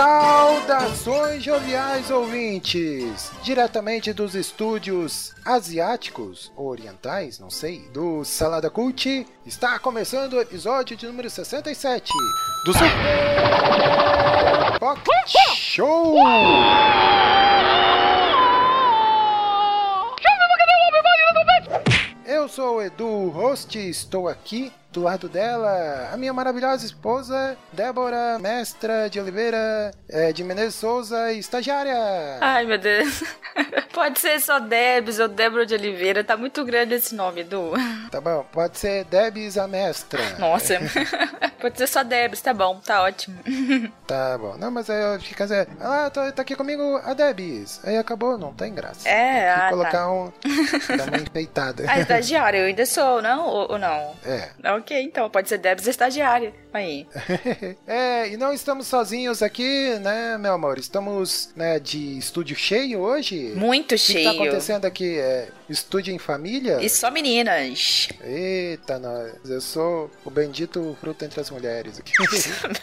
Saudações 0.00 1.44
joviais 1.44 2.10
ouvintes! 2.10 3.30
Diretamente 3.42 4.14
dos 4.14 4.34
estúdios 4.34 5.34
asiáticos 5.44 6.50
orientais, 6.56 7.38
não 7.38 7.50
sei, 7.50 7.80
do 7.92 8.24
Salada 8.24 8.70
Cult, 8.70 9.26
está 9.44 9.78
começando 9.78 10.32
o 10.32 10.40
episódio 10.40 10.96
de 10.96 11.06
número 11.06 11.28
67 11.28 12.10
do 12.64 12.72
Super 12.72 12.88
Pocket 14.80 15.34
Show! 15.54 16.16
Eu 22.24 22.48
sou 22.48 22.76
o 22.76 22.82
Edu, 22.82 23.28
host, 23.28 23.78
estou 23.78 24.28
aqui 24.28 24.72
do 24.92 25.02
lado 25.02 25.28
dela, 25.28 26.10
a 26.12 26.16
minha 26.16 26.32
maravilhosa 26.32 26.84
esposa, 26.84 27.56
Débora 27.72 28.38
Mestra 28.38 29.08
de 29.08 29.20
Oliveira, 29.20 29.92
eh, 30.08 30.32
de 30.32 30.42
Menezes 30.42 30.74
Souza, 30.74 31.32
estagiária. 31.32 31.94
Ai, 32.40 32.64
meu 32.66 32.78
Deus. 32.78 33.22
Pode 33.92 34.18
ser 34.18 34.40
só 34.40 34.58
Debs 34.58 35.18
ou 35.18 35.28
Débora 35.28 35.66
de 35.66 35.74
Oliveira. 35.74 36.24
Tá 36.24 36.36
muito 36.36 36.64
grande 36.64 36.94
esse 36.94 37.14
nome, 37.14 37.42
Edu. 37.42 37.72
Tá 38.10 38.20
bom, 38.20 38.44
pode 38.52 38.78
ser 38.78 39.04
Debs 39.04 39.58
a 39.58 39.66
Mestra. 39.66 40.20
Nossa. 40.38 40.74
Pode 41.60 41.76
ser 41.76 41.86
só 41.86 42.02
Debs, 42.02 42.40
tá 42.40 42.54
bom, 42.54 42.80
tá 42.80 43.02
ótimo. 43.02 43.38
Tá 44.10 44.36
bom, 44.38 44.56
não, 44.58 44.72
mas 44.72 44.90
aí 44.90 45.20
fica 45.20 45.44
assim, 45.44 45.70
ah, 45.80 46.10
tá, 46.10 46.32
tá 46.32 46.42
aqui 46.42 46.56
comigo 46.56 47.00
a 47.04 47.14
Debs. 47.14 47.80
Aí 47.84 47.96
acabou, 47.96 48.36
não 48.36 48.52
tem 48.52 48.74
graça. 48.74 49.08
É, 49.08 49.50
Tem 49.50 49.54
que 49.54 49.60
ah, 49.60 49.68
colocar 49.70 49.90
tá. 49.92 50.10
um, 50.10 50.32
dar 50.96 51.08
uma 51.08 51.18
enfeitada. 51.18 51.84
A 51.88 52.00
estagiária, 52.00 52.58
eu 52.58 52.66
ainda 52.66 52.84
sou, 52.84 53.22
não? 53.22 53.46
Ou, 53.46 53.72
ou 53.72 53.78
não? 53.78 54.16
É. 54.24 54.48
Ok, 54.64 54.79
então, 54.90 55.28
pode 55.28 55.48
ser 55.48 55.58
Debs 55.58 55.86
estagiária. 55.86 56.52
Aí. 56.72 57.06
é, 57.86 58.28
e 58.28 58.36
não 58.36 58.52
estamos 58.52 58.86
sozinhos 58.86 59.42
aqui, 59.42 59.98
né, 60.00 60.38
meu 60.38 60.52
amor? 60.52 60.78
Estamos, 60.78 61.52
né, 61.56 61.80
de 61.80 62.16
estúdio 62.18 62.54
cheio 62.56 63.00
hoje. 63.00 63.52
Muito 63.56 63.94
O 63.94 63.98
que 63.98 64.12
tá 64.12 64.12
cheio. 64.12 64.30
acontecendo 64.30 64.84
aqui? 64.84 65.18
É 65.18 65.48
estúdio 65.68 66.14
em 66.14 66.18
família? 66.18 66.78
E 66.80 66.88
só 66.88 67.10
meninas. 67.10 68.08
Eita, 68.22 68.98
nós. 68.98 69.32
Eu 69.48 69.60
sou 69.60 70.10
o 70.24 70.30
bendito 70.30 70.96
fruto 71.00 71.24
entre 71.24 71.40
as 71.40 71.50
mulheres 71.50 71.98
aqui. 71.98 72.12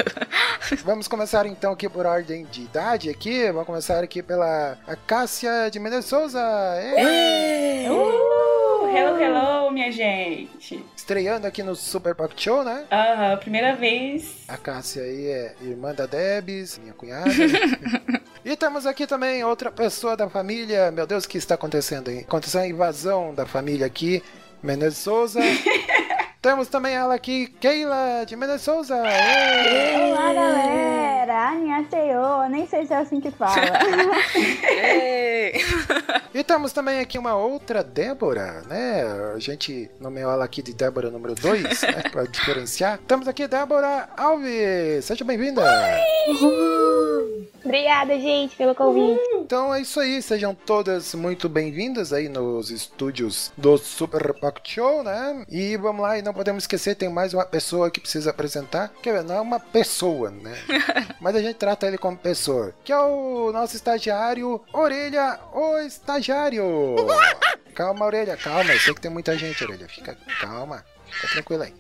Vamos 0.84 1.08
começar 1.08 1.46
então 1.46 1.72
aqui 1.72 1.88
por 1.88 2.06
ordem 2.06 2.46
de 2.46 2.62
idade 2.62 3.10
aqui. 3.10 3.46
Vamos 3.52 3.66
começar 3.68 4.04
aqui 4.04 4.22
pela 4.22 4.78
a 4.86 4.96
Cássia 4.96 5.70
de 5.72 5.80
Menezes 5.80 6.10
Souza. 6.10 6.42
Ê! 6.98 7.90
Uh, 7.90 8.88
hello, 8.96 9.22
hello, 9.22 9.72
minha 9.72 9.92
gente. 9.92 10.84
Estreando 11.08 11.48
aqui 11.48 11.64
no 11.64 11.74
Super 11.74 12.14
Pocket 12.14 12.38
Show, 12.38 12.66
né? 12.66 12.84
Aham, 12.92 13.38
primeira 13.38 13.74
vez. 13.78 14.44
A 14.46 14.58
Cássia 14.58 15.04
aí 15.04 15.28
é 15.28 15.56
irmã 15.62 15.96
da 15.96 16.06
Debs, 16.06 16.78
minha 16.80 16.92
cunhada. 16.92 17.32
e 18.44 18.58
temos 18.58 18.86
aqui 18.86 19.08
também 19.08 19.42
outra 19.42 19.72
pessoa 19.72 20.18
da 20.18 20.30
família. 20.30 20.92
Meu 20.92 21.08
Deus, 21.08 21.24
o 21.24 21.30
que 21.30 21.38
está 21.38 21.56
acontecendo 21.56 22.10
aí? 22.10 22.20
Aconteceu 22.20 22.60
a 22.60 22.68
invasão 22.68 23.34
da 23.34 23.46
família 23.46 23.88
aqui. 23.88 24.22
Menezes 24.62 24.98
Souza. 24.98 25.40
temos 26.42 26.68
também 26.68 26.94
ela 26.94 27.16
aqui, 27.16 27.48
Keila 27.60 28.26
de 28.26 28.36
Menezes 28.36 28.62
Souza. 28.62 28.96
Ê! 28.96 30.12
Olá, 30.12 30.34
galera! 30.34 31.50
Annyeonghaseyo! 31.50 32.50
Nem 32.50 32.68
sei 32.68 32.86
se 32.86 32.94
é 32.94 32.98
assim 32.98 33.20
que 33.20 33.32
fala. 33.32 33.56
Ei. 34.36 35.54
E 36.34 36.44
temos 36.44 36.72
também 36.72 37.00
aqui 37.00 37.18
uma 37.18 37.36
outra 37.36 37.84
Débora, 37.84 38.62
né? 38.68 39.04
A 39.36 39.40
gente 39.40 39.90
nomeou 40.00 40.32
ela 40.32 40.46
aqui 40.46 40.62
de 40.62 40.74
Débora 40.74 41.10
número 41.10 41.34
2, 41.36 41.64
né? 41.64 42.04
Pra 42.12 42.24
diferenciar. 42.24 43.00
Temos 43.08 43.28
aqui 43.28 43.48
Débora 43.48 44.08
Alves. 44.16 45.06
Seja 45.06 45.26
bem-vinda. 45.26 45.64
Obrigada, 47.64 48.18
gente, 48.20 48.56
pelo 48.56 48.76
convite. 48.76 49.37
Então 49.48 49.74
é 49.74 49.80
isso 49.80 50.02
aí, 50.02 50.22
sejam 50.22 50.54
todas 50.54 51.16
muito 51.16 51.48
bem-vindas 51.48 52.12
aí 52.12 52.28
nos 52.28 52.70
estúdios 52.70 53.50
do 53.56 53.78
Super 53.78 54.34
Pocket 54.34 54.74
Show, 54.74 55.02
né? 55.04 55.46
E 55.48 55.78
vamos 55.78 56.02
lá, 56.02 56.18
e 56.18 56.22
não 56.22 56.34
podemos 56.34 56.64
esquecer, 56.64 56.96
tem 56.96 57.08
mais 57.08 57.34
uma 57.34 57.46
pessoa 57.46 57.90
que 57.90 58.02
precisa 58.02 58.32
apresentar, 58.32 58.92
que 59.02 59.10
não 59.22 59.36
é 59.36 59.40
uma 59.40 59.58
pessoa, 59.58 60.32
né? 60.32 60.54
Mas 61.22 61.34
a 61.34 61.42
gente 61.42 61.56
trata 61.56 61.88
ele 61.88 61.98
como 61.98 62.18
pessoa, 62.18 62.76
que 62.84 62.92
é 62.92 63.00
o 63.00 63.50
nosso 63.54 63.74
estagiário 63.78 64.62
Orelha, 64.74 65.40
o 65.54 65.78
estagiário. 65.78 66.68
Calma, 67.74 68.06
Orelha, 68.06 68.36
calma, 68.36 68.74
eu 68.74 68.80
sei 68.80 68.94
que 68.94 69.00
tem 69.00 69.12
muita 69.12 69.38
gente, 69.38 69.64
Orelha, 69.64 69.88
fica 69.88 70.18
calma, 70.42 70.84
fica 71.10 71.28
tranquila 71.30 71.64
aí. 71.64 71.74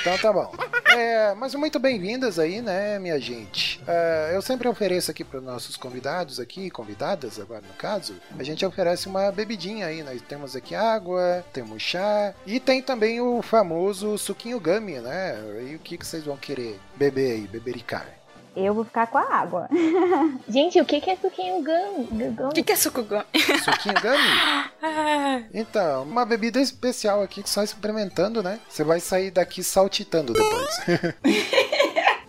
Então 0.00 0.16
tá 0.16 0.32
bom. 0.32 0.50
É, 0.94 1.34
mas 1.34 1.52
muito 1.56 1.80
bem-vindas 1.80 2.38
aí, 2.38 2.62
né, 2.62 3.00
minha 3.00 3.18
gente? 3.18 3.80
É, 3.84 4.30
eu 4.32 4.40
sempre 4.40 4.68
ofereço 4.68 5.10
aqui 5.10 5.24
para 5.24 5.40
os 5.40 5.44
nossos 5.44 5.76
convidados 5.76 6.38
aqui, 6.38 6.70
convidadas 6.70 7.40
agora 7.40 7.62
no 7.62 7.74
caso, 7.74 8.14
a 8.38 8.44
gente 8.44 8.64
oferece 8.64 9.08
uma 9.08 9.32
bebidinha 9.32 9.86
aí. 9.86 10.04
Nós 10.04 10.22
temos 10.22 10.54
aqui 10.54 10.72
água, 10.72 11.44
temos 11.52 11.82
chá 11.82 12.32
e 12.46 12.60
tem 12.60 12.80
também 12.80 13.20
o 13.20 13.42
famoso 13.42 14.16
suquinho 14.16 14.60
gummy, 14.60 15.00
né? 15.00 15.36
E 15.68 15.74
o 15.74 15.80
que, 15.80 15.98
que 15.98 16.06
vocês 16.06 16.22
vão 16.22 16.36
querer 16.36 16.78
beber 16.96 17.32
aí, 17.32 17.46
bebericar? 17.48 18.23
Eu 18.56 18.72
vou 18.72 18.84
ficar 18.84 19.06
com 19.08 19.18
a 19.18 19.22
água. 19.22 19.68
gente, 20.48 20.80
o 20.80 20.84
que 20.84 21.00
que 21.00 21.10
é 21.10 21.16
suquinho 21.16 21.62
gum? 21.62 22.46
O 22.48 22.52
que, 22.52 22.62
que 22.62 22.72
é 22.72 22.76
sucugão? 22.76 23.24
Suquinho 23.64 23.94
gummy? 24.00 25.48
Então, 25.52 26.04
uma 26.04 26.24
bebida 26.24 26.60
especial 26.60 27.22
aqui 27.22 27.42
que 27.42 27.50
só 27.50 27.62
experimentando, 27.62 28.42
né? 28.42 28.60
Você 28.68 28.84
vai 28.84 29.00
sair 29.00 29.30
daqui 29.30 29.62
saltitando 29.62 30.32
depois. 30.32 30.80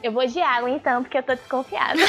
Eu 0.06 0.12
vou 0.12 0.26
de 0.28 0.40
água 0.40 0.70
então, 0.70 1.02
porque 1.02 1.18
eu 1.18 1.24
tô 1.24 1.34
desconfiada. 1.34 2.00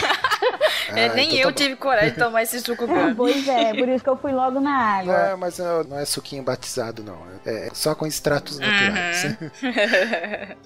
É, 0.94 1.06
Ah, 1.06 1.15
nem 1.15 1.28
então 1.28 1.38
eu 1.38 1.47
tá 1.49 1.53
tive 1.55 1.76
coragem 1.76 2.10
de 2.10 2.19
tomar 2.19 2.43
esse 2.43 2.60
suco 2.60 2.84
pois 3.16 3.49
é, 3.49 3.72
por 3.72 3.88
isso 3.88 4.05
que 4.05 4.10
eu 4.10 4.19
fui 4.19 4.32
logo 4.32 4.60
na 4.60 4.99
água. 4.99 5.15
É, 5.15 5.34
mas 5.34 5.59
não 5.59 5.82
não 5.82 5.99
é 5.99 6.05
suquinho 6.05 6.43
batizado, 6.43 7.03
não. 7.03 7.16
É 7.47 7.71
só 7.72 7.94
com 7.94 8.06
extratos 8.06 8.59
naturais. 8.59 9.38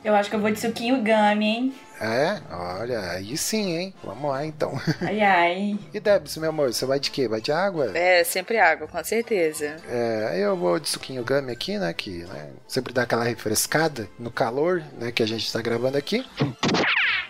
Eu 0.02 0.16
acho 0.16 0.28
que 0.28 0.34
eu 0.34 0.40
vou 0.40 0.50
de 0.50 0.58
suquinho 0.58 0.96
gummy, 0.96 1.46
hein? 1.46 1.74
É? 2.00 2.40
Olha, 2.50 3.10
aí 3.10 3.36
sim, 3.36 3.76
hein? 3.76 3.94
Vamos 4.02 4.30
lá, 4.30 4.44
então. 4.44 4.72
Ai, 5.02 5.20
ai. 5.20 5.78
E 5.92 6.00
Debs, 6.00 6.38
meu 6.38 6.48
amor, 6.48 6.72
você 6.72 6.86
vai 6.86 6.98
de 6.98 7.10
quê? 7.10 7.28
Vai 7.28 7.42
de 7.42 7.52
água? 7.52 7.96
É, 7.96 8.24
sempre 8.24 8.58
água, 8.58 8.88
com 8.88 9.04
certeza. 9.04 9.76
É, 9.86 10.38
eu 10.38 10.56
vou 10.56 10.80
de 10.80 10.88
suquinho 10.88 11.24
gummy 11.24 11.52
aqui, 11.52 11.78
né? 11.78 11.92
Que 11.92 12.24
né, 12.24 12.50
sempre 12.66 12.94
dá 12.94 13.02
aquela 13.02 13.24
refrescada 13.24 14.08
no 14.18 14.30
calor, 14.30 14.82
né? 14.98 15.12
Que 15.12 15.22
a 15.22 15.26
gente 15.26 15.52
tá 15.52 15.60
gravando 15.60 15.98
aqui. 15.98 16.24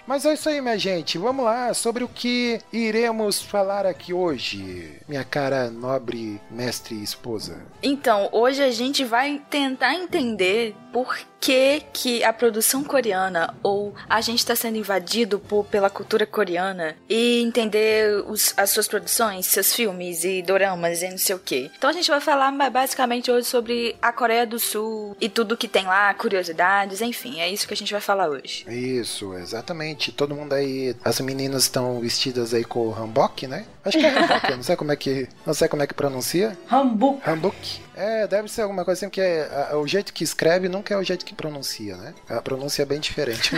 Mas 0.06 0.24
é 0.24 0.34
isso 0.34 0.48
aí, 0.48 0.60
minha 0.60 0.78
gente. 0.78 1.18
Vamos 1.18 1.44
lá 1.44 1.72
sobre 1.72 2.02
o 2.02 2.08
que 2.08 2.58
iremos 2.72 3.40
falar 3.40 3.86
aqui 3.86 4.12
hoje, 4.12 4.98
minha 5.08 5.22
cara 5.22 5.70
nobre 5.70 6.40
mestre 6.50 6.96
e 6.96 7.02
esposa. 7.04 7.62
Então, 7.80 8.28
hoje 8.32 8.62
a 8.62 8.72
gente 8.72 9.04
vai 9.04 9.40
tentar 9.48 9.94
entender 9.94 10.74
por 10.92 11.16
que, 11.40 11.82
que 11.92 12.24
a 12.24 12.32
produção 12.32 12.82
coreana 12.82 13.54
ou 13.62 13.94
a 14.08 14.20
gente 14.20 14.40
está 14.40 14.56
sendo 14.60 14.76
invadido 14.78 15.38
por, 15.38 15.64
pela 15.66 15.88
cultura 15.90 16.26
coreana 16.26 16.96
e 17.08 17.40
entender 17.42 18.22
os- 18.26 18.52
as 18.56 18.70
suas 18.70 18.86
produções, 18.86 19.46
seus 19.46 19.72
filmes 19.74 20.24
e 20.24 20.42
doramas 20.42 21.02
e 21.02 21.08
não 21.08 21.18
sei 21.18 21.34
o 21.34 21.38
que. 21.38 21.70
Então 21.76 21.88
a 21.90 21.92
gente 21.92 22.10
vai 22.10 22.20
falar 22.20 22.52
ba- 22.52 22.70
basicamente 22.70 23.30
hoje 23.30 23.46
sobre 23.46 23.96
a 24.00 24.12
Coreia 24.12 24.46
do 24.46 24.58
Sul 24.58 25.16
e 25.20 25.28
tudo 25.28 25.56
que 25.56 25.68
tem 25.68 25.84
lá, 25.86 26.12
curiosidades, 26.14 27.00
enfim, 27.00 27.40
é 27.40 27.48
isso 27.48 27.66
que 27.66 27.74
a 27.74 27.76
gente 27.76 27.92
vai 27.92 28.00
falar 28.00 28.28
hoje. 28.28 28.64
Isso, 28.68 29.34
exatamente. 29.34 30.12
Todo 30.12 30.34
mundo 30.34 30.52
aí, 30.52 30.94
as 31.04 31.20
meninas 31.20 31.62
estão 31.64 32.00
vestidas 32.00 32.52
aí 32.54 32.64
com 32.64 32.88
o 32.88 32.92
hanbok, 32.94 33.46
né? 33.46 33.66
Acho 33.84 33.98
que 33.98 34.06
é 34.06 34.10
hanbok, 34.10 34.50
eu 34.50 34.56
não 34.56 34.62
sei 34.62 34.76
como 34.76 34.92
é 34.92 34.96
que, 34.96 35.28
não 35.46 35.54
sei 35.54 35.68
como 35.68 35.82
é 35.82 35.86
que 35.86 35.94
pronuncia. 35.94 36.56
Hamburgo. 36.70 37.20
Hanbok. 37.26 37.80
É, 38.00 38.26
deve 38.26 38.48
ser 38.50 38.62
alguma 38.62 38.84
coisa 38.84 38.98
assim, 38.98 39.08
porque 39.08 39.20
é, 39.20 39.74
o 39.74 39.86
jeito 39.86 40.12
que 40.12 40.24
escreve 40.24 40.68
nunca 40.68 40.94
é 40.94 40.96
o 40.96 41.02
jeito 41.02 41.24
que 41.24 41.34
pronuncia, 41.34 41.96
né? 41.96 42.14
A 42.28 42.40
pronúncia 42.40 42.82
é 42.82 42.86
bem 42.86 42.98
diferente. 42.98 43.54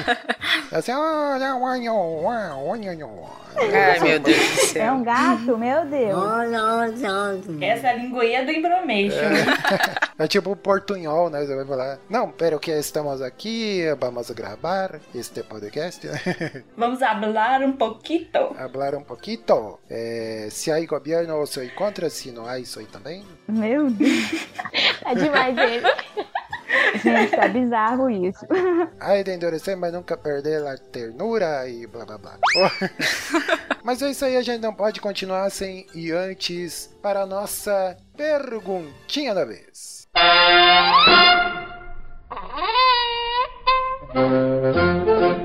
É 0.70 0.76
assim, 0.76 0.92
olha, 0.92 1.54
olha, 1.56 1.94
olha. 1.94 2.52
Ai, 3.56 4.00
meu 4.00 4.18
Deus 4.18 4.36
do 4.36 4.42
É 4.42 4.66
céu. 4.66 4.94
um 4.94 5.04
gato? 5.04 5.58
Meu 5.58 5.84
Deus. 5.86 6.18
Essa 7.60 7.88
é 7.88 7.90
a 7.90 7.94
linguinha 7.94 8.44
do 8.44 8.50
Embromation. 8.50 9.18
É 10.18 10.28
tipo 10.28 10.52
o 10.52 10.56
portunhol, 10.56 11.30
né? 11.30 11.44
Você 11.44 11.56
vai 11.56 11.64
falar, 11.64 11.98
não, 12.08 12.30
pero 12.30 12.60
que 12.60 12.70
estamos 12.70 13.20
aqui, 13.20 13.82
vamos 13.98 14.30
gravar 14.30 15.00
este 15.12 15.42
podcast. 15.42 16.06
Vamos 16.76 17.02
hablar 17.02 17.62
um 17.62 17.72
pouquinho. 17.72 18.28
Hablar 18.56 18.94
um 18.94 19.02
pouquito. 19.02 19.80
É, 19.90 20.46
se 20.50 20.70
há 20.70 20.78
governo, 20.86 21.44
sou 21.46 21.66
contra, 21.70 22.08
se 22.08 22.30
não 22.30 22.46
há, 22.46 22.62
sou 22.64 22.84
também. 22.86 23.24
Meu 23.48 23.90
Deus. 23.90 24.31
Tá 25.02 25.14
demais 25.14 25.56
ele. 25.58 25.86
Gente, 27.02 27.36
tá 27.36 27.48
bizarro 27.48 28.08
isso. 28.08 28.46
Ai 29.00 29.22
de 29.22 29.32
endurecer, 29.32 29.76
mas 29.76 29.92
nunca 29.92 30.16
perder 30.16 30.66
a 30.66 30.76
ternura 30.76 31.68
e 31.68 31.86
blá 31.86 32.04
blá 32.04 32.18
blá. 32.18 32.38
mas 33.82 34.00
é 34.02 34.10
isso 34.10 34.24
aí, 34.24 34.36
a 34.36 34.42
gente 34.42 34.60
não 34.60 34.74
pode 34.74 35.00
continuar 35.00 35.50
sem 35.50 35.86
e 35.94 36.10
antes 36.12 36.94
para 37.02 37.22
a 37.22 37.26
nossa 37.26 37.96
perguntinha 38.16 39.34
da 39.34 39.44
vez. 39.44 40.06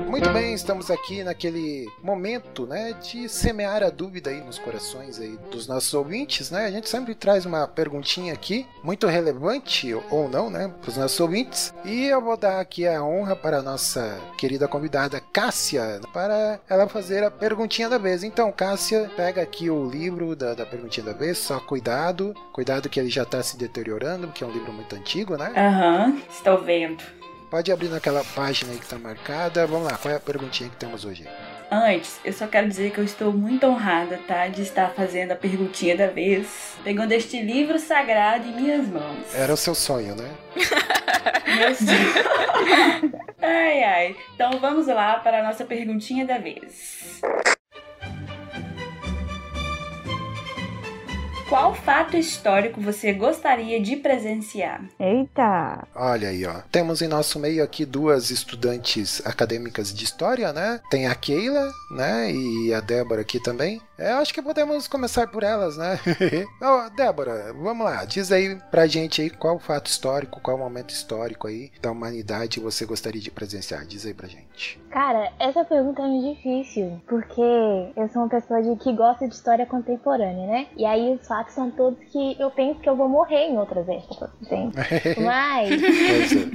Muito 0.06 0.30
bem, 0.30 0.52
estamos 0.52 0.90
aqui 0.90 1.24
naquele 1.24 1.88
momento, 2.02 2.66
né, 2.66 2.92
de 2.92 3.28
semear 3.28 3.82
a 3.82 3.88
dúvida 3.88 4.30
aí 4.30 4.42
nos 4.42 4.58
corações 4.58 5.18
aí 5.18 5.38
dos 5.50 5.66
nossos 5.66 5.94
ouvintes, 5.94 6.50
né? 6.50 6.66
A 6.66 6.70
gente 6.70 6.88
sempre 6.88 7.14
traz 7.14 7.46
uma 7.46 7.66
perguntinha 7.66 8.32
aqui, 8.32 8.66
muito 8.82 9.06
relevante 9.06 9.94
ou 10.10 10.28
não, 10.28 10.50
né, 10.50 10.70
para 10.80 10.90
os 10.90 10.96
nossos 10.96 11.18
ouvintes. 11.18 11.72
E 11.84 12.06
eu 12.06 12.20
vou 12.20 12.36
dar 12.36 12.60
aqui 12.60 12.86
a 12.86 13.02
honra 13.02 13.34
para 13.34 13.58
a 13.58 13.62
nossa 13.62 14.20
querida 14.36 14.68
convidada 14.68 15.20
Cássia, 15.32 16.00
para 16.12 16.60
ela 16.68 16.86
fazer 16.88 17.24
a 17.24 17.30
perguntinha 17.30 17.88
da 17.88 17.96
vez. 17.96 18.22
Então, 18.22 18.52
Cássia, 18.52 19.10
pega 19.16 19.40
aqui 19.40 19.70
o 19.70 19.88
livro 19.88 20.36
da, 20.36 20.52
da 20.52 20.66
perguntinha 20.66 21.06
da 21.06 21.12
vez, 21.12 21.38
só 21.38 21.58
cuidado, 21.58 22.34
cuidado 22.52 22.88
que 22.88 23.00
ele 23.00 23.08
já 23.08 23.22
está 23.22 23.42
se 23.42 23.56
deteriorando, 23.56 24.26
porque 24.26 24.44
é 24.44 24.46
um 24.46 24.52
livro 24.52 24.72
muito 24.72 24.94
antigo, 24.94 25.36
né? 25.36 25.52
Aham, 25.56 26.20
estou 26.28 26.58
vendo. 26.58 27.17
Pode 27.50 27.72
abrir 27.72 27.88
naquela 27.88 28.22
página 28.34 28.72
aí 28.72 28.78
que 28.78 28.86
tá 28.86 28.98
marcada. 28.98 29.66
Vamos 29.66 29.90
lá, 29.90 29.96
qual 29.96 30.12
é 30.12 30.16
a 30.16 30.20
perguntinha 30.20 30.68
que 30.68 30.76
temos 30.76 31.04
hoje? 31.04 31.26
Antes, 31.70 32.20
eu 32.24 32.32
só 32.32 32.46
quero 32.46 32.68
dizer 32.68 32.92
que 32.92 32.98
eu 32.98 33.04
estou 33.04 33.32
muito 33.32 33.66
honrada, 33.66 34.18
tá? 34.26 34.48
De 34.48 34.62
estar 34.62 34.90
fazendo 34.90 35.32
a 35.32 35.36
perguntinha 35.36 35.96
da 35.96 36.06
vez, 36.06 36.76
pegando 36.84 37.12
este 37.12 37.40
livro 37.40 37.78
sagrado 37.78 38.46
em 38.46 38.52
minhas 38.52 38.86
mãos. 38.86 39.34
Era 39.34 39.52
o 39.52 39.56
seu 39.56 39.74
sonho, 39.74 40.14
né? 40.14 40.30
Meu 41.46 41.68
ai, 43.42 43.82
ai. 43.82 44.16
Então 44.34 44.58
vamos 44.60 44.86
lá 44.86 45.18
para 45.18 45.40
a 45.40 45.42
nossa 45.42 45.64
perguntinha 45.64 46.26
da 46.26 46.38
vez. 46.38 47.20
Qual 51.48 51.74
fato 51.74 52.14
histórico 52.14 52.78
você 52.78 53.10
gostaria 53.10 53.80
de 53.80 53.96
presenciar? 53.96 54.84
Eita! 55.00 55.86
Olha 55.94 56.28
aí, 56.28 56.44
ó. 56.44 56.60
Temos 56.70 57.00
em 57.00 57.08
nosso 57.08 57.38
meio 57.38 57.64
aqui 57.64 57.86
duas 57.86 58.30
estudantes 58.30 59.24
acadêmicas 59.24 59.94
de 59.94 60.04
história, 60.04 60.52
né? 60.52 60.78
Tem 60.90 61.06
a 61.06 61.14
Keila, 61.14 61.72
né? 61.90 62.30
E 62.30 62.74
a 62.74 62.80
Débora 62.80 63.22
aqui 63.22 63.42
também. 63.42 63.80
É, 63.98 64.12
acho 64.12 64.32
que 64.32 64.40
podemos 64.40 64.86
começar 64.86 65.26
por 65.26 65.42
elas, 65.42 65.76
né? 65.76 65.98
Ô, 66.62 66.88
Débora, 66.90 67.52
vamos 67.52 67.84
lá. 67.84 68.04
Diz 68.04 68.30
aí 68.30 68.56
pra 68.70 68.86
gente 68.86 69.20
aí 69.20 69.28
qual 69.28 69.58
fato 69.58 69.86
histórico, 69.86 70.40
qual 70.40 70.56
momento 70.56 70.90
histórico 70.90 71.48
aí 71.48 71.72
da 71.82 71.90
humanidade 71.90 72.60
você 72.60 72.86
gostaria 72.86 73.20
de 73.20 73.30
presenciar. 73.30 73.84
Diz 73.84 74.06
aí 74.06 74.14
pra 74.14 74.28
gente. 74.28 74.80
Cara, 74.90 75.32
essa 75.40 75.64
pergunta 75.64 76.02
é 76.02 76.06
muito 76.06 76.34
difícil, 76.34 77.00
porque 77.08 77.42
eu 77.96 78.08
sou 78.08 78.22
uma 78.22 78.28
pessoa 78.28 78.62
de, 78.62 78.76
que 78.76 78.92
gosta 78.92 79.26
de 79.26 79.34
história 79.34 79.66
contemporânea, 79.66 80.46
né? 80.46 80.66
E 80.76 80.84
aí 80.84 81.14
os 81.14 81.26
fatos 81.26 81.54
são 81.54 81.68
todos 81.70 81.98
que 82.12 82.36
eu 82.40 82.52
penso 82.52 82.80
que 82.80 82.88
eu 82.88 82.94
vou 82.94 83.08
morrer 83.08 83.48
em 83.48 83.58
outras 83.58 83.88
épocas, 83.88 84.30
entende? 84.40 84.76
Mas 85.20 85.82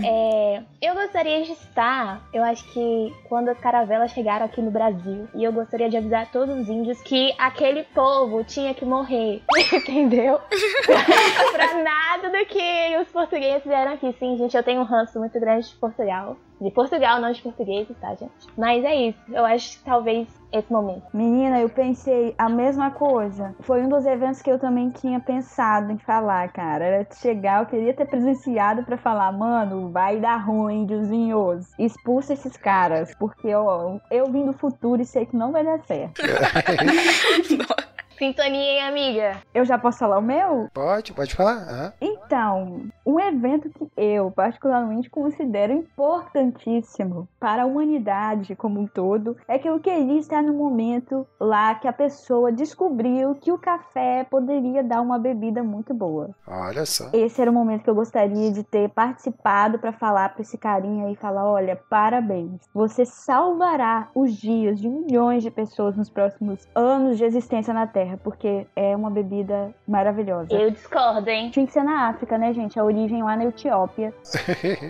é. 0.02 0.58
é, 0.58 0.64
eu 0.82 0.96
gostaria 0.96 1.44
de 1.44 1.52
estar, 1.52 2.26
eu 2.34 2.44
acho 2.44 2.64
que 2.72 3.14
quando 3.28 3.50
as 3.50 3.60
caravelas 3.60 4.12
chegaram 4.12 4.46
aqui 4.46 4.62
no 4.62 4.72
Brasil, 4.72 5.28
e 5.36 5.44
eu 5.44 5.52
gostaria 5.52 5.90
de 5.90 5.98
avisar 5.98 6.32
todos 6.32 6.58
os 6.58 6.70
índios 6.70 7.02
que 7.02 7.33
aquele 7.38 7.84
povo 7.84 8.44
tinha 8.44 8.74
que 8.74 8.86
morrer, 8.86 9.42
entendeu? 9.74 10.40
pra 11.52 11.74
nada 11.82 12.30
do 12.30 12.46
que 12.46 12.98
os 13.02 13.08
portugueses 13.10 13.64
fizeram 13.64 13.94
aqui. 13.94 14.14
Sim, 14.20 14.38
gente, 14.38 14.56
eu 14.56 14.64
tenho 14.64 14.82
um 14.82 14.86
ranço 14.86 15.20
muito 15.20 15.40
grande 15.40 15.68
de 15.70 15.76
Portugal. 15.76 16.38
De 16.64 16.72
Portugal, 16.72 17.20
não 17.20 17.32
de 17.32 17.42
portugueses, 17.42 17.96
tá, 18.00 18.16
gente? 18.16 18.32
Mas 18.58 18.86
é 18.86 18.96
isso. 18.96 19.20
Eu 19.30 19.44
acho 19.46 19.78
que 19.78 19.84
talvez 19.84 20.28
esse 20.50 20.72
momento. 20.72 21.04
Menina, 21.14 21.60
eu 21.60 21.68
pensei 21.68 22.34
a 22.38 22.48
mesma 22.48 22.92
coisa. 22.92 23.54
Foi 23.60 23.82
um 23.82 23.90
dos 23.90 24.06
eventos 24.06 24.42
que 24.42 24.50
eu 24.50 24.58
também 24.58 24.90
tinha 24.90 25.20
pensado 25.20 25.92
em 25.92 25.98
falar, 25.98 26.50
cara. 26.54 26.86
Era 26.86 27.04
de 27.04 27.18
chegar, 27.18 27.62
eu 27.62 27.66
queria 27.66 27.94
ter 27.94 28.06
presenciado 28.06 28.84
pra 28.84 28.98
falar, 28.98 29.32
mano, 29.34 29.90
vai 29.92 30.22
dar 30.22 30.38
ruim, 30.38 30.84
índiozinhos. 30.84 31.74
Expulsa 31.78 32.34
esses 32.34 32.56
caras, 32.56 33.14
porque 33.20 33.54
ó, 33.54 33.98
eu 34.10 34.32
vim 34.32 34.46
do 34.46 34.54
futuro 34.54 35.02
e 35.02 35.06
sei 35.06 35.26
que 35.26 35.36
não 35.36 35.52
vai 35.52 35.66
dar 35.66 35.80
certo. 35.82 36.22
Sintonia, 38.18 38.62
hein, 38.62 38.82
amiga? 38.84 39.42
Eu 39.54 39.66
já 39.66 39.78
posso 39.78 40.00
falar 40.00 40.20
o 40.20 40.22
meu? 40.22 40.70
Pode, 40.74 41.12
pode 41.14 41.36
falar. 41.36 41.58
Aham. 41.58 41.94
Então, 42.00 42.86
um 43.06 43.20
evento 43.20 43.70
que 43.70 43.90
eu 43.98 44.32
particularmente 44.32 45.10
considero 45.10 45.74
importantíssimo 45.74 47.28
para 47.40 47.64
a 47.64 47.66
humanidade 47.66 48.56
como 48.56 48.80
um 48.80 48.88
todo 48.88 49.36
é 49.48 49.60
que 49.60 49.68
eu 49.68 49.80
queria 49.80 50.20
estar 50.20 50.42
no 50.42 50.54
momento 50.54 51.28
lá 51.40 51.76
que 51.76 51.88
a 51.88 51.94
pessoa 51.94 52.52
descobriu 52.52 53.36
que 53.36 53.52
o 53.52 53.58
café 53.58 54.24
poderia 54.24 54.84
dar 54.84 55.02
uma 55.02 55.20
bebida 55.20 55.62
muito 55.64 55.94
boa. 55.94 56.30
Olha 56.48 56.86
só. 56.86 57.10
Esse 57.14 57.42
era 57.42 57.52
o 57.52 57.54
momento 57.54 57.84
que 57.84 57.90
eu 57.90 57.96
gostaria 57.96 58.52
de 58.52 58.64
ter 58.64 58.90
participado 58.90 59.80
para 59.80 59.92
falar 59.92 60.30
para 60.30 60.42
esse 60.42 60.58
carinha 60.58 61.08
aí, 61.08 61.16
falar, 61.16 61.46
olha, 61.46 61.76
parabéns. 61.90 62.62
Você 62.74 63.06
salvará 63.06 64.10
os 64.16 64.34
dias 64.34 64.80
de 64.80 64.88
milhões 64.88 65.44
de 65.44 65.52
pessoas 65.52 65.96
nos 65.98 66.10
próximos 66.10 66.68
anos 66.74 67.18
de 67.18 67.26
existência 67.26 67.74
na 67.74 67.86
Terra, 67.86 68.18
porque 68.24 68.66
é 68.76 68.96
uma 68.96 69.10
bebida 69.10 69.74
maravilhosa. 69.88 70.54
Eu 70.54 70.72
discordo, 70.72 71.30
hein? 71.30 71.50
Tinha 71.50 71.66
que 71.66 71.74
ser 71.74 71.84
na 71.84 72.08
África, 72.08 72.38
né, 72.38 72.54
gente? 72.54 72.80
A 72.80 72.84
origem 72.94 73.24
lá 73.24 73.36
na 73.36 73.46
Etiópia. 73.46 74.14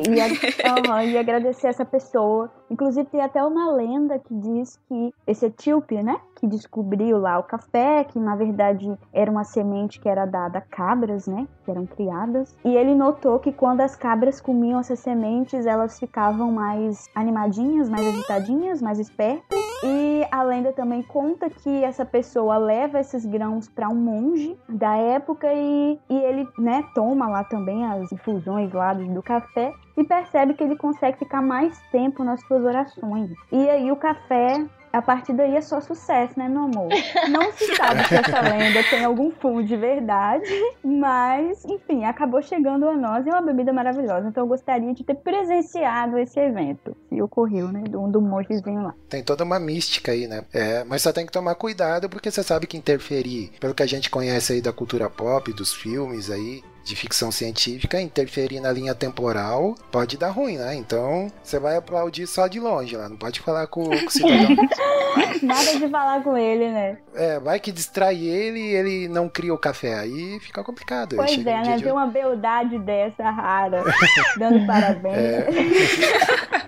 E, 0.09 0.19
a- 0.21 1.05
e 1.05 1.17
agradecer 1.17 1.67
essa 1.67 1.85
pessoa. 1.85 2.51
Inclusive, 2.69 3.07
tem 3.09 3.21
até 3.21 3.43
uma 3.43 3.71
lenda 3.71 4.19
que 4.19 4.33
diz 4.33 4.79
que 4.87 5.13
esse 5.25 5.45
etíope, 5.45 6.01
né? 6.03 6.19
Que 6.43 6.47
descobriu 6.47 7.17
lá 7.19 7.39
o 7.39 7.43
café, 7.43 8.03
que 8.03 8.19
na 8.19 8.35
verdade 8.35 8.99
era 9.13 9.31
uma 9.31 9.45
semente 9.45 9.97
que 9.97 10.09
era 10.09 10.25
dada 10.25 10.57
a 10.57 10.61
cabras, 10.61 11.25
né? 11.25 11.47
Que 11.63 11.71
eram 11.71 11.85
criadas. 11.85 12.53
E 12.65 12.75
ele 12.75 12.93
notou 12.93 13.39
que 13.39 13.53
quando 13.53 13.79
as 13.79 13.95
cabras 13.95 14.41
comiam 14.41 14.81
essas 14.81 14.99
sementes, 14.99 15.65
elas 15.65 15.97
ficavam 15.97 16.51
mais 16.51 17.09
animadinhas, 17.15 17.87
mais 17.87 18.05
agitadinhas, 18.05 18.81
mais 18.81 18.99
espertas. 18.99 19.57
E 19.85 20.27
a 20.29 20.43
lenda 20.43 20.73
também 20.73 21.01
conta 21.01 21.49
que 21.49 21.81
essa 21.81 22.03
pessoa 22.03 22.57
leva 22.57 22.99
esses 22.99 23.25
grãos 23.25 23.69
para 23.69 23.87
um 23.87 23.95
monge 23.95 24.57
da 24.67 24.97
época 24.97 25.47
e, 25.53 25.97
e 26.09 26.17
ele, 26.17 26.45
né, 26.57 26.83
toma 26.93 27.29
lá 27.29 27.45
também 27.45 27.85
as 27.85 28.11
infusões 28.11 28.73
lá 28.73 28.93
do, 28.93 29.23
café 29.23 29.73
e 29.95 30.03
percebe 30.03 30.55
que 30.55 30.63
ele 30.63 30.75
consegue 30.75 31.19
ficar 31.19 31.41
mais 31.41 31.79
tempo 31.89 32.21
nas 32.21 32.41
suas 32.41 32.65
orações. 32.65 33.31
E 33.49 33.69
aí 33.69 33.89
o 33.91 33.95
café, 33.95 34.65
a 34.93 35.01
partir 35.01 35.33
daí 35.33 35.55
é 35.55 35.61
só 35.61 35.81
sucesso, 35.81 36.37
né, 36.37 36.47
meu 36.47 36.65
amor? 36.65 36.89
Não 37.27 37.51
se 37.51 37.75
sabe 37.75 38.07
se 38.07 38.15
essa 38.15 38.41
lenda 38.47 38.83
tem 38.87 39.03
algum 39.03 39.31
fundo 39.31 39.63
de 39.63 39.75
verdade, 39.75 40.45
mas, 40.83 41.65
enfim, 41.65 42.05
acabou 42.05 42.43
chegando 42.43 42.87
a 42.87 42.95
nós 42.95 43.25
e 43.25 43.29
é 43.29 43.31
uma 43.31 43.41
bebida 43.41 43.73
maravilhosa. 43.73 44.27
Então 44.27 44.43
eu 44.43 44.47
gostaria 44.47 44.93
de 44.93 45.03
ter 45.03 45.15
presenciado 45.15 46.19
esse 46.19 46.39
evento, 46.39 46.95
se 47.09 47.19
ocorreu, 47.19 47.69
né, 47.69 47.81
do, 47.89 48.07
do 48.07 48.21
lá. 48.23 48.93
Tem 49.09 49.23
toda 49.23 49.43
uma 49.43 49.59
mística 49.59 50.11
aí, 50.11 50.27
né? 50.27 50.45
É, 50.53 50.83
mas 50.83 51.01
só 51.01 51.11
tem 51.11 51.25
que 51.25 51.31
tomar 51.31 51.55
cuidado 51.55 52.07
porque 52.07 52.29
você 52.29 52.43
sabe 52.43 52.67
que 52.67 52.77
interferir, 52.77 53.51
pelo 53.59 53.73
que 53.73 53.81
a 53.81 53.87
gente 53.87 54.11
conhece 54.11 54.53
aí 54.53 54.61
da 54.61 54.71
cultura 54.71 55.09
pop, 55.09 55.51
dos 55.53 55.73
filmes 55.73 56.29
aí, 56.29 56.61
de 56.83 56.95
ficção 56.95 57.31
científica, 57.31 57.99
interferir 57.99 58.59
na 58.59 58.71
linha 58.71 58.93
temporal 58.93 59.75
pode 59.91 60.17
dar 60.17 60.29
ruim, 60.29 60.57
né? 60.57 60.75
Então 60.75 61.31
você 61.41 61.57
vai 61.57 61.77
aplaudir 61.77 62.27
só 62.27 62.47
de 62.47 62.59
longe 62.59 62.95
lá, 62.95 63.07
não 63.07 63.17
pode 63.17 63.39
falar 63.39 63.67
com, 63.67 63.85
com 63.85 64.07
o 64.07 64.09
cidadão. 64.09 64.55
Nada 65.41 65.77
de 65.77 65.89
falar 65.89 66.23
com 66.23 66.37
ele, 66.37 66.71
né? 66.71 66.97
É, 67.13 67.39
vai 67.39 67.59
que 67.59 67.71
distrai 67.71 68.17
ele 68.17 68.59
e 68.59 68.75
ele 68.75 69.07
não 69.07 69.29
cria 69.29 69.53
o 69.53 69.57
café, 69.57 69.99
aí 69.99 70.39
fica 70.39 70.63
complicado. 70.63 71.15
Pois 71.15 71.37
é, 71.37 71.43
né? 71.63 71.77
Ver 71.77 71.91
uma 71.91 72.07
beldade 72.07 72.77
dessa 72.79 73.29
rara, 73.29 73.83
dando 74.37 74.65
parabéns. 74.65 75.15
É. 75.17 75.47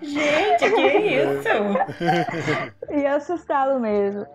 Gente, 0.05 0.71
que 0.71 0.91
isso? 1.07 2.99
Ia 2.99 3.15
assustá-lo 3.15 3.79
mesmo. 3.79 4.25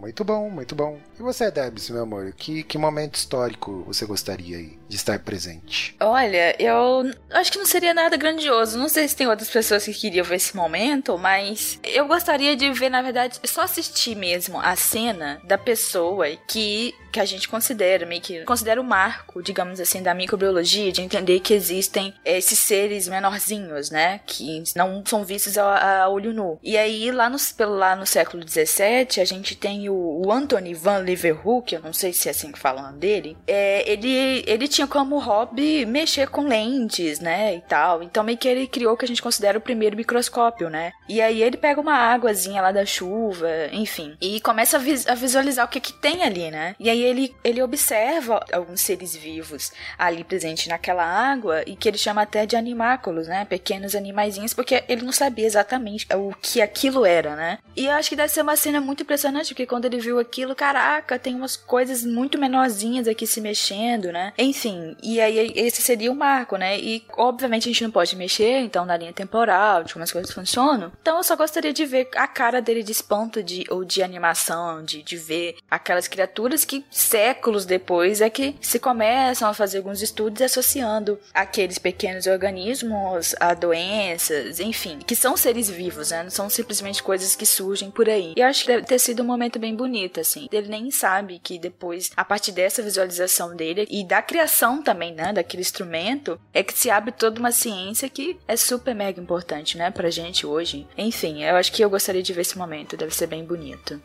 Muito 0.00 0.24
bom, 0.24 0.50
muito 0.50 0.74
bom. 0.74 0.98
E 1.18 1.22
você, 1.22 1.50
Debs, 1.50 1.90
meu 1.90 2.02
amor? 2.02 2.32
Que, 2.32 2.62
que 2.62 2.76
momento 2.76 3.14
histórico 3.14 3.84
você 3.86 4.04
gostaria 4.04 4.56
aí 4.56 4.79
de 4.90 4.96
estar 4.96 5.20
presente? 5.20 5.94
Olha, 6.00 6.56
eu 6.60 7.08
acho 7.30 7.52
que 7.52 7.58
não 7.58 7.64
seria 7.64 7.94
nada 7.94 8.16
grandioso. 8.16 8.76
Não 8.76 8.88
sei 8.88 9.06
se 9.06 9.14
tem 9.14 9.28
outras 9.28 9.48
pessoas 9.48 9.84
que 9.84 9.94
queriam 9.94 10.24
ver 10.24 10.34
esse 10.34 10.56
momento, 10.56 11.16
mas 11.16 11.78
eu 11.84 12.08
gostaria 12.08 12.56
de 12.56 12.70
ver, 12.72 12.90
na 12.90 13.00
verdade, 13.00 13.38
só 13.44 13.62
assistir 13.62 14.16
mesmo 14.16 14.60
a 14.60 14.74
cena 14.74 15.40
da 15.44 15.56
pessoa 15.56 16.26
que 16.48 16.92
que 17.10 17.20
a 17.20 17.24
gente 17.24 17.48
considera, 17.48 18.06
meio 18.06 18.20
que 18.20 18.44
considera 18.44 18.80
o 18.80 18.84
marco, 18.84 19.42
digamos 19.42 19.80
assim, 19.80 20.02
da 20.02 20.14
microbiologia, 20.14 20.92
de 20.92 21.02
entender 21.02 21.40
que 21.40 21.52
existem 21.52 22.14
esses 22.24 22.58
seres 22.58 23.08
menorzinhos, 23.08 23.90
né, 23.90 24.20
que 24.26 24.62
não 24.76 25.02
são 25.04 25.24
vistos 25.24 25.58
a, 25.58 26.02
a 26.02 26.08
olho 26.08 26.32
nu. 26.32 26.58
E 26.62 26.78
aí, 26.78 27.10
lá 27.10 27.28
no, 27.28 27.36
pelo, 27.56 27.76
lá 27.76 27.96
no 27.96 28.06
século 28.06 28.48
XVII, 28.48 29.20
a 29.20 29.24
gente 29.24 29.56
tem 29.56 29.88
o, 29.88 30.22
o 30.24 30.32
Anthony 30.32 30.72
van 30.72 30.98
Leeuwenhoek, 30.98 31.74
eu 31.74 31.82
não 31.82 31.92
sei 31.92 32.12
se 32.12 32.28
é 32.28 32.30
assim 32.30 32.52
que 32.52 32.58
falam 32.58 32.96
dele, 32.96 33.36
é, 33.46 33.90
ele, 33.90 34.44
ele 34.46 34.68
tinha 34.68 34.79
como 34.86 35.18
hobby 35.18 35.84
mexer 35.84 36.28
com 36.28 36.46
lentes, 36.46 37.18
né, 37.18 37.56
e 37.56 37.60
tal. 37.60 38.02
Então, 38.02 38.22
meio 38.22 38.38
que 38.38 38.48
ele 38.48 38.66
criou 38.66 38.94
o 38.94 38.96
que 38.96 39.04
a 39.04 39.08
gente 39.08 39.22
considera 39.22 39.58
o 39.58 39.60
primeiro 39.60 39.96
microscópio, 39.96 40.70
né. 40.70 40.92
E 41.08 41.20
aí 41.20 41.42
ele 41.42 41.56
pega 41.56 41.80
uma 41.80 41.94
águazinha 41.94 42.62
lá 42.62 42.70
da 42.70 42.86
chuva, 42.86 43.48
enfim, 43.72 44.16
e 44.20 44.40
começa 44.40 44.76
a, 44.76 44.80
vis 44.80 45.06
a 45.08 45.14
visualizar 45.14 45.66
o 45.66 45.68
que 45.68 45.80
que 45.80 45.92
tem 45.92 46.22
ali, 46.22 46.50
né. 46.50 46.76
E 46.78 46.88
aí 46.88 47.00
aí 47.00 47.02
ele, 47.02 47.34
ele 47.42 47.62
observa 47.62 48.44
alguns 48.52 48.80
seres 48.80 49.16
vivos 49.16 49.72
ali 49.98 50.22
presentes 50.22 50.66
naquela 50.68 51.04
água 51.04 51.62
e 51.66 51.74
que 51.74 51.88
ele 51.88 51.98
chama 51.98 52.22
até 52.22 52.46
de 52.46 52.56
animáculos, 52.56 53.26
né? 53.26 53.44
Pequenos 53.44 53.94
animaizinhos, 53.94 54.54
porque 54.54 54.84
ele 54.88 55.02
não 55.02 55.12
sabia 55.12 55.46
exatamente 55.46 56.06
o 56.14 56.34
que 56.40 56.60
aquilo 56.60 57.04
era, 57.04 57.34
né? 57.34 57.58
E 57.76 57.86
eu 57.86 57.92
acho 57.92 58.10
que 58.10 58.16
deve 58.16 58.32
ser 58.32 58.42
uma 58.42 58.56
cena 58.56 58.80
muito 58.80 59.02
impressionante, 59.02 59.48
porque 59.48 59.66
quando 59.66 59.86
ele 59.86 59.98
viu 59.98 60.18
aquilo, 60.18 60.54
caraca, 60.54 61.18
tem 61.18 61.34
umas 61.34 61.56
coisas 61.56 62.04
muito 62.04 62.38
menorzinhas 62.38 63.08
aqui 63.08 63.26
se 63.26 63.40
mexendo, 63.40 64.12
né? 64.12 64.32
Enfim, 64.36 64.69
e 65.02 65.20
aí 65.20 65.52
esse 65.54 65.82
seria 65.82 66.10
o 66.10 66.14
marco, 66.14 66.56
né? 66.56 66.78
E 66.78 67.04
obviamente 67.16 67.68
a 67.68 67.72
gente 67.72 67.84
não 67.84 67.90
pode 67.90 68.16
mexer, 68.16 68.58
então 68.58 68.84
na 68.84 68.96
linha 68.96 69.12
temporal, 69.12 69.84
de 69.84 69.92
como 69.92 70.02
as 70.02 70.12
coisas 70.12 70.32
funcionam. 70.32 70.92
Então 71.00 71.18
eu 71.18 71.22
só 71.22 71.36
gostaria 71.36 71.72
de 71.72 71.84
ver 71.84 72.08
a 72.16 72.26
cara 72.26 72.60
dele 72.60 72.82
de 72.82 72.92
espanto 72.92 73.42
de, 73.42 73.64
ou 73.70 73.84
de 73.84 74.02
animação, 74.02 74.84
de, 74.84 75.02
de 75.02 75.16
ver 75.16 75.56
aquelas 75.70 76.08
criaturas 76.08 76.64
que 76.64 76.84
séculos 76.90 77.64
depois 77.64 78.20
é 78.20 78.30
que 78.30 78.56
se 78.60 78.78
começam 78.78 79.48
a 79.48 79.54
fazer 79.54 79.78
alguns 79.78 80.02
estudos 80.02 80.42
associando 80.42 81.18
aqueles 81.32 81.78
pequenos 81.78 82.26
organismos 82.26 83.34
a 83.40 83.54
doenças, 83.54 84.60
enfim, 84.60 84.98
que 85.06 85.16
são 85.16 85.36
seres 85.36 85.68
vivos, 85.68 86.10
né? 86.10 86.22
Não 86.22 86.30
são 86.30 86.50
simplesmente 86.50 87.02
coisas 87.02 87.34
que 87.34 87.46
surgem 87.46 87.90
por 87.90 88.08
aí. 88.08 88.34
E 88.36 88.42
acho 88.42 88.62
que 88.62 88.68
deve 88.68 88.86
ter 88.86 88.98
sido 88.98 89.22
um 89.22 89.26
momento 89.26 89.58
bem 89.58 89.74
bonito, 89.74 90.20
assim. 90.20 90.48
Ele 90.52 90.68
nem 90.68 90.90
sabe 90.90 91.40
que 91.42 91.58
depois, 91.58 92.10
a 92.16 92.24
partir 92.24 92.52
dessa 92.52 92.82
visualização 92.82 93.54
dele 93.54 93.86
e 93.90 94.04
da 94.04 94.22
criação 94.22 94.59
também, 94.82 95.14
né, 95.14 95.32
daquele 95.32 95.62
instrumento, 95.62 96.40
é 96.52 96.62
que 96.62 96.72
se 96.72 96.90
abre 96.90 97.12
toda 97.12 97.40
uma 97.40 97.52
ciência 97.52 98.08
que 98.08 98.38
é 98.46 98.56
super 98.56 98.94
mega 98.94 99.20
importante, 99.20 99.78
né, 99.78 99.90
pra 99.90 100.10
gente 100.10 100.46
hoje. 100.46 100.86
Enfim, 100.96 101.42
eu 101.42 101.56
acho 101.56 101.72
que 101.72 101.82
eu 101.82 101.90
gostaria 101.90 102.22
de 102.22 102.32
ver 102.32 102.42
esse 102.42 102.58
momento, 102.58 102.96
deve 102.96 103.14
ser 103.14 103.26
bem 103.26 103.44
bonito 103.44 104.00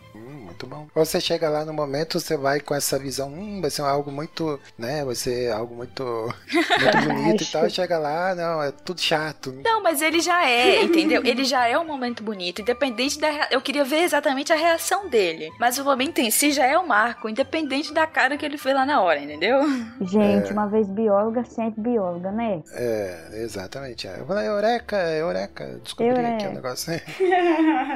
muito 0.46 0.68
bom. 0.68 0.88
Você 0.94 1.20
chega 1.20 1.50
lá 1.50 1.66
no 1.66 1.74
momento, 1.74 2.20
você 2.20 2.38
vai 2.38 2.60
com 2.60 2.74
essa 2.74 2.98
visão, 2.98 3.30
hum, 3.30 3.60
vai 3.62 3.70
ser 3.70 3.82
algo 3.82 4.12
muito, 4.12 4.60
né, 4.78 5.04
vai 5.04 5.16
ser 5.16 5.52
algo 5.52 5.76
muito, 5.76 6.04
muito 6.54 7.08
bonito 7.08 7.44
e 7.44 7.48
tal, 7.48 7.70
chega 7.70 7.98
lá, 7.98 8.36
não, 8.36 8.62
é 8.62 8.72
tudo 8.72 9.02
chato. 9.02 9.54
Não, 9.64 9.82
mas 9.82 10.02
ele 10.02 10.20
já 10.20 10.48
é, 10.48 10.84
entendeu? 10.84 11.22
Ele 11.26 11.44
já 11.44 11.68
é 11.68 11.78
um 11.78 11.86
momento 11.86 12.24
bonito, 12.24 12.62
independente 12.62 13.20
da, 13.20 13.50
eu 13.52 13.62
queria 13.62 13.84
ver 13.84 14.04
exatamente 14.04 14.54
a 14.54 14.56
reação 14.56 15.10
dele, 15.10 15.52
mas 15.60 15.78
o 15.78 15.84
momento 15.84 16.20
em 16.20 16.32
si 16.32 16.52
já 16.52 16.66
é 16.66 16.78
o 16.78 16.88
marco, 16.88 17.28
independente 17.28 17.94
da 17.94 18.06
cara 18.06 18.38
que 18.38 18.46
ele 18.46 18.58
fez 18.58 18.76
lá 18.76 18.86
na 18.86 19.02
hora, 19.02 19.20
entendeu? 19.20 19.62
Gente, 20.02 20.50
é. 20.50 20.54
uma 20.54 20.68
vez 20.68 20.88
bióloga, 20.88 21.44
sempre 21.44 21.82
bióloga, 21.82 22.32
né? 22.32 22.62
É, 22.74 23.30
exatamente. 23.44 24.08
Eu 24.08 24.26
falei, 24.26 24.48
eureka, 24.48 24.98
eureka, 24.98 25.80
descobri 25.84 26.10
eureka. 26.10 26.36
aqui 26.36 26.48
o 26.48 26.50
um 26.50 26.54
negócio. 26.54 26.94
é, 26.94 27.02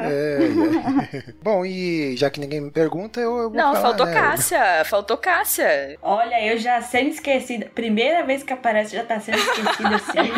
é. 0.03 1.33
Bom, 1.41 1.65
e 1.65 2.15
já 2.17 2.29
que 2.29 2.38
ninguém 2.39 2.61
me 2.61 2.71
pergunta, 2.71 3.19
eu, 3.19 3.37
eu 3.37 3.49
vou 3.49 3.57
Não, 3.57 3.73
falar, 3.73 3.81
faltou 3.81 4.05
né? 4.05 4.13
Cássia. 4.13 4.85
Faltou 4.85 5.17
Cássia. 5.17 5.97
Olha, 6.01 6.45
eu 6.45 6.57
já 6.57 6.81
sendo 6.81 7.09
esquecida. 7.09 7.69
Primeira 7.73 8.23
vez 8.23 8.43
que 8.43 8.53
aparece, 8.53 8.95
já 8.95 9.03
tá 9.03 9.19
sendo 9.19 9.37
esquecida 9.37 9.95
assim. 9.95 10.31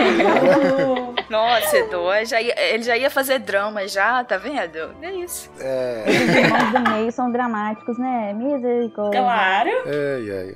Nossa, 1.29 1.77
Edu, 1.77 2.03
já 2.25 2.41
ia, 2.41 2.53
ele 2.73 2.83
já 2.83 2.97
ia 2.97 3.09
fazer 3.09 3.39
drama 3.39 3.87
já, 3.87 4.23
tá 4.23 4.37
vendo? 4.37 4.95
É 5.01 5.11
isso. 5.11 5.49
É. 5.59 6.03
Os 6.07 6.35
irmãos 6.35 6.71
do 6.71 6.91
meio 6.91 7.11
são 7.11 7.31
dramáticos, 7.31 7.97
né? 7.97 8.33
Misericórdia. 8.33 9.21
Claro. 9.21 9.69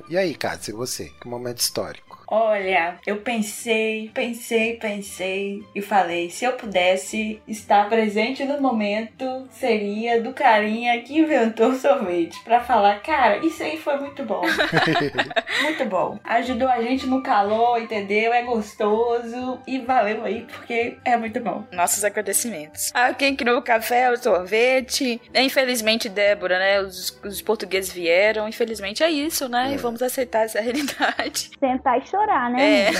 E 0.10 0.18
aí, 0.18 0.36
Cássia, 0.36 0.74
você? 0.76 1.12
Que 1.22 1.28
momento 1.28 1.60
histórico? 1.60 2.25
Olha, 2.38 2.96
eu 3.08 3.22
pensei, 3.22 4.12
pensei, 4.14 4.74
pensei 4.74 5.64
e 5.74 5.82
falei: 5.82 6.30
se 6.30 6.44
eu 6.44 6.52
pudesse 6.52 7.42
estar 7.48 7.88
presente 7.88 8.44
no 8.44 8.62
momento, 8.62 9.48
seria 9.52 10.22
do 10.22 10.34
carinha 10.34 11.02
que 11.02 11.18
inventou 11.18 11.70
o 11.70 11.76
sorvete. 11.76 12.38
Pra 12.44 12.60
falar, 12.60 13.02
cara, 13.02 13.38
isso 13.38 13.64
aí 13.64 13.78
foi 13.78 13.96
muito 13.96 14.24
bom. 14.24 14.42
muito 15.64 15.86
bom. 15.86 16.20
Ajudou 16.26 16.68
a 16.68 16.82
gente 16.82 17.08
no 17.08 17.24
calor, 17.24 17.82
entendeu? 17.82 18.34
É 18.34 18.44
gostoso 18.44 19.62
e 19.66 19.80
valeu 19.80 20.26
aí 20.26 20.42
porque 20.42 20.98
é 21.06 21.16
muito 21.16 21.40
bom. 21.40 21.64
Nossos 21.72 22.04
agradecimentos. 22.04 22.92
A 22.94 23.14
quem 23.14 23.34
criou 23.34 23.60
o 23.60 23.64
café, 23.64 24.12
o 24.12 24.18
sorvete. 24.18 25.22
Infelizmente, 25.34 26.10
Débora, 26.10 26.60
né? 26.60 26.82
Os, 26.82 27.18
os 27.24 27.42
portugueses 27.42 27.94
vieram. 27.94 28.46
Infelizmente 28.50 29.04
é 29.04 29.10
isso, 29.10 29.48
né? 29.48 29.70
É. 29.72 29.76
E 29.76 29.78
vamos 29.78 30.02
aceitar 30.02 30.44
essa 30.44 30.60
realidade. 30.62 31.52
Sentar 31.58 31.98
e 31.98 32.06
chorar, 32.06 32.25
né? 32.50 32.92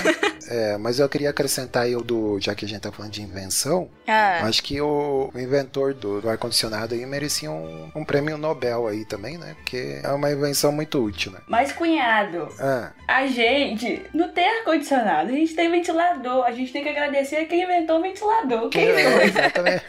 É. 0.48 0.72
é. 0.72 0.78
mas 0.78 0.98
eu 0.98 1.08
queria 1.08 1.30
acrescentar 1.30 1.84
aí 1.84 1.94
o 1.96 2.02
do. 2.02 2.38
Já 2.40 2.54
que 2.54 2.64
a 2.64 2.68
gente 2.68 2.80
tá 2.80 2.92
falando 2.92 3.12
de 3.12 3.22
invenção, 3.22 3.88
ah. 4.06 4.46
acho 4.46 4.62
que 4.62 4.80
o, 4.80 5.30
o 5.34 5.38
inventor 5.38 5.94
do, 5.94 6.20
do 6.20 6.28
ar-condicionado 6.28 6.94
aí 6.94 7.04
merecia 7.04 7.50
um, 7.50 7.90
um, 7.94 8.04
prêmio 8.04 8.38
Nobel 8.38 8.86
aí 8.86 9.04
também, 9.04 9.38
né? 9.38 9.54
Porque 9.56 10.00
é 10.02 10.10
uma 10.10 10.30
invenção 10.30 10.72
muito 10.72 11.02
útil, 11.02 11.32
né? 11.32 11.40
Mas, 11.48 11.72
cunhado, 11.72 12.48
ah. 12.60 12.92
a 13.08 13.26
gente 13.26 14.02
não 14.14 14.28
tem 14.28 14.48
ar-condicionado, 14.58 15.30
a 15.30 15.34
gente 15.34 15.54
tem 15.54 15.70
ventilador. 15.70 16.44
A 16.44 16.52
gente 16.52 16.72
tem 16.72 16.82
que 16.82 16.88
agradecer 16.88 17.36
a 17.36 17.44
quem 17.46 17.62
inventou 17.62 17.98
o 17.98 18.02
ventilador. 18.02 18.68
Quem 18.68 18.88
é, 18.88 19.24
exatamente. 19.24 19.84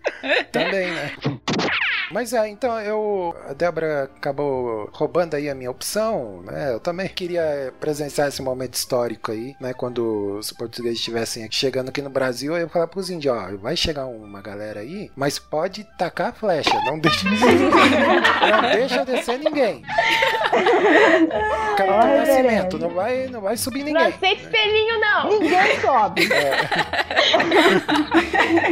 também, 0.50 0.90
né? 0.90 1.12
Mas 2.10 2.32
é, 2.32 2.48
então 2.48 2.80
eu. 2.80 3.36
A 3.48 3.52
Débora 3.52 4.04
acabou 4.04 4.88
roubando 4.92 5.34
aí 5.34 5.48
a 5.48 5.54
minha 5.54 5.70
opção, 5.70 6.42
né? 6.42 6.72
Eu 6.72 6.80
também 6.80 7.08
queria 7.08 7.72
presenciar 7.78 8.28
esse 8.28 8.40
momento 8.40 8.74
histórico 8.74 9.30
aí, 9.30 9.54
né? 9.60 9.74
Quando 9.74 10.38
os 10.38 10.52
portugueses 10.52 10.98
estivessem 10.98 11.46
chegando 11.50 11.90
aqui 11.90 12.00
no 12.00 12.10
Brasil, 12.10 12.54
eu 12.54 12.60
ia 12.62 12.68
falar 12.68 12.86
pros 12.86 13.10
índios, 13.10 13.34
ó, 13.34 13.56
vai 13.56 13.76
chegar 13.76 14.06
uma 14.06 14.40
galera 14.40 14.80
aí, 14.80 15.10
mas 15.14 15.38
pode 15.38 15.84
tacar 15.98 16.28
a 16.28 16.32
flecha, 16.32 16.80
não 16.84 16.98
deixa. 16.98 17.28
não 17.28 18.70
deixa 18.72 19.04
descer 19.04 19.38
ninguém. 19.38 19.82
Capitão 21.76 22.16
Nascimento, 22.16 22.78
não 22.78 22.90
vai, 22.90 23.26
não 23.28 23.40
vai 23.40 23.56
subir 23.56 23.84
ninguém. 23.84 23.94
Não 23.94 24.08
aceita 24.08 24.42
espelhinho, 24.42 25.00
não. 25.00 25.28
Ninguém 25.28 25.80
sobe. 25.80 26.28
É. 26.32 26.68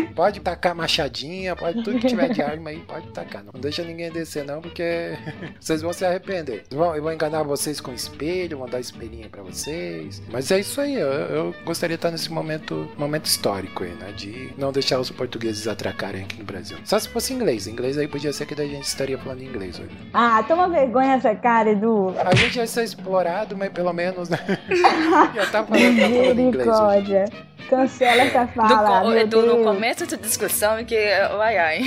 pode 0.14 0.40
tacar 0.40 0.74
machadinha, 0.74 1.54
pode 1.54 1.82
tudo 1.82 1.98
que 1.98 2.06
tiver 2.06 2.30
de 2.30 2.42
arma 2.42 2.70
aí, 2.70 2.78
pode 2.80 3.06
tacar. 3.08 3.25
Não 3.52 3.60
deixa 3.60 3.82
ninguém 3.82 4.10
descer, 4.10 4.44
não, 4.44 4.60
porque 4.60 5.16
vocês 5.60 5.82
vão 5.82 5.92
se 5.92 6.04
arrepender. 6.04 6.64
Eu 6.70 7.02
vou 7.02 7.12
enganar 7.12 7.42
vocês 7.42 7.80
com 7.80 7.92
espelho, 7.92 8.58
vou 8.58 8.68
dar 8.68 8.80
espelhinho 8.80 9.28
para 9.28 9.42
vocês. 9.42 10.22
Mas 10.30 10.50
é 10.50 10.60
isso 10.60 10.80
aí, 10.80 10.94
eu, 10.94 11.08
eu, 11.08 11.54
gostaria 11.64 11.96
de 11.96 11.98
estar 11.98 12.10
nesse 12.10 12.30
momento, 12.30 12.90
momento 12.96 13.26
histórico 13.26 13.84
aí, 13.84 13.90
né? 13.90 14.12
De 14.12 14.52
não 14.56 14.72
deixar 14.72 14.98
os 15.00 15.10
portugueses 15.10 15.66
atracarem 15.66 16.24
aqui 16.24 16.38
no 16.38 16.44
Brasil. 16.44 16.78
Só 16.84 16.98
se 16.98 17.08
fosse 17.08 17.32
inglês. 17.32 17.66
Inglês 17.66 17.98
aí 17.98 18.08
podia 18.08 18.32
ser 18.32 18.46
que 18.46 18.54
a 18.60 18.66
gente 18.66 18.84
estaria 18.84 19.18
falando 19.18 19.42
inglês 19.42 19.78
hoje. 19.78 19.96
Ah, 20.12 20.42
toma 20.46 20.68
vergonha 20.68 21.14
essa 21.14 21.34
cara, 21.34 21.70
Edu. 21.70 22.14
A 22.18 22.34
gente 22.34 22.56
ia 22.56 22.66
ser 22.66 22.84
explorado, 22.84 23.56
mas 23.56 23.70
pelo 23.70 23.92
menos, 23.92 24.28
né? 24.28 24.38
já 25.34 25.46
tá 25.46 25.64
falando, 25.64 26.00
tá 26.00 26.08
falando 26.08 26.40
inglês 26.40 26.68
hoje. 26.68 27.46
Cancela 27.68 28.22
essa 28.22 28.46
fala. 28.48 29.00
Do, 29.00 29.16
Edu, 29.16 29.42
no 29.46 29.64
começo 29.64 30.06
da 30.06 30.16
discussão, 30.16 30.84
que. 30.84 30.96
Ai, 30.96 31.58
ai. 31.58 31.80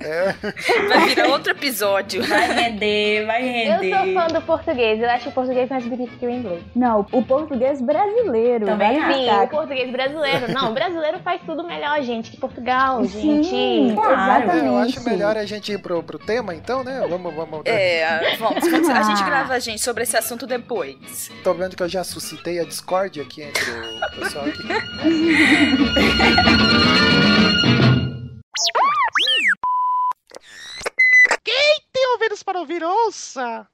É. 0.00 0.34
Vai 0.88 1.08
virar 1.08 1.28
outro 1.28 1.52
episódio. 1.52 2.22
Vai 2.24 2.52
render, 2.52 3.26
vai 3.26 3.42
render. 3.42 3.90
Eu 3.90 3.98
sou 3.98 4.14
fã 4.14 4.26
do 4.28 4.40
português. 4.42 5.00
Eu 5.00 5.10
acho 5.10 5.28
o 5.28 5.32
português 5.32 5.68
mais 5.68 5.84
bonito 5.84 6.16
que 6.18 6.26
o 6.26 6.30
inglês. 6.30 6.62
Não, 6.74 7.06
o 7.12 7.22
português 7.22 7.80
brasileiro. 7.80 8.66
Também 8.66 8.94
Sim, 8.94 9.30
o 9.30 9.48
português 9.48 9.90
brasileiro. 9.90 10.52
Não, 10.52 10.70
o 10.70 10.74
brasileiro 10.74 11.18
faz 11.20 11.40
tudo 11.44 11.64
melhor, 11.64 12.00
gente, 12.02 12.30
que 12.30 12.36
Portugal, 12.36 13.04
Sim, 13.04 13.42
gente. 13.42 13.94
Claro. 13.94 14.42
Exatamente. 14.42 14.66
Eu 14.66 14.78
acho 14.78 15.04
melhor 15.04 15.36
a 15.36 15.44
gente 15.44 15.72
ir 15.72 15.78
pro, 15.78 16.02
pro 16.02 16.18
tema, 16.18 16.54
então, 16.54 16.82
né? 16.82 17.04
Vamos, 17.08 17.34
vamos. 17.34 17.62
É, 17.64 18.36
vamos. 18.38 18.64
A 18.88 19.02
gente 19.02 19.22
ah. 19.22 19.26
grava, 19.26 19.60
gente, 19.60 19.80
sobre 19.80 20.02
esse 20.02 20.16
assunto 20.16 20.46
depois. 20.46 21.30
Tô 21.42 21.54
vendo 21.54 21.76
que 21.76 21.82
eu 21.82 21.88
já 21.88 22.04
suscitei 22.04 22.60
a 22.60 22.64
discórdia 22.64 23.22
aqui 23.22 23.42
entre 23.42 23.62
o 23.62 24.20
pessoal 24.20 24.44
aqui. 24.46 24.62
criança. 33.14 33.66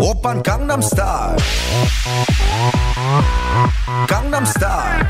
Opern 0.00 0.42
Gangnam 0.42 0.80
Style. 0.80 1.36
Gangnam 4.08 4.46
Style. 4.46 5.08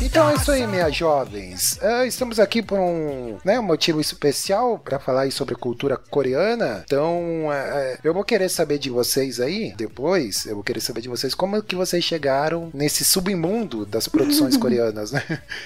Então 0.00 0.30
é 0.30 0.34
isso 0.34 0.50
aí, 0.50 0.66
minhas 0.66 0.96
jovens. 0.96 1.78
É, 1.82 1.97
Estamos 2.08 2.40
aqui 2.40 2.62
por 2.62 2.78
um 2.78 3.38
né, 3.44 3.60
um 3.60 3.62
motivo 3.62 4.00
especial 4.00 4.78
para 4.78 4.98
falar 4.98 5.22
aí 5.22 5.30
sobre 5.30 5.54
cultura 5.54 5.96
coreana. 5.96 6.82
Então, 6.84 7.52
é, 7.52 7.92
é, 7.92 7.98
eu 8.02 8.14
vou 8.14 8.24
querer 8.24 8.48
saber 8.48 8.78
de 8.78 8.88
vocês 8.88 9.38
aí, 9.40 9.74
depois, 9.76 10.46
eu 10.46 10.54
vou 10.54 10.64
querer 10.64 10.80
saber 10.80 11.02
de 11.02 11.08
vocês 11.08 11.34
como 11.34 11.62
que 11.62 11.76
vocês 11.76 12.02
chegaram 12.02 12.70
nesse 12.72 13.04
submundo 13.04 13.84
das 13.84 14.08
produções 14.08 14.56
coreanas, 14.58 15.12
né? 15.12 15.22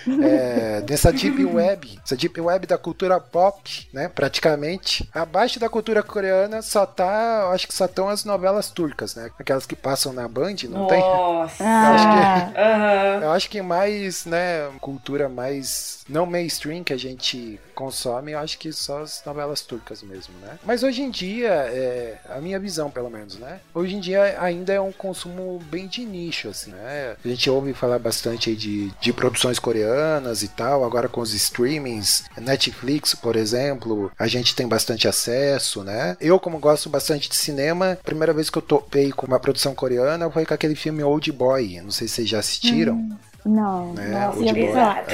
É, 0.06 0.82
nessa 0.88 1.12
deep 1.12 1.44
web, 1.44 2.00
essa 2.04 2.16
deep 2.16 2.40
web 2.40 2.66
da 2.66 2.76
cultura 2.76 3.20
pop, 3.20 3.88
né? 3.92 4.08
Praticamente. 4.08 5.08
Abaixo 5.14 5.60
da 5.60 5.68
cultura 5.68 6.02
coreana 6.02 6.60
só 6.60 6.84
tá, 6.84 7.42
eu 7.44 7.52
acho 7.52 7.68
que 7.68 7.74
só 7.74 7.84
estão 7.84 8.08
as 8.08 8.24
novelas 8.24 8.68
turcas, 8.68 9.14
né? 9.14 9.30
Aquelas 9.38 9.64
que 9.64 9.76
passam 9.76 10.12
na 10.12 10.26
Band, 10.26 10.56
não 10.68 10.88
tem? 10.88 11.00
Nossa. 11.00 11.64
Ah, 11.64 12.52
Aham. 12.56 13.24
Eu 13.24 13.30
acho 13.30 13.48
que 13.48 13.62
mais, 13.62 14.24
né, 14.26 14.68
cultura 14.80 15.28
mais 15.28 16.04
não 16.08 16.26
mainstream 16.32 16.82
que 16.82 16.92
a 16.92 16.96
gente 16.96 17.60
consome, 17.74 18.32
eu 18.32 18.38
acho 18.38 18.58
que 18.58 18.72
só 18.72 19.02
as 19.02 19.22
novelas 19.24 19.60
turcas 19.60 20.02
mesmo, 20.02 20.34
né? 20.40 20.58
Mas 20.64 20.82
hoje 20.82 21.02
em 21.02 21.10
dia, 21.10 21.50
é, 21.50 22.18
a 22.28 22.40
minha 22.40 22.58
visão 22.58 22.90
pelo 22.90 23.10
menos, 23.10 23.38
né? 23.38 23.60
Hoje 23.74 23.94
em 23.94 24.00
dia 24.00 24.36
ainda 24.40 24.72
é 24.72 24.80
um 24.80 24.92
consumo 24.92 25.60
bem 25.70 25.86
de 25.86 26.04
nicho, 26.04 26.48
assim, 26.48 26.70
né? 26.70 27.16
A 27.22 27.28
gente 27.28 27.48
ouve 27.50 27.72
falar 27.74 27.98
bastante 27.98 28.50
aí 28.50 28.56
de, 28.56 28.90
de 29.00 29.12
produções 29.12 29.58
coreanas 29.58 30.42
e 30.42 30.48
tal, 30.48 30.84
agora 30.84 31.08
com 31.08 31.20
os 31.20 31.34
streamings, 31.34 32.24
Netflix, 32.36 33.14
por 33.14 33.36
exemplo, 33.36 34.10
a 34.18 34.26
gente 34.26 34.54
tem 34.54 34.66
bastante 34.66 35.06
acesso, 35.06 35.82
né? 35.84 36.16
Eu, 36.20 36.38
como 36.38 36.58
gosto 36.58 36.88
bastante 36.88 37.28
de 37.28 37.36
cinema, 37.36 37.92
a 37.92 37.96
primeira 37.96 38.32
vez 38.32 38.48
que 38.48 38.58
eu 38.58 38.62
topei 38.62 39.12
com 39.12 39.26
uma 39.26 39.40
produção 39.40 39.74
coreana 39.74 40.30
foi 40.30 40.46
com 40.46 40.54
aquele 40.54 40.74
filme 40.74 41.02
Old 41.02 41.30
Boy, 41.32 41.80
não 41.82 41.90
sei 41.90 42.08
se 42.08 42.14
vocês 42.14 42.28
já 42.28 42.38
assistiram. 42.38 43.08
não, 43.44 43.92
né? 43.92 44.08
nossa, 44.08 44.38
Old 44.38 44.52
Boy. 44.52 44.72
falar. 44.72 45.04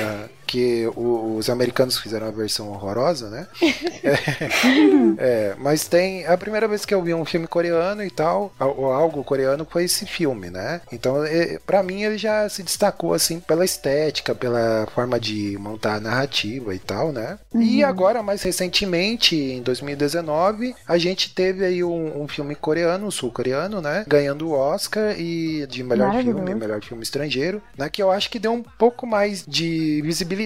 Que 0.48 0.86
o- 0.96 1.36
os 1.36 1.50
americanos 1.50 1.98
fizeram 1.98 2.26
a 2.26 2.30
versão 2.30 2.70
horrorosa, 2.70 3.28
né? 3.28 3.46
É, 5.18 5.54
mas 5.58 5.86
tem. 5.86 6.26
A 6.26 6.36
primeira 6.36 6.66
vez 6.68 6.84
que 6.84 6.94
eu 6.94 7.02
vi 7.02 7.12
um 7.14 7.24
filme 7.24 7.46
coreano 7.46 8.02
e 8.04 8.10
tal, 8.10 8.52
ou 8.60 8.92
algo 8.92 9.22
coreano, 9.24 9.66
foi 9.68 9.84
esse 9.84 10.06
filme, 10.06 10.50
né? 10.50 10.80
Então, 10.92 11.24
é, 11.24 11.58
pra 11.66 11.82
mim, 11.82 12.02
ele 12.02 12.16
já 12.18 12.48
se 12.48 12.62
destacou, 12.62 13.12
assim, 13.12 13.40
pela 13.40 13.64
estética, 13.64 14.34
pela 14.34 14.86
forma 14.94 15.18
de 15.20 15.56
montar 15.58 15.94
a 15.96 16.00
narrativa 16.00 16.74
e 16.74 16.78
tal, 16.78 17.12
né? 17.12 17.38
E 17.54 17.82
agora, 17.84 18.22
mais 18.22 18.42
recentemente, 18.42 19.36
em 19.36 19.62
2019, 19.62 20.74
a 20.86 20.96
gente 20.98 21.34
teve 21.34 21.64
aí 21.64 21.82
um, 21.84 22.22
um 22.22 22.28
filme 22.28 22.54
coreano, 22.54 23.10
sul-coreano, 23.10 23.80
né? 23.80 24.04
Ganhando 24.08 24.48
o 24.48 24.52
Oscar 24.52 25.14
e 25.18 25.66
de 25.66 25.82
melhor 25.82 26.08
filme, 26.22 26.54
melhor 26.60 26.82
filme 26.82 27.02
estrangeiro, 27.02 27.62
né? 27.76 27.88
Que 27.90 28.02
eu 28.02 28.10
acho 28.10 28.30
que 28.30 28.38
deu 28.38 28.52
um 28.52 28.62
pouco 28.62 29.06
mais 29.06 29.44
de 29.46 30.00
visibilidade, 30.02 30.37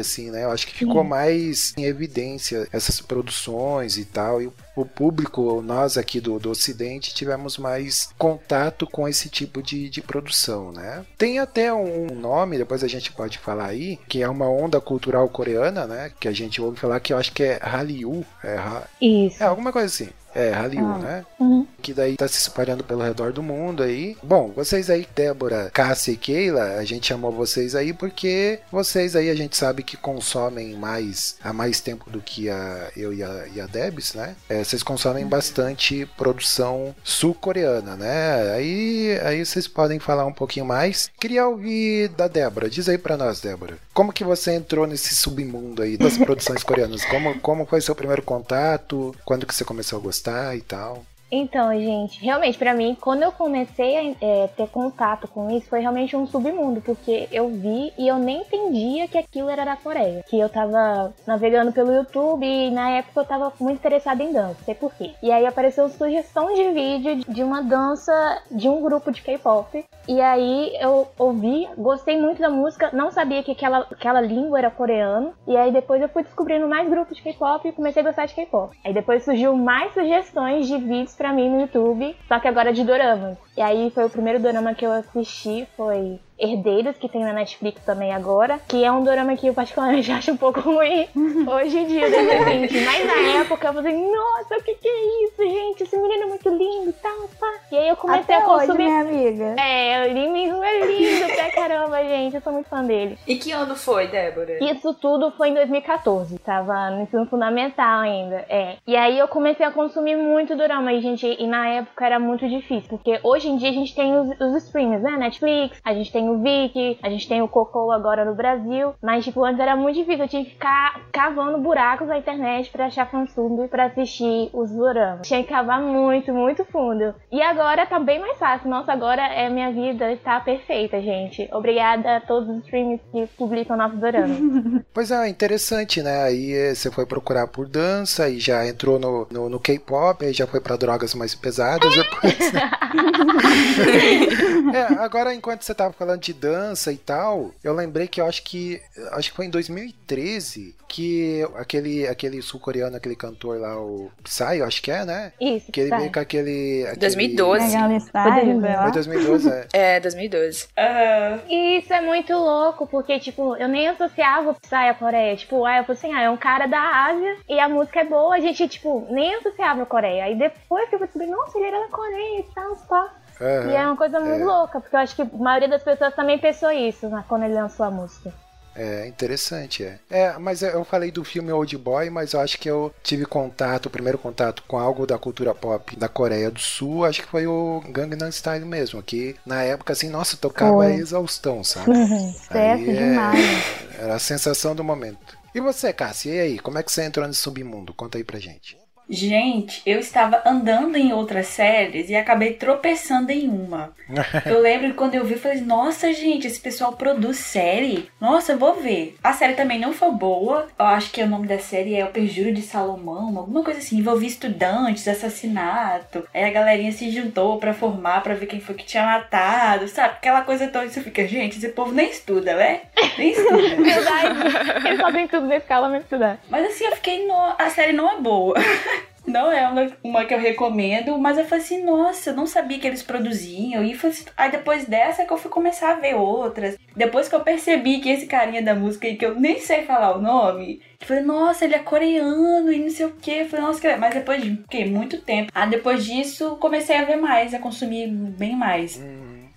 assim, 0.00 0.30
né? 0.30 0.44
Eu 0.44 0.50
acho 0.50 0.66
que 0.66 0.74
ficou 0.74 1.02
mais 1.04 1.72
em 1.76 1.84
evidência 1.84 2.68
essas 2.72 3.00
produções 3.00 3.96
e 3.96 4.04
tal. 4.04 4.40
E 4.42 4.46
o- 4.46 4.54
o 4.76 4.84
público, 4.86 5.60
nós 5.60 5.98
aqui 5.98 6.20
do, 6.20 6.38
do 6.38 6.50
Ocidente, 6.50 7.12
tivemos 7.14 7.58
mais 7.58 8.08
contato 8.16 8.86
com 8.86 9.06
esse 9.06 9.28
tipo 9.28 9.62
de, 9.62 9.90
de 9.90 10.00
produção, 10.00 10.72
né? 10.72 11.04
Tem 11.18 11.38
até 11.38 11.72
um 11.72 12.06
nome, 12.14 12.56
depois 12.56 12.82
a 12.82 12.88
gente 12.88 13.12
pode 13.12 13.36
falar 13.38 13.66
aí, 13.66 13.98
que 14.08 14.22
é 14.22 14.28
uma 14.28 14.48
onda 14.48 14.80
cultural 14.80 15.28
coreana, 15.28 15.86
né? 15.86 16.12
Que 16.18 16.28
a 16.28 16.32
gente 16.32 16.62
ouve 16.62 16.78
falar 16.78 17.00
que 17.00 17.12
eu 17.12 17.18
acho 17.18 17.32
que 17.32 17.42
é 17.42 17.58
Hallyu. 17.62 18.24
É, 18.42 18.56
Ha- 18.56 18.84
Isso. 19.00 19.42
é 19.42 19.46
alguma 19.46 19.72
coisa 19.72 19.86
assim. 19.86 20.08
É, 20.34 20.50
Hallyu, 20.50 20.84
Ah. 20.84 20.98
né? 20.98 21.26
Uhum. 21.38 21.66
Que 21.82 21.92
daí 21.94 22.16
tá 22.16 22.28
se 22.28 22.38
espalhando 22.38 22.84
pelo 22.84 23.02
redor 23.02 23.32
do 23.32 23.42
mundo 23.42 23.82
aí. 23.82 24.16
Bom, 24.22 24.52
vocês 24.54 24.88
aí, 24.90 25.06
Débora, 25.14 25.70
Cássia 25.72 26.12
e 26.12 26.16
Keila, 26.16 26.76
a 26.76 26.84
gente 26.84 27.06
chamou 27.08 27.32
vocês 27.32 27.74
aí 27.74 27.92
porque 27.92 28.60
vocês 28.70 29.16
aí 29.16 29.28
a 29.30 29.34
gente 29.34 29.56
sabe 29.56 29.82
que 29.82 29.96
consomem 29.96 30.74
mais 30.74 31.36
há 31.42 31.52
mais 31.52 31.80
tempo 31.80 32.08
do 32.10 32.20
que 32.20 32.48
a, 32.48 32.90
eu 32.96 33.12
e 33.12 33.22
a, 33.22 33.46
e 33.54 33.60
a 33.60 33.66
Debs, 33.66 34.14
né? 34.14 34.36
É, 34.48 34.62
vocês 34.62 34.82
consomem 34.82 35.26
bastante 35.26 36.06
produção 36.16 36.94
sul-coreana, 37.02 37.96
né? 37.96 38.52
Aí, 38.54 39.18
aí 39.24 39.44
vocês 39.44 39.66
podem 39.66 39.98
falar 39.98 40.26
um 40.26 40.32
pouquinho 40.32 40.66
mais. 40.66 41.10
Queria 41.18 41.48
ouvir 41.48 42.08
da 42.10 42.28
Débora. 42.28 42.68
Diz 42.70 42.88
aí 42.88 42.98
pra 42.98 43.16
nós, 43.16 43.40
Débora. 43.40 43.78
Como 43.94 44.12
que 44.12 44.22
você 44.24 44.52
entrou 44.52 44.86
nesse 44.86 45.14
submundo 45.16 45.82
aí 45.82 45.96
das 45.96 46.16
produções 46.16 46.62
coreanas? 46.62 47.04
Como, 47.06 47.38
como 47.40 47.66
foi 47.66 47.80
seu 47.80 47.94
primeiro 47.94 48.22
contato? 48.22 49.14
Quando 49.24 49.46
que 49.46 49.54
você 49.54 49.64
começou 49.64 49.98
a 49.98 50.02
gostar 50.02 50.19
e 50.56 50.60
tal? 50.60 51.04
Então, 51.30 51.72
gente, 51.78 52.22
realmente, 52.22 52.58
pra 52.58 52.74
mim, 52.74 52.96
quando 53.00 53.22
eu 53.22 53.30
comecei 53.30 53.96
a 53.96 54.14
é, 54.20 54.48
ter 54.48 54.68
contato 54.68 55.28
com 55.28 55.50
isso, 55.50 55.68
foi 55.68 55.80
realmente 55.80 56.16
um 56.16 56.26
submundo, 56.26 56.80
porque 56.80 57.28
eu 57.30 57.48
vi 57.48 57.92
e 57.96 58.08
eu 58.08 58.18
nem 58.18 58.40
entendia 58.40 59.06
que 59.06 59.16
aquilo 59.16 59.48
era 59.48 59.64
da 59.64 59.76
Coreia. 59.76 60.24
Que 60.28 60.38
eu 60.38 60.48
tava 60.48 61.14
navegando 61.26 61.72
pelo 61.72 61.92
YouTube 61.92 62.44
e 62.44 62.70
na 62.70 62.90
época 62.90 63.20
eu 63.20 63.24
tava 63.24 63.52
muito 63.60 63.78
interessada 63.78 64.22
em 64.22 64.32
dança, 64.32 64.56
sei 64.64 64.74
por 64.74 64.92
quê. 64.94 65.12
E 65.22 65.30
aí 65.30 65.46
apareceu 65.46 65.88
sugestão 65.88 66.52
de 66.52 66.72
vídeo 66.72 67.24
de 67.28 67.42
uma 67.42 67.62
dança 67.62 68.42
de 68.50 68.68
um 68.68 68.82
grupo 68.82 69.12
de 69.12 69.22
K-pop. 69.22 69.84
E 70.08 70.20
aí 70.20 70.76
eu 70.80 71.06
ouvi, 71.18 71.68
gostei 71.78 72.20
muito 72.20 72.40
da 72.40 72.50
música, 72.50 72.90
não 72.92 73.12
sabia 73.12 73.42
que 73.42 73.52
aquela, 73.52 73.86
aquela 73.90 74.20
língua 74.20 74.58
era 74.58 74.70
coreano. 74.70 75.32
E 75.46 75.56
aí 75.56 75.70
depois 75.72 76.02
eu 76.02 76.08
fui 76.08 76.24
descobrindo 76.24 76.66
mais 76.66 76.88
grupos 76.88 77.16
de 77.16 77.22
K-pop 77.22 77.68
e 77.68 77.72
comecei 77.72 78.02
a 78.02 78.06
gostar 78.06 78.26
de 78.26 78.34
K-pop. 78.34 78.76
Aí 78.84 78.92
depois 78.92 79.24
surgiu 79.24 79.56
mais 79.56 79.94
sugestões 79.94 80.66
de 80.66 80.76
vídeos 80.78 81.14
pra 81.20 81.34
mim 81.34 81.50
no 81.50 81.60
YouTube, 81.60 82.16
só 82.26 82.40
que 82.40 82.48
agora 82.48 82.72
de 82.72 82.82
doramas. 82.82 83.36
E 83.60 83.62
aí 83.62 83.90
foi 83.90 84.06
o 84.06 84.08
primeiro 84.08 84.40
dorama 84.40 84.72
que 84.72 84.86
eu 84.86 84.90
assisti, 84.90 85.68
foi 85.76 86.18
Herdeiros, 86.40 86.96
que 86.96 87.08
tem 87.08 87.22
na 87.22 87.34
Netflix 87.34 87.84
também 87.84 88.14
agora, 88.14 88.58
que 88.66 88.82
é 88.82 88.90
um 88.90 89.04
dorama 89.04 89.36
que 89.36 89.46
eu 89.46 89.52
particularmente 89.52 90.10
acho 90.10 90.32
um 90.32 90.36
pouco 90.36 90.60
ruim 90.60 91.06
hoje 91.46 91.78
em 91.78 91.86
dia, 91.86 92.10
2020. 92.10 92.84
Mas 92.84 93.06
na 93.06 93.40
época 93.40 93.68
eu 93.68 93.74
falei, 93.74 93.94
nossa, 93.94 94.56
o 94.56 94.62
que 94.62 94.74
que 94.74 94.88
é 94.88 95.24
isso, 95.24 95.42
gente? 95.42 95.82
Esse 95.82 95.96
menino 95.98 96.22
é 96.22 96.26
muito 96.26 96.48
lindo 96.48 96.88
e 96.88 96.92
tal, 96.94 97.28
pá. 97.38 97.52
E 97.70 97.76
aí 97.76 97.88
eu 97.88 97.96
comecei 97.96 98.34
Até 98.34 98.42
a 98.42 98.48
hoje, 98.48 98.66
consumir... 98.66 98.84
minha 98.84 99.00
amiga. 99.02 99.44
É, 99.60 100.08
o 100.08 100.14
Lee 100.14 100.28
Min-ho 100.28 100.64
é 100.64 100.86
lindo 100.86 101.34
pra 101.34 101.50
caramba, 101.52 102.02
gente. 102.02 102.36
Eu 102.36 102.40
sou 102.40 102.52
muito 102.54 102.68
fã 102.70 102.82
dele. 102.82 103.18
E 103.26 103.36
que 103.36 103.52
ano 103.52 103.76
foi, 103.76 104.08
Débora? 104.08 104.64
Isso 104.64 104.94
tudo 104.94 105.30
foi 105.32 105.50
em 105.50 105.54
2014. 105.54 106.38
Tava 106.38 106.90
no 106.90 107.02
ensino 107.02 107.26
fundamental 107.26 108.00
ainda. 108.00 108.46
É. 108.48 108.76
E 108.86 108.96
aí 108.96 109.18
eu 109.18 109.28
comecei 109.28 109.66
a 109.66 109.70
consumir 109.70 110.16
muito 110.16 110.56
dorama. 110.56 110.92
E, 110.92 111.02
gente, 111.02 111.26
e 111.26 111.46
na 111.46 111.68
época 111.68 112.06
era 112.06 112.18
muito 112.18 112.48
difícil. 112.48 112.88
Porque 112.88 113.20
hoje 113.22 113.49
em 113.50 113.56
dia 113.56 113.70
a 113.70 113.72
gente 113.72 113.94
tem 113.94 114.16
os, 114.18 114.28
os 114.40 114.64
streams, 114.64 115.02
né? 115.02 115.16
Netflix, 115.16 115.78
a 115.84 115.92
gente 115.94 116.12
tem 116.12 116.28
o 116.28 116.42
Viki, 116.42 116.98
a 117.02 117.10
gente 117.10 117.28
tem 117.28 117.42
o 117.42 117.48
Cocô 117.48 117.90
agora 117.90 118.24
no 118.24 118.34
Brasil. 118.34 118.94
Mas, 119.02 119.24
tipo, 119.24 119.44
antes 119.44 119.60
era 119.60 119.76
muito 119.76 119.96
difícil. 119.96 120.24
Eu 120.24 120.28
tinha 120.28 120.44
que 120.44 120.52
ficar 120.52 121.00
cavando 121.12 121.58
buracos 121.58 122.08
na 122.08 122.18
internet 122.18 122.70
pra 122.70 122.86
achar 122.86 123.10
fansub 123.10 123.68
pra 123.68 123.86
assistir 123.86 124.50
os 124.52 124.70
doramas. 124.70 125.26
Tinha 125.26 125.42
que 125.42 125.48
cavar 125.48 125.80
muito, 125.80 126.32
muito 126.32 126.64
fundo. 126.64 127.14
E 127.30 127.42
agora 127.42 127.86
tá 127.86 127.98
bem 127.98 128.18
mais 128.20 128.38
fácil. 128.38 128.68
Nossa, 128.70 128.92
agora 128.92 129.22
é 129.22 129.48
minha 129.48 129.72
vida 129.72 130.12
está 130.12 130.38
perfeita, 130.40 131.00
gente. 131.00 131.48
Obrigada 131.52 132.16
a 132.16 132.20
todos 132.20 132.48
os 132.48 132.64
streams 132.64 133.00
que 133.12 133.26
publicam 133.36 133.76
novos 133.76 133.98
doramas. 133.98 134.38
Pois 134.92 135.10
é, 135.10 135.28
interessante, 135.28 136.02
né? 136.02 136.24
Aí 136.24 136.52
eh, 136.52 136.74
você 136.74 136.90
foi 136.90 137.06
procurar 137.06 137.46
por 137.46 137.68
dança 137.68 138.28
e 138.28 138.40
já 138.40 138.66
entrou 138.66 138.98
no, 138.98 139.26
no, 139.30 139.48
no 139.48 139.60
K-pop, 139.60 140.24
aí 140.24 140.32
já 140.32 140.46
foi 140.46 140.60
pra 140.60 140.76
drogas 140.76 141.14
mais 141.14 141.34
pesadas 141.34 141.94
depois. 141.94 142.36
é, 144.74 145.02
agora 145.02 145.34
enquanto 145.34 145.62
você 145.62 145.74
tava 145.74 145.92
falando 145.92 146.20
de 146.20 146.32
dança 146.32 146.92
e 146.92 146.96
tal, 146.96 147.52
eu 147.62 147.74
lembrei 147.74 148.06
que 148.08 148.20
eu 148.20 148.26
acho 148.26 148.42
que 148.42 148.80
acho 149.12 149.30
que 149.30 149.36
foi 149.36 149.46
em 149.46 149.50
2013 149.50 150.74
que 150.88 151.46
aquele 151.54 152.06
aquele 152.08 152.42
sul-coreano, 152.42 152.96
aquele 152.96 153.14
cantor 153.14 153.60
lá, 153.60 153.80
o 153.80 154.10
Psy, 154.24 154.58
eu 154.58 154.66
acho 154.66 154.82
que 154.82 154.90
é, 154.90 155.04
né? 155.04 155.32
Isso, 155.40 155.70
Que 155.70 155.80
ele 155.82 155.96
veio 155.96 156.12
com 156.12 156.18
aquele, 156.18 156.84
aquele 156.84 157.00
2012. 157.00 157.66
Legal 157.66 158.00
Style, 158.00 158.60
sei 158.60 158.76
lá. 158.76 158.82
Foi 158.82 158.92
2012, 158.92 159.50
é. 159.50 159.66
É, 159.96 160.00
2012. 160.00 160.68
Aham. 160.76 161.40
E 161.48 161.78
isso 161.78 161.92
é 161.92 162.00
muito 162.00 162.32
louco, 162.32 162.86
porque, 162.86 163.18
tipo, 163.20 163.56
eu 163.56 163.68
nem 163.68 163.88
associava 163.88 164.50
o 164.50 164.54
Psy 164.54 164.74
à 164.74 164.94
Coreia. 164.94 165.36
Tipo, 165.36 165.64
aí 165.64 165.78
eu 165.78 165.84
falei 165.84 165.98
assim, 165.98 166.12
ah, 166.12 166.22
é 166.22 166.30
um 166.30 166.36
cara 166.36 166.66
da 166.66 166.80
Ásia 166.80 167.36
e 167.48 167.58
a 167.58 167.68
música 167.68 168.00
é 168.00 168.04
boa. 168.04 168.34
A 168.34 168.40
gente, 168.40 168.66
tipo, 168.68 169.06
nem 169.10 169.34
associava 169.36 169.82
a 169.82 169.86
Coreia. 169.86 170.24
Aí 170.24 170.36
depois 170.36 170.88
que 170.88 170.96
eu 170.96 171.00
descobri, 171.00 171.28
nossa, 171.28 171.56
ele 171.56 171.68
era 171.68 171.80
da 171.80 171.88
Coreia 171.88 172.40
e 172.40 172.54
tal, 172.54 172.76
pá. 172.88 173.14
Aham. 173.40 173.70
E 173.70 173.74
é 173.76 173.86
uma 173.86 173.96
coisa 173.96 174.20
muito 174.20 174.42
É. 174.42 174.44
louca, 174.44 174.80
porque 174.80 174.94
eu 174.94 175.00
acho 175.00 175.16
que 175.16 175.22
a 175.22 175.28
maioria 175.32 175.68
das 175.68 175.82
pessoas 175.82 176.14
também 176.14 176.38
pensou 176.38 176.70
isso 176.70 177.08
né, 177.08 177.24
quando 177.28 177.44
ele 177.44 177.54
lançou 177.54 177.86
a 177.86 177.90
música. 177.90 178.32
É 178.74 179.06
interessante, 179.08 179.84
é. 179.84 179.98
É, 180.08 180.38
mas 180.38 180.62
eu 180.62 180.84
falei 180.84 181.10
do 181.10 181.24
filme 181.24 181.50
Old 181.50 181.76
Boy, 181.76 182.08
mas 182.08 182.32
eu 182.32 182.40
acho 182.40 182.56
que 182.56 182.70
eu 182.70 182.94
tive 183.02 183.26
contato, 183.26 183.86
o 183.86 183.90
primeiro 183.90 184.16
contato 184.16 184.62
com 184.66 184.78
algo 184.78 185.06
da 185.06 185.18
cultura 185.18 185.52
pop 185.52 185.96
da 185.96 186.08
Coreia 186.08 186.50
do 186.52 186.60
Sul, 186.60 187.04
acho 187.04 187.20
que 187.22 187.28
foi 187.28 187.46
o 187.48 187.82
Gangnam 187.88 188.30
Style 188.30 188.64
mesmo, 188.64 189.02
que 189.02 189.34
na 189.44 189.62
época, 189.64 189.92
assim, 189.92 190.08
nossa, 190.08 190.36
tocava 190.36 190.72
Foi. 190.74 190.94
exaustão, 190.94 191.64
sabe? 191.64 191.90
Aí 192.48 192.90
é- 192.90 192.94
demais. 193.10 193.64
Era 193.98 194.14
a 194.14 194.18
sensação 194.20 194.74
do 194.74 194.84
momento. 194.84 195.36
E 195.52 195.60
você, 195.60 195.92
Cássia, 195.92 196.32
e 196.32 196.40
aí? 196.40 196.58
Como 196.60 196.78
é 196.78 196.82
que 196.84 196.92
você 196.92 197.02
entrou 197.02 197.26
nesse 197.26 197.40
submundo? 197.40 197.92
Conta 197.92 198.18
aí 198.18 198.24
pra 198.24 198.38
gente. 198.38 198.79
Gente, 199.12 199.82
eu 199.84 199.98
estava 199.98 200.40
andando 200.46 200.96
em 200.96 201.12
outras 201.12 201.48
séries 201.48 202.08
e 202.08 202.14
acabei 202.14 202.52
tropeçando 202.52 203.32
em 203.32 203.48
uma. 203.48 203.92
Eu 204.46 204.60
lembro 204.60 204.88
que 204.90 204.94
quando 204.94 205.14
eu 205.14 205.24
vi, 205.24 205.34
eu 205.34 205.38
falei, 205.38 205.60
nossa, 205.60 206.12
gente, 206.12 206.46
esse 206.46 206.60
pessoal 206.60 206.92
produz 206.92 207.38
série? 207.38 208.08
Nossa, 208.20 208.52
eu 208.52 208.58
vou 208.58 208.74
ver. 208.74 209.16
A 209.22 209.32
série 209.32 209.54
também 209.54 209.78
não 209.78 209.92
foi 209.92 210.10
boa. 210.10 210.66
Eu 210.78 210.84
acho 210.84 211.10
que 211.10 211.22
o 211.22 211.28
nome 211.28 211.46
da 211.46 211.58
série 211.58 211.94
é 211.94 212.04
O 212.04 212.08
Perjúrio 212.08 212.52
de 212.52 212.62
Salomão, 212.62 213.36
alguma 213.38 213.62
coisa 213.62 213.78
assim. 213.78 213.98
Envolvia 213.98 214.28
estudantes, 214.28 215.06
assassinato. 215.06 216.26
Aí 216.34 216.44
a 216.44 216.50
galerinha 216.50 216.92
se 216.92 217.10
juntou 217.10 217.58
pra 217.58 217.72
formar, 217.72 218.22
pra 218.22 218.34
ver 218.34 218.46
quem 218.46 218.60
foi 218.60 218.74
que 218.74 218.84
tinha 218.84 219.04
matado, 219.04 219.86
sabe? 219.88 220.14
Aquela 220.14 220.42
coisa 220.42 220.68
toda. 220.68 220.88
Você 220.88 221.00
fica, 221.00 221.26
gente, 221.26 221.58
esse 221.58 221.68
povo 221.68 221.92
nem 221.92 222.10
estuda, 222.10 222.54
né? 222.54 222.82
Nem 223.16 223.30
estuda. 223.30 223.76
Verdade. 223.82 224.86
Eles 224.86 225.00
fazem 225.00 225.28
tudo 225.28 225.46
na 225.46 225.56
escala, 225.56 225.88
mas 225.88 226.02
estudar. 226.02 226.38
Mas 226.48 226.66
assim, 226.66 226.84
eu 226.84 226.96
fiquei. 226.96 227.26
No... 227.26 227.54
A 227.58 227.70
série 227.70 227.92
não 227.92 228.10
é 228.10 228.20
boa. 228.20 228.54
Não 229.26 229.52
é 229.52 229.68
uma, 229.68 229.92
uma 230.02 230.24
que 230.24 230.34
eu 230.34 230.38
recomendo, 230.38 231.16
mas 231.18 231.38
eu 231.38 231.44
falei 231.44 231.64
assim, 231.64 231.84
nossa, 231.84 232.30
eu 232.30 232.34
não 232.34 232.46
sabia 232.46 232.78
que 232.78 232.86
eles 232.86 233.02
produziam. 233.02 233.84
E 233.84 233.92
assim, 233.92 234.24
aí 234.36 234.50
depois 234.50 234.86
dessa 234.86 235.24
que 235.24 235.32
eu 235.32 235.36
fui 235.36 235.50
começar 235.50 235.92
a 235.92 236.00
ver 236.00 236.14
outras. 236.14 236.78
Depois 236.96 237.28
que 237.28 237.34
eu 237.34 237.40
percebi 237.40 238.00
que 238.00 238.08
esse 238.08 238.26
carinha 238.26 238.62
da 238.62 238.74
música 238.74 239.06
aí, 239.06 239.16
que 239.16 239.24
eu 239.24 239.38
nem 239.38 239.60
sei 239.60 239.82
falar 239.82 240.16
o 240.16 240.22
nome, 240.22 240.80
eu 241.00 241.06
falei, 241.06 241.22
nossa, 241.22 241.64
ele 241.64 241.74
é 241.74 241.78
coreano 241.78 242.72
e 242.72 242.78
não 242.78 242.90
sei 242.90 243.06
o 243.06 243.12
que. 243.12 243.30
Eu 243.30 243.48
falei, 243.48 243.66
nossa, 243.66 243.80
que... 243.80 243.96
mas 243.96 244.14
depois 244.14 244.42
de 244.42 244.56
quê? 244.68 244.84
muito 244.86 245.20
tempo. 245.20 245.52
Ah, 245.54 245.66
depois 245.66 246.04
disso, 246.04 246.56
comecei 246.56 246.96
a 246.96 247.04
ver 247.04 247.16
mais, 247.16 247.54
a 247.54 247.58
consumir 247.58 248.08
bem 248.08 248.56
mais. 248.56 249.00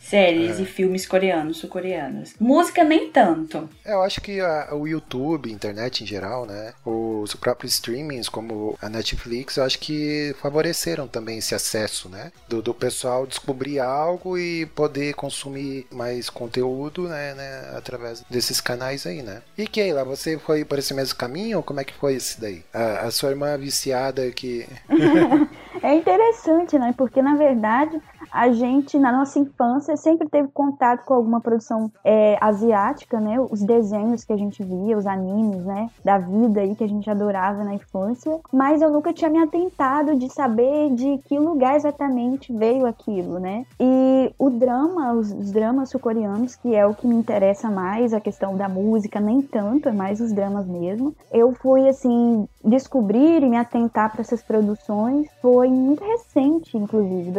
Séries 0.04 0.60
e 0.60 0.66
filmes 0.66 1.06
coreanos, 1.08 1.58
sul-coreanos. 1.58 2.34
Música 2.40 2.84
nem 2.84 3.10
tanto. 3.10 3.70
É, 3.86 3.94
Eu 3.94 4.02
acho 4.02 4.20
que 4.22 4.40
a- 4.40 4.70
o 4.74 4.88
YouTube, 4.88 5.52
internet 5.52 6.04
em 6.04 6.08
geral, 6.08 6.46
né? 6.46 6.74
Os 6.86 7.34
próprios 7.36 7.74
streamings, 7.74 8.28
como 8.28 8.78
a 8.82 8.90
Netflix, 8.90 9.58
eu 9.58 9.64
acho 9.64 9.80
que 9.80 10.36
favoreceram 10.42 11.08
também 11.08 11.38
esse 11.38 11.56
acesso, 11.56 12.10
né? 12.10 12.32
Do, 12.50 12.62
do 12.62 12.74
pessoal 12.74 13.26
descobrir 13.26 13.80
algo 13.80 14.38
e 14.38 14.66
poder 14.68 15.14
consumir 15.14 15.88
mais 15.92 16.30
conteúdo, 16.30 17.08
né, 17.08 17.34
né? 17.34 17.72
Através 17.78 18.24
desses 18.30 18.60
canais 18.60 19.06
aí, 19.08 19.22
né? 19.22 19.42
E 19.58 19.66
Keila, 19.68 20.04
você 20.04 20.38
foi 20.38 20.66
por 20.66 20.80
esse 20.80 20.94
mesmo 20.94 21.16
caminho? 21.18 21.64
Como 21.64 21.80
é 21.80 21.84
que 21.84 21.94
foi 21.94 22.16
isso 22.16 22.42
daí? 22.42 22.64
A, 22.74 23.06
a 23.08 23.12
sua 23.12 23.30
irmã 23.30 23.58
viciada 23.58 24.30
que. 24.32 24.68
É 25.82 25.96
interessante, 25.96 26.80
né? 26.80 26.94
Porque 26.98 27.22
na 27.22 27.36
verdade 27.36 28.00
a 28.34 28.52
gente 28.52 28.98
na 28.98 29.12
nossa 29.12 29.38
infância 29.38 29.96
sempre 29.96 30.28
teve 30.28 30.48
contato 30.48 31.06
com 31.06 31.14
alguma 31.14 31.40
produção 31.40 31.92
é, 32.04 32.36
asiática, 32.42 33.20
né? 33.20 33.40
Os 33.40 33.62
desenhos 33.62 34.24
que 34.24 34.34
a 34.34 34.38
gente 34.38 34.64
via, 34.64 34.98
os 34.98 35.06
animes, 35.06 35.64
né? 35.64 35.90
Da 36.04 36.18
vida 36.18 36.62
aí 36.62 36.76
que 36.76 36.84
a 36.84 36.88
gente 36.88 37.08
adorava 37.10 37.64
na 37.64 37.76
infância. 37.76 38.40
Mas 38.52 38.82
eu 38.82 38.90
nunca 38.90 39.14
tinha 39.14 39.30
me 39.30 39.38
atentado 39.38 40.16
de 40.16 40.34
saber 40.34 40.96
de 40.96 41.20
que 41.28 41.38
lugar 41.38 41.76
exatamente 41.76 42.52
veio 42.52 42.88
aquilo, 42.88 43.40
né? 43.40 43.66
E 43.80 44.34
o 44.40 44.50
drama, 44.50 45.14
os, 45.14 45.32
os 45.32 45.52
dramas 45.52 45.90
sul-coreanos, 45.90 46.56
que 46.56 46.74
é 46.74 46.86
o 46.88 46.96
que 46.96 47.06
me 47.06 47.16
interessa 47.16 47.70
mais, 47.70 48.14
a 48.14 48.20
questão 48.20 48.58
da 48.58 48.68
música, 48.68 49.20
nem 49.20 49.42
tanto, 49.42 49.90
é 49.90 49.92
mais 49.92 50.20
os 50.20 50.34
dramas 50.34 50.66
mesmo. 50.66 51.16
Eu 51.32 51.54
fui 51.54 51.88
assim 51.88 52.48
descobrir 52.64 53.44
e 53.44 53.50
me 53.50 53.58
atentar 53.58 54.12
para 54.12 54.22
essas 54.22 54.42
produções 54.42 55.28
foi 55.42 55.68
muito 55.68 56.04
recente, 56.04 56.78
inclusive, 56.78 57.32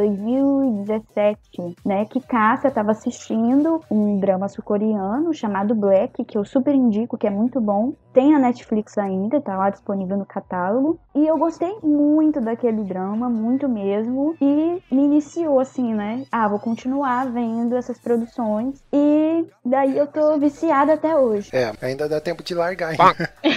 2017, 0.84 1.76
né? 1.84 2.04
Que 2.04 2.20
Cássia 2.20 2.68
estava 2.68 2.92
assistindo 2.92 3.80
um 3.90 4.18
drama 4.18 4.48
sul-coreano 4.48 5.32
chamado 5.32 5.74
Black, 5.74 6.24
que 6.24 6.38
eu 6.38 6.44
super 6.44 6.74
indico, 6.74 7.18
que 7.18 7.26
é 7.26 7.30
muito 7.30 7.60
bom. 7.60 7.92
Tem 8.12 8.34
a 8.34 8.38
Netflix 8.38 8.96
ainda, 8.96 9.40
tá 9.40 9.56
lá 9.56 9.70
disponível 9.70 10.16
no 10.16 10.24
catálogo. 10.26 10.98
E 11.14 11.26
eu 11.26 11.36
gostei 11.36 11.76
muito 11.82 12.40
daquele 12.40 12.84
drama, 12.84 13.28
muito 13.28 13.68
mesmo. 13.68 14.34
E 14.40 14.82
me 14.90 15.04
iniciou 15.04 15.58
assim, 15.58 15.92
né? 15.94 16.24
Ah, 16.30 16.48
vou 16.48 16.58
continuar 16.58 17.30
vendo 17.30 17.74
essas 17.76 17.98
produções. 17.98 18.82
E 18.92 19.23
daí 19.64 19.96
eu 19.96 20.06
tô 20.06 20.38
viciada 20.38 20.94
até 20.94 21.16
hoje. 21.16 21.50
É, 21.52 21.72
ainda 21.80 22.08
dá 22.08 22.20
tempo 22.20 22.42
de 22.42 22.54
largar 22.54 22.90
ainda. 22.90 23.30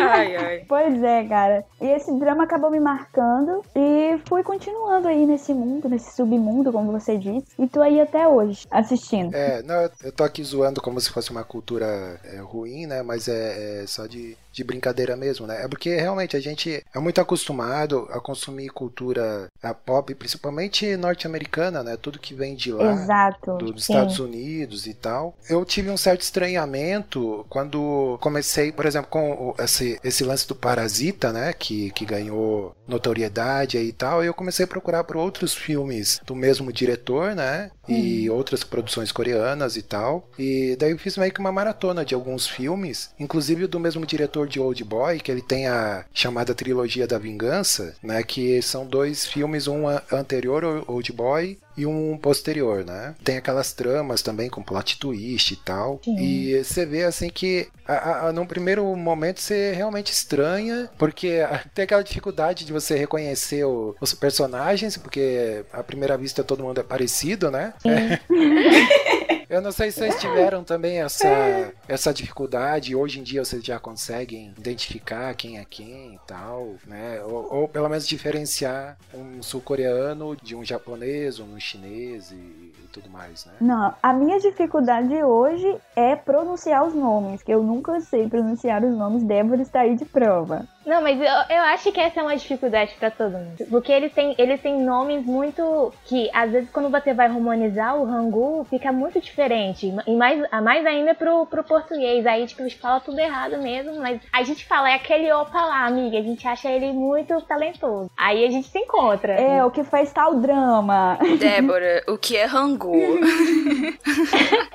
Ai, 0.00 0.36
ai. 0.36 0.64
Pois 0.68 1.02
é, 1.02 1.24
cara. 1.24 1.64
E 1.80 1.86
esse 1.86 2.12
drama 2.18 2.44
acabou 2.44 2.70
me 2.70 2.80
marcando 2.80 3.62
e 3.74 4.18
fui 4.28 4.42
continuando 4.42 5.08
aí 5.08 5.24
nesse 5.26 5.52
mundo, 5.54 5.88
nesse 5.88 6.14
submundo, 6.14 6.72
como 6.72 6.92
você 6.92 7.16
disse. 7.16 7.46
E 7.58 7.66
tô 7.66 7.80
aí 7.80 8.00
até 8.00 8.26
hoje, 8.28 8.66
assistindo. 8.70 9.34
É, 9.34 9.62
não, 9.62 9.74
eu- 9.82 9.90
eu 10.04 10.12
tô 10.12 10.24
aqui 10.24 10.42
zoando 10.42 10.80
como 10.80 11.00
se 11.00 11.10
fosse 11.10 11.30
uma 11.30 11.44
cultura 11.44 12.18
é, 12.24 12.38
ruim, 12.38 12.86
né? 12.86 13.02
Mas 13.02 13.28
é, 13.28 13.82
é 13.82 13.86
só 13.86 14.06
de, 14.06 14.36
de 14.54 14.64
brincadeira 14.64 15.16
mesmo, 15.16 15.46
né? 15.46 15.64
É 15.64 15.68
porque 15.68 15.94
realmente 15.96 16.36
a 16.36 16.40
gente 16.40 16.82
é 16.94 16.98
muito 16.98 17.20
acostumado 17.20 18.06
a 18.10 18.20
consumir 18.20 18.68
cultura 18.70 19.48
a 19.62 19.74
pop, 19.74 20.14
principalmente 20.14 20.96
norte-americana, 20.96 21.82
né? 21.82 21.96
Tudo 21.96 22.18
que 22.18 22.34
vem 22.34 22.54
de 22.54 22.72
lá. 22.72 22.92
Exato. 22.92 23.56
do- 23.58 23.72
dos 23.72 23.84
sim. 23.84 23.92
Estados 23.92 24.18
Unidos 24.18 24.86
e 24.86 24.94
tal. 24.94 25.34
Eu 25.48 25.64
tive 25.64 25.90
um 25.90 25.96
certo 25.96 26.20
estranhamento 26.22 27.44
quando 27.48 28.16
comecei, 28.20 28.70
por 28.72 28.86
exemplo, 28.86 29.10
com 29.10 29.54
esse, 29.58 29.98
esse 30.04 30.24
lance 30.24 30.46
do 30.46 30.54
Parasita, 30.54 31.32
né, 31.32 31.52
que, 31.52 31.90
que 31.90 32.04
ganhou 32.04 32.74
notoriedade 32.86 33.78
e 33.78 33.92
tal, 33.92 34.22
e 34.22 34.26
eu 34.26 34.34
comecei 34.34 34.64
a 34.64 34.68
procurar 34.68 35.04
por 35.04 35.16
outros 35.16 35.54
filmes 35.54 36.20
do 36.24 36.34
mesmo 36.34 36.72
diretor, 36.72 37.34
né, 37.34 37.70
e 37.88 38.28
outras 38.30 38.64
produções 38.64 39.12
coreanas 39.12 39.76
e 39.76 39.82
tal. 39.82 40.28
E 40.38 40.76
daí 40.78 40.92
eu 40.92 40.98
fiz 40.98 41.16
meio 41.16 41.32
que 41.32 41.40
uma 41.40 41.52
maratona 41.52 42.04
de 42.04 42.14
alguns 42.14 42.46
filmes, 42.46 43.10
inclusive 43.18 43.66
do 43.66 43.80
mesmo 43.80 44.06
diretor 44.06 44.48
de 44.48 44.60
Old 44.60 44.82
Boy, 44.84 45.20
que 45.20 45.30
ele 45.30 45.42
tem 45.42 45.66
a 45.66 46.04
chamada 46.12 46.54
trilogia 46.54 47.06
da 47.06 47.18
vingança, 47.18 47.94
né, 48.02 48.22
que 48.22 48.60
são 48.62 48.86
dois 48.86 49.26
filmes, 49.26 49.66
um 49.66 49.84
anterior 50.12 50.64
ao 50.64 50.84
Old 50.86 51.12
Boy 51.12 51.58
e 51.76 51.84
um 51.86 52.16
posterior, 52.16 52.84
né? 52.84 53.14
Tem 53.24 53.36
aquelas 53.36 53.72
tramas 53.72 54.22
também 54.22 54.48
com 54.48 54.62
plot 54.62 54.98
twist 54.98 55.52
e 55.52 55.56
tal. 55.56 56.00
E 56.06 56.62
você 56.62 56.86
vê 56.86 57.04
assim 57.04 57.28
que 57.28 57.68
a, 57.86 58.28
a, 58.28 58.32
num 58.32 58.46
primeiro 58.46 58.84
momento 58.96 59.40
você 59.40 59.72
realmente 59.72 60.12
estranha, 60.12 60.88
porque 60.98 61.40
tem 61.74 61.84
aquela 61.84 62.02
dificuldade 62.02 62.64
de 62.64 62.72
você 62.72 62.96
reconhecer 62.96 63.64
o- 63.64 63.94
os 64.00 64.14
personagens, 64.14 64.96
porque 64.96 65.64
à 65.72 65.82
primeira 65.82 66.16
vista 66.16 66.44
todo 66.44 66.62
mundo 66.62 66.80
é 66.80 66.84
parecido, 66.84 67.50
né? 67.50 67.74
Eu 69.48 69.60
não 69.60 69.72
sei 69.72 69.90
se 69.90 69.98
vocês 69.98 70.20
tiveram 70.20 70.64
também 70.64 71.00
essa, 71.00 71.72
essa 71.88 72.12
dificuldade. 72.12 72.94
Hoje 72.94 73.20
em 73.20 73.22
dia 73.22 73.44
vocês 73.44 73.62
já 73.62 73.78
conseguem 73.78 74.54
identificar 74.58 75.34
quem 75.34 75.58
é 75.58 75.64
quem 75.64 76.14
e 76.14 76.20
tal, 76.26 76.74
né? 76.86 77.22
Ou, 77.24 77.54
ou 77.54 77.68
pelo 77.68 77.88
menos 77.88 78.06
diferenciar 78.06 78.96
um 79.12 79.42
sul-coreano 79.42 80.36
de 80.36 80.56
um 80.56 80.64
japonês 80.64 81.38
ou 81.38 81.46
um 81.46 81.60
chinês 81.60 82.30
e, 82.30 82.34
e 82.34 82.88
tudo 82.92 83.10
mais, 83.10 83.44
né? 83.46 83.52
Não, 83.60 83.94
a 84.02 84.12
minha 84.12 84.38
dificuldade 84.38 85.14
hoje 85.22 85.76
é 85.94 86.16
pronunciar 86.16 86.84
os 86.84 86.94
nomes, 86.94 87.42
que 87.42 87.52
eu 87.52 87.62
nunca 87.62 88.00
sei 88.00 88.28
pronunciar 88.28 88.82
os 88.84 88.96
nomes. 88.96 89.22
Débora 89.22 89.62
está 89.62 89.80
aí 89.80 89.96
de 89.96 90.04
prova. 90.04 90.66
Não, 90.86 91.02
mas 91.02 91.18
eu, 91.18 91.56
eu 91.56 91.62
acho 91.64 91.90
que 91.90 92.00
essa 92.00 92.20
é 92.20 92.22
uma 92.22 92.36
dificuldade 92.36 92.94
pra 92.98 93.10
todo 93.10 93.32
mundo. 93.32 93.64
Porque 93.70 93.90
eles 93.90 94.12
têm, 94.12 94.34
eles 94.38 94.60
têm 94.60 94.80
nomes 94.82 95.24
muito. 95.24 95.92
que 96.04 96.30
às 96.32 96.50
vezes 96.50 96.70
quando 96.70 96.90
você 96.90 97.14
vai 97.14 97.28
romanizar 97.28 97.96
o 97.96 98.04
Hangul 98.04 98.64
fica 98.64 98.92
muito 98.92 99.20
diferente. 99.20 99.94
E 100.06 100.14
mais, 100.14 100.42
a 100.50 100.60
mais 100.60 100.84
ainda 100.84 101.14
pro, 101.14 101.46
pro 101.46 101.64
português. 101.64 102.26
Aí, 102.26 102.46
tipo, 102.46 102.62
eles 102.62 102.74
falam 102.74 103.00
tudo 103.00 103.18
errado 103.18 103.58
mesmo. 103.58 103.98
Mas 103.98 104.20
a 104.32 104.42
gente 104.42 104.66
fala, 104.66 104.90
é 104.90 104.94
aquele 104.94 105.32
opa 105.32 105.64
lá, 105.64 105.86
amiga. 105.86 106.18
A 106.18 106.22
gente 106.22 106.46
acha 106.46 106.70
ele 106.70 106.92
muito 106.92 107.40
talentoso. 107.42 108.10
Aí 108.16 108.44
a 108.44 108.50
gente 108.50 108.68
se 108.68 108.78
encontra. 108.78 109.32
É, 109.34 109.64
o 109.64 109.70
que 109.70 109.82
faz 109.84 110.12
tal 110.12 110.36
drama. 110.36 111.18
Débora, 111.38 112.02
o 112.08 112.18
que 112.18 112.36
é 112.36 112.46
Hangul? 112.46 112.94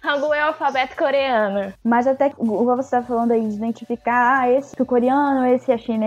Hangul 0.03 0.33
é 0.33 0.43
o 0.43 0.47
alfabeto 0.47 0.95
coreano. 0.95 1.73
Mas 1.83 2.07
até 2.07 2.29
que, 2.29 2.41
igual 2.41 2.75
você 2.75 2.91
tá 2.91 3.03
falando 3.03 3.31
aí, 3.31 3.47
de 3.47 3.55
identificar, 3.55 4.41
ah, 4.41 4.51
esse 4.51 4.79
é 4.79 4.85
coreano, 4.85 5.45
esse 5.45 5.71
é 5.71 5.77
chinês. 5.77 5.98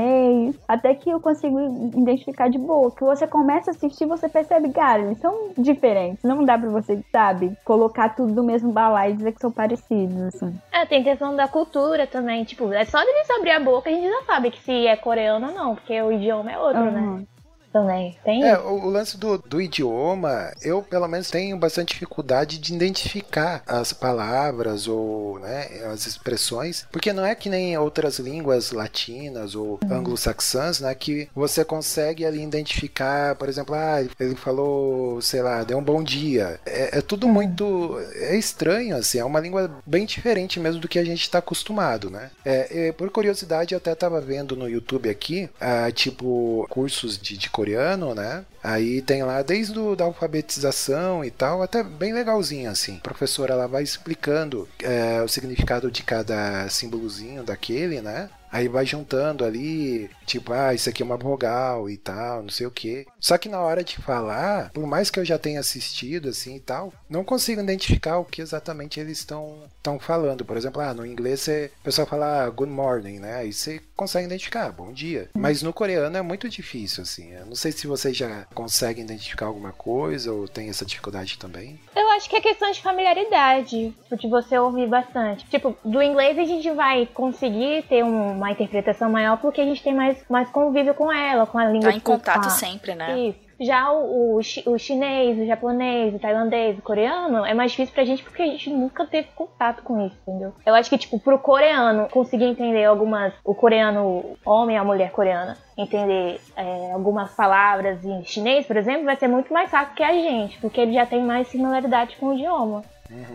Até 0.67 0.95
que 0.95 1.11
eu 1.11 1.21
consigo 1.21 1.59
identificar 1.97 2.49
de 2.49 2.59
boa. 2.59 2.91
Que 2.91 3.05
você 3.05 3.27
começa 3.27 3.71
a 3.71 3.75
assistir, 3.75 4.07
você 4.07 4.29
percebe, 4.29 4.71
cara, 4.73 5.03
eles 5.03 5.19
são 5.19 5.51
diferentes. 5.57 6.23
Não 6.23 6.45
dá 6.45 6.59
pra 6.59 6.71
você, 6.71 7.03
sabe, 7.11 7.57
colocar 7.65 8.11
tudo 8.11 8.33
do 8.33 8.43
mesmo 8.43 8.73
balaio 8.73 9.15
e 9.15 9.17
dizer 9.17 9.33
que 9.33 9.41
são 9.41 9.51
parecidos, 9.51 10.23
assim. 10.35 10.55
É, 10.73 10.87
tem 10.87 11.03
questão 11.03 11.35
da 11.35 11.49
cultura 11.49 12.07
também. 12.07 12.45
Tipo, 12.45 12.73
é 12.73 12.85
só 12.85 12.99
deles 12.99 13.31
abrir 13.31 13.51
a 13.51 13.61
boca 13.61 13.91
a 13.91 13.93
gente 13.93 14.09
já 14.09 14.23
sabe 14.23 14.51
que 14.51 14.61
se 14.63 14.87
é 14.87 14.97
coreano 14.97 15.49
ou 15.49 15.55
não. 15.55 15.75
Porque 15.75 16.01
o 16.01 16.13
idioma 16.13 16.51
é 16.51 16.59
outro, 16.59 16.91
né? 16.91 17.25
Também. 17.73 18.17
Tem 18.25 18.45
É, 18.45 18.59
o, 18.59 18.85
o 18.85 18.91
lance 18.91 19.17
do, 19.17 19.39
do 19.39 19.61
idioma, 19.61 20.53
eu 20.63 20.83
pelo 20.83 21.09
menos 21.09 21.31
tenho 21.31 21.57
bastante 21.57 21.95
dificuldade 21.95 22.59
de 22.59 22.75
identificar 22.75 23.63
as 23.67 23.93
palavras 23.93 24.87
ou 24.87 25.39
né, 25.39 25.69
as 25.93 26.07
expressões, 26.07 26.87
porque 26.93 27.13
não 27.13 27.25
é 27.25 27.35
que 27.35 27.49
nem 27.49 27.77
outras 27.79 28.19
línguas 28.19 28.73
latinas 28.73 29.55
ou 29.55 29.79
anglo-saxãs, 29.91 30.81
né, 30.81 30.95
que 30.95 31.29
você 31.35 31.65
consegue 31.65 32.27
ali 32.27 32.43
identificar, 32.43 33.35
por 33.37 33.49
exemplo, 33.49 33.75
ah, 33.75 34.03
ele 34.21 34.35
falou, 34.37 35.21
sei 35.23 35.43
lá, 35.43 35.65
deu 35.65 35.79
um 35.79 35.85
bom 35.85 36.03
dia. 36.03 36.61
É, 36.67 36.99
é 36.99 37.01
tudo 37.01 37.27
muito 37.29 37.99
é 38.15 38.37
estranho, 38.37 38.97
assim, 38.97 39.19
é 39.19 39.25
uma 39.25 39.41
língua 39.41 39.71
bem 39.87 40.05
diferente 40.05 40.61
mesmo 40.61 40.81
do 40.81 40.89
que 40.89 40.99
a 40.99 41.05
gente 41.05 41.23
está 41.23 41.39
acostumado, 41.39 42.11
né? 42.11 42.31
É, 42.45 42.89
é, 42.89 42.93
por 42.93 43.11
curiosidade, 43.11 43.75
eu 43.75 43.79
até 43.79 43.95
tava 43.95 44.21
vendo 44.21 44.57
no 44.57 44.69
YouTube 44.69 45.09
aqui, 45.09 45.49
ah, 45.61 45.91
tipo, 45.91 46.67
cursos 46.69 47.17
de, 47.17 47.37
de 47.37 47.49
coreano, 47.63 48.13
né? 48.13 48.45
Aí 48.63 49.01
tem 49.01 49.23
lá 49.23 49.41
desde 49.41 49.79
o, 49.79 49.95
da 49.95 50.05
alfabetização 50.05 51.25
e 51.25 51.31
tal, 51.31 51.63
até 51.63 51.83
bem 51.85 52.13
legalzinho 52.13 52.69
assim. 52.69 52.97
A 52.97 53.01
professora 53.01 53.55
ela 53.55 53.69
vai 53.69 53.85
explicando 53.85 54.69
é, 54.83 55.23
o 55.23 55.29
significado 55.29 55.91
de 55.91 56.03
cada 56.03 56.69
símbolozinho 56.69 57.45
daquele, 57.45 58.01
né? 58.01 58.29
Aí 58.51 58.69
vai 58.69 58.85
juntando 58.85 59.45
ali, 59.45 60.11
tipo, 60.33 60.53
ah, 60.53 60.75
isso 60.75 60.89
aqui 60.89 61.03
é 61.03 61.07
uma 61.07 61.17
vogal 61.17 61.89
e 61.89 61.97
tal, 61.97 62.43
não 62.43 62.51
sei 62.51 62.67
o 62.67 62.71
quê. 62.71 63.07
Só 63.21 63.37
que 63.39 63.49
na 63.49 63.61
hora 63.61 63.83
de 63.85 63.97
falar, 63.97 64.71
por 64.73 64.87
mais 64.87 65.11
que 65.11 65.19
eu 65.21 65.25
já 65.25 65.39
tenha 65.39 65.61
assistido 65.61 66.29
assim 66.29 66.57
e 66.57 66.61
tal, 66.61 66.93
não 67.09 67.25
consigo 67.25 67.61
identificar 67.61 68.19
o 68.19 68.25
que 68.25 68.41
exatamente 68.43 68.99
eles 69.01 69.19
estão 69.19 69.63
estão 69.77 69.99
falando. 69.99 70.45
Por 70.45 70.57
exemplo, 70.57 70.81
ah, 70.81 70.95
no 70.95 71.05
inglês 71.05 71.41
você, 71.41 71.71
o 71.81 71.85
pessoal 71.85 72.07
fala 72.07 72.45
ah, 72.45 72.51
good 72.51 72.71
morning, 72.71 73.19
né? 73.19 73.37
Aí 73.39 73.53
você 73.53 73.81
consegue 73.97 74.27
identificar, 74.27 74.71
bom 74.71 74.93
dia. 74.93 75.29
Mas 75.35 75.63
no 75.63 75.73
coreano 75.73 76.17
é 76.17 76.23
muito 76.23 76.49
difícil, 76.49 77.03
assim. 77.03 77.33
Eu 77.33 77.47
não 77.47 77.55
sei 77.57 77.73
se 77.73 77.87
vocês 77.87 78.17
já 78.17 78.47
conseguem 78.55 79.05
identificar 79.05 79.47
alguma 79.47 79.73
coisa 79.73 80.33
ou 80.33 80.47
tem 80.49 80.69
essa 80.69 80.85
dificuldade 80.85 81.37
também. 81.39 81.81
Eu 81.97 82.09
acho 82.11 82.29
que 82.31 82.37
é 82.37 82.41
questão 82.41 82.71
de 82.71 82.81
familiaridade, 82.81 83.95
tipo, 84.03 84.17
de 84.17 84.29
você 84.29 84.59
ouvir 84.59 84.89
bastante. 84.89 85.45
Tipo, 85.47 85.77
do 85.85 86.03
inglês 86.03 86.39
a 86.39 86.45
gente 86.45 86.71
vai 86.71 87.07
conseguir 87.07 87.83
ter 87.89 88.05
um- 88.05 88.33
uma 88.37 88.51
interpretação 88.53 89.11
maior 89.11 89.39
porque 89.41 89.61
a 89.61 89.65
gente 89.65 89.83
tem 89.83 89.95
mais, 89.95 90.17
mais 90.29 90.49
convívio 90.51 90.95
com 90.95 91.13
ela, 91.13 91.47
com 91.47 91.59
a 91.59 91.67
língua. 91.67 91.91
Tá 91.91 91.97
em 91.97 92.01
contato 92.01 92.51
sempre, 92.51 92.95
né? 92.95 93.19
Isso. 93.19 93.53
Já 93.61 93.93
o, 93.93 94.39
o, 94.39 94.41
o 94.73 94.79
chinês, 94.79 95.39
o 95.39 95.47
japonês, 95.47 96.13
o 96.13 96.19
tailandês, 96.19 96.77
o 96.77 96.83
coreano 96.83 97.45
é 97.45 97.55
mais 97.55 97.71
difícil 97.71 97.95
pra 97.95 98.05
gente 98.05 98.23
porque 98.23 98.43
a 98.43 98.47
gente 98.47 98.69
nunca 98.71 99.07
teve 99.07 99.29
contato 99.37 99.83
com 99.85 100.05
isso, 100.05 100.17
entendeu? 100.27 100.53
Eu 100.67 100.75
acho 100.75 100.91
que, 100.91 100.99
tipo, 100.99 101.21
pro 101.21 101.39
coreano 101.39 102.09
conseguir 102.09 102.47
entender 102.47 102.85
algumas. 102.85 103.33
O 103.45 103.55
coreano, 103.55 104.37
homem, 104.45 104.77
a 104.77 104.83
mulher 104.83 105.13
coreana, 105.13 105.57
entender 105.79 106.41
é, 106.57 106.93
algumas 106.93 107.33
palavras 107.35 108.05
em 108.05 108.25
chinês, 108.25 108.67
por 108.67 108.77
exemplo, 108.77 109.05
vai 109.05 109.17
ser 109.17 109.29
muito 109.29 109.53
mais 109.53 109.71
fácil 109.71 109.95
que 109.95 110.03
a 110.03 110.13
gente, 110.13 110.59
porque 110.59 110.81
ele 110.81 110.95
já 110.95 111.07
tem 111.07 111.23
mais 111.23 111.47
similaridade 111.47 112.17
com 112.17 112.27
o 112.27 112.35
idioma. 112.35 112.83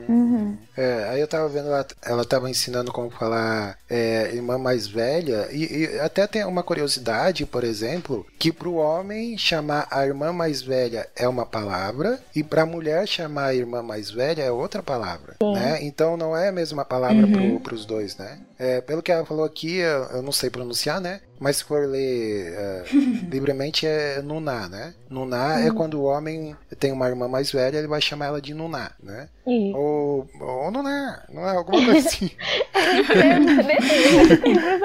Uhum. 0.08 0.58
É, 0.76 1.08
aí 1.10 1.22
eu 1.22 1.28
tava 1.28 1.48
vendo 1.50 1.68
ela, 1.68 1.86
ela 2.04 2.26
tava 2.26 2.50
ensinando 2.50 2.92
como 2.92 3.10
falar 3.10 3.78
é, 3.90 4.32
irmã 4.34 4.58
mais 4.58 4.88
velha, 4.88 5.48
e, 5.52 5.86
e 5.86 6.00
até 6.00 6.28
tem 6.28 6.46
uma 6.46 6.63
curiosidade, 6.63 7.46
por 7.46 7.63
exemplo, 7.63 8.26
que 8.38 8.52
pro 8.52 8.76
homem 8.76 9.38
chamar 9.38 9.88
a 9.90 10.06
irmã 10.06 10.32
mais 10.32 10.62
velha 10.62 11.08
é 11.16 11.28
uma 11.28 11.46
palavra, 11.46 12.20
e 12.36 12.44
pra 12.44 12.66
mulher 12.66 13.08
chamar 13.08 13.48
a 13.48 13.56
irmã 13.56 13.82
mais 13.82 14.12
velha 14.12 14.44
é 14.44 14.52
outra 14.52 14.84
palavra, 14.84 15.36
né? 15.42 15.80
Então 15.82 16.16
não 16.16 16.36
é 16.36 16.50
a 16.50 16.52
mesma 16.52 16.86
palavra 16.86 17.28
pro, 17.28 17.60
pros 17.60 17.86
dois, 17.86 18.16
né? 18.18 18.40
É, 18.60 18.82
pelo 18.82 19.02
que 19.02 19.12
ela 19.12 19.26
falou 19.26 19.46
aqui, 19.46 19.78
eu, 19.78 20.04
eu 20.06 20.22
não 20.22 20.32
sei 20.32 20.50
pronunciar, 20.50 21.00
né? 21.02 21.22
Mas 21.39 21.58
se 21.58 21.63
for 21.63 21.88
ler 21.88 22.54
é, 22.54 22.84
livremente 23.30 23.86
é 23.86 24.21
Nuná, 24.21 24.67
né? 24.67 24.93
Nuná 25.10 25.60
é 25.62 25.71
quando 25.71 25.95
o 25.95 26.04
homem 26.04 26.56
tem 26.80 26.91
uma 26.91 27.08
irmã 27.08 27.28
mais 27.28 27.52
velha, 27.52 27.78
ele 27.78 27.88
vai 27.88 28.02
chamar 28.02 28.28
ela 28.28 28.41
de 28.41 28.54
Nuná, 28.54 28.91
né? 29.02 29.30
Isso. 29.45 29.78
Ou, 29.78 30.28
ou 30.39 30.71
Nuná, 30.71 31.23
não 31.30 31.47
é 31.47 31.56
alguma 31.56 31.84
coisa 31.86 32.08
assim. 32.08 32.30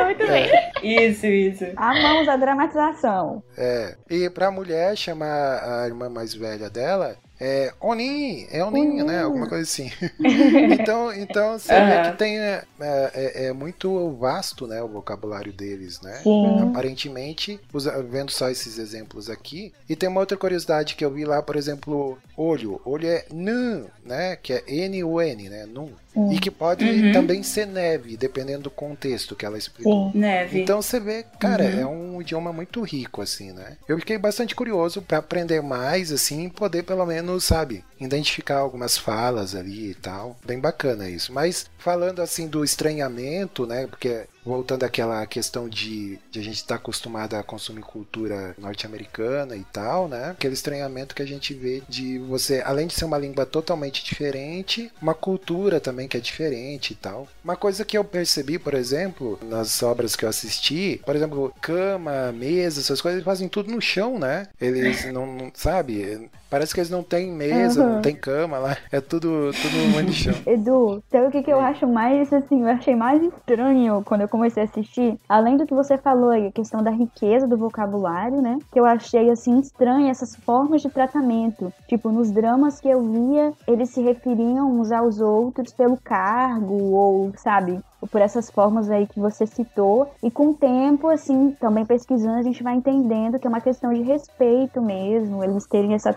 Muito 0.04 0.26
bem. 0.26 0.50
Isso, 0.82 1.26
isso. 1.26 1.64
Amamos 1.76 2.28
a 2.28 2.36
dramatização. 2.36 3.42
É. 3.56 3.96
E 4.10 4.30
pra 4.30 4.50
mulher 4.50 4.96
chamar 4.96 5.82
a 5.82 5.86
irmã 5.86 6.08
mais 6.08 6.34
velha 6.34 6.68
dela 6.68 7.16
é 7.44 7.74
Oni, 7.80 8.46
é 8.50 8.64
Oninha, 8.64 9.02
né? 9.04 9.22
Alguma 9.22 9.48
coisa 9.48 9.64
assim. 9.64 9.90
então, 10.70 11.12
então 11.12 11.58
você 11.58 11.74
vê 11.74 11.94
Aham. 11.94 12.02
que 12.02 12.16
tem 12.16 12.38
é, 12.38 12.64
é, 12.80 13.44
é 13.46 13.52
muito 13.52 14.12
vasto, 14.12 14.66
né, 14.66 14.80
o 14.82 14.88
vocabulário 14.88 15.52
deles, 15.52 16.00
né? 16.00 16.20
Sim. 16.22 16.60
Aparentemente, 16.60 17.58
usa- 17.72 18.00
vendo 18.02 18.30
só 18.30 18.48
esses 18.48 18.78
exemplos 18.78 19.28
aqui. 19.28 19.72
E 19.88 19.96
tem 19.96 20.08
uma 20.08 20.20
outra 20.20 20.36
curiosidade 20.36 20.94
que 20.94 21.04
eu 21.04 21.10
vi 21.10 21.24
lá, 21.24 21.42
por 21.42 21.56
exemplo, 21.56 22.16
olho. 22.36 22.80
Olho 22.84 23.08
é 23.08 23.24
nu, 23.32 23.90
né? 24.04 24.36
Que 24.36 24.52
é 24.52 24.62
N-U-N, 24.66 25.48
né? 25.48 25.66
Num. 26.14 26.32
E 26.32 26.38
que 26.38 26.50
pode 26.50 26.84
Uhum. 26.84 27.12
também 27.12 27.42
ser 27.42 27.66
neve, 27.66 28.16
dependendo 28.16 28.64
do 28.64 28.70
contexto 28.70 29.34
que 29.34 29.46
ela 29.46 29.56
explicou. 29.58 30.12
Sim. 30.12 30.18
Neve. 30.18 30.60
Então 30.60 30.82
você 30.82 31.00
vê, 31.00 31.24
cara, 31.40 31.64
Uhum. 31.64 31.80
é 31.80 31.86
um 31.86 32.20
idioma 32.20 32.52
muito 32.52 32.82
rico, 32.82 33.22
assim, 33.22 33.52
né? 33.52 33.76
Eu 33.88 33.98
fiquei 33.98 34.18
bastante 34.18 34.54
curioso 34.54 35.00
pra 35.02 35.18
aprender 35.18 35.62
mais, 35.62 36.12
assim, 36.12 36.46
e 36.46 36.50
poder 36.50 36.82
pelo 36.82 37.06
menos, 37.06 37.44
sabe, 37.44 37.84
identificar 38.04 38.58
algumas 38.58 38.96
falas 38.96 39.54
ali 39.54 39.90
e 39.90 39.94
tal. 39.94 40.36
Bem 40.44 40.58
bacana 40.58 41.08
isso. 41.08 41.32
Mas 41.32 41.66
falando 41.78 42.20
assim 42.20 42.46
do 42.48 42.64
estranhamento, 42.64 43.66
né? 43.66 43.86
Porque 43.86 44.26
voltando 44.44 44.82
àquela 44.82 45.24
questão 45.26 45.68
de, 45.68 46.18
de 46.30 46.40
a 46.40 46.42
gente 46.42 46.56
estar 46.56 46.74
acostumado 46.74 47.34
a 47.34 47.42
consumir 47.44 47.82
cultura 47.82 48.54
norte-americana 48.58 49.56
e 49.56 49.64
tal, 49.72 50.08
né? 50.08 50.30
Aquele 50.30 50.54
estranhamento 50.54 51.14
que 51.14 51.22
a 51.22 51.26
gente 51.26 51.54
vê 51.54 51.82
de 51.88 52.18
você, 52.18 52.60
além 52.64 52.86
de 52.86 52.94
ser 52.94 53.04
uma 53.04 53.18
língua 53.18 53.46
totalmente 53.46 54.04
diferente, 54.04 54.90
uma 55.00 55.14
cultura 55.14 55.80
também 55.80 56.08
que 56.08 56.16
é 56.16 56.20
diferente 56.20 56.92
e 56.92 56.96
tal. 56.96 57.28
Uma 57.44 57.56
coisa 57.56 57.84
que 57.84 57.96
eu 57.96 58.04
percebi, 58.04 58.58
por 58.58 58.74
exemplo, 58.74 59.38
nas 59.42 59.82
obras 59.82 60.16
que 60.16 60.24
eu 60.24 60.28
assisti, 60.28 61.00
por 61.04 61.14
exemplo, 61.14 61.54
cama, 61.60 62.32
mesa, 62.32 62.80
essas 62.80 63.00
coisas, 63.00 63.18
eles 63.18 63.24
fazem 63.24 63.48
tudo 63.48 63.70
no 63.70 63.80
chão, 63.80 64.18
né? 64.18 64.48
Eles 64.60 65.04
não, 65.12 65.26
não- 65.26 65.52
sabe? 65.54 66.28
Parece 66.52 66.74
que 66.74 66.80
eles 66.80 66.90
não 66.90 67.02
têm 67.02 67.32
mesa, 67.32 67.82
Uhum. 67.82 67.94
não 67.94 68.02
tem 68.02 68.14
cama 68.14 68.58
lá, 68.58 68.76
é 68.92 69.00
tudo, 69.00 69.50
tudo 69.52 70.12
chão. 70.12 70.34
Edu, 70.46 71.02
sabe 71.10 71.28
o 71.28 71.30
que, 71.30 71.42
que 71.42 71.50
eu 71.50 71.58
acho 71.58 71.88
mais, 71.88 72.30
assim, 72.30 72.60
eu 72.60 72.68
achei 72.68 72.94
mais 72.94 73.22
estranho 73.22 74.02
quando 74.04 74.20
eu 74.20 74.28
comecei 74.28 74.62
a 74.62 74.66
assistir? 74.66 75.18
Além 75.26 75.56
do 75.56 75.64
que 75.64 75.72
você 75.74 75.96
falou 75.96 76.28
aí, 76.28 76.48
a 76.48 76.52
questão 76.52 76.82
da 76.82 76.90
riqueza 76.90 77.48
do 77.48 77.56
vocabulário, 77.56 78.42
né? 78.42 78.58
Que 78.70 78.78
eu 78.78 78.84
achei, 78.84 79.30
assim, 79.30 79.60
estranho 79.60 80.08
essas 80.10 80.36
formas 80.36 80.82
de 80.82 80.90
tratamento. 80.90 81.72
Tipo, 81.88 82.12
nos 82.12 82.30
dramas 82.30 82.78
que 82.78 82.88
eu 82.90 83.00
via, 83.00 83.54
eles 83.66 83.88
se 83.88 84.02
referiam 84.02 84.78
uns 84.78 84.92
aos 84.92 85.22
outros 85.22 85.72
pelo 85.72 85.96
cargo, 86.04 86.74
ou, 86.74 87.32
sabe? 87.36 87.80
Por 88.10 88.20
essas 88.20 88.50
formas 88.50 88.90
aí 88.90 89.06
que 89.06 89.20
você 89.20 89.46
citou. 89.46 90.10
E 90.22 90.30
com 90.30 90.48
o 90.48 90.54
tempo, 90.54 91.08
assim, 91.08 91.52
também 91.60 91.86
pesquisando, 91.86 92.38
a 92.38 92.42
gente 92.42 92.62
vai 92.62 92.74
entendendo 92.74 93.38
que 93.38 93.46
é 93.46 93.50
uma 93.50 93.60
questão 93.60 93.92
de 93.92 94.02
respeito 94.02 94.80
mesmo, 94.82 95.42
eles 95.44 95.66
terem 95.66 95.94
essa, 95.94 96.12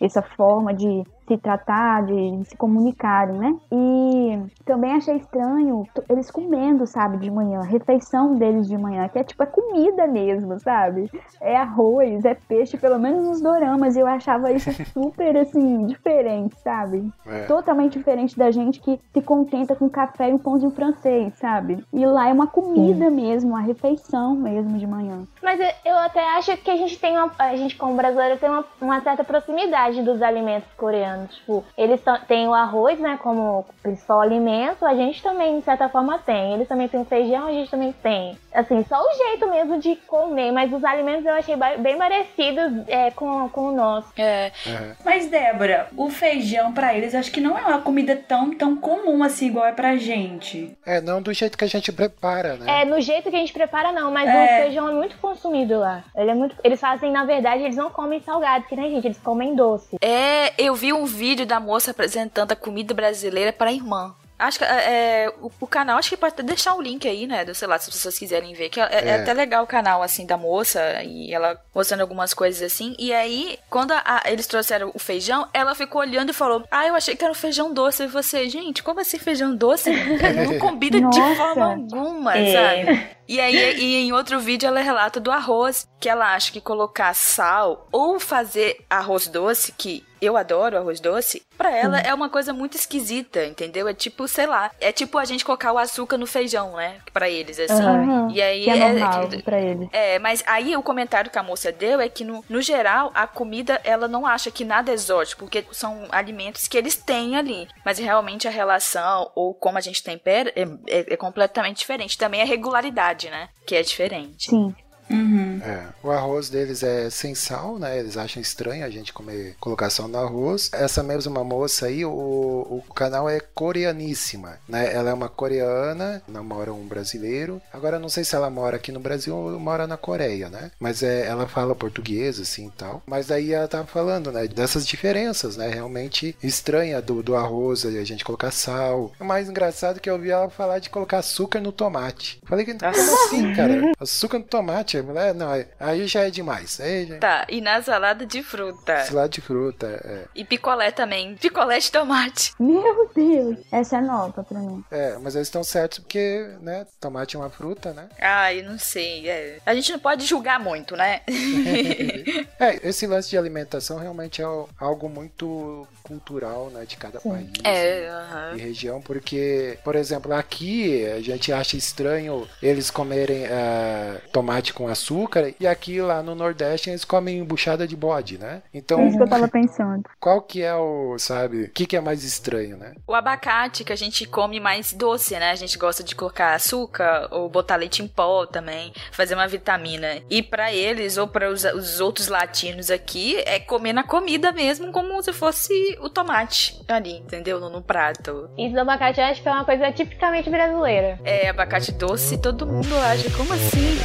essa 0.00 0.22
forma 0.22 0.72
de 0.74 1.02
se 1.26 1.36
tratar, 1.36 2.06
de 2.06 2.42
se 2.44 2.56
comunicarem, 2.56 3.36
né? 3.36 3.54
E 3.70 4.38
também 4.64 4.92
achei 4.94 5.16
estranho 5.16 5.86
eles 6.08 6.30
comendo, 6.30 6.86
sabe, 6.86 7.18
de 7.18 7.30
manhã, 7.30 7.60
a 7.60 7.64
refeição 7.64 8.34
deles 8.36 8.66
de 8.66 8.78
manhã, 8.78 9.06
que 9.08 9.18
é 9.18 9.24
tipo, 9.24 9.42
é 9.42 9.46
comida 9.46 10.06
mesmo, 10.06 10.58
sabe? 10.58 11.10
É 11.40 11.54
arroz, 11.56 12.24
é 12.24 12.34
peixe, 12.34 12.78
pelo 12.78 12.98
menos 12.98 13.26
nos 13.28 13.42
doramas, 13.42 13.94
e 13.94 14.00
eu 14.00 14.06
achava 14.06 14.50
isso 14.52 14.70
super, 14.92 15.36
assim, 15.36 15.84
diferente, 15.84 16.56
sabe? 16.60 17.10
É. 17.26 17.44
Totalmente 17.44 17.98
diferente 17.98 18.38
da 18.38 18.50
gente 18.50 18.80
que 18.80 18.98
se 19.12 19.20
contenta 19.20 19.76
com 19.76 19.88
café 19.88 20.30
e 20.30 20.32
um 20.34 20.38
pãozinho 20.38 20.70
francês, 20.70 21.34
sabe? 21.36 21.84
E 21.92 22.06
lá 22.06 22.28
é 22.28 22.32
uma 22.32 22.46
comida 22.46 23.10
mesmo, 23.10 23.50
uma 23.50 23.60
refeição 23.60 24.34
mesmo 24.34 24.78
de 24.78 24.86
manhã. 24.86 25.24
Mas 25.42 25.60
eu- 25.60 25.92
eu 25.92 25.98
até 25.98 26.20
acho 26.38 26.56
que 26.56 26.70
a 26.70 26.76
gente 26.76 26.98
tem 26.98 27.18
uma, 27.18 27.30
a 27.38 27.54
gente 27.54 27.76
como 27.76 27.94
brasileiro 27.96 28.38
tem 28.38 28.48
uma, 28.48 28.64
uma 28.80 29.00
certa 29.02 29.22
proximidade 29.22 29.87
dos 29.96 30.22
alimentos 30.22 30.68
coreanos. 30.76 31.34
Tipo, 31.36 31.64
eles 31.76 32.00
têm 32.26 32.48
o 32.48 32.54
arroz, 32.54 32.98
né, 32.98 33.18
como 33.22 33.64
principal 33.82 34.20
alimento, 34.20 34.84
a 34.84 34.94
gente 34.94 35.22
também, 35.22 35.58
de 35.58 35.64
certa 35.64 35.88
forma, 35.88 36.18
tem. 36.18 36.54
Eles 36.54 36.68
também 36.68 36.88
têm 36.88 37.00
o 37.00 37.04
feijão, 37.04 37.46
a 37.46 37.52
gente 37.52 37.70
também 37.70 37.92
tem. 37.92 38.38
Assim, 38.58 38.84
só 38.88 39.00
o 39.00 39.16
jeito 39.16 39.48
mesmo 39.48 39.78
de 39.78 39.94
comer, 40.06 40.50
mas 40.50 40.72
os 40.72 40.82
alimentos 40.82 41.24
eu 41.24 41.32
achei 41.34 41.54
bem 41.78 41.96
parecidos 41.96 42.72
é, 42.88 43.10
com, 43.12 43.48
com 43.50 43.68
o 43.68 43.72
nosso. 43.72 44.08
É, 44.16 44.50
É. 44.66 44.96
Mas, 45.04 45.26
Débora, 45.28 45.86
o 45.96 46.10
feijão 46.10 46.72
pra 46.72 46.92
eles 46.92 47.14
acho 47.14 47.30
que 47.30 47.40
não 47.40 47.56
é 47.56 47.62
uma 47.62 47.80
comida 47.80 48.16
tão, 48.16 48.50
tão 48.52 48.76
comum 48.76 49.22
assim, 49.22 49.46
igual 49.46 49.66
é 49.66 49.72
pra 49.72 49.96
gente. 49.96 50.76
É, 50.84 51.00
não 51.00 51.22
do 51.22 51.32
jeito 51.32 51.56
que 51.56 51.64
a 51.64 51.68
gente 51.68 51.92
prepara, 51.92 52.56
né? 52.56 52.82
É, 52.82 52.84
no 52.84 53.00
jeito 53.00 53.30
que 53.30 53.36
a 53.36 53.38
gente 53.38 53.52
prepara, 53.52 53.92
não, 53.92 54.10
mas 54.10 54.28
É. 54.28 54.32
o 54.32 54.62
feijão 54.64 54.88
é 54.88 54.92
muito 54.92 55.16
consumido 55.18 55.78
lá. 55.78 56.02
Ele 56.16 56.30
é 56.30 56.34
muito. 56.34 56.56
Eles 56.64 56.80
fazem, 56.80 57.12
na 57.12 57.24
verdade, 57.24 57.62
eles 57.62 57.76
não 57.76 57.90
comem 57.90 58.20
salgado, 58.20 58.64
que 58.64 58.74
nem 58.74 58.90
gente, 58.90 59.06
eles 59.06 59.18
comem 59.18 59.54
doce. 59.54 59.96
é, 60.02 60.52
eu 60.58 60.74
vi 60.74 60.92
um 60.92 61.04
vídeo 61.04 61.46
da 61.46 61.60
moça 61.60 61.92
apresentando 61.92 62.50
a 62.52 62.56
comida 62.56 62.92
brasileira 62.92 63.52
para 63.52 63.70
a 63.70 63.72
irmã. 63.72 64.14
Acho 64.38 64.58
que 64.58 64.64
é, 64.64 65.24
é, 65.24 65.32
o, 65.40 65.50
o 65.60 65.66
canal, 65.66 65.98
acho 65.98 66.10
que 66.10 66.16
pode 66.16 66.34
até 66.34 66.42
deixar 66.42 66.74
o 66.74 66.80
link 66.80 67.08
aí, 67.08 67.26
né? 67.26 67.44
Do, 67.44 67.54
sei 67.54 67.66
lá, 67.66 67.78
se 67.78 67.88
as 67.90 67.96
pessoas 67.96 68.18
quiserem 68.18 68.54
ver. 68.54 68.68
Que 68.68 68.80
é, 68.80 68.84
é 68.90 69.08
É. 69.08 69.14
até 69.22 69.32
legal 69.34 69.64
o 69.64 69.66
canal, 69.66 70.02
assim, 70.02 70.24
da 70.26 70.36
moça. 70.36 71.02
E 71.02 71.32
ela 71.34 71.60
mostrando 71.74 72.00
algumas 72.02 72.32
coisas 72.32 72.62
assim. 72.62 72.94
E 72.98 73.12
aí, 73.12 73.58
quando 73.68 73.92
a- 73.92 74.02
a- 74.04 74.22
eles 74.30 74.46
trouxeram 74.46 74.92
o 74.94 74.98
feijão, 74.98 75.48
ela 75.52 75.74
ficou 75.74 76.00
olhando 76.00 76.30
e 76.30 76.34
falou: 76.34 76.64
Ah, 76.70 76.86
eu 76.86 76.94
achei 76.94 77.16
que 77.16 77.24
era 77.24 77.32
um 77.32 77.34
feijão 77.34 77.72
doce. 77.74 78.04
E 78.04 78.06
você, 78.06 78.48
gente, 78.48 78.82
como 78.82 79.00
assim 79.00 79.18
feijão 79.18 79.54
doce? 79.56 79.90
Não 79.90 80.58
combina 80.60 81.08
de 81.10 81.36
forma 81.36 81.72
alguma, 81.72 82.36
É. 82.38 82.52
sabe? 82.84 83.17
E 83.28 83.38
aí, 83.40 83.54
e 83.78 83.96
em 83.96 84.12
outro 84.12 84.40
vídeo, 84.40 84.66
ela 84.66 84.80
relata 84.80 85.20
do 85.20 85.30
arroz, 85.30 85.86
que 86.00 86.08
ela 86.08 86.34
acha 86.34 86.50
que 86.52 86.60
colocar 86.60 87.14
sal 87.14 87.86
ou 87.92 88.18
fazer 88.18 88.84
arroz 88.88 89.26
doce, 89.28 89.72
que 89.76 90.04
eu 90.20 90.36
adoro 90.36 90.76
arroz 90.76 90.98
doce, 90.98 91.44
pra 91.56 91.70
ela 91.76 92.00
é 92.00 92.12
uma 92.12 92.28
coisa 92.28 92.52
muito 92.52 92.76
esquisita, 92.76 93.44
entendeu? 93.46 93.86
É 93.86 93.94
tipo, 93.94 94.26
sei 94.26 94.46
lá, 94.46 94.68
é 94.80 94.90
tipo 94.90 95.16
a 95.16 95.24
gente 95.24 95.44
colocar 95.44 95.72
o 95.72 95.78
açúcar 95.78 96.16
no 96.18 96.26
feijão, 96.26 96.72
né? 96.76 96.96
Pra 97.12 97.28
eles, 97.30 97.58
assim. 97.60 97.82
Aham. 97.82 98.28
E 98.32 98.42
aí 98.42 98.64
Que 98.64 98.70
é 98.70 98.92
normal 98.94 99.28
pra 99.44 99.60
ele. 99.60 99.88
é, 99.92 100.18
mas 100.18 100.42
aí 100.46 100.76
o 100.76 100.82
comentário 100.82 101.30
que 101.30 101.38
a 101.38 101.42
moça 101.42 101.70
deu 101.70 102.00
é 102.00 102.08
que, 102.08 102.24
no, 102.24 102.44
no 102.48 102.60
geral, 102.60 103.12
a 103.14 103.28
comida, 103.28 103.80
ela 103.84 104.08
não 104.08 104.26
acha 104.26 104.50
que 104.50 104.64
nada 104.64 104.90
é 104.90 104.94
exótico, 104.94 105.44
porque 105.44 105.64
são 105.70 106.06
alimentos 106.10 106.66
que 106.66 106.76
eles 106.76 106.96
têm 106.96 107.36
ali. 107.36 107.68
Mas 107.84 107.98
realmente 107.98 108.48
a 108.48 108.50
relação, 108.50 109.30
ou 109.36 109.54
como 109.54 109.78
a 109.78 109.80
gente 109.80 110.02
tempera, 110.02 110.52
é, 110.56 110.62
é- 110.88 111.14
é 111.14 111.16
completamente 111.16 111.78
diferente. 111.78 112.18
Também 112.18 112.42
a 112.42 112.46
regularidade, 112.46 113.17
né? 113.26 113.48
Que 113.66 113.74
é 113.74 113.82
diferente. 113.82 114.48
Sim. 114.50 114.74
Uhum. 115.10 115.60
É, 115.62 115.86
o 116.02 116.10
arroz 116.10 116.48
deles 116.48 116.82
é 116.82 117.10
sem 117.10 117.34
sal, 117.34 117.78
né? 117.78 117.98
Eles 117.98 118.16
acham 118.16 118.40
estranho 118.40 118.84
a 118.84 118.90
gente 118.90 119.12
comer 119.12 119.56
colocar 119.60 119.90
sal 119.90 120.08
no 120.08 120.18
arroz. 120.18 120.70
Essa 120.72 121.02
mesma 121.02 121.42
moça 121.42 121.86
aí, 121.86 122.04
o, 122.04 122.10
o 122.10 122.82
canal 122.94 123.28
é 123.28 123.40
coreaníssima, 123.40 124.58
né? 124.68 124.92
Ela 124.92 125.10
é 125.10 125.14
uma 125.14 125.28
coreana, 125.28 126.22
namora 126.28 126.72
um 126.72 126.86
brasileiro. 126.86 127.60
Agora 127.72 127.96
eu 127.96 128.00
não 128.00 128.08
sei 128.08 128.24
se 128.24 128.34
ela 128.34 128.50
mora 128.50 128.76
aqui 128.76 128.92
no 128.92 129.00
Brasil 129.00 129.34
ou 129.34 129.58
mora 129.58 129.86
na 129.86 129.96
Coreia, 129.96 130.48
né? 130.48 130.70
Mas 130.78 131.02
é, 131.02 131.26
ela 131.26 131.46
fala 131.48 131.74
português 131.74 132.38
assim 132.40 132.68
e 132.68 132.70
tal. 132.70 133.02
Mas 133.06 133.26
daí 133.26 133.52
ela 133.52 133.68
tava 133.68 133.86
falando, 133.86 134.30
né? 134.32 134.46
Dessas 134.46 134.86
diferenças, 134.86 135.56
né? 135.56 135.68
Realmente 135.68 136.36
estranha 136.42 137.00
do, 137.00 137.22
do 137.22 137.36
arroz 137.36 137.84
a 137.84 138.04
gente 138.04 138.24
colocar 138.24 138.50
sal. 138.50 139.12
O 139.18 139.24
mais 139.24 139.48
engraçado 139.48 139.96
é 139.96 140.00
que 140.00 140.08
eu 140.08 140.14
ouvi 140.14 140.30
ela 140.30 140.50
falar 140.50 140.78
de 140.78 140.90
colocar 140.90 141.18
açúcar 141.18 141.60
no 141.60 141.72
tomate. 141.72 142.40
Falei 142.44 142.64
que 142.64 142.74
como 142.74 142.90
assim, 142.90 143.54
cara? 143.54 143.92
Açúcar 143.98 144.38
no 144.38 144.44
tomate, 144.44 144.97
mulher? 145.02 145.34
Não, 145.34 145.48
aí 145.78 146.06
já 146.06 146.26
é 146.26 146.30
demais. 146.30 146.80
Aí 146.80 147.06
já... 147.06 147.18
Tá, 147.18 147.46
e 147.48 147.60
na 147.60 147.82
salada 147.82 148.26
de 148.26 148.42
fruta. 148.42 149.04
Salada 149.04 149.28
de 149.28 149.40
fruta, 149.40 149.86
é. 150.04 150.24
E 150.34 150.44
picolé 150.44 150.90
também. 150.90 151.34
Picolé 151.36 151.78
de 151.78 151.90
tomate. 151.90 152.54
Meu 152.58 153.10
Deus. 153.14 153.58
Essa 153.70 153.98
é 153.98 154.00
nova 154.00 154.42
pra 154.42 154.58
mim. 154.58 154.84
É, 154.90 155.16
mas 155.18 155.34
eles 155.34 155.48
estão 155.48 155.62
certos 155.64 155.98
porque, 155.98 156.48
né, 156.60 156.86
tomate 157.00 157.36
é 157.36 157.38
uma 157.38 157.50
fruta, 157.50 157.92
né? 157.92 158.08
Ai, 158.20 158.62
não 158.62 158.78
sei. 158.78 159.28
é. 159.28 159.58
A 159.64 159.74
gente 159.74 159.92
não 159.92 159.98
pode 159.98 160.24
julgar 160.24 160.58
muito, 160.60 160.96
né? 160.96 161.20
É, 162.58 162.88
esse 162.88 163.06
lance 163.06 163.30
de 163.30 163.38
alimentação 163.38 163.98
realmente 163.98 164.42
é 164.42 164.44
algo 164.78 165.08
muito 165.08 165.86
cultural, 166.08 166.70
né, 166.70 166.84
de 166.86 166.96
cada 166.96 167.20
país. 167.20 167.48
é, 167.62 168.08
aham. 168.08 168.56
E 168.56 168.60
região, 168.60 169.00
porque, 169.00 169.78
por 169.84 169.94
exemplo, 169.94 170.32
aqui 170.32 171.04
a 171.06 171.20
gente 171.20 171.52
acha 171.52 171.76
estranho 171.76 172.48
eles 172.62 172.90
comerem 172.90 173.46
ah, 173.46 174.16
tomate 174.32 174.72
com 174.72 174.88
açúcar, 174.88 175.52
e 175.60 175.66
aqui 175.66 176.00
lá 176.00 176.22
no 176.22 176.34
Nordeste 176.34 176.90
eles 176.90 177.04
comem 177.04 177.44
buchada 177.44 177.86
de 177.86 177.94
bode, 177.96 178.38
né? 178.38 178.62
Então, 178.72 179.00
É 179.00 179.08
isso 179.08 179.16
que 179.18 179.22
eu 179.22 179.28
tava 179.28 179.48
pensando. 179.48 180.04
qual 180.18 180.40
que 180.40 180.62
é 180.62 180.74
o, 180.74 181.18
sabe, 181.18 181.64
o 181.64 181.70
que, 181.70 181.86
que 181.86 181.96
é 181.96 182.00
mais 182.00 182.24
estranho, 182.24 182.76
né? 182.76 182.94
O 183.06 183.14
abacate 183.14 183.84
que 183.84 183.92
a 183.92 183.96
gente 183.96 184.24
come 184.26 184.58
mais 184.58 184.92
doce, 184.92 185.34
né? 185.38 185.50
A 185.50 185.54
gente 185.56 185.76
gosta 185.78 186.02
de 186.02 186.14
colocar 186.14 186.54
açúcar 186.54 187.28
ou 187.30 187.48
botar 187.48 187.76
leite 187.76 188.02
em 188.02 188.08
pó 188.08 188.46
também, 188.46 188.92
fazer 189.12 189.34
uma 189.34 189.46
vitamina. 189.46 190.20
E 190.30 190.42
pra 190.42 190.72
eles 190.72 191.16
ou 191.16 191.26
para 191.28 191.50
os, 191.50 191.64
os 191.64 192.00
outros 192.00 192.28
latinos 192.28 192.90
aqui 192.90 193.36
é 193.46 193.58
comer 193.60 193.92
na 193.92 194.02
comida 194.02 194.52
mesmo, 194.52 194.90
como 194.92 195.07
se 195.22 195.32
fosse 195.32 195.98
o 196.00 196.08
tomate 196.08 196.80
ali, 196.88 197.18
entendeu? 197.18 197.60
No, 197.60 197.68
no 197.68 197.82
prato. 197.82 198.50
Isso 198.56 198.74
do 198.74 198.80
abacate 198.80 199.20
eu 199.20 199.26
acho 199.26 199.42
que 199.42 199.48
é 199.48 199.52
uma 199.52 199.64
coisa 199.64 199.90
tipicamente 199.92 200.50
brasileira. 200.50 201.18
É 201.24 201.48
abacate 201.48 201.92
doce, 201.92 202.38
todo 202.38 202.66
mundo 202.66 202.94
acha 202.96 203.30
como 203.30 203.52
assim? 203.52 203.98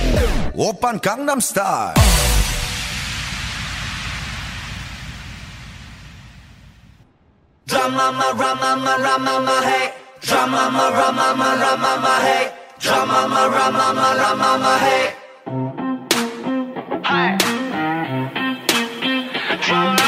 Oppan 0.56 0.97
Gangnam 0.97 1.39
Style. 1.39 1.93
Dramama, 7.65 8.34
ramama, 8.34 8.97
ramama, 8.97 9.62
hey. 9.65 9.93
Dramama, 10.21 10.89
ramama, 10.91 11.56
ramama, 11.56 12.19
hey. 12.21 12.52
Dramama, 12.80 13.47
ramama, 13.47 14.13
ramama, 14.13 14.78
hey. 14.80 15.15
Hey. 17.04 17.38
Dramama. 19.65 20.03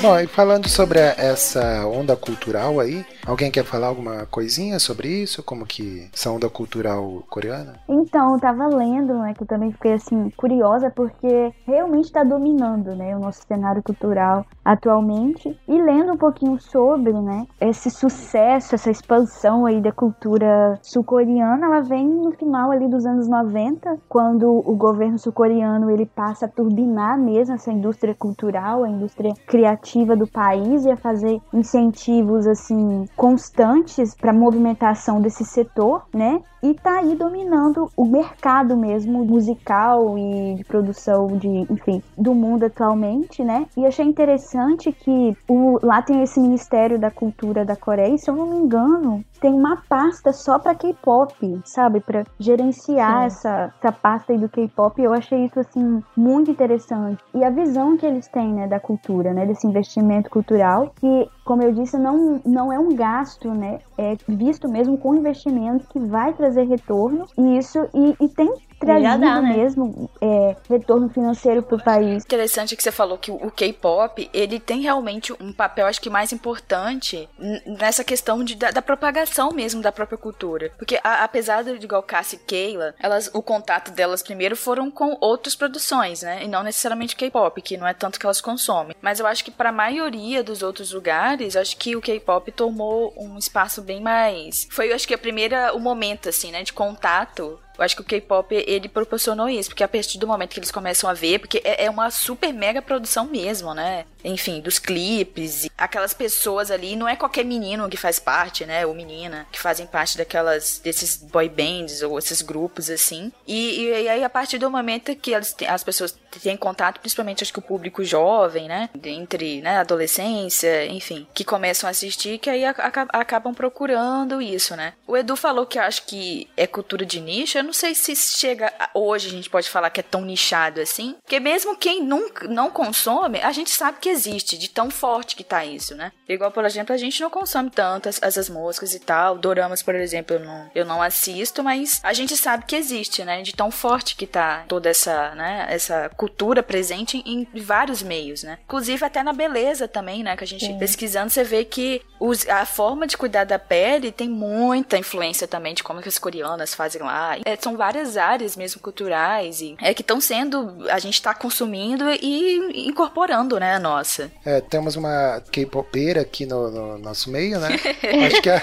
Bom, 0.00 0.16
e 0.20 0.28
falando 0.28 0.68
sobre 0.68 1.00
essa 1.00 1.84
onda 1.86 2.14
cultural 2.14 2.78
aí, 2.78 3.04
alguém 3.28 3.50
quer 3.50 3.64
falar 3.64 3.88
alguma 3.88 4.26
coisinha 4.26 4.78
sobre 4.78 5.08
isso? 5.08 5.42
Como 5.42 5.66
que 5.66 6.08
essa 6.12 6.30
onda 6.30 6.48
cultural 6.48 7.22
coreana? 7.28 7.78
Então, 7.88 8.32
eu 8.32 8.40
tava 8.40 8.66
lendo, 8.66 9.18
né, 9.18 9.34
que 9.34 9.42
eu 9.42 9.46
também 9.46 9.70
fiquei 9.70 9.92
assim 9.92 10.30
curiosa 10.36 10.90
porque 10.90 11.52
realmente 11.66 12.10
tá 12.10 12.24
dominando, 12.24 12.96
né, 12.96 13.14
o 13.14 13.20
nosso 13.20 13.42
cenário 13.46 13.82
cultural 13.82 14.46
atualmente 14.64 15.58
e 15.68 15.82
lendo 15.82 16.12
um 16.12 16.16
pouquinho 16.16 16.58
sobre, 16.58 17.12
né, 17.12 17.46
esse 17.60 17.90
sucesso, 17.90 18.74
essa 18.74 18.90
expansão 18.90 19.66
aí 19.66 19.80
da 19.80 19.92
cultura 19.92 20.78
sul-coreana, 20.82 21.66
ela 21.66 21.80
vem 21.82 22.06
no 22.06 22.32
final 22.32 22.70
ali 22.70 22.88
dos 22.88 23.04
anos 23.04 23.28
90, 23.28 23.98
quando 24.08 24.48
o 24.48 24.74
governo 24.74 25.18
sul-coreano 25.18 25.90
ele 25.90 26.06
passa 26.06 26.46
a 26.46 26.48
turbinar 26.48 27.18
mesmo 27.18 27.54
essa 27.54 27.70
indústria 27.70 28.14
cultural, 28.14 28.84
a 28.84 28.88
indústria 28.88 29.34
criativa 29.46 30.16
do 30.16 30.26
país 30.26 30.84
e 30.84 30.90
a 30.90 30.96
fazer 30.96 31.40
incentivos 31.52 32.46
assim 32.46 33.06
constantes 33.18 34.14
para 34.14 34.32
movimentação 34.32 35.20
desse 35.20 35.44
setor, 35.44 36.06
né? 36.14 36.40
E 36.62 36.74
tá 36.74 36.98
aí 36.98 37.14
dominando 37.14 37.90
o 37.96 38.04
mercado 38.04 38.76
mesmo 38.76 39.24
musical 39.24 40.18
e 40.18 40.54
de 40.56 40.64
produção 40.64 41.28
de, 41.28 41.48
enfim, 41.48 42.02
do 42.16 42.34
mundo 42.34 42.64
atualmente, 42.64 43.44
né? 43.44 43.66
E 43.76 43.86
achei 43.86 44.04
interessante 44.04 44.92
que 44.92 45.36
o, 45.48 45.78
lá 45.82 46.02
tem 46.02 46.22
esse 46.22 46.40
Ministério 46.40 46.98
da 46.98 47.10
Cultura 47.10 47.64
da 47.64 47.76
Coreia, 47.76 48.14
e 48.14 48.18
se 48.18 48.30
eu 48.30 48.34
não 48.34 48.46
me 48.46 48.56
engano, 48.56 49.24
tem 49.40 49.52
uma 49.52 49.82
pasta 49.88 50.32
só 50.32 50.58
para 50.58 50.74
K-pop, 50.74 51.60
sabe? 51.64 52.00
Para 52.00 52.24
gerenciar 52.38 53.20
Sim. 53.20 53.26
essa, 53.26 53.74
essa 53.78 53.92
pasta 53.92 54.32
aí 54.32 54.38
do 54.38 54.48
K-pop. 54.48 55.00
Eu 55.00 55.12
achei 55.12 55.44
isso 55.44 55.60
assim 55.60 56.02
muito 56.16 56.50
interessante. 56.50 57.22
E 57.34 57.44
a 57.44 57.50
visão 57.50 57.96
que 57.96 58.04
eles 58.04 58.26
têm, 58.28 58.52
né, 58.52 58.66
da 58.66 58.80
cultura, 58.80 59.32
né, 59.32 59.46
desse 59.46 59.66
investimento 59.66 60.28
cultural, 60.28 60.92
que, 60.96 61.28
como 61.44 61.62
eu 61.62 61.72
disse, 61.72 61.96
não, 61.96 62.40
não 62.44 62.72
é 62.72 62.78
um 62.78 62.94
gasto, 62.94 63.48
né? 63.50 63.78
É 63.96 64.16
visto 64.28 64.68
mesmo 64.68 64.98
com 64.98 65.14
investimento 65.14 65.86
que 65.88 65.98
vai 65.98 66.32
trazer 66.32 66.47
retorno. 66.56 67.26
E 67.36 67.58
isso 67.58 67.78
e, 67.94 68.24
e 68.24 68.28
tem 68.28 68.52
trazido 68.78 69.18
dá, 69.20 69.40
né? 69.40 69.56
mesmo 69.56 70.10
é, 70.20 70.56
retorno 70.68 71.08
financeiro 71.08 71.62
para 71.62 71.76
o 71.76 71.82
país. 71.82 72.24
Interessante 72.24 72.76
que 72.76 72.82
você 72.82 72.92
falou 72.92 73.18
que 73.18 73.30
o 73.30 73.50
K-pop, 73.50 74.28
ele 74.32 74.58
tem 74.60 74.80
realmente 74.82 75.32
um 75.40 75.52
papel, 75.52 75.86
acho 75.86 76.00
que 76.00 76.10
mais 76.10 76.32
importante 76.32 77.28
nessa 77.66 78.04
questão 78.04 78.42
de, 78.44 78.54
da, 78.54 78.70
da 78.70 78.82
propagação 78.82 79.50
mesmo 79.52 79.82
da 79.82 79.92
própria 79.92 80.18
cultura. 80.18 80.70
Porque 80.78 80.98
a- 81.02 81.24
apesar 81.24 81.62
de 81.64 81.72
igual 81.72 82.02
Cassie 82.02 82.38
e 82.38 82.46
Keila, 82.46 82.94
elas, 83.00 83.30
o 83.34 83.42
contato 83.42 83.90
delas 83.90 84.22
primeiro 84.22 84.56
foram 84.56 84.90
com 84.90 85.16
outras 85.20 85.54
produções, 85.54 86.22
né? 86.22 86.44
E 86.44 86.48
não 86.48 86.62
necessariamente 86.62 87.16
K-pop, 87.16 87.60
que 87.62 87.76
não 87.76 87.86
é 87.86 87.94
tanto 87.94 88.18
que 88.18 88.26
elas 88.26 88.40
consomem. 88.40 88.94
Mas 89.02 89.20
eu 89.20 89.26
acho 89.26 89.44
que 89.44 89.50
para 89.50 89.70
a 89.70 89.72
maioria 89.72 90.42
dos 90.42 90.62
outros 90.62 90.92
lugares, 90.92 91.56
acho 91.56 91.76
que 91.76 91.96
o 91.96 92.00
K-pop 92.00 92.50
tomou 92.52 93.12
um 93.16 93.36
espaço 93.38 93.82
bem 93.82 94.00
mais. 94.00 94.66
Foi, 94.70 94.90
eu 94.90 94.94
acho 94.94 95.06
que 95.08 95.14
a 95.14 95.18
primeira, 95.18 95.72
o 95.74 95.80
momento, 95.80 96.28
assim, 96.28 96.50
né, 96.50 96.62
de 96.62 96.72
contato 96.72 97.58
eu 97.78 97.84
acho 97.84 97.94
que 97.94 98.02
o 98.02 98.04
K-pop 98.04 98.52
ele 98.66 98.88
proporcionou 98.88 99.48
isso, 99.48 99.70
porque 99.70 99.84
a 99.84 99.88
partir 99.88 100.18
do 100.18 100.26
momento 100.26 100.50
que 100.50 100.58
eles 100.58 100.72
começam 100.72 101.08
a 101.08 101.14
ver, 101.14 101.38
porque 101.38 101.62
é, 101.64 101.84
é 101.84 101.90
uma 101.90 102.10
super 102.10 102.52
mega 102.52 102.82
produção 102.82 103.24
mesmo, 103.24 103.72
né? 103.72 104.04
Enfim, 104.24 104.60
dos 104.60 104.80
clipes, 104.80 105.68
aquelas 105.78 106.12
pessoas 106.12 106.72
ali, 106.72 106.96
não 106.96 107.08
é 107.08 107.14
qualquer 107.14 107.44
menino 107.44 107.88
que 107.88 107.96
faz 107.96 108.18
parte, 108.18 108.66
né? 108.66 108.84
Ou 108.84 108.92
menina, 108.92 109.46
que 109.52 109.60
fazem 109.60 109.86
parte 109.86 110.18
daquelas, 110.18 110.80
desses 110.82 111.16
boy 111.16 111.48
bands 111.48 112.02
ou 112.02 112.18
esses 112.18 112.42
grupos 112.42 112.90
assim. 112.90 113.32
E, 113.46 113.84
e, 113.84 114.08
aí, 114.08 114.24
a 114.24 114.30
partir 114.30 114.58
do 114.58 114.68
momento 114.68 115.14
que 115.14 115.32
as 115.34 115.84
pessoas 115.84 116.18
tem 116.40 116.56
contato, 116.56 117.00
principalmente 117.00 117.42
acho 117.42 117.52
que 117.52 117.58
o 117.58 117.62
público 117.62 118.04
jovem, 118.04 118.68
né? 118.68 118.90
Entre 119.04 119.60
né, 119.60 119.78
adolescência, 119.78 120.86
enfim, 120.86 121.26
que 121.34 121.44
começam 121.44 121.88
a 121.88 121.90
assistir, 121.90 122.38
que 122.38 122.50
aí 122.50 122.64
acabam 122.64 123.54
procurando 123.54 124.40
isso, 124.42 124.76
né? 124.76 124.94
O 125.06 125.16
Edu 125.16 125.36
falou 125.36 125.66
que 125.66 125.78
acho 125.78 126.04
que 126.04 126.48
é 126.56 126.66
cultura 126.66 127.04
de 127.04 127.20
nicho. 127.20 127.58
Eu 127.58 127.64
não 127.64 127.72
sei 127.72 127.94
se 127.94 128.14
chega 128.14 128.72
hoje 128.94 129.28
a 129.28 129.30
gente 129.30 129.50
pode 129.50 129.68
falar 129.68 129.90
que 129.90 130.00
é 130.00 130.02
tão 130.02 130.22
nichado 130.22 130.80
assim, 130.80 131.16
porque 131.22 131.40
mesmo 131.40 131.76
quem 131.76 132.02
nunca 132.02 132.46
não 132.48 132.70
consome, 132.70 133.40
a 133.40 133.52
gente 133.52 133.70
sabe 133.70 133.98
que 134.00 134.08
existe, 134.08 134.58
de 134.58 134.68
tão 134.68 134.90
forte 134.90 135.36
que 135.36 135.44
tá 135.44 135.64
isso, 135.64 135.94
né? 135.94 136.12
Igual, 136.28 136.50
por 136.50 136.64
exemplo, 136.64 136.94
a 136.94 136.98
gente 136.98 137.20
não 137.20 137.30
consome 137.30 137.70
tanto 137.70 138.08
essas 138.08 138.48
moscas 138.48 138.94
e 138.94 139.00
tal. 139.00 139.38
Doramas, 139.38 139.82
por 139.82 139.94
exemplo, 139.94 140.36
eu 140.36 140.40
não, 140.40 140.70
eu 140.74 140.84
não 140.84 141.02
assisto, 141.02 141.62
mas 141.62 142.00
a 142.02 142.12
gente 142.12 142.36
sabe 142.36 142.64
que 142.66 142.76
existe, 142.76 143.24
né? 143.24 143.42
De 143.42 143.54
tão 143.54 143.70
forte 143.70 144.14
que 144.14 144.26
tá 144.26 144.64
toda 144.68 144.88
essa, 144.88 145.34
né? 145.34 145.66
Essa 145.70 146.10
cultura 146.18 146.64
presente 146.64 147.22
em 147.24 147.46
vários 147.62 148.02
meios, 148.02 148.42
né? 148.42 148.58
Inclusive 148.64 149.04
até 149.04 149.22
na 149.22 149.32
beleza 149.32 149.86
também, 149.86 150.24
né? 150.24 150.36
Que 150.36 150.42
a 150.42 150.46
gente 150.46 150.66
Sim. 150.66 150.76
pesquisando, 150.76 151.30
você 151.30 151.44
vê 151.44 151.64
que 151.64 152.02
os, 152.18 152.46
a 152.48 152.66
forma 152.66 153.06
de 153.06 153.16
cuidar 153.16 153.44
da 153.44 153.56
pele 153.56 154.10
tem 154.10 154.28
muita 154.28 154.98
influência 154.98 155.46
também 155.46 155.74
de 155.74 155.84
como 155.84 156.02
que 156.02 156.08
as 156.08 156.18
coreanas 156.18 156.74
fazem 156.74 157.00
lá. 157.00 157.36
É, 157.44 157.56
são 157.56 157.76
várias 157.76 158.16
áreas 158.16 158.56
mesmo 158.56 158.80
culturais 158.80 159.60
e 159.60 159.76
é 159.80 159.94
que 159.94 160.02
estão 160.02 160.20
sendo, 160.20 160.88
a 160.90 160.98
gente 160.98 161.14
está 161.14 161.32
consumindo 161.32 162.04
e 162.10 162.88
incorporando, 162.88 163.60
né, 163.60 163.76
a 163.76 163.78
nossa. 163.78 164.28
É, 164.44 164.60
temos 164.60 164.96
uma 164.96 165.40
K-popeira 165.52 166.22
aqui 166.22 166.44
no, 166.44 166.68
no, 166.68 166.98
nosso 166.98 167.30
meio, 167.30 167.60
né? 167.60 167.68
Acho 168.26 168.42
que 168.42 168.50
a, 168.50 168.60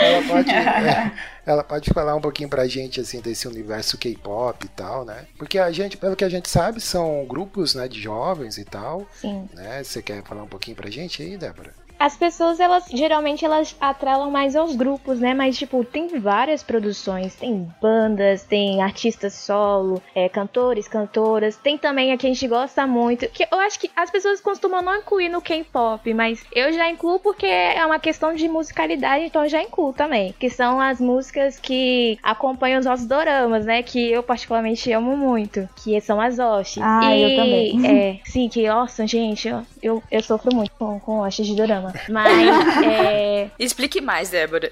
ela 0.00 0.26
pode. 0.26 0.50
É, 0.50 1.12
ela 1.50 1.64
pode 1.64 1.90
falar 1.90 2.14
um 2.14 2.20
pouquinho 2.20 2.48
pra 2.48 2.66
gente 2.66 3.00
assim 3.00 3.20
desse 3.20 3.48
universo 3.48 3.98
K-pop 3.98 4.64
e 4.64 4.68
tal, 4.68 5.04
né? 5.04 5.26
Porque 5.36 5.58
a 5.58 5.70
gente, 5.70 5.96
pelo 5.96 6.16
que 6.16 6.24
a 6.24 6.28
gente 6.28 6.48
sabe, 6.48 6.80
são 6.80 7.26
grupos, 7.26 7.74
né, 7.74 7.88
de 7.88 8.00
jovens 8.00 8.56
e 8.56 8.64
tal. 8.64 9.06
Sim. 9.20 9.48
Né? 9.52 9.82
Você 9.82 10.00
quer 10.02 10.22
falar 10.22 10.42
um 10.42 10.48
pouquinho 10.48 10.76
pra 10.76 10.90
gente 10.90 11.22
aí, 11.22 11.36
Débora? 11.36 11.74
As 12.00 12.16
pessoas, 12.16 12.58
elas 12.58 12.86
geralmente 12.90 13.44
elas 13.44 13.76
atrelam 13.78 14.30
mais 14.30 14.56
aos 14.56 14.74
grupos, 14.74 15.20
né? 15.20 15.34
Mas, 15.34 15.58
tipo, 15.58 15.84
tem 15.84 16.08
várias 16.18 16.62
produções. 16.62 17.34
Tem 17.34 17.70
bandas, 17.78 18.42
tem 18.42 18.82
artistas 18.82 19.34
solo, 19.34 20.02
é, 20.14 20.26
cantores, 20.26 20.88
cantoras. 20.88 21.56
Tem 21.56 21.76
também 21.76 22.10
a 22.10 22.16
que 22.16 22.26
a 22.26 22.30
gente 22.30 22.48
gosta 22.48 22.86
muito. 22.86 23.28
Que 23.28 23.46
eu 23.52 23.60
acho 23.60 23.78
que 23.78 23.90
as 23.94 24.10
pessoas 24.10 24.40
costumam 24.40 24.80
não 24.80 24.96
incluir 24.96 25.28
no 25.28 25.42
K-pop, 25.42 26.14
mas 26.14 26.42
eu 26.52 26.72
já 26.72 26.88
incluo 26.88 27.20
porque 27.20 27.44
é 27.44 27.84
uma 27.84 27.98
questão 27.98 28.34
de 28.34 28.48
musicalidade, 28.48 29.26
então 29.26 29.42
eu 29.44 29.50
já 29.50 29.62
incluo 29.62 29.92
também. 29.92 30.34
Que 30.38 30.48
são 30.48 30.80
as 30.80 30.98
músicas 30.98 31.58
que 31.58 32.18
acompanham 32.22 32.80
os 32.80 32.86
nossos 32.86 33.04
doramas, 33.04 33.66
né? 33.66 33.82
Que 33.82 34.10
eu 34.10 34.22
particularmente 34.22 34.90
amo 34.90 35.14
muito. 35.18 35.68
Que 35.76 36.00
são 36.00 36.18
as 36.18 36.38
Oshi. 36.38 36.80
Ah, 36.82 37.14
e, 37.14 37.22
eu 37.22 37.36
também. 37.36 37.86
É, 37.86 38.20
sim, 38.24 38.48
que, 38.48 38.66
nossa, 38.66 39.06
gente, 39.06 39.46
eu, 39.48 39.62
eu, 39.82 40.02
eu 40.10 40.22
sofro 40.22 40.54
muito 40.54 40.72
com, 40.78 40.98
com 40.98 41.20
Oshi 41.20 41.42
de 41.42 41.54
dorama. 41.54 41.89
Mas. 42.08 42.84
É... 42.84 43.50
Explique 43.58 44.00
mais, 44.00 44.30
Débora. 44.30 44.70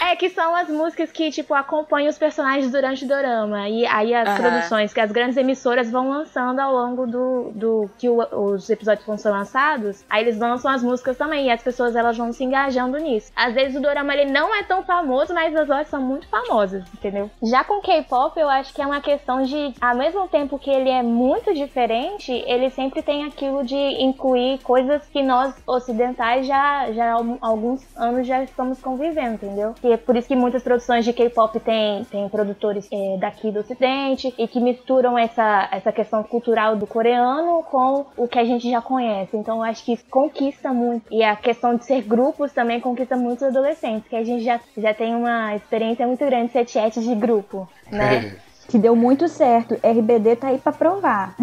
é 0.00 0.16
que 0.16 0.30
são 0.30 0.54
as 0.54 0.68
músicas 0.68 1.10
que, 1.10 1.30
tipo, 1.30 1.54
acompanham 1.54 2.10
os 2.10 2.18
personagens 2.18 2.70
durante 2.70 3.04
o 3.04 3.08
dorama. 3.08 3.68
E 3.68 3.86
aí 3.86 4.14
as 4.14 4.38
produções 4.38 4.92
que 4.92 5.00
as 5.00 5.10
grandes 5.10 5.36
emissoras 5.36 5.90
vão 5.90 6.08
lançando 6.10 6.60
ao 6.60 6.72
longo 6.72 7.06
do. 7.06 7.52
do 7.54 7.90
que 7.98 8.08
o, 8.08 8.20
os 8.52 8.68
episódios 8.70 9.06
vão 9.06 9.18
ser 9.18 9.30
lançados. 9.30 10.04
Aí 10.08 10.22
eles 10.22 10.38
lançam 10.38 10.70
as 10.70 10.82
músicas 10.82 11.16
também. 11.16 11.46
E 11.46 11.50
as 11.50 11.62
pessoas 11.62 11.96
elas 11.96 12.16
vão 12.16 12.32
se 12.32 12.44
engajando 12.44 12.98
nisso. 12.98 13.32
Às 13.34 13.54
vezes 13.54 13.76
o 13.76 13.80
dorama 13.80 14.14
ele 14.14 14.30
não 14.30 14.54
é 14.54 14.62
tão 14.62 14.82
famoso, 14.82 15.34
mas 15.34 15.54
as 15.54 15.66
vozes 15.66 15.88
são 15.88 16.00
muito 16.00 16.28
famosas, 16.28 16.84
entendeu? 16.94 17.30
Já 17.42 17.64
com 17.64 17.80
K-pop, 17.80 18.38
eu 18.38 18.48
acho 18.48 18.72
que 18.72 18.82
é 18.82 18.86
uma 18.86 19.00
questão 19.00 19.42
de. 19.42 19.74
Ao 19.80 19.96
mesmo 19.96 20.28
tempo 20.28 20.58
que 20.58 20.70
ele 20.70 20.90
é 20.90 21.02
muito 21.02 21.52
diferente, 21.54 22.32
ele 22.46 22.70
sempre 22.70 23.02
tem 23.02 23.24
aquilo 23.24 23.64
de 23.64 23.76
incluir 23.76 24.58
coisas 24.62 25.02
que 25.06 25.22
nós 25.22 25.54
ocidentais 25.66 26.11
ocidentais 26.12 26.46
já, 26.46 26.92
já 26.92 27.14
há 27.14 27.24
alguns 27.40 27.82
anos 27.96 28.26
já 28.26 28.42
estamos 28.42 28.80
convivendo, 28.80 29.34
entendeu? 29.34 29.74
E 29.82 29.92
é 29.92 29.96
por 29.96 30.16
isso 30.16 30.28
que 30.28 30.36
muitas 30.36 30.62
produções 30.62 31.04
de 31.04 31.12
K-pop 31.12 31.58
têm 31.60 32.04
tem 32.04 32.28
produtores 32.28 32.88
é, 32.92 33.16
daqui 33.18 33.50
do 33.50 33.60
ocidente 33.60 34.32
e 34.38 34.46
que 34.46 34.60
misturam 34.60 35.18
essa, 35.18 35.68
essa 35.72 35.90
questão 35.92 36.22
cultural 36.22 36.76
do 36.76 36.86
coreano 36.86 37.62
com 37.64 38.06
o 38.16 38.28
que 38.28 38.38
a 38.38 38.44
gente 38.44 38.70
já 38.70 38.80
conhece. 38.80 39.36
Então 39.36 39.62
acho 39.62 39.84
que 39.84 39.92
isso 39.94 40.04
conquista 40.10 40.72
muito. 40.72 41.06
E 41.10 41.22
a 41.22 41.34
questão 41.34 41.74
de 41.74 41.84
ser 41.84 42.02
grupos 42.02 42.52
também 42.52 42.80
conquista 42.80 43.16
muitos 43.16 43.44
adolescentes, 43.44 44.08
que 44.08 44.16
a 44.16 44.24
gente 44.24 44.44
já, 44.44 44.60
já 44.76 44.94
tem 44.94 45.14
uma 45.14 45.54
experiência 45.56 46.06
muito 46.06 46.24
grande 46.24 46.46
de 46.46 46.52
ser 46.52 46.68
chat 46.68 47.00
de 47.00 47.14
grupo, 47.14 47.68
né? 47.90 48.36
que 48.72 48.78
deu 48.78 48.96
muito 48.96 49.28
certo. 49.28 49.74
RBD 49.84 50.36
tá 50.36 50.48
aí 50.48 50.56
pra 50.56 50.72
provar. 50.72 51.36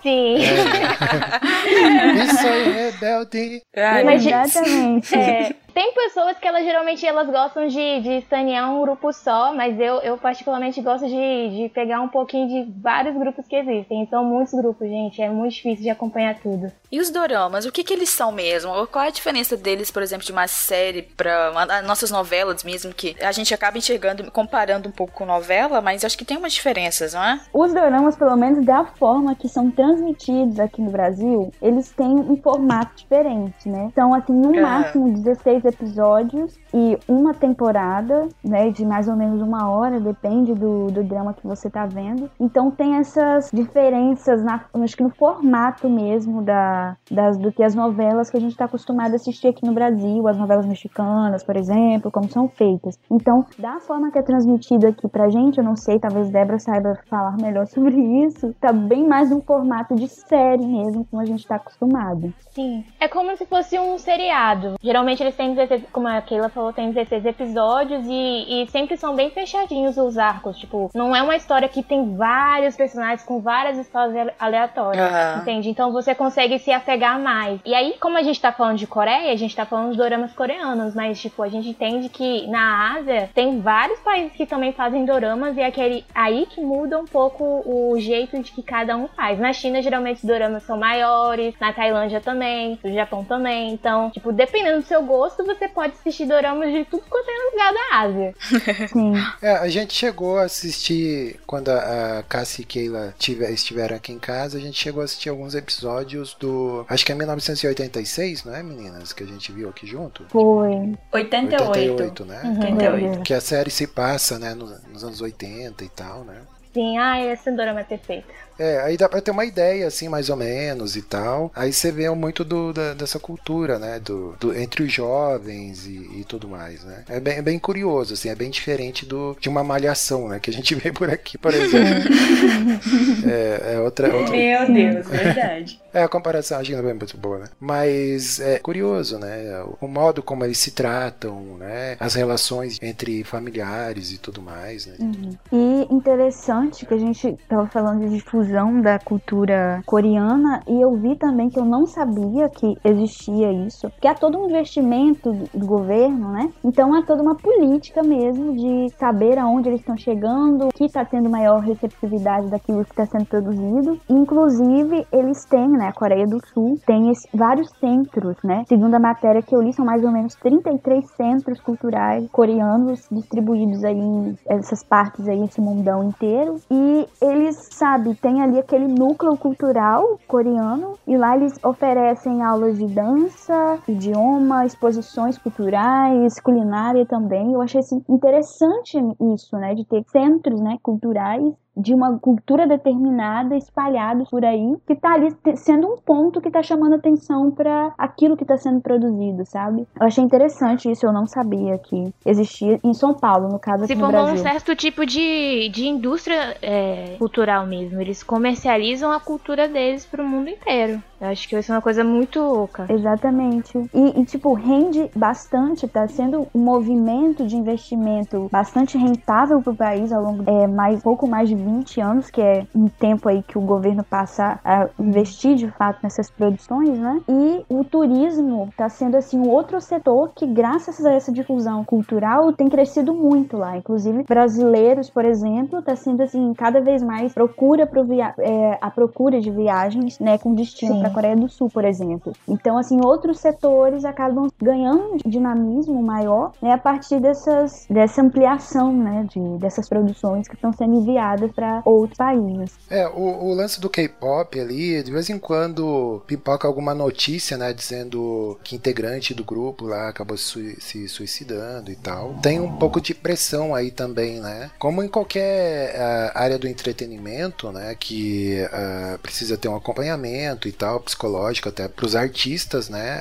Sim. 0.00 0.36
É. 0.36 2.12
Isso 2.24 2.46
aí, 2.46 2.72
rebelde. 2.72 3.62
Mas, 4.04 4.24
Exatamente. 4.24 5.12
É, 5.12 5.56
tem 5.74 5.92
pessoas 5.94 6.38
que 6.38 6.46
elas 6.46 6.64
geralmente 6.64 7.06
elas 7.06 7.28
gostam 7.28 7.66
de, 7.66 8.00
de 8.00 8.10
estanear 8.18 8.72
um 8.72 8.82
grupo 8.82 9.12
só, 9.12 9.54
mas 9.54 9.78
eu, 9.78 9.96
eu 10.00 10.18
particularmente 10.18 10.80
gosto 10.80 11.06
de, 11.06 11.50
de 11.50 11.70
pegar 11.74 12.00
um 12.00 12.08
pouquinho 12.08 12.48
de 12.48 12.72
vários 12.80 13.16
grupos 13.16 13.46
que 13.46 13.56
existem. 13.56 14.06
São 14.08 14.24
muitos 14.24 14.52
grupos, 14.52 14.88
gente. 14.88 15.20
É 15.20 15.28
muito 15.28 15.54
difícil 15.54 15.82
de 15.82 15.90
acompanhar 15.90 16.38
tudo. 16.40 16.70
E 16.90 17.00
os 17.00 17.10
doramas, 17.10 17.64
o 17.64 17.72
que, 17.72 17.82
que 17.82 17.94
eles 17.94 18.10
são 18.10 18.30
mesmo? 18.30 18.86
Qual 18.88 19.04
é 19.04 19.08
a 19.08 19.10
diferença 19.12 19.56
deles, 19.56 19.90
por 19.90 20.02
exemplo, 20.02 20.26
de 20.26 20.32
uma 20.32 20.46
série 20.46 21.02
para 21.02 21.82
nossas 21.82 22.10
novelas 22.10 22.62
mesmo, 22.62 22.92
que 22.92 23.16
a 23.20 23.32
gente 23.32 23.54
acaba 23.54 23.78
enxergando, 23.78 24.30
comparando 24.30 24.88
um 24.88 24.92
pouco 24.92 25.12
com 25.12 25.24
novela, 25.24 25.80
mas 25.80 26.04
acho 26.04 26.18
que 26.18 26.24
tem 26.24 26.36
umas 26.36 26.52
diferenças, 26.52 27.14
não 27.14 27.24
é? 27.24 27.40
Os 27.52 27.72
doramas, 27.72 28.16
pelo 28.16 28.36
menos 28.36 28.64
da 28.64 28.84
forma 28.84 29.34
que 29.34 29.48
são 29.48 29.70
transmitidos 29.70 30.60
aqui 30.60 30.82
no 30.82 30.90
Brasil, 30.90 31.52
eles 31.62 31.90
têm 31.90 32.08
um 32.08 32.36
formato 32.36 32.96
diferente, 32.96 33.68
né? 33.68 33.90
São, 33.94 34.12
assim, 34.12 34.32
no 34.32 34.60
máximo 34.60 35.10
16 35.10 35.61
episódios 35.68 36.58
e 36.72 36.98
uma 37.08 37.34
temporada, 37.34 38.28
né, 38.44 38.70
de 38.70 38.84
mais 38.84 39.08
ou 39.08 39.16
menos 39.16 39.40
uma 39.42 39.70
hora, 39.70 40.00
depende 40.00 40.54
do, 40.54 40.86
do 40.88 41.02
drama 41.02 41.34
que 41.34 41.46
você 41.46 41.68
tá 41.70 41.86
vendo. 41.86 42.30
Então 42.38 42.70
tem 42.70 42.96
essas 42.96 43.50
diferenças, 43.52 44.42
na, 44.42 44.64
acho 44.82 44.96
que 44.96 45.02
no 45.02 45.10
formato 45.10 45.88
mesmo 45.88 46.42
da, 46.42 46.96
das, 47.10 47.36
do 47.36 47.52
que 47.52 47.62
as 47.62 47.74
novelas 47.74 48.30
que 48.30 48.36
a 48.36 48.40
gente 48.40 48.56
tá 48.56 48.64
acostumado 48.64 49.12
a 49.12 49.16
assistir 49.16 49.48
aqui 49.48 49.64
no 49.64 49.72
Brasil, 49.72 50.26
as 50.28 50.36
novelas 50.36 50.66
mexicanas, 50.66 51.42
por 51.42 51.56
exemplo, 51.56 52.10
como 52.10 52.28
são 52.28 52.48
feitas. 52.48 52.98
Então, 53.10 53.44
da 53.58 53.80
forma 53.80 54.10
que 54.10 54.18
é 54.18 54.22
transmitido 54.22 54.86
aqui 54.86 55.08
pra 55.08 55.28
gente, 55.28 55.58
eu 55.58 55.64
não 55.64 55.76
sei, 55.76 55.98
talvez 55.98 56.30
Débora 56.30 56.58
saiba 56.58 56.98
falar 57.08 57.36
melhor 57.36 57.66
sobre 57.68 57.96
isso, 58.24 58.54
tá 58.60 58.72
bem 58.72 59.06
mais 59.06 59.30
um 59.30 59.40
formato 59.40 59.94
de 59.94 60.08
série 60.08 60.66
mesmo, 60.66 61.06
como 61.10 61.22
a 61.22 61.26
gente 61.26 61.46
tá 61.46 61.56
acostumado. 61.56 62.32
Sim. 62.50 62.84
É 63.00 63.08
como 63.08 63.36
se 63.36 63.46
fosse 63.46 63.78
um 63.78 63.98
seriado. 63.98 64.74
Geralmente 64.80 65.22
eles 65.22 65.36
têm 65.36 65.51
16, 65.54 65.84
como 65.92 66.08
a 66.08 66.20
Keila 66.20 66.48
falou, 66.48 66.72
tem 66.72 66.90
16 66.90 67.24
episódios 67.24 68.04
e, 68.06 68.62
e 68.62 68.66
sempre 68.68 68.96
são 68.96 69.14
bem 69.14 69.30
fechadinhos 69.30 69.96
os 69.96 70.18
arcos. 70.18 70.58
Tipo, 70.58 70.90
não 70.94 71.14
é 71.14 71.22
uma 71.22 71.36
história 71.36 71.68
que 71.68 71.82
tem 71.82 72.16
vários 72.16 72.76
personagens 72.76 73.24
com 73.24 73.40
várias 73.40 73.78
histórias 73.78 74.32
aleatórias. 74.38 75.10
Uhum. 75.10 75.42
Entende? 75.42 75.70
Então 75.70 75.92
você 75.92 76.14
consegue 76.14 76.58
se 76.58 76.72
apegar 76.72 77.20
mais. 77.20 77.60
E 77.64 77.74
aí, 77.74 77.96
como 78.00 78.16
a 78.16 78.22
gente 78.22 78.40
tá 78.40 78.52
falando 78.52 78.78
de 78.78 78.86
Coreia, 78.86 79.32
a 79.32 79.36
gente 79.36 79.54
tá 79.54 79.64
falando 79.64 79.92
de 79.92 79.96
doramas 79.96 80.32
coreanos, 80.32 80.94
mas, 80.94 81.20
tipo, 81.20 81.42
a 81.42 81.48
gente 81.48 81.68
entende 81.68 82.08
que 82.08 82.46
na 82.48 82.96
Ásia 82.96 83.30
tem 83.34 83.60
vários 83.60 83.98
países 84.00 84.32
que 84.32 84.46
também 84.46 84.72
fazem 84.72 85.04
doramas 85.04 85.56
e 85.56 85.60
é 85.60 85.66
aquele 85.66 86.04
aí 86.14 86.46
que 86.46 86.60
muda 86.60 86.98
um 86.98 87.04
pouco 87.04 87.62
o 87.64 87.98
jeito 87.98 88.38
de 88.40 88.52
que 88.52 88.62
cada 88.62 88.96
um 88.96 89.08
faz. 89.08 89.38
Na 89.38 89.52
China, 89.52 89.82
geralmente, 89.82 90.18
os 90.18 90.24
doramas 90.24 90.62
são 90.64 90.76
maiores, 90.76 91.54
na 91.60 91.72
Tailândia 91.72 92.20
também, 92.20 92.78
no 92.82 92.92
Japão 92.92 93.24
também. 93.24 93.72
Então, 93.72 94.10
tipo, 94.10 94.32
dependendo 94.32 94.80
do 94.80 94.86
seu 94.86 95.02
gosto, 95.02 95.41
você 95.44 95.68
pode 95.68 95.94
assistir 95.94 96.26
doramas 96.26 96.72
de 96.72 96.84
tudo 96.84 97.02
quanto 97.08 97.28
é 97.28 97.50
lugar 97.50 97.72
da 97.72 97.98
Ásia. 97.98 98.34
Sim. 98.88 99.14
É, 99.40 99.52
a 99.52 99.68
gente 99.68 99.94
chegou 99.94 100.38
a 100.38 100.44
assistir, 100.44 101.40
quando 101.46 101.70
a 101.70 102.24
Cassie 102.28 102.62
e 102.62 102.66
Keila 102.66 103.14
tiver, 103.18 103.50
estiveram 103.50 103.96
aqui 103.96 104.12
em 104.12 104.18
casa, 104.18 104.58
a 104.58 104.60
gente 104.60 104.78
chegou 104.78 105.00
a 105.00 105.04
assistir 105.04 105.28
alguns 105.28 105.54
episódios 105.54 106.34
do. 106.34 106.84
Acho 106.88 107.04
que 107.04 107.12
é 107.12 107.14
1986, 107.14 108.44
não 108.44 108.54
é, 108.54 108.62
meninas? 108.62 109.12
Que 109.12 109.24
a 109.24 109.26
gente 109.26 109.52
viu 109.52 109.68
aqui 109.68 109.86
junto? 109.86 110.24
Foi. 110.28 110.94
88. 111.12 111.70
88, 111.70 112.24
né? 112.24 112.40
Uhum. 112.44 112.60
88. 112.60 113.22
Que 113.22 113.34
a 113.34 113.40
série 113.40 113.70
se 113.70 113.86
passa, 113.86 114.38
né, 114.38 114.54
nos, 114.54 114.82
nos 114.86 115.04
anos 115.04 115.20
80 115.20 115.84
e 115.84 115.88
tal, 115.88 116.24
né? 116.24 116.42
Sim, 116.72 116.96
ah, 116.96 117.20
esse 117.20 117.50
dorama 117.50 117.80
é 117.80 117.84
perfeito. 117.84 118.32
É, 118.58 118.80
aí 118.80 118.96
dá 118.96 119.08
pra 119.08 119.20
ter 119.20 119.30
uma 119.30 119.44
ideia, 119.44 119.86
assim, 119.86 120.08
mais 120.08 120.28
ou 120.28 120.36
menos 120.36 120.96
e 120.96 121.02
tal. 121.02 121.50
Aí 121.54 121.72
você 121.72 121.90
vê 121.90 122.08
muito 122.10 122.44
do, 122.44 122.72
da, 122.72 122.94
dessa 122.94 123.18
cultura, 123.18 123.78
né? 123.78 123.98
Do, 123.98 124.34
do 124.38 124.56
entre 124.56 124.82
os 124.82 124.92
jovens 124.92 125.86
e, 125.86 126.20
e, 126.20 126.24
tudo 126.28 126.48
mais, 126.48 126.84
né? 126.84 127.04
É 127.08 127.20
bem, 127.20 127.34
é 127.38 127.42
bem 127.42 127.58
curioso, 127.58 128.14
assim, 128.14 128.28
é 128.28 128.34
bem 128.34 128.50
diferente 128.50 129.06
do, 129.06 129.36
de 129.40 129.48
uma 129.48 129.64
malhação, 129.64 130.28
né? 130.28 130.38
Que 130.40 130.50
a 130.50 130.52
gente 130.52 130.74
vê 130.76 130.92
por 130.92 131.10
aqui, 131.10 131.38
por 131.38 131.52
exemplo. 131.52 132.10
é, 133.26 133.74
é 133.74 133.80
outra, 133.80 134.14
outra. 134.14 134.36
Meu 134.36 134.72
Deus, 134.72 135.06
verdade. 135.06 135.80
É, 135.92 136.02
a 136.02 136.08
comparação 136.08 136.58
acho 136.58 136.70
que 136.70 136.76
não 136.76 136.88
é 136.88 136.94
muito 136.94 137.16
boa, 137.18 137.38
né? 137.38 137.46
Mas 137.60 138.40
é 138.40 138.58
curioso, 138.58 139.18
né? 139.18 139.62
O 139.80 139.86
modo 139.86 140.22
como 140.22 140.44
eles 140.44 140.58
se 140.58 140.70
tratam, 140.70 141.56
né? 141.58 141.96
As 142.00 142.14
relações 142.14 142.78
entre 142.82 143.22
familiares 143.24 144.12
e 144.12 144.18
tudo 144.18 144.40
mais, 144.40 144.86
né? 144.86 144.94
Uhum. 145.00 145.36
E 145.52 145.94
interessante 145.94 146.86
que 146.86 146.94
a 146.94 146.98
gente 146.98 147.36
tava 147.48 147.66
falando 147.66 148.00
de 148.00 148.14
difusão 148.14 148.80
da 148.80 148.98
cultura 148.98 149.82
coreana 149.84 150.62
e 150.66 150.80
eu 150.80 150.94
vi 150.96 151.16
também 151.16 151.50
que 151.50 151.58
eu 151.58 151.64
não 151.64 151.86
sabia 151.86 152.48
que 152.48 152.74
existia 152.84 153.52
isso, 153.52 153.90
que 154.00 154.08
há 154.08 154.14
todo 154.14 154.38
um 154.38 154.48
investimento 154.48 155.32
do 155.52 155.66
governo, 155.66 156.32
né? 156.32 156.50
Então 156.64 156.94
há 156.94 157.02
toda 157.02 157.22
uma 157.22 157.34
política 157.34 158.02
mesmo 158.02 158.56
de 158.56 158.94
saber 158.98 159.38
aonde 159.38 159.68
eles 159.68 159.80
estão 159.80 159.96
chegando, 159.96 160.68
que 160.74 160.84
está 160.84 161.04
tendo 161.04 161.28
maior 161.28 161.60
receptividade 161.60 162.48
daquilo 162.48 162.84
que 162.84 162.92
está 162.92 163.06
sendo 163.06 163.26
produzido. 163.26 164.00
Inclusive, 164.08 165.06
eles 165.12 165.44
têm, 165.44 165.68
né, 165.68 165.81
a 165.88 165.92
Coreia 165.92 166.26
do 166.26 166.44
Sul 166.46 166.78
tem 166.86 167.10
esse, 167.10 167.28
vários 167.34 167.70
centros, 167.80 168.36
né? 168.42 168.64
Segundo 168.66 168.94
a 168.94 168.98
matéria 168.98 169.42
que 169.42 169.54
eu 169.54 169.60
li, 169.60 169.72
são 169.72 169.84
mais 169.84 170.04
ou 170.04 170.10
menos 170.10 170.34
33 170.36 171.04
centros 171.12 171.60
culturais 171.60 172.28
coreanos 172.30 173.06
distribuídos 173.10 173.84
aí 173.84 173.98
em 173.98 174.36
essas 174.46 174.82
partes 174.82 175.28
aí, 175.28 175.42
esse 175.44 175.60
mundão 175.60 176.04
inteiro. 176.04 176.56
E 176.70 177.08
eles, 177.20 177.68
sabe, 177.72 178.14
tem 178.14 178.42
ali 178.42 178.58
aquele 178.58 178.88
núcleo 178.88 179.36
cultural 179.36 180.18
coreano 180.26 180.94
e 181.06 181.16
lá 181.16 181.36
eles 181.36 181.58
oferecem 181.64 182.42
aulas 182.42 182.78
de 182.78 182.86
dança, 182.86 183.78
idioma, 183.88 184.66
exposições 184.66 185.38
culturais, 185.38 186.40
culinária 186.40 187.06
também. 187.06 187.52
Eu 187.52 187.62
achei 187.62 187.80
assim, 187.80 188.02
interessante 188.08 188.98
isso, 189.34 189.56
né, 189.56 189.74
de 189.74 189.84
ter 189.84 190.04
centros, 190.10 190.60
né, 190.60 190.78
culturais 190.82 191.54
de 191.76 191.94
uma 191.94 192.18
cultura 192.18 192.66
determinada 192.66 193.56
espalhados 193.56 194.28
por 194.28 194.44
aí, 194.44 194.76
que 194.86 194.94
tá 194.94 195.14
ali 195.14 195.34
sendo 195.56 195.86
um 195.88 195.96
ponto 195.96 196.40
que 196.40 196.50
tá 196.50 196.62
chamando 196.62 196.94
atenção 196.94 197.50
para 197.50 197.92
aquilo 197.96 198.36
que 198.36 198.44
tá 198.44 198.56
sendo 198.56 198.80
produzido, 198.80 199.44
sabe? 199.46 199.86
Eu 199.98 200.06
achei 200.06 200.22
interessante 200.22 200.90
isso, 200.90 201.06
eu 201.06 201.12
não 201.12 201.26
sabia 201.26 201.78
que 201.78 202.12
existia 202.26 202.78
em 202.84 202.94
São 202.94 203.14
Paulo, 203.14 203.48
no 203.48 203.58
caso 203.58 203.86
Se 203.86 203.92
aqui 203.92 204.00
no 204.00 204.06
formou 204.06 204.26
Brasil. 204.26 204.40
um 204.40 204.50
certo 204.50 204.76
tipo 204.76 205.06
de, 205.06 205.68
de 205.70 205.86
indústria 205.86 206.56
é, 206.60 207.16
cultural 207.18 207.66
mesmo. 207.66 208.00
Eles 208.00 208.22
comercializam 208.22 209.10
a 209.10 209.20
cultura 209.20 209.68
deles 209.68 210.04
pro 210.04 210.24
mundo 210.24 210.50
inteiro. 210.50 211.02
Eu 211.22 211.28
acho 211.28 211.48
que 211.48 211.54
vai 211.54 211.62
ser 211.62 211.70
uma 211.70 211.80
coisa 211.80 212.02
muito 212.02 212.40
louca. 212.40 212.84
Exatamente. 212.88 213.78
E, 213.94 214.20
e, 214.20 214.24
tipo, 214.24 214.54
rende 214.54 215.08
bastante, 215.14 215.86
tá 215.86 216.08
sendo 216.08 216.48
um 216.52 216.58
movimento 216.58 217.46
de 217.46 217.56
investimento 217.56 218.48
bastante 218.50 218.98
rentável 218.98 219.62
pro 219.62 219.72
país 219.72 220.12
ao 220.12 220.20
longo 220.20 220.42
é, 220.50 220.66
mais 220.66 221.00
pouco 221.00 221.28
mais 221.28 221.48
de 221.48 221.54
20 221.54 222.00
anos, 222.00 222.28
que 222.28 222.40
é 222.40 222.66
um 222.74 222.88
tempo 222.88 223.28
aí 223.28 223.40
que 223.40 223.56
o 223.56 223.60
governo 223.60 224.02
passa 224.02 224.58
a 224.64 224.88
investir 224.98 225.54
de 225.54 225.70
fato 225.70 226.00
nessas 226.02 226.28
produções, 226.28 226.98
né? 226.98 227.20
E 227.28 227.64
o 227.68 227.84
turismo 227.84 228.68
tá 228.76 228.88
sendo 228.88 229.16
assim 229.16 229.38
um 229.38 229.48
outro 229.48 229.80
setor 229.80 230.32
que 230.34 230.44
graças 230.44 231.04
a 231.06 231.12
essa 231.12 231.30
difusão 231.30 231.84
cultural 231.84 232.52
tem 232.52 232.68
crescido 232.68 233.14
muito 233.14 233.56
lá. 233.56 233.76
Inclusive 233.76 234.24
brasileiros, 234.24 235.08
por 235.08 235.24
exemplo, 235.24 235.82
tá 235.82 235.94
sendo 235.94 236.22
assim 236.22 236.52
cada 236.54 236.80
vez 236.80 237.00
mais 237.00 237.32
procura 237.32 237.86
pro 237.86 238.04
via 238.04 238.34
é, 238.38 238.76
a 238.80 238.90
procura 238.90 239.40
de 239.40 239.52
viagens, 239.52 240.18
né, 240.18 240.36
com 240.36 240.52
destino 240.52 240.98
para 240.98 241.11
Coreia 241.12 241.36
do 241.36 241.48
Sul, 241.48 241.68
por 241.70 241.84
exemplo. 241.84 242.32
Então, 242.48 242.78
assim, 242.78 243.00
outros 243.04 243.38
setores 243.38 244.04
acabam 244.04 244.48
ganhando 244.60 245.18
dinamismo 245.24 246.02
maior 246.02 246.52
né, 246.60 246.72
a 246.72 246.78
partir 246.78 247.20
dessas, 247.20 247.86
dessa 247.88 248.22
ampliação, 248.22 248.92
né, 248.92 249.26
de, 249.28 249.40
dessas 249.58 249.88
produções 249.88 250.48
que 250.48 250.54
estão 250.54 250.72
sendo 250.72 250.94
enviadas 250.94 251.50
para 251.52 251.82
outros 251.84 252.16
países. 252.16 252.72
É, 252.90 253.06
o, 253.08 253.50
o 253.50 253.54
lance 253.54 253.80
do 253.80 253.90
K-pop 253.90 254.58
ali, 254.58 255.02
de 255.02 255.10
vez 255.10 255.28
em 255.30 255.38
quando 255.38 256.22
pipoca 256.26 256.66
alguma 256.66 256.94
notícia, 256.94 257.56
né, 257.56 257.72
dizendo 257.72 258.58
que 258.62 258.76
integrante 258.76 259.34
do 259.34 259.44
grupo 259.44 259.86
lá 259.86 260.08
acabou 260.08 260.36
se, 260.36 260.80
se 260.80 261.08
suicidando 261.08 261.90
e 261.90 261.96
tal. 261.96 262.34
Tem 262.42 262.60
um 262.60 262.76
pouco 262.76 263.00
de 263.00 263.14
pressão 263.14 263.74
aí 263.74 263.90
também, 263.90 264.40
né? 264.40 264.70
Como 264.78 265.02
em 265.02 265.08
qualquer 265.08 265.94
ah, 265.96 266.32
área 266.34 266.58
do 266.58 266.68
entretenimento, 266.68 267.70
né, 267.70 267.94
que 267.98 268.62
ah, 268.72 269.18
precisa 269.22 269.56
ter 269.56 269.68
um 269.68 269.76
acompanhamento 269.76 270.68
e 270.68 270.72
tal, 270.72 271.00
psicológico 271.02 271.68
até 271.68 271.88
pros 271.88 272.14
artistas, 272.16 272.88
né, 272.88 273.20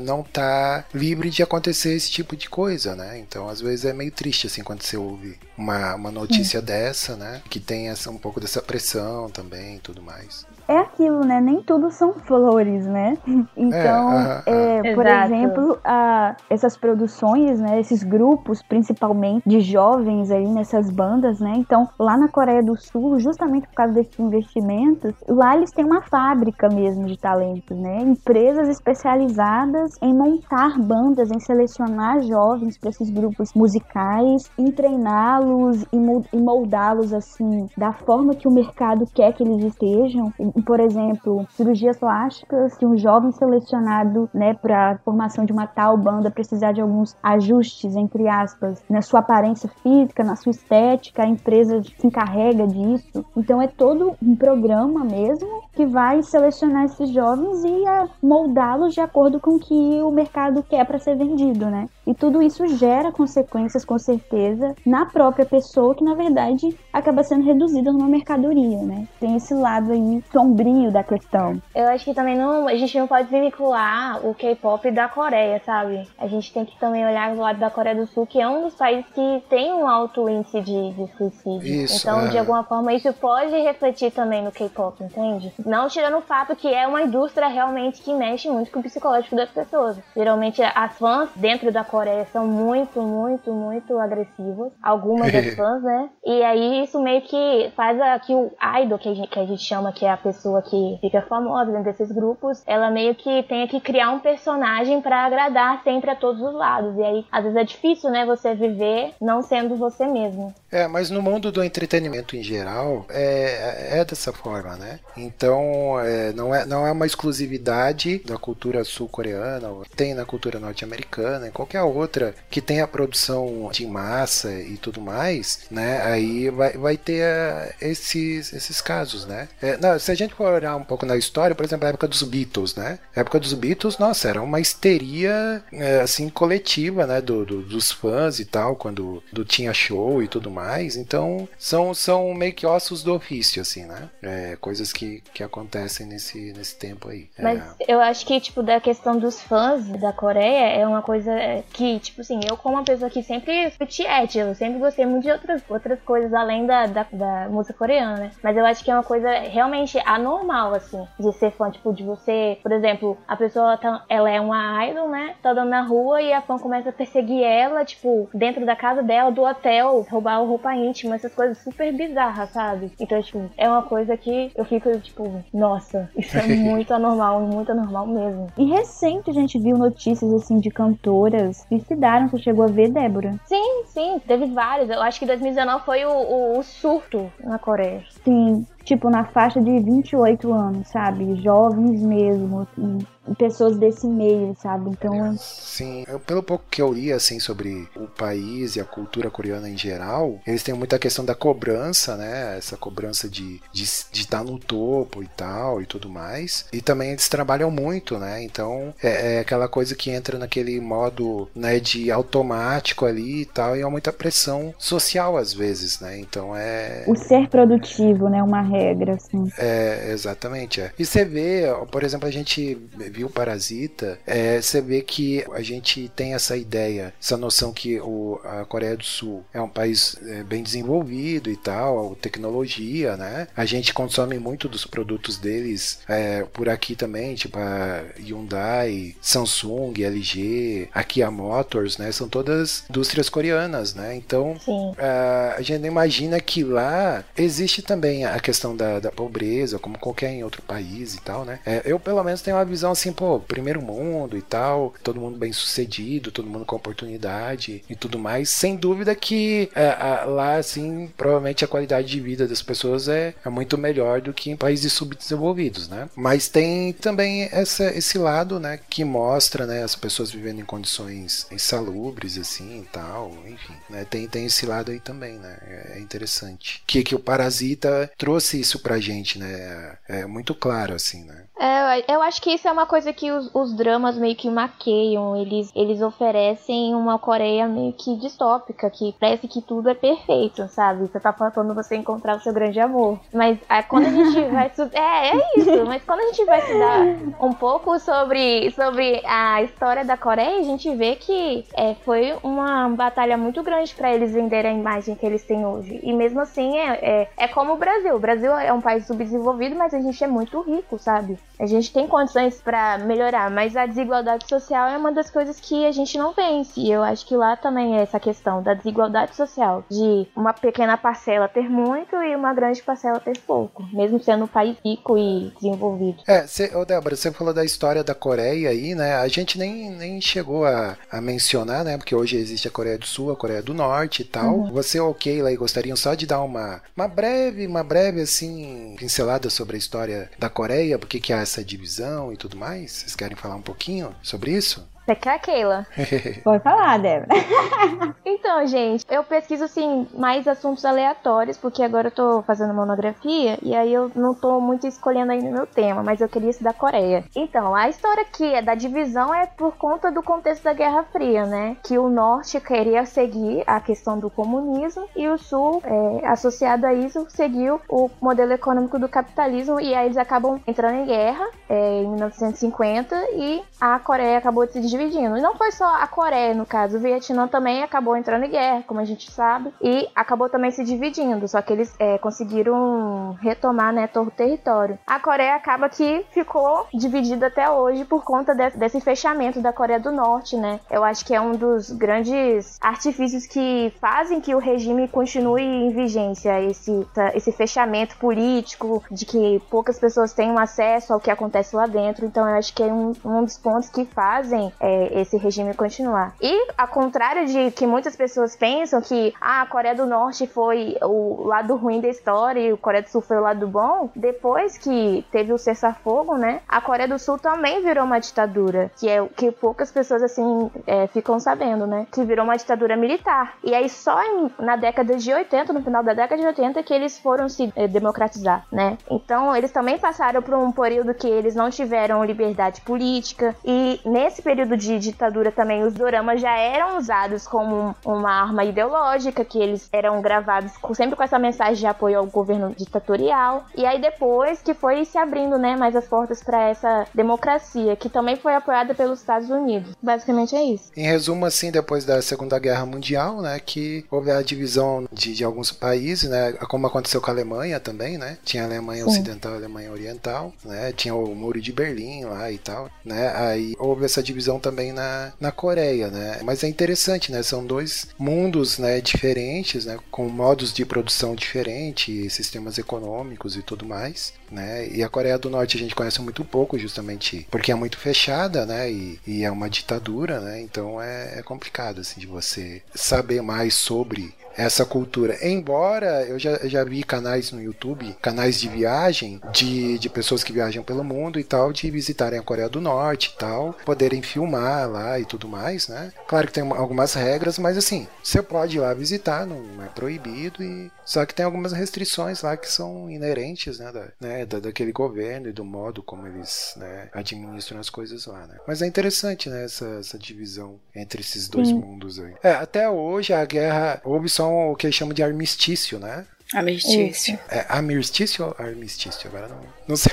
não 0.00 0.22
tá 0.22 0.84
livre 0.94 1.30
de 1.30 1.42
acontecer 1.42 1.94
esse 1.94 2.10
tipo 2.10 2.36
de 2.36 2.48
coisa, 2.48 2.94
né? 2.94 3.18
Então, 3.18 3.48
às 3.48 3.60
vezes 3.60 3.84
é 3.84 3.92
meio 3.92 4.10
triste 4.10 4.46
assim 4.46 4.62
quando 4.62 4.82
você 4.82 4.96
ouve 4.96 5.38
uma, 5.56 5.94
uma 5.94 6.10
notícia 6.10 6.60
dessa, 6.60 7.16
né, 7.16 7.42
que 7.48 7.60
tem 7.60 7.88
essa, 7.88 8.10
um 8.10 8.18
pouco 8.18 8.40
dessa 8.40 8.60
pressão 8.62 9.30
também 9.30 9.76
e 9.76 9.80
tudo 9.80 10.02
mais. 10.02 10.46
É 10.68 10.78
aquilo, 10.78 11.20
né? 11.24 11.40
Nem 11.40 11.62
tudo 11.62 11.90
são 11.90 12.12
flores, 12.14 12.86
né? 12.86 13.16
Então, 13.56 14.08
aham, 14.08 14.42
é, 14.46 14.94
por 14.94 15.06
Exato. 15.06 15.34
exemplo, 15.34 15.78
a, 15.84 16.36
essas 16.48 16.76
produções, 16.76 17.60
né? 17.60 17.80
Esses 17.80 18.02
grupos, 18.02 18.62
principalmente 18.62 19.42
de 19.46 19.60
jovens 19.60 20.30
aí 20.30 20.46
nessas 20.46 20.90
bandas, 20.90 21.40
né? 21.40 21.54
Então, 21.56 21.88
lá 21.98 22.16
na 22.16 22.28
Coreia 22.28 22.62
do 22.62 22.76
Sul, 22.76 23.18
justamente 23.18 23.66
por 23.68 23.74
causa 23.74 23.94
desses 23.94 24.18
investimentos, 24.18 25.14
lá 25.28 25.56
eles 25.56 25.70
têm 25.72 25.84
uma 25.84 26.02
fábrica 26.02 26.68
mesmo 26.68 27.06
de 27.06 27.18
talentos, 27.18 27.76
né? 27.76 28.02
Empresas 28.02 28.68
especializadas 28.68 29.92
em 30.02 30.14
montar 30.14 30.78
bandas, 30.78 31.30
em 31.30 31.40
selecionar 31.40 32.22
jovens 32.22 32.78
para 32.78 32.90
esses 32.90 33.10
grupos 33.10 33.52
musicais, 33.54 34.50
em 34.58 34.70
treiná-los 34.70 35.82
e 35.92 36.02
e 36.32 36.36
moldá-los 36.36 37.12
assim 37.12 37.66
da 37.76 37.92
forma 37.92 38.34
que 38.34 38.48
o 38.48 38.50
mercado 38.50 39.06
quer 39.14 39.32
que 39.32 39.42
eles 39.42 39.64
estejam. 39.64 40.32
Por 40.66 40.80
exemplo, 40.80 41.46
cirurgias 41.50 41.96
plásticas, 41.98 42.74
se 42.74 42.84
um 42.84 42.96
jovem 42.96 43.32
selecionado, 43.32 44.28
né, 44.32 44.54
para 44.54 44.98
formação 45.04 45.44
de 45.44 45.52
uma 45.52 45.66
tal 45.66 45.96
banda 45.96 46.30
precisar 46.30 46.72
de 46.72 46.80
alguns 46.80 47.16
ajustes 47.22 47.96
entre 47.96 48.28
aspas 48.28 48.82
na 48.88 49.02
sua 49.02 49.20
aparência 49.20 49.68
física, 49.82 50.24
na 50.24 50.36
sua 50.36 50.50
estética, 50.50 51.22
a 51.22 51.28
empresa 51.28 51.82
se 51.82 52.06
encarrega 52.06 52.66
disso. 52.66 53.24
Então 53.36 53.60
é 53.60 53.66
todo 53.66 54.14
um 54.22 54.36
programa 54.36 55.04
mesmo 55.04 55.62
que 55.72 55.86
vai 55.86 56.22
selecionar 56.22 56.84
esses 56.84 57.10
jovens 57.10 57.64
e 57.64 57.86
a 57.86 58.08
moldá-los 58.22 58.94
de 58.94 59.00
acordo 59.00 59.40
com 59.40 59.52
o 59.52 59.58
que 59.58 60.02
o 60.02 60.10
mercado 60.10 60.62
quer 60.62 60.84
para 60.86 60.98
ser 60.98 61.16
vendido, 61.16 61.66
né? 61.66 61.88
E 62.06 62.14
tudo 62.14 62.42
isso 62.42 62.66
gera 62.66 63.12
consequências, 63.12 63.84
com 63.84 63.98
certeza, 63.98 64.74
na 64.84 65.06
própria 65.06 65.46
pessoa, 65.46 65.94
que 65.94 66.04
na 66.04 66.14
verdade 66.14 66.76
acaba 66.92 67.22
sendo 67.22 67.44
reduzida 67.44 67.92
numa 67.92 68.08
mercadoria, 68.08 68.82
né? 68.82 69.06
Tem 69.20 69.36
esse 69.36 69.54
lado 69.54 69.92
aí 69.92 70.22
sombrio 70.42 70.90
da 70.90 71.04
questão. 71.04 71.62
Eu 71.74 71.88
acho 71.88 72.04
que 72.04 72.14
também 72.14 72.36
não, 72.36 72.66
a 72.66 72.74
gente 72.74 72.98
não 72.98 73.06
pode 73.06 73.28
vincular 73.28 74.26
o 74.26 74.34
K-pop 74.34 74.90
da 74.90 75.08
Coreia, 75.08 75.60
sabe? 75.64 76.08
A 76.18 76.26
gente 76.26 76.52
tem 76.52 76.64
que 76.64 76.78
também 76.78 77.06
olhar 77.06 77.34
do 77.34 77.40
lado 77.40 77.58
da 77.58 77.70
Coreia 77.70 77.94
do 77.94 78.06
Sul, 78.08 78.26
que 78.26 78.40
é 78.40 78.48
um 78.48 78.64
dos 78.64 78.74
países 78.74 79.06
que 79.14 79.42
tem 79.48 79.72
um 79.72 79.88
alto 79.88 80.28
índice 80.28 80.60
de, 80.60 80.92
de 80.92 81.16
suicídio. 81.16 81.84
Isso, 81.84 82.00
então, 82.00 82.26
é. 82.26 82.28
de 82.28 82.38
alguma 82.38 82.64
forma, 82.64 82.92
isso 82.92 83.12
pode 83.14 83.56
refletir 83.56 84.10
também 84.10 84.42
no 84.42 84.50
K-pop, 84.50 85.02
entende? 85.02 85.52
Não 85.64 85.88
tirando 85.88 86.18
o 86.18 86.22
fato 86.22 86.56
que 86.56 86.72
é 86.72 86.86
uma 86.86 87.02
indústria 87.02 87.46
realmente 87.46 88.02
que 88.02 88.12
mexe 88.12 88.48
muito 88.48 88.70
com 88.70 88.80
o 88.80 88.82
psicológico 88.82 89.36
das 89.36 89.50
pessoas. 89.50 89.98
Geralmente, 90.16 90.62
as 90.62 90.98
fãs 90.98 91.30
dentro 91.36 91.70
da 91.70 91.84
Coreia 91.84 92.26
são 92.32 92.46
muito, 92.46 93.00
muito, 93.00 93.52
muito 93.52 93.98
agressivas. 93.98 94.72
Algumas 94.82 95.32
das 95.32 95.54
fãs, 95.54 95.82
né? 95.82 96.10
E 96.24 96.42
aí, 96.42 96.82
isso 96.82 97.00
meio 97.00 97.22
que 97.22 97.70
faz 97.76 98.00
a, 98.00 98.18
que 98.18 98.34
o 98.34 98.50
idol, 98.82 98.98
que 98.98 99.08
a, 99.08 99.14
gente, 99.14 99.28
que 99.28 99.38
a 99.38 99.46
gente 99.46 99.62
chama, 99.62 99.92
que 99.92 100.04
é 100.04 100.10
a 100.10 100.16
pessoa 100.16 100.31
que 100.62 100.98
fica 101.00 101.22
famosa 101.22 101.70
dentro 101.70 101.84
desses 101.84 102.10
grupos, 102.12 102.62
ela 102.66 102.90
meio 102.90 103.14
que 103.14 103.42
tenha 103.44 103.66
que 103.66 103.80
criar 103.80 104.10
um 104.10 104.20
personagem 104.20 105.00
pra 105.00 105.24
agradar 105.26 105.82
sempre 105.82 106.10
a 106.10 106.16
todos 106.16 106.40
os 106.40 106.54
lados. 106.54 106.96
E 106.96 107.02
aí, 107.02 107.26
às 107.30 107.42
vezes 107.44 107.56
é 107.56 107.64
difícil, 107.64 108.10
né, 108.10 108.24
você 108.24 108.54
viver 108.54 109.14
não 109.20 109.42
sendo 109.42 109.76
você 109.76 110.06
mesmo. 110.06 110.54
É, 110.70 110.86
mas 110.88 111.10
no 111.10 111.20
mundo 111.20 111.52
do 111.52 111.62
entretenimento 111.62 112.36
em 112.36 112.42
geral 112.42 113.04
é, 113.10 113.98
é 114.00 114.04
dessa 114.04 114.32
forma, 114.32 114.76
né? 114.76 115.00
Então 115.16 116.00
é, 116.00 116.32
não, 116.32 116.54
é, 116.54 116.64
não 116.64 116.86
é 116.86 116.92
uma 116.92 117.06
exclusividade 117.06 118.18
da 118.20 118.38
cultura 118.38 118.82
sul-coreana, 118.84 119.68
tem 119.94 120.14
na 120.14 120.24
cultura 120.24 120.58
norte-americana, 120.58 121.48
em 121.48 121.50
qualquer 121.50 121.82
outra 121.82 122.34
que 122.50 122.60
tenha 122.60 122.86
produção 122.86 123.68
de 123.70 123.86
massa 123.86 124.52
e 124.52 124.76
tudo 124.76 125.00
mais, 125.00 125.66
né? 125.70 126.00
Aí 126.02 126.48
vai, 126.50 126.72
vai 126.72 126.96
ter 126.96 127.22
eh, 127.22 127.74
esses, 127.80 128.52
esses 128.52 128.80
casos, 128.80 129.26
né? 129.26 129.48
É, 129.60 129.76
não, 129.76 129.98
se 129.98 130.10
a 130.10 130.14
gente 130.14 130.21
for 130.28 130.52
olhar 130.52 130.76
um 130.76 130.84
pouco 130.84 131.06
na 131.06 131.16
história, 131.16 131.54
por 131.54 131.64
exemplo, 131.64 131.86
a 131.86 131.90
época 131.90 132.08
dos 132.08 132.22
Beatles, 132.22 132.74
né? 132.74 132.98
A 133.14 133.20
época 133.20 133.38
dos 133.40 133.52
Beatles, 133.54 133.98
nossa, 133.98 134.28
era 134.28 134.42
uma 134.42 134.60
histeria 134.60 135.62
é, 135.72 136.00
assim 136.00 136.28
coletiva, 136.28 137.06
né? 137.06 137.20
Do, 137.20 137.44
do- 137.44 137.62
dos 137.62 137.90
fãs 137.92 138.38
e 138.40 138.44
tal, 138.44 138.76
quando 138.76 139.22
do 139.32 139.44
tinha 139.44 139.72
show 139.72 140.22
e 140.22 140.28
tudo 140.28 140.50
mais. 140.50 140.96
Então 140.96 141.48
são, 141.58 141.94
são 141.94 142.32
meio 142.34 142.52
que 142.52 142.66
ossos 142.66 143.02
do 143.02 143.14
ofício, 143.14 143.62
assim, 143.62 143.84
né? 143.84 144.08
É, 144.22 144.56
coisas 144.60 144.92
que, 144.92 145.22
que 145.32 145.42
acontecem 145.42 146.06
nesse, 146.06 146.52
nesse 146.52 146.76
tempo 146.76 147.08
aí. 147.08 147.28
É, 147.38 147.42
Mas 147.42 147.62
eu 147.88 148.00
acho 148.00 148.26
que, 148.26 148.40
tipo, 148.40 148.62
da 148.62 148.80
questão 148.80 149.18
dos 149.18 149.40
fãs 149.42 149.86
da 150.00 150.12
Coreia 150.12 150.68
é 150.80 150.86
uma 150.86 151.02
coisa 151.02 151.32
é, 151.32 151.62
que, 151.72 151.98
tipo 152.00 152.20
assim, 152.20 152.40
eu 152.48 152.56
como 152.56 152.76
uma 152.76 152.84
pessoa 152.84 153.10
que 153.10 153.22
sempre 153.22 153.70
fui 153.72 153.86
tiete, 153.86 154.38
eu 154.38 154.54
sempre 154.54 154.78
gostei 154.78 155.06
muito 155.06 155.24
de 155.24 155.30
outras, 155.30 155.62
outras 155.68 156.00
coisas 156.02 156.32
além 156.34 156.66
da, 156.66 156.86
da, 156.86 157.06
da 157.12 157.48
música 157.48 157.74
coreana, 157.74 158.16
né? 158.16 158.30
Mas 158.42 158.56
eu 158.56 158.64
acho 158.66 158.82
que 158.84 158.90
é 158.90 158.94
uma 158.94 159.02
coisa 159.02 159.28
realmente 159.40 159.98
anormal, 160.14 160.74
assim, 160.74 161.06
de 161.18 161.32
ser 161.32 161.50
fã, 161.52 161.70
tipo, 161.70 161.92
de 161.92 162.02
você, 162.02 162.58
por 162.62 162.72
exemplo, 162.72 163.16
a 163.26 163.36
pessoa 163.36 163.76
tá, 163.76 164.04
ela 164.08 164.30
é 164.30 164.40
uma 164.40 164.86
idol, 164.86 165.08
né? 165.08 165.34
Tá 165.42 165.50
andando 165.50 165.70
na 165.70 165.82
rua 165.82 166.20
e 166.22 166.32
a 166.32 166.42
fã 166.42 166.58
começa 166.58 166.90
a 166.90 166.92
perseguir 166.92 167.42
ela, 167.42 167.84
tipo, 167.84 168.28
dentro 168.34 168.64
da 168.64 168.76
casa 168.76 169.02
dela, 169.02 169.30
do 169.30 169.42
hotel, 169.42 170.06
roubar 170.10 170.40
o 170.40 170.46
roupa 170.46 170.74
íntima, 170.74 171.14
essas 171.14 171.34
coisas 171.34 171.58
super 171.58 171.92
bizarras, 171.92 172.50
sabe? 172.50 172.92
Então, 173.00 173.20
tipo, 173.22 173.50
é 173.56 173.68
uma 173.68 173.82
coisa 173.82 174.16
que 174.16 174.50
eu 174.54 174.64
fico, 174.64 174.98
tipo, 175.00 175.44
nossa, 175.52 176.10
isso 176.16 176.36
é 176.38 176.46
muito 176.56 176.92
anormal, 176.92 177.40
muito 177.40 177.72
anormal 177.72 178.06
mesmo. 178.06 178.46
E 178.56 178.64
recente 178.64 179.30
a 179.30 179.34
gente 179.34 179.58
viu 179.58 179.76
notícias 179.76 180.32
assim 180.32 180.58
de 180.58 180.70
cantoras 180.70 181.66
suicidaram. 181.68 182.28
Você 182.28 182.38
chegou 182.38 182.64
a 182.64 182.68
ver, 182.68 182.90
Débora? 182.90 183.34
Sim, 183.44 183.84
sim, 183.86 184.20
teve 184.26 184.46
vários. 184.46 184.90
Eu 184.90 185.02
acho 185.02 185.18
que 185.18 185.26
2019 185.26 185.84
foi 185.84 186.04
o, 186.04 186.10
o, 186.10 186.58
o 186.58 186.62
surto 186.62 187.32
na 187.40 187.58
Coreia. 187.58 188.04
Sim, 188.24 188.66
tipo, 188.84 189.08
na 189.10 189.24
faixa 189.24 189.60
de 189.60 189.78
28 189.80 190.52
anos, 190.52 190.88
sabe? 190.88 191.36
Jovens 191.42 192.00
mesmo, 192.02 192.60
assim, 192.60 192.98
pessoas 193.38 193.76
desse 193.76 194.06
meio, 194.06 194.54
sabe? 194.60 194.90
Então. 194.90 195.36
Sim, 195.38 196.04
eu, 196.08 196.18
pelo 196.20 196.42
pouco 196.42 196.64
que 196.70 196.82
eu 196.82 196.92
li, 196.92 197.12
assim, 197.12 197.38
sobre 197.38 197.88
o 197.96 198.06
país 198.06 198.76
e 198.76 198.80
a 198.80 198.84
cultura 198.84 199.30
coreana 199.30 199.68
em 199.68 199.76
geral, 199.76 200.40
eles 200.46 200.62
têm 200.62 200.74
muita 200.74 200.98
questão 200.98 201.24
da 201.24 201.34
cobrança, 201.34 202.16
né? 202.16 202.56
Essa 202.58 202.76
cobrança 202.76 203.28
de 203.28 203.60
estar 203.72 203.72
de, 203.72 203.84
de 204.12 204.20
estar 204.20 204.44
no 204.44 204.58
topo 204.58 205.22
e 205.22 205.26
tal 205.28 205.80
e 205.80 205.86
tudo 205.86 206.08
mais. 206.08 206.66
E 206.72 206.80
também 206.80 207.10
eles 207.10 207.28
trabalham 207.28 207.70
muito, 207.70 208.18
né? 208.18 208.42
Então 208.42 208.94
é, 209.02 209.36
é 209.36 209.40
aquela 209.40 209.68
coisa 209.68 209.94
que 209.94 210.10
entra 210.10 210.38
naquele 210.38 210.80
modo, 210.80 211.48
né, 211.54 211.78
de 211.78 212.10
automático 212.10 213.06
ali 213.06 213.42
e 213.42 213.46
tal, 213.46 213.76
e 213.76 213.82
há 213.82 213.90
muita 213.90 214.12
pressão 214.12 214.74
social 214.78 215.36
às 215.36 215.52
vezes, 215.52 216.00
né? 216.00 216.18
Então 216.18 216.56
é. 216.56 217.04
O 217.06 217.14
ser 217.16 217.48
produtivo, 217.48 218.28
né? 218.28 218.42
Uma 218.42 218.62
regra, 218.62 219.14
assim. 219.14 219.50
É, 219.58 220.10
exatamente. 220.10 220.80
É. 220.80 220.92
E 220.98 221.04
você 221.04 221.24
vê, 221.24 221.64
por 221.90 222.02
exemplo, 222.02 222.28
a 222.28 222.30
gente 222.30 222.78
viu 223.12 223.28
Parasita, 223.30 224.18
é, 224.26 224.60
você 224.60 224.80
vê 224.80 225.02
que 225.02 225.44
a 225.52 225.60
gente 225.60 226.10
tem 226.16 226.34
essa 226.34 226.56
ideia, 226.56 227.14
essa 227.20 227.36
noção 227.36 227.72
que 227.72 228.00
o, 228.00 228.40
a 228.42 228.64
Coreia 228.64 228.96
do 228.96 229.04
Sul 229.04 229.44
é 229.52 229.60
um 229.60 229.68
país 229.68 230.16
é, 230.26 230.42
bem 230.42 230.62
desenvolvido 230.62 231.50
e 231.50 231.56
tal, 231.56 232.16
tecnologia, 232.16 233.16
né? 233.16 233.46
A 233.56 233.64
gente 233.64 233.92
consome 233.92 234.38
muito 234.38 234.68
dos 234.68 234.84
produtos 234.86 235.36
deles 235.36 236.00
é, 236.08 236.44
por 236.52 236.68
aqui 236.68 236.96
também, 236.96 237.34
tipo 237.34 237.58
a 237.58 238.02
Hyundai, 238.18 239.14
Samsung, 239.20 239.92
LG, 240.02 240.88
a 240.92 241.04
Kia 241.04 241.30
Motors, 241.30 241.98
né? 241.98 242.10
São 242.10 242.28
todas 242.28 242.84
indústrias 242.88 243.28
coreanas, 243.28 243.94
né? 243.94 244.16
Então 244.16 244.56
a, 244.98 245.56
a 245.58 245.62
gente 245.62 245.86
imagina 245.86 246.40
que 246.40 246.64
lá 246.64 247.24
existe 247.36 247.82
também 247.82 248.24
a 248.24 248.40
questão 248.40 248.76
da, 248.76 248.98
da 249.00 249.12
pobreza, 249.12 249.78
como 249.78 249.98
qualquer 249.98 250.30
em 250.30 250.44
outro 250.44 250.62
país 250.62 251.14
e 251.14 251.20
tal, 251.20 251.44
né? 251.44 251.60
É, 251.66 251.82
eu 251.84 251.98
pelo 251.98 252.22
menos 252.22 252.42
tenho 252.42 252.56
uma 252.56 252.64
visão 252.64 252.94
assim, 253.02 253.12
pô, 253.12 253.40
primeiro 253.40 253.82
mundo 253.82 254.36
e 254.36 254.42
tal, 254.42 254.94
todo 255.02 255.20
mundo 255.20 255.36
bem 255.36 255.52
sucedido, 255.52 256.30
todo 256.30 256.48
mundo 256.48 256.64
com 256.64 256.76
oportunidade 256.76 257.82
e 257.88 257.96
tudo 257.96 258.18
mais. 258.18 258.48
Sem 258.48 258.76
dúvida 258.76 259.14
que 259.14 259.68
é, 259.74 259.88
a, 259.88 260.24
lá, 260.24 260.56
assim, 260.56 261.10
provavelmente 261.16 261.64
a 261.64 261.68
qualidade 261.68 262.08
de 262.08 262.20
vida 262.20 262.46
das 262.46 262.62
pessoas 262.62 263.08
é, 263.08 263.34
é 263.44 263.48
muito 263.48 263.76
melhor 263.76 264.20
do 264.20 264.32
que 264.32 264.50
em 264.50 264.56
países 264.56 264.92
subdesenvolvidos, 264.92 265.88
né? 265.88 266.08
Mas 266.14 266.48
tem 266.48 266.92
também 266.92 267.48
essa, 267.50 267.86
esse 267.96 268.18
lado, 268.18 268.60
né, 268.60 268.78
que 268.88 269.04
mostra, 269.04 269.66
né, 269.66 269.82
as 269.82 269.96
pessoas 269.96 270.30
vivendo 270.30 270.60
em 270.60 270.64
condições 270.64 271.46
insalubres, 271.50 272.38
assim, 272.38 272.82
e 272.82 272.86
tal, 272.86 273.32
enfim, 273.46 273.74
né? 273.90 274.06
Tem, 274.08 274.28
tem 274.28 274.46
esse 274.46 274.64
lado 274.64 274.92
aí 274.92 275.00
também, 275.00 275.38
né? 275.38 275.58
É 275.94 275.98
interessante. 275.98 276.82
Que, 276.86 277.02
que 277.02 277.14
o 277.14 277.18
Parasita 277.18 278.10
trouxe 278.16 278.60
isso 278.60 278.78
pra 278.80 279.00
gente, 279.00 279.38
né? 279.38 279.96
É 280.08 280.26
muito 280.26 280.54
claro, 280.54 280.94
assim, 280.94 281.24
né? 281.24 281.44
É, 281.62 282.12
eu 282.12 282.20
acho 282.20 282.42
que 282.42 282.50
isso 282.50 282.66
é 282.66 282.72
uma 282.72 282.86
coisa 282.86 283.12
que 283.12 283.30
os, 283.30 283.48
os, 283.54 283.72
dramas 283.72 284.18
meio 284.18 284.34
que 284.34 284.50
maqueiam. 284.50 285.36
Eles, 285.36 285.70
eles 285.76 286.02
oferecem 286.02 286.92
uma 286.92 287.20
Coreia 287.20 287.68
meio 287.68 287.92
que 287.92 288.16
distópica, 288.16 288.90
que 288.90 289.14
parece 289.20 289.46
que 289.46 289.62
tudo 289.62 289.88
é 289.88 289.94
perfeito, 289.94 290.66
sabe? 290.66 291.06
Você 291.06 291.20
tá 291.20 291.32
faltando 291.32 291.72
você 291.72 291.94
encontrar 291.94 292.36
o 292.36 292.40
seu 292.40 292.52
grande 292.52 292.80
amor. 292.80 293.20
Mas 293.32 293.60
é, 293.68 293.80
quando 293.80 294.06
a 294.06 294.10
gente 294.10 294.40
vai. 294.50 294.72
É, 294.92 295.28
é 295.28 295.40
isso. 295.56 295.84
Mas 295.86 296.02
quando 296.04 296.18
a 296.18 296.26
gente 296.26 296.44
vai 296.44 296.58
estudar 296.58 296.98
um 297.40 297.52
pouco 297.52 297.96
sobre, 298.00 298.68
sobre 298.72 299.22
a 299.24 299.62
história 299.62 300.04
da 300.04 300.16
Coreia, 300.16 300.58
a 300.58 300.64
gente 300.64 300.92
vê 300.96 301.14
que 301.14 301.64
é, 301.76 301.94
foi 302.04 302.34
uma 302.42 302.88
batalha 302.88 303.36
muito 303.36 303.62
grande 303.62 303.94
para 303.94 304.12
eles 304.12 304.32
venderem 304.32 304.72
a 304.72 304.74
imagem 304.74 305.14
que 305.14 305.24
eles 305.24 305.44
têm 305.44 305.64
hoje. 305.64 306.00
E 306.02 306.12
mesmo 306.12 306.40
assim, 306.40 306.76
é, 306.76 306.98
é, 307.02 307.28
é 307.36 307.46
como 307.46 307.74
o 307.74 307.76
Brasil. 307.76 308.16
O 308.16 308.20
Brasil 308.20 308.50
é 308.52 308.72
um 308.72 308.80
país 308.80 309.06
subdesenvolvido, 309.06 309.76
mas 309.76 309.94
a 309.94 310.00
gente 310.00 310.24
é 310.24 310.26
muito 310.26 310.60
rico, 310.62 310.98
sabe? 310.98 311.38
A 311.62 311.66
gente 311.66 311.92
tem 311.92 312.08
condições 312.08 312.60
para 312.60 312.98
melhorar, 312.98 313.48
mas 313.48 313.76
a 313.76 313.86
desigualdade 313.86 314.48
social 314.48 314.88
é 314.88 314.96
uma 314.98 315.12
das 315.12 315.30
coisas 315.30 315.60
que 315.60 315.86
a 315.86 315.92
gente 315.92 316.18
não 316.18 316.32
vence. 316.32 316.80
E 316.80 316.90
eu 316.90 317.04
acho 317.04 317.24
que 317.24 317.36
lá 317.36 317.54
também 317.56 317.96
é 317.96 318.02
essa 318.02 318.18
questão 318.18 318.60
da 318.60 318.74
desigualdade 318.74 319.36
social, 319.36 319.84
de 319.88 320.26
uma 320.34 320.52
pequena 320.52 320.96
parcela 320.96 321.46
ter 321.46 321.70
muito 321.70 322.16
e 322.16 322.34
uma 322.34 322.52
grande 322.52 322.82
parcela 322.82 323.20
ter 323.20 323.38
pouco, 323.38 323.88
mesmo 323.92 324.20
sendo 324.20 324.42
um 324.42 324.48
país 324.48 324.76
rico 324.84 325.16
e 325.16 325.52
desenvolvido. 325.54 326.20
É, 326.26 326.48
cê, 326.48 326.74
ô 326.74 326.84
Débora, 326.84 327.14
você 327.14 327.30
falou 327.30 327.54
da 327.54 327.64
história 327.64 328.02
da 328.02 328.12
Coreia 328.14 328.70
aí, 328.70 328.96
né? 328.96 329.14
A 329.14 329.28
gente 329.28 329.56
nem, 329.56 329.88
nem 329.92 330.20
chegou 330.20 330.66
a, 330.66 330.96
a 331.12 331.20
mencionar, 331.20 331.84
né? 331.84 331.96
Porque 331.96 332.16
hoje 332.16 332.38
existe 332.38 332.66
a 332.66 332.72
Coreia 332.72 332.98
do 332.98 333.06
Sul, 333.06 333.30
a 333.30 333.36
Coreia 333.36 333.62
do 333.62 333.72
Norte 333.72 334.22
e 334.22 334.24
tal. 334.24 334.52
Uhum. 334.52 334.72
Você, 334.72 334.98
ok, 334.98 335.40
lá 335.40 335.52
e 335.52 335.56
gostariam 335.56 335.94
só 335.94 336.14
de 336.14 336.26
dar 336.26 336.42
uma, 336.42 336.82
uma 336.96 337.06
breve, 337.06 337.68
uma 337.68 337.84
breve, 337.84 338.22
assim, 338.22 338.96
pincelada 338.98 339.48
sobre 339.48 339.76
a 339.76 339.78
história 339.78 340.28
da 340.36 340.50
Coreia, 340.50 340.98
porque 340.98 341.20
que 341.20 341.32
há 341.32 341.51
essa 341.52 341.64
divisão 341.64 342.32
e 342.32 342.36
tudo 342.36 342.56
mais? 342.56 342.92
Vocês 342.92 343.14
querem 343.14 343.36
falar 343.36 343.56
um 343.56 343.62
pouquinho 343.62 344.14
sobre 344.22 344.56
isso? 344.56 344.86
Você 345.04 345.16
quer, 345.16 345.38
Keila? 345.40 345.84
Pode 346.44 346.62
falar, 346.62 346.98
Débora. 346.98 347.26
então, 348.24 348.64
gente, 348.66 349.04
eu 349.10 349.24
pesquiso, 349.24 349.64
assim, 349.64 350.06
mais 350.14 350.46
assuntos 350.46 350.84
aleatórios, 350.84 351.56
porque 351.56 351.82
agora 351.82 352.08
eu 352.08 352.12
tô 352.12 352.42
fazendo 352.42 352.72
monografia, 352.72 353.58
e 353.62 353.74
aí 353.74 353.92
eu 353.92 354.10
não 354.14 354.32
tô 354.32 354.60
muito 354.60 354.86
escolhendo 354.86 355.32
ainda 355.32 355.48
o 355.48 355.52
meu 355.52 355.66
tema, 355.66 356.02
mas 356.02 356.20
eu 356.20 356.28
queria 356.28 356.50
estudar 356.50 356.72
Coreia. 356.74 357.24
Então, 357.34 357.74
a 357.74 357.88
história 357.88 358.22
aqui 358.22 358.44
é 358.44 358.62
da 358.62 358.74
divisão 358.74 359.34
é 359.34 359.46
por 359.46 359.76
conta 359.76 360.10
do 360.10 360.22
contexto 360.22 360.62
da 360.62 360.72
Guerra 360.72 361.04
Fria, 361.10 361.46
né? 361.46 361.76
Que 361.82 361.98
o 361.98 362.08
Norte 362.08 362.60
queria 362.60 363.04
seguir 363.04 363.64
a 363.66 363.80
questão 363.80 364.18
do 364.18 364.30
comunismo, 364.30 365.08
e 365.16 365.28
o 365.28 365.36
Sul, 365.36 365.82
é, 365.84 366.26
associado 366.28 366.86
a 366.86 366.94
isso, 366.94 367.26
seguiu 367.28 367.80
o 367.88 368.08
modelo 368.20 368.52
econômico 368.52 369.00
do 369.00 369.08
capitalismo, 369.08 369.80
e 369.80 369.94
aí 369.94 370.06
eles 370.06 370.16
acabam 370.16 370.60
entrando 370.64 370.94
em 370.94 371.06
guerra 371.06 371.48
é, 371.68 372.02
em 372.02 372.08
1950, 372.08 373.16
e 373.34 373.62
a 373.80 373.98
Coreia 373.98 374.38
acabou 374.38 374.66
se 374.68 374.91
dividindo. 374.92 375.36
E 375.36 375.40
não 375.40 375.56
foi 375.56 375.72
só 375.72 375.96
a 375.96 376.06
Coreia, 376.06 376.54
no 376.54 376.66
caso, 376.66 376.96
o 376.96 377.00
Vietnã 377.00 377.48
também 377.48 377.82
acabou 377.82 378.16
entrando 378.16 378.44
em 378.44 378.50
guerra, 378.50 378.84
como 378.86 379.00
a 379.00 379.04
gente 379.04 379.30
sabe, 379.30 379.72
e 379.80 380.08
acabou 380.14 380.48
também 380.48 380.70
se 380.70 380.84
dividindo, 380.84 381.48
só 381.48 381.60
que 381.60 381.72
eles 381.72 381.94
é, 381.98 382.18
conseguiram 382.18 383.36
retomar, 383.40 383.92
né, 383.92 384.06
todo 384.06 384.28
o 384.28 384.30
território. 384.30 384.98
A 385.06 385.18
Coreia 385.18 385.56
acaba 385.56 385.88
que 385.88 386.24
ficou 386.30 386.86
dividida 386.92 387.46
até 387.46 387.70
hoje 387.70 388.04
por 388.04 388.22
conta 388.22 388.54
de, 388.54 388.70
desse 388.70 389.00
fechamento 389.00 389.60
da 389.60 389.72
Coreia 389.72 389.98
do 389.98 390.12
Norte, 390.12 390.56
né? 390.56 390.80
Eu 390.90 391.02
acho 391.02 391.24
que 391.24 391.34
é 391.34 391.40
um 391.40 391.52
dos 391.52 391.90
grandes 391.90 392.78
artifícios 392.80 393.46
que 393.46 393.92
fazem 394.00 394.40
que 394.40 394.54
o 394.54 394.58
regime 394.58 395.08
continue 395.08 395.62
em 395.62 395.90
vigência, 395.90 396.60
esse, 396.62 397.06
esse 397.34 397.52
fechamento 397.52 398.16
político, 398.16 399.02
de 399.10 399.24
que 399.24 399.60
poucas 399.70 399.98
pessoas 399.98 400.32
tenham 400.32 400.58
acesso 400.58 401.12
ao 401.12 401.20
que 401.20 401.30
acontece 401.30 401.74
lá 401.74 401.86
dentro. 401.86 402.26
Então 402.26 402.48
eu 402.48 402.56
acho 402.56 402.74
que 402.74 402.82
é 402.82 402.92
um, 402.92 403.12
um 403.24 403.44
dos 403.44 403.58
pontos 403.58 403.88
que 403.88 404.04
fazem 404.04 404.72
é, 404.82 405.20
esse 405.20 405.36
regime 405.36 405.72
continuar. 405.74 406.34
E, 406.42 406.66
ao 406.76 406.88
contrário 406.88 407.46
de 407.46 407.70
que 407.70 407.86
muitas 407.86 408.16
pessoas 408.16 408.56
pensam 408.56 409.00
que 409.00 409.32
ah, 409.40 409.62
a 409.62 409.66
Coreia 409.66 409.94
do 409.94 410.04
Norte 410.04 410.46
foi 410.46 410.96
o 411.00 411.44
lado 411.46 411.76
ruim 411.76 412.00
da 412.00 412.08
história 412.08 412.60
e 412.60 412.72
a 412.72 412.76
Coreia 412.76 413.02
do 413.02 413.08
Sul 413.08 413.20
foi 413.20 413.36
o 413.36 413.40
lado 413.40 413.66
bom, 413.68 414.10
depois 414.16 414.76
que 414.76 415.24
teve 415.30 415.52
o 415.52 415.58
cessar-fogo, 415.58 416.36
né, 416.36 416.60
a 416.68 416.80
Coreia 416.80 417.08
do 417.08 417.18
Sul 417.18 417.38
também 417.38 417.82
virou 417.82 418.04
uma 418.04 418.18
ditadura, 418.18 418.90
que 418.98 419.08
é 419.08 419.22
o 419.22 419.28
que 419.28 419.52
poucas 419.52 419.92
pessoas, 419.92 420.22
assim, 420.22 420.70
é, 420.86 421.06
ficam 421.06 421.38
sabendo, 421.38 421.86
né, 421.86 422.06
que 422.10 422.24
virou 422.24 422.44
uma 422.44 422.56
ditadura 422.56 422.96
militar. 422.96 423.54
E 423.62 423.74
aí 423.74 423.88
só 423.88 424.20
em, 424.22 424.50
na 424.58 424.74
década 424.74 425.16
de 425.16 425.32
80, 425.32 425.72
no 425.72 425.82
final 425.82 426.02
da 426.02 426.12
década 426.12 426.40
de 426.40 426.46
80, 426.48 426.82
que 426.82 426.92
eles 426.92 427.18
foram 427.18 427.48
se 427.48 427.72
é, 427.76 427.86
democratizar, 427.86 428.66
né. 428.72 428.98
Então, 429.08 429.54
eles 429.54 429.70
também 429.70 429.98
passaram 429.98 430.42
por 430.42 430.54
um 430.54 430.72
período 430.72 431.14
que 431.14 431.28
eles 431.28 431.54
não 431.54 431.70
tiveram 431.70 432.24
liberdade 432.24 432.80
política 432.80 433.54
e 433.64 434.00
nesse 434.04 434.42
período 434.42 434.71
período 434.72 434.76
de 434.76 434.98
ditadura 434.98 435.52
também 435.52 435.84
os 435.84 435.94
doramas 435.94 436.40
já 436.40 436.56
eram 436.56 436.98
usados 436.98 437.46
como 437.46 437.94
uma 438.04 438.30
arma 438.30 438.64
ideológica, 438.64 439.44
que 439.44 439.58
eles 439.58 439.88
eram 439.92 440.20
gravados 440.22 440.76
com, 440.78 440.94
sempre 440.94 441.16
com 441.16 441.22
essa 441.22 441.38
mensagem 441.38 441.76
de 441.76 441.86
apoio 441.86 442.18
ao 442.18 442.26
governo 442.26 442.74
ditatorial. 442.76 443.64
E 443.76 443.84
aí 443.84 444.00
depois 444.00 444.62
que 444.62 444.74
foi 444.74 445.04
se 445.04 445.18
abrindo, 445.18 445.58
né, 445.58 445.76
mais 445.76 445.94
as 445.96 446.06
portas 446.06 446.42
para 446.42 446.68
essa 446.68 447.06
democracia, 447.14 447.96
que 447.96 448.08
também 448.08 448.36
foi 448.36 448.54
apoiada 448.54 448.94
pelos 448.94 449.20
Estados 449.20 449.50
Unidos. 449.50 449.94
Basicamente 450.02 450.54
é 450.54 450.62
isso. 450.62 450.90
Em 450.96 451.04
resumo, 451.04 451.44
assim, 451.44 451.70
depois 451.70 452.04
da 452.04 452.20
Segunda 452.22 452.58
Guerra 452.58 452.86
Mundial, 452.86 453.40
né, 453.40 453.58
que 453.58 454.04
houve 454.10 454.30
a 454.30 454.42
divisão 454.42 455.06
de, 455.12 455.34
de 455.34 455.44
alguns 455.44 455.70
países, 455.72 456.28
né, 456.28 456.52
como 456.68 456.86
aconteceu 456.86 457.20
com 457.20 457.30
a 457.30 457.34
Alemanha 457.34 457.80
também, 457.80 458.18
né, 458.18 458.38
tinha 458.44 458.62
a 458.62 458.66
Alemanha 458.66 459.04
Sim. 459.04 459.10
Ocidental 459.10 459.52
e 459.52 459.54
a 459.54 459.58
Alemanha 459.58 459.92
Oriental, 459.92 460.52
né, 460.64 460.92
tinha 460.92 461.14
o 461.14 461.34
Muro 461.34 461.60
de 461.60 461.72
Berlim 461.72 462.24
lá 462.24 462.50
e 462.50 462.58
tal, 462.58 462.88
né, 463.04 463.32
aí 463.36 463.74
houve 463.78 464.04
essa 464.04 464.22
divisão 464.22 464.58
também 464.62 464.92
na, 464.92 465.32
na 465.40 465.50
Coreia, 465.50 466.08
né, 466.08 466.40
mas 466.44 466.62
é 466.62 466.68
interessante, 466.68 467.32
né, 467.32 467.42
são 467.42 467.66
dois 467.66 468.06
mundos, 468.18 468.78
né, 468.78 469.00
diferentes, 469.00 469.84
né, 469.84 469.98
com 470.10 470.28
modos 470.28 470.72
de 470.72 470.84
produção 470.84 471.34
diferentes, 471.34 472.32
sistemas 472.32 472.78
econômicos 472.78 473.56
e 473.56 473.62
tudo 473.62 473.84
mais, 473.84 474.32
né, 474.50 474.88
e 474.88 475.02
a 475.02 475.08
Coreia 475.08 475.38
do 475.38 475.50
Norte 475.50 475.76
a 475.76 475.80
gente 475.80 475.94
conhece 475.94 476.22
muito 476.22 476.44
pouco, 476.44 476.78
justamente 476.78 477.46
porque 477.50 477.72
é 477.72 477.74
muito 477.74 477.98
fechada, 477.98 478.64
né, 478.64 478.90
e, 478.90 479.20
e 479.26 479.44
é 479.44 479.50
uma 479.50 479.68
ditadura, 479.68 480.40
né, 480.40 480.60
então 480.60 481.02
é, 481.02 481.40
é 481.40 481.42
complicado, 481.42 482.00
assim, 482.00 482.20
de 482.20 482.26
você 482.26 482.82
saber 482.94 483.42
mais 483.42 483.74
sobre 483.74 484.32
essa 484.56 484.84
cultura. 484.84 485.36
Embora 485.46 486.24
eu 486.26 486.38
já, 486.38 486.58
já 486.66 486.84
vi 486.84 487.02
canais 487.02 487.50
no 487.52 487.62
YouTube, 487.62 488.16
canais 488.20 488.60
de 488.60 488.68
viagem, 488.68 489.40
de, 489.52 489.98
de 489.98 490.08
pessoas 490.08 490.42
que 490.44 490.52
viajam 490.52 490.82
pelo 490.82 491.04
mundo 491.04 491.38
e 491.38 491.44
tal, 491.44 491.72
de 491.72 491.90
visitarem 491.90 492.38
a 492.38 492.42
Coreia 492.42 492.68
do 492.68 492.80
Norte 492.80 493.32
e 493.34 493.38
tal, 493.38 493.74
poderem 493.84 494.22
filmar 494.22 494.88
lá 494.90 495.18
e 495.18 495.24
tudo 495.24 495.48
mais, 495.48 495.88
né? 495.88 496.12
Claro 496.26 496.46
que 496.46 496.52
tem 496.52 496.62
uma- 496.62 496.76
algumas 496.78 497.14
regras, 497.14 497.58
mas 497.58 497.76
assim, 497.76 498.06
você 498.22 498.42
pode 498.42 498.76
ir 498.76 498.80
lá 498.80 498.92
visitar, 498.94 499.46
não 499.46 499.82
é 499.82 499.88
proibido, 499.88 500.62
e 500.62 500.90
só 501.04 501.24
que 501.26 501.34
tem 501.34 501.44
algumas 501.44 501.72
restrições 501.72 502.42
lá 502.42 502.56
que 502.56 502.70
são 502.70 503.10
inerentes, 503.10 503.78
né, 503.78 503.90
da, 503.92 504.08
né, 504.20 504.46
da- 504.46 504.60
daquele 504.60 504.92
governo 504.92 505.48
e 505.48 505.52
do 505.52 505.64
modo 505.64 506.02
como 506.02 506.26
eles 506.26 506.74
né, 506.76 507.08
administram 507.12 507.80
as 507.80 507.90
coisas 507.90 508.26
lá, 508.26 508.46
né? 508.46 508.56
Mas 508.66 508.82
é 508.82 508.86
interessante, 508.86 509.48
né, 509.48 509.64
essa, 509.64 509.86
essa 510.00 510.18
divisão 510.18 510.78
entre 510.94 511.20
esses 511.20 511.48
dois 511.48 511.68
Sim. 511.68 511.76
mundos 511.76 512.18
aí. 512.18 512.34
É, 512.42 512.52
até 512.52 512.88
hoje 512.88 513.32
a 513.32 513.44
guerra 513.44 514.00
houve 514.04 514.28
só 514.28 514.41
o 514.50 514.76
que 514.76 514.86
eles 514.86 514.96
chamam 514.96 515.14
de 515.14 515.22
armistício, 515.22 515.98
né? 515.98 516.24
Armistício. 516.52 517.38
É 517.48 517.64
armistício 517.68 518.44
ou 518.44 518.56
armistício? 518.58 519.28
Agora 519.28 519.48
não, 519.48 519.60
não 519.86 519.96
sei. 519.96 520.12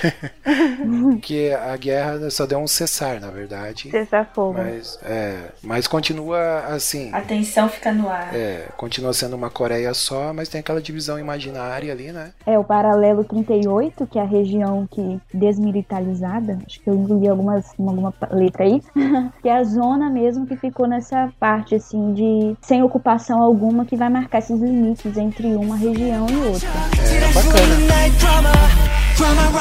que 1.21 1.53
a 1.53 1.75
guerra 1.77 2.29
só 2.29 2.45
deu 2.45 2.59
um 2.59 2.67
cessar, 2.67 3.19
na 3.19 3.29
verdade. 3.29 3.89
Cessar 3.89 4.29
fogo. 4.33 4.59
Mas, 4.59 4.99
é, 5.03 5.49
mas 5.63 5.87
continua 5.87 6.65
assim. 6.67 7.11
A 7.13 7.21
tensão 7.21 7.69
fica 7.69 7.91
no 7.91 8.09
ar. 8.09 8.35
É, 8.35 8.67
continua 8.77 9.13
sendo 9.13 9.35
uma 9.35 9.49
Coreia 9.49 9.93
só, 9.93 10.33
mas 10.33 10.49
tem 10.49 10.59
aquela 10.59 10.81
divisão 10.81 11.19
imaginária 11.19 11.91
ali, 11.91 12.11
né? 12.11 12.31
É 12.45 12.57
o 12.57 12.63
paralelo 12.63 13.23
38, 13.23 14.07
que 14.07 14.17
é 14.17 14.21
a 14.21 14.25
região 14.25 14.87
que 14.89 15.19
desmilitarizada, 15.33 16.59
acho 16.65 16.79
que 16.81 16.89
eu 16.89 16.95
engoli 16.95 17.27
algumas, 17.27 17.65
alguma 17.79 18.13
letra 18.31 18.63
aí, 18.63 18.81
que 19.41 19.49
é 19.49 19.57
a 19.57 19.63
zona 19.63 20.09
mesmo 20.09 20.45
que 20.45 20.55
ficou 20.55 20.87
nessa 20.87 21.31
parte 21.39 21.75
assim 21.75 22.13
de 22.13 22.55
sem 22.61 22.81
ocupação 22.83 23.41
alguma 23.41 23.85
que 23.85 23.95
vai 23.95 24.09
marcar 24.09 24.39
esses 24.39 24.59
limites 24.59 25.17
entre 25.17 25.47
uma 25.55 25.75
região 25.75 26.27
e 26.29 26.35
outra. 26.47 26.69
É 27.09 27.33
bacana. 27.33 28.89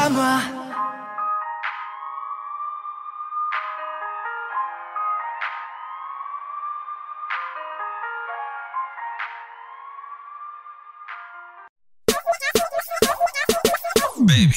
Drama. 0.09 0.59
Baby. 14.21 14.55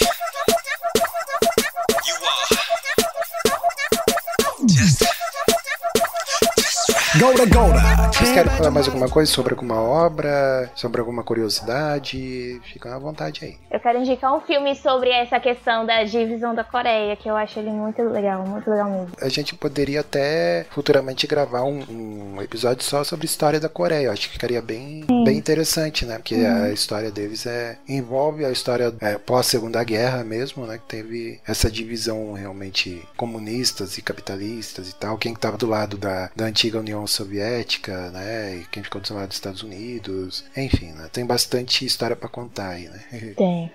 Golda! 7.20 8.12
Vocês 8.12 8.32
querem 8.32 8.52
falar 8.52 8.72
mais 8.72 8.88
alguma 8.88 9.10
coisa 9.10 9.32
sobre 9.32 9.54
alguma 9.54 9.80
obra, 9.82 10.72
sobre 10.76 11.00
alguma 11.00 11.24
curiosidade? 11.24 12.62
Fica 12.72 12.96
à 12.96 13.00
vontade 13.00 13.46
aí. 13.46 13.71
Quero 13.82 14.00
indicar 14.00 14.36
um 14.36 14.42
filme 14.42 14.76
sobre 14.76 15.10
essa 15.10 15.40
questão 15.40 15.86
da 15.86 16.04
divisão 16.04 16.54
da 16.54 16.64
Coreia, 16.64 17.16
que 17.16 17.28
eu 17.28 17.36
acho 17.36 17.60
ele 17.60 17.72
muito 17.72 18.02
legal, 18.04 18.46
muito 18.46 18.70
legal 18.70 18.90
mesmo. 18.90 19.12
A 19.20 19.30
gente 19.30 19.56
poderia 19.56 20.02
até 20.02 20.66
futuramente 20.70 21.26
gravar 21.26 21.64
um, 21.64 21.84
um 21.90 22.42
episódio 22.42 22.84
só 22.84 23.04
sobre 23.04 23.26
a 23.26 23.30
história 23.30 23.60
da 23.60 23.70
Coreia. 23.70 24.06
Eu 24.06 24.12
acho 24.12 24.28
que 24.28 24.34
ficaria 24.34 24.62
bem, 24.62 25.06
bem 25.26 25.38
interessante, 25.38 26.06
né? 26.06 26.18
Porque 26.18 26.36
a 26.36 26.70
história 26.72 27.12
deles 27.12 27.46
é 27.46 27.78
envolve 27.88 28.46
a 28.46 28.52
história 28.52 28.94
é, 29.02 29.18
pós 29.18 29.48
Segunda 29.48 29.84
Guerra 29.84 30.24
mesmo, 30.24 30.66
né? 30.68 30.78
Que 30.78 30.86
teve 30.86 31.40
essa 31.48 31.70
divisão 31.70 32.34
realmente 32.34 33.02
comunistas 33.18 33.98
e 33.98 34.02
capitalistas 34.02 34.90
e 34.90 34.96
tal. 34.96 35.18
Quem 35.18 35.34
estava 35.34 35.58
do 35.58 35.68
lado 35.68 35.98
da, 35.98 36.30
da 36.36 36.46
antiga 36.46 36.80
União 36.80 37.06
Soviética, 37.08 38.12
né? 38.12 38.58
E 38.58 38.66
quem 38.66 38.84
ficou 38.84 39.02
do 39.02 39.14
lado 39.14 39.30
dos 39.30 39.38
Estados 39.38 39.64
Unidos. 39.64 40.46
Enfim, 40.56 40.92
né? 40.92 41.10
Tem 41.12 41.26
bastante 41.26 41.86
história 41.86 42.16
para 42.16 42.30
contar 42.30 42.70
aí, 42.70 42.88
né? 42.88 43.02
Tem. 43.36 43.71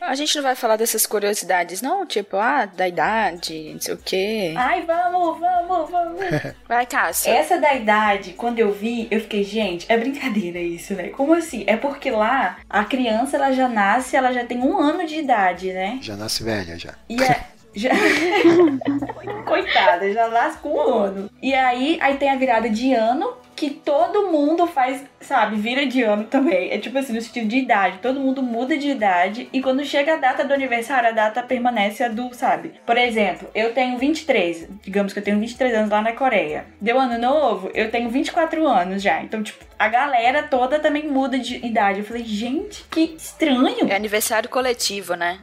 A 0.00 0.14
gente 0.14 0.36
não 0.36 0.42
vai 0.42 0.54
falar 0.54 0.76
dessas 0.76 1.06
curiosidades, 1.06 1.82
não? 1.82 2.06
Tipo, 2.06 2.36
ah, 2.36 2.66
da 2.66 2.86
idade, 2.86 3.72
não 3.72 3.80
sei 3.80 3.94
o 3.94 3.98
quê. 3.98 4.54
Ai, 4.56 4.82
vamos, 4.82 5.40
vamos, 5.40 5.90
vamos. 5.90 6.20
Vai, 6.68 6.86
Cássia. 6.86 7.30
Essa 7.30 7.58
da 7.58 7.74
idade, 7.74 8.32
quando 8.32 8.58
eu 8.58 8.72
vi, 8.72 9.08
eu 9.10 9.20
fiquei, 9.20 9.44
gente, 9.44 9.86
é 9.88 9.96
brincadeira 9.96 10.58
isso, 10.58 10.94
né? 10.94 11.08
Como 11.08 11.34
assim? 11.34 11.64
É 11.66 11.76
porque 11.76 12.10
lá 12.10 12.58
a 12.68 12.84
criança 12.84 13.36
ela 13.36 13.52
já 13.52 13.68
nasce, 13.68 14.16
ela 14.16 14.32
já 14.32 14.44
tem 14.44 14.58
um 14.58 14.78
ano 14.78 15.06
de 15.06 15.16
idade, 15.16 15.72
né? 15.72 15.98
Já 16.00 16.16
nasce 16.16 16.42
velha 16.42 16.78
já. 16.78 16.94
E 17.08 17.22
é. 17.22 17.44
Já... 17.76 17.90
Coitada, 19.44 20.12
já 20.12 20.28
nasce 20.28 20.58
com 20.58 20.68
um 20.68 20.80
ano. 20.80 21.30
E 21.42 21.52
aí, 21.52 21.98
aí 22.00 22.16
tem 22.16 22.30
a 22.30 22.36
virada 22.36 22.70
de 22.70 22.94
ano, 22.94 23.34
que 23.56 23.70
todo 23.70 24.30
mundo 24.30 24.66
faz, 24.66 25.04
sabe, 25.20 25.56
vira 25.56 25.86
de 25.86 26.02
ano 26.02 26.24
também. 26.24 26.70
É 26.70 26.78
tipo 26.78 26.98
assim, 26.98 27.12
no 27.12 27.20
sentido 27.20 27.48
de 27.48 27.58
idade. 27.58 27.98
Todo 27.98 28.20
mundo 28.20 28.42
muda 28.42 28.76
de 28.76 28.88
idade. 28.88 29.48
E 29.52 29.62
quando 29.62 29.84
chega 29.84 30.14
a 30.14 30.16
data 30.16 30.44
do 30.44 30.52
aniversário, 30.52 31.08
a 31.08 31.12
data 31.12 31.42
permanece 31.42 32.02
a 32.02 32.08
do, 32.08 32.34
sabe? 32.34 32.74
Por 32.84 32.96
exemplo, 32.96 33.48
eu 33.54 33.72
tenho 33.72 33.98
23. 33.98 34.68
Digamos 34.82 35.12
que 35.12 35.18
eu 35.18 35.24
tenho 35.24 35.38
23 35.38 35.74
anos 35.74 35.90
lá 35.90 36.02
na 36.02 36.12
Coreia. 36.12 36.66
Deu 36.80 36.98
ano 36.98 37.18
novo, 37.18 37.70
eu 37.74 37.90
tenho 37.90 38.10
24 38.10 38.66
anos 38.66 39.02
já. 39.02 39.22
Então, 39.22 39.42
tipo, 39.42 39.64
a 39.84 39.88
galera 39.88 40.42
toda 40.44 40.78
também 40.78 41.06
muda 41.06 41.38
de 41.38 41.56
idade. 41.56 41.98
Eu 41.98 42.04
falei, 42.06 42.24
gente, 42.24 42.84
que 42.90 43.14
estranho. 43.18 43.86
É 43.86 43.94
aniversário 43.94 44.48
coletivo, 44.48 45.14
né? 45.14 45.40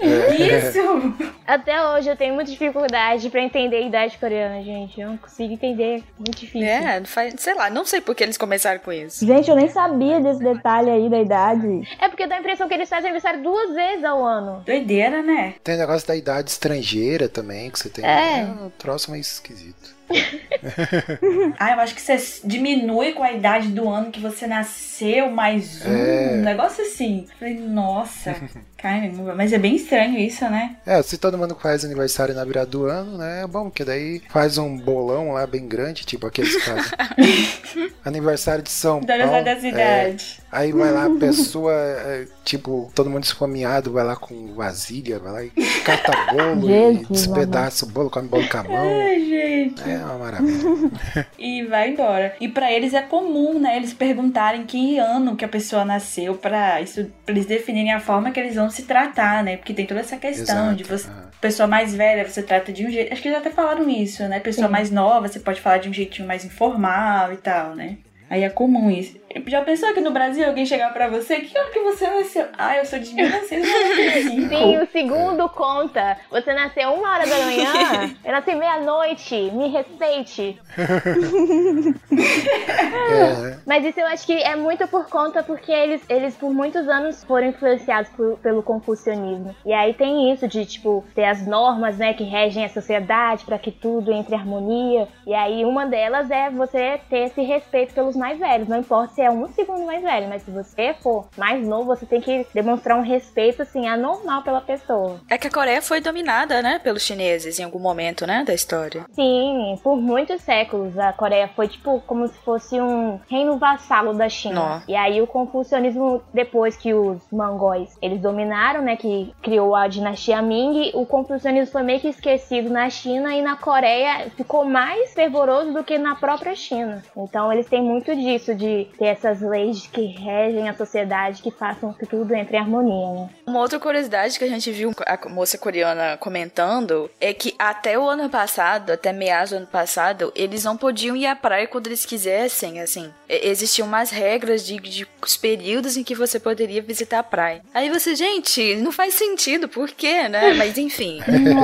Isso! 0.00 1.34
Até 1.44 1.84
hoje 1.88 2.08
eu 2.08 2.16
tenho 2.16 2.34
muita 2.34 2.52
dificuldade 2.52 3.28
pra 3.30 3.42
entender 3.42 3.76
a 3.78 3.80
idade 3.80 4.16
coreana, 4.16 4.62
gente. 4.62 5.00
Eu 5.00 5.08
não 5.08 5.16
consigo 5.16 5.52
entender. 5.52 6.04
Muito 6.16 6.38
difícil. 6.38 6.68
É, 6.68 7.02
sei 7.36 7.54
lá, 7.54 7.68
não 7.68 7.84
sei 7.84 8.00
por 8.00 8.14
que 8.14 8.22
eles 8.22 8.38
começaram 8.38 8.78
com 8.78 8.92
isso. 8.92 9.26
Gente, 9.26 9.50
eu 9.50 9.56
nem 9.56 9.68
sabia 9.68 10.20
desse 10.20 10.42
detalhe 10.42 10.90
aí 10.90 11.10
da 11.10 11.20
idade. 11.20 11.88
É 11.98 12.08
porque 12.08 12.28
dá 12.28 12.36
a 12.36 12.38
impressão 12.38 12.68
que 12.68 12.74
eles 12.74 12.88
fazem 12.88 13.10
aniversário 13.10 13.42
duas 13.42 13.74
vezes 13.74 14.04
ao 14.04 14.24
ano. 14.24 14.62
Doideira, 14.64 15.20
né? 15.20 15.56
Tem 15.64 15.74
o 15.74 15.78
negócio 15.78 16.06
da 16.06 16.14
idade 16.14 16.48
estrangeira 16.48 17.28
também, 17.28 17.70
que 17.70 17.78
você 17.80 17.88
tem. 17.88 18.04
É. 18.04 18.44
um 18.44 18.70
troço 18.70 19.10
meio 19.10 19.20
esquisito. 19.20 19.94
Ah, 21.58 21.72
eu 21.72 21.80
acho 21.80 21.94
que 21.94 22.00
você 22.00 22.16
diminui 22.44 23.12
com 23.12 23.22
a 23.22 23.32
idade 23.32 23.68
do 23.68 23.88
ano 23.88 24.10
que 24.10 24.20
você 24.20 24.46
nasceu, 24.46 25.30
mais 25.30 25.84
um. 25.84 25.92
É. 25.92 26.34
Um 26.34 26.42
negócio 26.42 26.84
assim. 26.84 27.26
Eu 27.30 27.36
Falei, 27.38 27.54
nossa, 27.58 28.36
caramba. 28.84 29.34
Mas 29.34 29.54
é 29.54 29.58
bem 29.58 29.76
estranho 29.76 30.18
isso, 30.18 30.44
né? 30.44 30.76
É, 30.84 31.02
se 31.02 31.16
todo 31.16 31.38
mundo 31.38 31.56
faz 31.58 31.84
aniversário 31.86 32.34
na 32.34 32.44
virada 32.44 32.66
do 32.66 32.84
ano, 32.84 33.16
né? 33.16 33.42
É 33.42 33.46
bom, 33.46 33.64
porque 33.64 33.82
daí 33.82 34.20
faz 34.28 34.58
um 34.58 34.76
bolão 34.76 35.32
lá 35.32 35.46
bem 35.46 35.66
grande, 35.66 36.04
tipo 36.04 36.26
aqueles 36.26 36.62
casos. 36.62 36.92
aniversário 38.04 38.62
de 38.62 38.70
São 38.70 39.00
Da 39.00 39.16
Paulo. 39.16 39.44
da 39.44 39.58
cidade. 39.58 40.40
é, 40.40 40.44
aí 40.52 40.72
vai 40.72 40.92
lá 40.92 41.06
a 41.06 41.10
pessoa, 41.10 41.72
é, 41.72 42.26
tipo, 42.44 42.92
todo 42.94 43.08
mundo 43.08 43.24
esfomeado, 43.24 43.90
vai 43.90 44.04
lá 44.04 44.14
com 44.16 44.52
vasilha, 44.54 45.18
vai 45.18 45.32
lá 45.32 45.44
e 45.44 45.50
cata 45.82 46.12
bolo 46.32 46.70
e 46.70 47.06
despedaça 47.08 47.86
o 47.86 47.88
bolo, 47.88 48.10
come 48.10 48.28
bolo 48.28 48.46
com 48.46 48.58
a 48.58 48.62
mão. 48.64 49.00
Ai, 49.00 49.20
gente. 49.20 49.90
É 49.90 49.96
uma 49.96 50.18
maravilha. 50.18 51.26
E 51.38 51.64
vai 51.64 51.90
embora. 51.90 52.36
E 52.38 52.48
pra 52.48 52.70
eles 52.70 52.92
é 52.92 53.00
comum, 53.00 53.58
né? 53.58 53.76
Eles 53.76 53.94
perguntarem 53.94 54.64
que 54.64 54.98
ano 54.98 55.36
que 55.36 55.44
a 55.44 55.48
pessoa 55.48 55.84
nasceu 55.84 56.34
pra 56.34 56.80
isso, 56.82 57.10
pra 57.24 57.34
eles 57.34 57.46
definirem 57.46 57.92
a 57.92 58.00
forma 58.00 58.30
que 58.30 58.38
eles 58.38 58.54
vão 58.56 58.68
se 58.74 58.82
tratar, 58.82 59.42
né? 59.44 59.56
Porque 59.56 59.72
tem 59.74 59.86
toda 59.86 60.00
essa 60.00 60.16
questão 60.16 60.72
Exato, 60.72 60.76
de 60.76 60.84
você. 60.84 61.08
ah. 61.10 61.24
Pessoa 61.40 61.66
mais 61.66 61.94
velha, 61.94 62.26
você 62.26 62.42
trata 62.42 62.72
de 62.72 62.86
um 62.86 62.90
jeito. 62.90 63.12
Acho 63.12 63.20
que 63.20 63.28
eles 63.28 63.38
até 63.38 63.50
falaram 63.50 63.88
isso, 63.88 64.26
né? 64.28 64.40
Pessoa 64.40 64.66
mais 64.68 64.90
nova, 64.90 65.28
você 65.28 65.38
pode 65.38 65.60
falar 65.60 65.78
de 65.78 65.88
um 65.88 65.92
jeitinho 65.92 66.26
mais 66.26 66.44
informal 66.44 67.32
e 67.32 67.36
tal, 67.36 67.74
né? 67.74 67.98
Aí 68.30 68.42
é 68.42 68.48
comum 68.50 68.90
isso. 68.90 69.16
Já 69.46 69.62
pensou 69.62 69.92
que 69.92 70.00
no 70.00 70.10
Brasil 70.10 70.46
alguém 70.46 70.64
chegar 70.64 70.92
pra 70.92 71.08
você? 71.08 71.40
Que 71.40 71.56
ano 71.58 71.70
que 71.70 71.80
você 71.80 72.06
nasceu? 72.08 72.46
Ah, 72.56 72.76
eu 72.78 72.84
sou 72.84 72.98
de 72.98 73.12
1995. 73.14 74.48
Sim, 74.48 74.78
o 74.78 74.86
segundo 74.86 75.48
conta. 75.48 76.16
Você 76.30 76.52
nasceu 76.54 76.92
uma 76.92 77.12
hora 77.14 77.26
da 77.26 77.36
manhã, 77.38 78.14
eu 78.24 78.32
nasci 78.32 78.54
meia-noite, 78.54 79.34
me 79.52 79.68
respeite. 79.68 80.58
É, 82.14 83.58
Mas 83.66 83.84
isso 83.84 84.00
eu 84.00 84.06
acho 84.06 84.24
que 84.26 84.32
é 84.32 84.56
muito 84.56 84.86
por 84.88 85.08
conta 85.08 85.42
porque 85.42 85.70
eles, 85.70 86.02
eles 86.08 86.34
por 86.36 86.50
muitos 86.52 86.88
anos 86.88 87.22
foram 87.24 87.48
influenciados 87.48 88.10
por- 88.10 88.38
pelo 88.38 88.62
confucionismo. 88.62 89.54
E 89.64 89.72
aí 89.72 89.92
tem 89.94 90.32
isso 90.32 90.46
de, 90.48 90.64
tipo, 90.64 91.04
ter 91.14 91.24
as 91.24 91.46
normas, 91.46 91.98
né, 91.98 92.14
que 92.14 92.24
regem 92.24 92.64
a 92.64 92.68
sociedade 92.68 93.44
para 93.44 93.58
que 93.58 93.70
tudo 93.70 94.12
entre 94.12 94.34
em 94.34 94.38
harmonia. 94.38 95.08
E 95.26 95.34
aí 95.34 95.64
uma 95.64 95.86
delas 95.86 96.30
é 96.30 96.50
você 96.50 97.00
ter 97.10 97.24
esse 97.26 97.42
respeito 97.42 97.92
pelos 97.94 98.16
mais 98.16 98.38
velhos. 98.38 98.68
Não 98.68 98.78
importa 98.78 99.14
se 99.14 99.22
é 99.24 99.30
um 99.30 99.48
segundo 99.48 99.84
mais 99.84 100.02
velho, 100.02 100.28
mas 100.28 100.42
se 100.42 100.50
você 100.50 100.94
for 101.02 101.28
mais 101.36 101.66
novo, 101.66 101.86
você 101.86 102.06
tem 102.06 102.20
que 102.20 102.46
demonstrar 102.54 102.98
um 102.98 103.02
respeito, 103.02 103.62
assim, 103.62 103.86
anormal 103.88 104.42
pela 104.42 104.60
pessoa. 104.60 105.20
É 105.28 105.38
que 105.38 105.48
a 105.48 105.50
Coreia 105.50 105.82
foi 105.82 106.00
dominada, 106.00 106.62
né, 106.62 106.78
pelos 106.78 107.02
chineses 107.02 107.58
em 107.58 107.64
algum 107.64 107.78
momento, 107.78 108.26
né, 108.26 108.44
da 108.44 108.54
história. 108.54 109.04
Sim, 109.12 109.78
por 109.82 109.96
muitos 109.96 110.42
séculos 110.42 110.98
a 110.98 111.12
Coreia 111.12 111.48
foi 111.48 111.68
tipo 111.68 112.00
como 112.06 112.26
se 112.28 112.38
fosse 112.40 112.80
um 112.80 113.20
reino 113.28 113.58
vassalo 113.58 114.14
da 114.14 114.28
China. 114.28 114.54
Nó. 114.54 114.80
E 114.88 114.94
aí 114.94 115.20
o 115.20 115.26
confucionismo, 115.26 116.22
depois 116.32 116.76
que 116.76 116.92
os 116.94 117.20
mongóis 117.30 117.96
eles 118.00 118.20
dominaram, 118.20 118.82
né, 118.82 118.96
que 118.96 119.34
criou 119.42 119.74
a 119.74 119.88
dinastia 119.88 120.40
Ming, 120.42 120.90
o 120.94 121.06
confucionismo 121.06 121.72
foi 121.72 121.82
meio 121.82 122.00
que 122.00 122.08
esquecido 122.08 122.70
na 122.70 122.88
China 122.90 123.34
e 123.34 123.42
na 123.42 123.56
Coreia 123.56 124.30
ficou 124.36 124.64
mais 124.64 125.12
fervoroso 125.14 125.72
do 125.72 125.84
que 125.84 125.98
na 125.98 126.14
própria 126.14 126.54
China. 126.54 127.02
Então 127.16 127.52
eles 127.52 127.66
têm 127.66 127.82
muito 127.82 128.14
disso 128.14 128.54
de 128.54 128.88
ter 128.98 129.13
essas 129.14 129.40
leis 129.40 129.86
que 129.86 130.06
regem 130.06 130.68
a 130.68 130.74
sociedade, 130.74 131.42
que 131.42 131.50
façam 131.50 131.92
que 131.92 132.06
tudo 132.06 132.34
entre 132.34 132.56
em 132.56 132.60
harmonia, 132.60 133.12
né? 133.12 133.30
Uma 133.46 133.60
outra 133.60 133.78
curiosidade 133.78 134.38
que 134.38 134.44
a 134.44 134.48
gente 134.48 134.70
viu 134.70 134.92
a 135.06 135.28
moça 135.28 135.56
coreana 135.56 136.16
comentando 136.18 137.10
é 137.20 137.32
que 137.32 137.54
até 137.58 137.98
o 137.98 138.08
ano 138.08 138.28
passado, 138.28 138.90
até 138.90 139.12
meados 139.12 139.50
do 139.50 139.56
ano 139.56 139.66
passado, 139.66 140.32
eles 140.34 140.64
não 140.64 140.76
podiam 140.76 141.16
ir 141.16 141.26
à 141.26 141.36
praia 141.36 141.66
quando 141.66 141.86
eles 141.86 142.04
quisessem, 142.04 142.80
assim. 142.80 143.12
E- 143.34 143.48
Existiam 143.54 143.86
umas 143.86 144.10
regras 144.10 144.64
de, 144.66 144.78
de 144.78 145.06
os 145.22 145.36
períodos 145.36 145.96
em 145.96 146.04
que 146.04 146.14
você 146.14 146.38
poderia 146.38 146.82
visitar 146.82 147.18
a 147.20 147.22
praia. 147.22 147.62
Aí 147.72 147.88
você, 147.90 148.14
gente, 148.14 148.76
não 148.76 148.92
faz 148.92 149.14
sentido, 149.14 149.68
por 149.68 149.90
quê, 149.90 150.28
né? 150.28 150.52
Mas 150.58 150.76
enfim. 150.78 151.20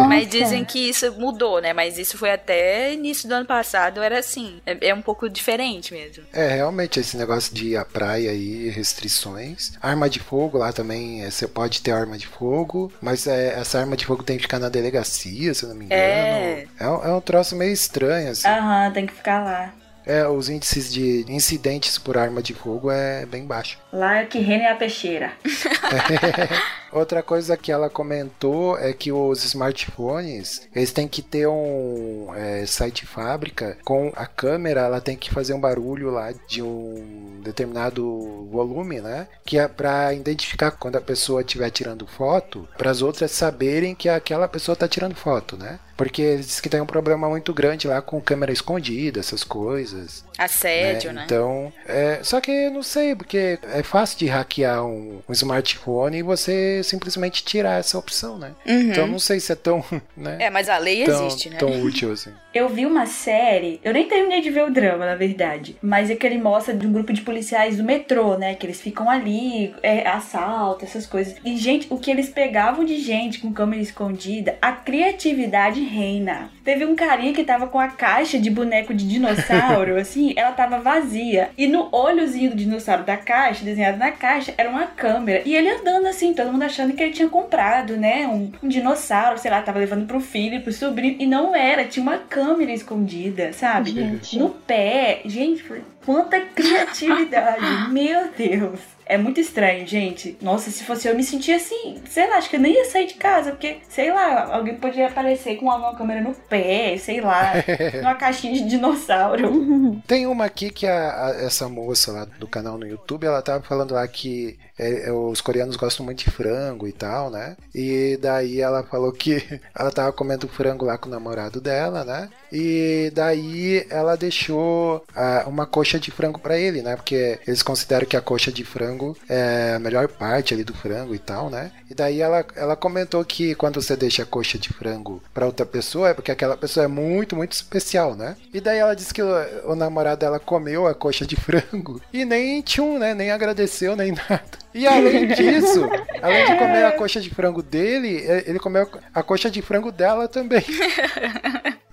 Mas 0.09 0.29
dizem 0.29 0.65
que 0.65 0.79
isso 0.89 1.13
mudou, 1.13 1.61
né? 1.61 1.73
Mas 1.73 1.99
isso 1.99 2.17
foi 2.17 2.31
até 2.31 2.93
início 2.95 3.29
do 3.29 3.35
ano 3.35 3.47
passado, 3.47 4.03
era 4.03 4.19
assim. 4.19 4.61
É, 4.65 4.89
é 4.89 4.95
um 4.95 5.03
pouco 5.03 5.29
diferente 5.29 5.93
mesmo. 5.93 6.25
é, 6.33 6.49
realmente, 6.49 6.99
esse 7.01 7.17
negócio 7.17 7.55
de 7.55 7.69
ir 7.71 7.77
à 7.77 7.85
praia 7.85 8.31
aí, 8.31 8.69
restrições. 8.71 9.73
Arma 9.81 10.09
de 10.09 10.21
fogo 10.21 10.59
lá 10.59 10.73
também, 10.73 11.25
é, 11.25 11.31
você 11.31 11.47
pode 11.49 11.81
ter 11.83 11.91
arma 11.93 12.17
de 12.17 12.27
fogo, 12.27 12.93
mas 13.01 13.27
é, 13.27 13.59
essa 13.59 13.79
arma 13.81 13.97
de 13.97 14.07
fogo 14.07 14.23
tem 14.23 14.37
que 14.37 14.43
ficar 14.43 14.59
na 14.59 14.69
delegacia, 14.69 15.53
se 15.55 15.65
eu 15.65 15.69
não 15.71 15.77
me 15.77 15.85
engano. 15.87 16.01
É. 16.01 16.67
É, 16.79 16.89
um- 16.89 17.05
é 17.05 17.13
um 17.15 17.21
troço 17.21 17.57
meio 17.57 17.73
estranho, 17.73 18.31
assim. 18.31 18.49
Aham, 18.49 18.91
tem 18.93 19.07
que 19.07 19.15
ficar 19.15 19.43
lá. 19.45 19.75
É, 20.07 20.27
os 20.27 20.49
índices 20.49 20.93
de 20.93 21.25
incidentes 21.29 21.99
por 21.99 22.17
arma 22.17 22.43
de 22.43 22.55
fogo 22.55 22.91
é 22.91 23.27
bem 23.27 23.45
baixo. 23.45 23.79
Lá 23.93 24.19
é 24.19 24.25
que 24.25 24.39
reina 24.39 24.65
é 24.65 24.73
a 24.73 24.77
peixeira. 24.77 25.33
Outra 26.93 27.23
coisa 27.23 27.57
que 27.57 27.71
ela 27.71 27.89
comentou 27.89 28.77
é 28.79 28.93
que 28.93 29.13
os 29.13 29.45
smartphones 29.45 30.69
eles 30.75 30.93
têm 30.93 31.07
que 31.07 31.23
ter 31.23 31.47
um 31.47 32.35
é, 32.35 32.67
site 32.67 33.07
fábrica 33.07 33.79
com 33.85 34.13
a 34.17 34.27
câmera, 34.27 34.83
ela 34.83 35.01
tem 35.01 35.17
que 35.17 35.31
fazer 35.31 35.55
um 35.55 35.61
barulho 35.61 36.11
lá 36.11 36.33
de 36.49 36.63
um 36.63 37.41
determinado 37.43 38.49
volume, 38.51 39.01
né? 39.01 39.29
Que 39.45 39.59
é 39.59 39.69
para 39.69 40.13
identificar 40.15 40.71
quando 40.73 40.97
a 40.97 41.01
pessoa 41.01 41.41
estiver 41.41 41.71
tirando 41.71 42.07
foto, 42.07 42.69
para 42.77 42.91
as 42.91 43.03
outras 43.03 43.31
saberem 43.31 43.95
que 43.95 44.09
aquela 44.09 44.49
pessoa 44.49 44.75
está 44.75 44.89
tirando 44.89 45.15
foto, 45.15 45.57
né? 45.57 45.79
Porque 45.97 46.37
dizem 46.39 46.63
que 46.63 46.69
tem 46.69 46.81
um 46.81 46.87
problema 46.87 47.29
muito 47.29 47.53
grande 47.53 47.87
lá 47.87 48.01
com 48.01 48.21
câmera 48.21 48.53
escondida, 48.53 49.21
essas 49.21 49.45
coisas. 49.45 50.25
Assédio, 50.45 51.13
né? 51.13 51.23
Então, 51.25 51.73
é, 51.87 52.21
só 52.23 52.41
que 52.41 52.51
eu 52.51 52.71
não 52.71 52.83
sei, 52.83 53.15
porque 53.15 53.59
é 53.63 53.83
fácil 53.83 54.19
de 54.19 54.27
hackear 54.27 54.85
um, 54.85 55.21
um 55.29 55.33
smartphone 55.33 56.19
e 56.19 56.23
você 56.23 56.83
simplesmente 56.83 57.45
tirar 57.45 57.79
essa 57.79 57.99
opção, 57.99 58.39
né? 58.39 58.53
Uhum. 58.67 58.81
Então 58.91 59.07
não 59.07 59.19
sei 59.19 59.39
se 59.41 59.53
é 59.53 59.55
tão, 59.57 59.85
né, 60.17 60.37
É, 60.41 60.51
mas 60.51 60.69
a 60.69 60.79
lei 60.79 61.05
tão, 61.05 61.27
existe, 61.27 61.51
né? 61.51 61.57
tão 61.59 61.83
útil 61.83 62.13
assim. 62.13 62.33
Eu 62.53 62.69
vi 62.69 62.85
uma 62.85 63.07
série, 63.07 63.81
eu 63.85 63.93
nem 63.93 64.09
terminei 64.09 64.41
de 64.41 64.51
ver 64.51 64.65
o 64.65 64.73
drama, 64.73 65.07
na 65.07 65.15
verdade. 65.15 65.77
Mas 65.81 66.11
é 66.11 66.17
que 66.17 66.27
ele 66.27 66.37
mostra 66.37 66.75
de 66.75 66.85
um 66.85 66.93
grupo 66.93 67.13
de 67.13 67.21
policiais 67.21 67.77
do 67.77 67.85
metrô, 67.85 68.37
né? 68.37 68.57
Que 68.57 68.67
eles 68.67 68.81
ficam 68.81 69.09
ali, 69.09 69.73
é, 69.85 70.07
assalto, 70.09 70.85
essas 70.85 71.07
coisas. 71.07 71.37
E, 71.45 71.57
gente, 71.57 71.87
o 71.91 71.97
que 71.97 72.11
eles 72.11 72.29
pegavam 72.29 72.85
de 72.85 72.99
gente 72.99 73.39
com 73.39 73.53
câmera 73.53 73.81
escondida, 73.81 74.59
a 74.61 74.73
criatividade 74.73 75.81
reina. 75.81 76.51
Teve 76.65 76.85
um 76.85 76.97
carinha 76.97 77.33
que 77.33 77.45
tava 77.45 77.69
com 77.69 77.79
a 77.79 77.87
caixa 77.87 78.37
de 78.37 78.51
boneco 78.51 78.93
de 78.93 79.09
dinossauro, 79.09 79.95
assim, 80.01 80.35
ela 80.37 80.51
tava 80.51 80.81
vazia. 80.81 81.51
E 81.57 81.69
no 81.69 81.89
olhozinho 81.93 82.51
do 82.51 82.57
dinossauro 82.57 83.05
da 83.05 83.17
caixa, 83.17 83.65
desenhado 83.65 83.97
na 83.97 84.11
caixa, 84.11 84.53
era 84.59 84.69
uma 84.69 84.87
câmera. 84.87 85.43
E 85.47 85.55
ele 85.55 85.71
andando 85.71 86.07
assim, 86.07 86.35
todo 86.35 86.51
mundo 86.51 86.65
achando 86.65 86.95
que 86.95 87.03
ele 87.03 87.13
tinha 87.13 87.29
comprado, 87.29 87.97
né? 87.97 88.27
Um, 88.27 88.51
um 88.61 88.69
dinossauro, 88.69 89.39
sei 89.39 89.53
lá, 89.53 89.63
tava 89.63 89.79
levando 89.79 90.07
pro 90.07 90.21
filho, 90.21 90.63
pro 90.63 90.73
sobrinho. 90.73 91.15
E 91.21 91.27
não 91.27 91.55
era, 91.55 91.85
tinha 91.85 92.03
uma 92.03 92.19
câmera 92.19 92.40
escondida, 92.75 93.53
sabe? 93.53 93.91
Gente. 93.93 94.39
No 94.39 94.51
pé. 94.51 95.21
Gente, 95.25 95.65
quanta 96.05 96.41
criatividade. 96.41 97.61
Meu 97.93 98.31
Deus. 98.37 98.81
É 99.07 99.19
muito 99.19 99.41
estranho, 99.41 99.85
gente. 99.89 100.39
Nossa, 100.41 100.71
se 100.71 100.85
fosse 100.85 101.09
eu, 101.09 101.17
me 101.17 101.25
sentia 101.25 101.57
assim. 101.57 102.01
Sei 102.09 102.29
lá, 102.29 102.37
acho 102.37 102.49
que 102.49 102.55
eu 102.55 102.61
nem 102.61 102.73
ia 102.73 102.85
sair 102.85 103.07
de 103.09 103.15
casa, 103.15 103.51
porque, 103.51 103.79
sei 103.89 104.13
lá, 104.13 104.55
alguém 104.55 104.77
podia 104.77 105.09
aparecer 105.09 105.57
com 105.57 105.67
uma 105.67 105.97
câmera 105.97 106.21
no 106.21 106.33
pé, 106.33 106.97
sei 106.97 107.21
lá, 107.21 107.55
numa 108.01 108.15
caixinha 108.15 108.53
de 108.55 108.69
dinossauro. 108.69 110.01
Tem 110.07 110.29
uma 110.29 110.45
aqui 110.45 110.71
que 110.71 110.87
a, 110.87 111.27
a- 111.27 111.37
essa 111.45 111.69
moça 111.69 112.13
lá 112.13 112.25
do 112.25 112.47
canal 112.47 112.79
no 112.79 112.87
YouTube, 112.87 113.25
ela 113.27 113.43
tava 113.43 113.65
falando 113.65 113.95
lá 113.95 114.07
que 114.07 114.57
é, 114.81 115.09
é, 115.09 115.13
os 115.13 115.43
coreanos 115.43 115.77
gostam 115.77 116.07
muito 116.07 116.25
de 116.25 116.31
frango 116.31 116.89
e 116.89 116.93
tal, 116.93 117.31
né? 117.31 117.55
E 117.75 118.19
daí 118.21 118.61
ela 118.61 118.83
falou 118.83 119.13
que 119.13 119.61
ela 119.79 119.93
tava 119.93 120.11
comendo 120.11 120.49
frango 120.49 120.87
lá 120.87 120.97
com 120.97 121.09
o 121.09 121.13
namorado 121.13 121.61
dela, 121.61 122.03
né? 122.03 122.31
E 122.51 123.13
daí 123.15 123.87
ela 123.91 124.17
deixou 124.17 125.05
ah, 125.15 125.45
uma 125.47 125.67
coxa 125.67 126.01
de 126.01 126.11
frango 126.11 126.41
pra 126.41 126.59
ele, 126.59 126.81
né? 126.81 126.97
Porque 126.97 127.39
eles 127.47 127.63
consideram 127.63 128.07
que 128.07 128.17
a 128.17 128.23
coxa 128.23 128.51
de 128.51 128.65
frango 128.65 129.17
é 129.29 129.75
a 129.77 129.79
melhor 129.79 130.09
parte 130.09 130.55
ali 130.55 130.65
do 130.65 130.75
frango 130.75 131.15
e 131.15 131.19
tal, 131.19 131.51
né? 131.51 131.71
E 131.91 131.95
daí 131.95 132.21
ela, 132.21 132.45
ela 132.57 132.75
comentou 132.75 133.25
que 133.25 133.55
quando 133.55 133.83
você 133.83 133.95
deixa 133.95 134.23
a 134.23 134.27
coxa 134.27 134.59
de 134.59 134.71
frango 134.71 135.23
pra 135.35 135.47
outra 135.47 135.67
pessoa 135.67 136.09
é 136.09 136.15
porque 136.15 136.33
aquela 136.33 136.57
pessoa 136.57 136.85
é 136.85 136.89
muito, 136.89 137.37
muito 137.37 137.53
especial, 137.53 138.15
né? 138.15 138.37
E 138.55 138.61
daí 138.61 138.79
ela 138.79 138.97
disse 138.97 139.13
que 139.13 139.23
o, 139.23 139.29
o 139.65 139.75
namorado 139.75 140.21
dela 140.21 140.41
comeu 140.41 140.87
a 140.87 140.95
coxa 140.95 141.27
de 141.27 141.37
frango 141.37 142.01
e 142.13 142.25
nem 142.25 142.63
tchum, 142.63 142.99
né? 142.99 143.15
Nem 143.15 143.31
agradeceu, 143.31 143.95
nem 143.95 144.13
nada. 144.13 144.61
E 144.73 144.87
além 144.87 145.29
disso, 145.29 145.89
além 146.23 146.47
de 146.47 146.57
comer 146.57 146.85
a 146.85 146.93
coxa 146.93 147.21
de 147.21 147.31
frango 147.31 147.63
dele, 147.63 148.25
eh, 148.25 148.45
ele 148.47 148.59
comeu 148.59 148.89
a 149.13 149.23
coxa 149.23 149.51
de 149.51 149.61
frango 149.61 149.91
dela 149.91 150.29
também. 150.29 150.65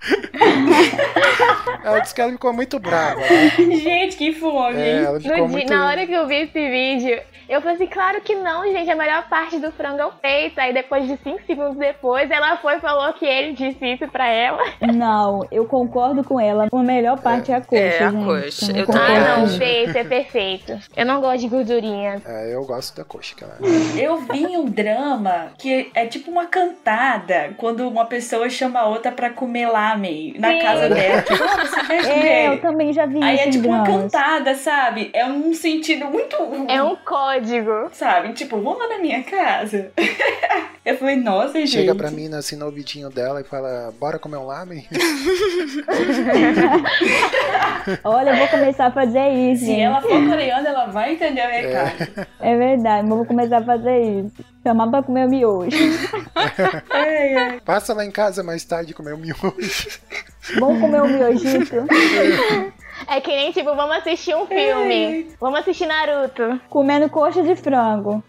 ela 1.83 1.99
disse 1.99 2.13
que 2.13 2.21
ela 2.21 2.31
ficou 2.31 2.53
muito 2.53 2.79
brava. 2.79 3.19
né? 3.19 3.49
gente, 3.77 4.15
que 4.17 4.33
fome, 4.33 4.79
É, 4.79 5.17
dia- 5.19 5.47
muito. 5.47 5.71
Na 5.73 5.87
hora 5.87 6.05
que 6.05 6.13
eu 6.13 6.27
vi 6.27 6.35
esse 6.43 6.69
vídeo, 6.69 7.19
eu 7.49 7.61
falei 7.61 7.75
assim, 7.75 7.87
claro 7.87 8.19
que 8.21 8.35
não, 8.35 8.63
gente, 8.71 8.89
a 8.91 8.95
melhor 8.95 9.27
parte 9.29 9.57
do 9.59 9.71
frango 9.71 9.99
é 10.01 10.05
o 10.05 10.11
peito. 10.11 10.59
Aí 10.59 10.73
depois 10.73 11.07
de 11.07 11.17
5 11.23 11.39
segundos 11.47 11.77
depois, 11.77 12.29
ela 12.29 12.57
foi 12.57 12.75
e 12.75 12.79
falou 12.79 13.11
que 13.13 13.25
ele 13.25 13.53
disse 13.53 13.85
isso 13.85 14.07
pra 14.09 14.27
ela. 14.27 14.61
Não, 14.93 15.45
eu 15.51 15.65
concordo 15.65 16.23
com 16.23 16.39
ela. 16.39 16.67
A 16.71 16.83
melhor 16.83 17.19
parte 17.19 17.51
é, 17.51 17.55
a 17.55 17.61
coxa, 17.61 17.81
É, 17.81 18.03
a 18.03 18.09
gente. 18.11 18.25
coxa. 18.25 18.71
Eu 18.77 18.85
concordo 18.85 19.07
também 19.07 19.17
Ah, 19.23 19.37
não, 19.37 19.45
o 19.45 19.57
peito 19.57 19.97
é 19.97 20.03
perfeito. 20.03 20.79
Eu 20.95 21.05
não 21.05 21.21
gosto 21.21 21.39
de 21.39 21.47
gordurinha. 21.47 22.21
É, 22.25 22.53
eu 22.53 22.63
gosto 22.65 22.95
da 22.97 23.03
coxa 23.03 23.35
ela. 23.41 23.57
Eu 23.97 24.17
vi 24.21 24.45
um 24.57 24.65
drama 24.65 25.51
que 25.57 25.89
é 25.93 26.05
tipo 26.05 26.29
uma 26.31 26.45
cantada 26.47 27.53
quando 27.57 27.87
uma 27.87 28.05
pessoa 28.05 28.49
chama 28.49 28.79
a 28.79 28.85
outra 28.87 29.11
pra 29.11 29.29
comer 29.29 29.67
lamen 29.87 30.33
na 30.37 30.51
Sim. 30.51 30.59
casa 30.59 30.89
dela. 30.89 31.21
Tipo, 31.21 31.43
você 31.43 31.93
É, 32.09 32.47
eu 32.49 32.59
também 32.61 32.91
já 32.93 33.05
vi 33.05 33.23
Aí 33.23 33.35
isso 33.35 33.43
é 33.43 33.47
em 33.47 33.51
tipo 33.51 33.67
uma 33.67 33.83
cantada, 33.85 34.55
sabe? 34.55 35.09
É 35.13 35.25
um 35.25 35.53
sentido 35.53 36.05
muito. 36.05 36.35
É 36.67 36.81
um 36.81 36.95
código. 36.95 37.89
Sabe? 37.93 38.33
Tipo, 38.33 38.57
vamos 38.61 38.79
lá 38.79 38.89
na 38.89 38.97
minha 38.99 39.23
casa. 39.23 39.91
Eu 40.87 40.97
falei, 40.97 41.17
nossa, 41.17 41.59
gente. 41.59 41.71
Chega 41.71 41.93
pra 41.93 42.09
mim 42.09 42.33
assim 42.33 42.55
no 42.55 42.65
ouvidinho 42.65 43.09
dela 43.09 43.41
e 43.41 43.43
fala: 43.43 43.93
Bora 43.99 44.17
comer 44.17 44.37
um 44.37 44.45
lamen? 44.45 44.85
Olha, 48.05 48.29
eu 48.29 48.37
vou 48.37 48.47
começar 48.47 48.87
a 48.87 48.91
fazer 48.91 49.27
isso. 49.29 49.65
Se 49.65 49.71
gente. 49.71 49.81
ela 49.81 50.01
for 50.01 50.25
coreana, 50.25 50.69
ela 50.69 50.85
vai 50.85 51.13
entender 51.13 51.41
o 51.45 51.49
recado. 51.49 52.27
É 52.39 52.55
verdade, 52.55 53.03
mas 53.03 53.11
eu 53.11 53.17
vou 53.17 53.25
começar 53.25 53.57
a 53.57 53.63
fazer 53.63 53.99
isso. 54.01 54.45
Chamar 54.67 54.89
pra 54.89 55.01
comer 55.01 55.25
o 55.25 55.29
miojo. 55.29 55.77
Ai, 56.89 57.33
ai. 57.35 57.59
Passa 57.61 57.93
lá 57.93 58.03
em 58.03 58.11
casa 58.11 58.43
mais 58.43 58.65
tarde 58.65 58.93
comer 58.93 59.13
um 59.13 59.17
miojo. 59.17 59.99
Vamos 60.59 60.81
comer 60.81 61.01
o 61.03 61.07
miojito? 61.07 61.73
É 63.07 63.21
que 63.21 63.29
nem 63.29 63.53
tipo, 63.53 63.73
vamos 63.75 63.95
assistir 63.95 64.35
um 64.35 64.45
filme. 64.45 65.31
Vamos 65.39 65.61
assistir 65.61 65.85
Naruto. 65.85 66.59
Comendo 66.69 67.09
coxa 67.09 67.41
de 67.43 67.55
frango. 67.55 68.21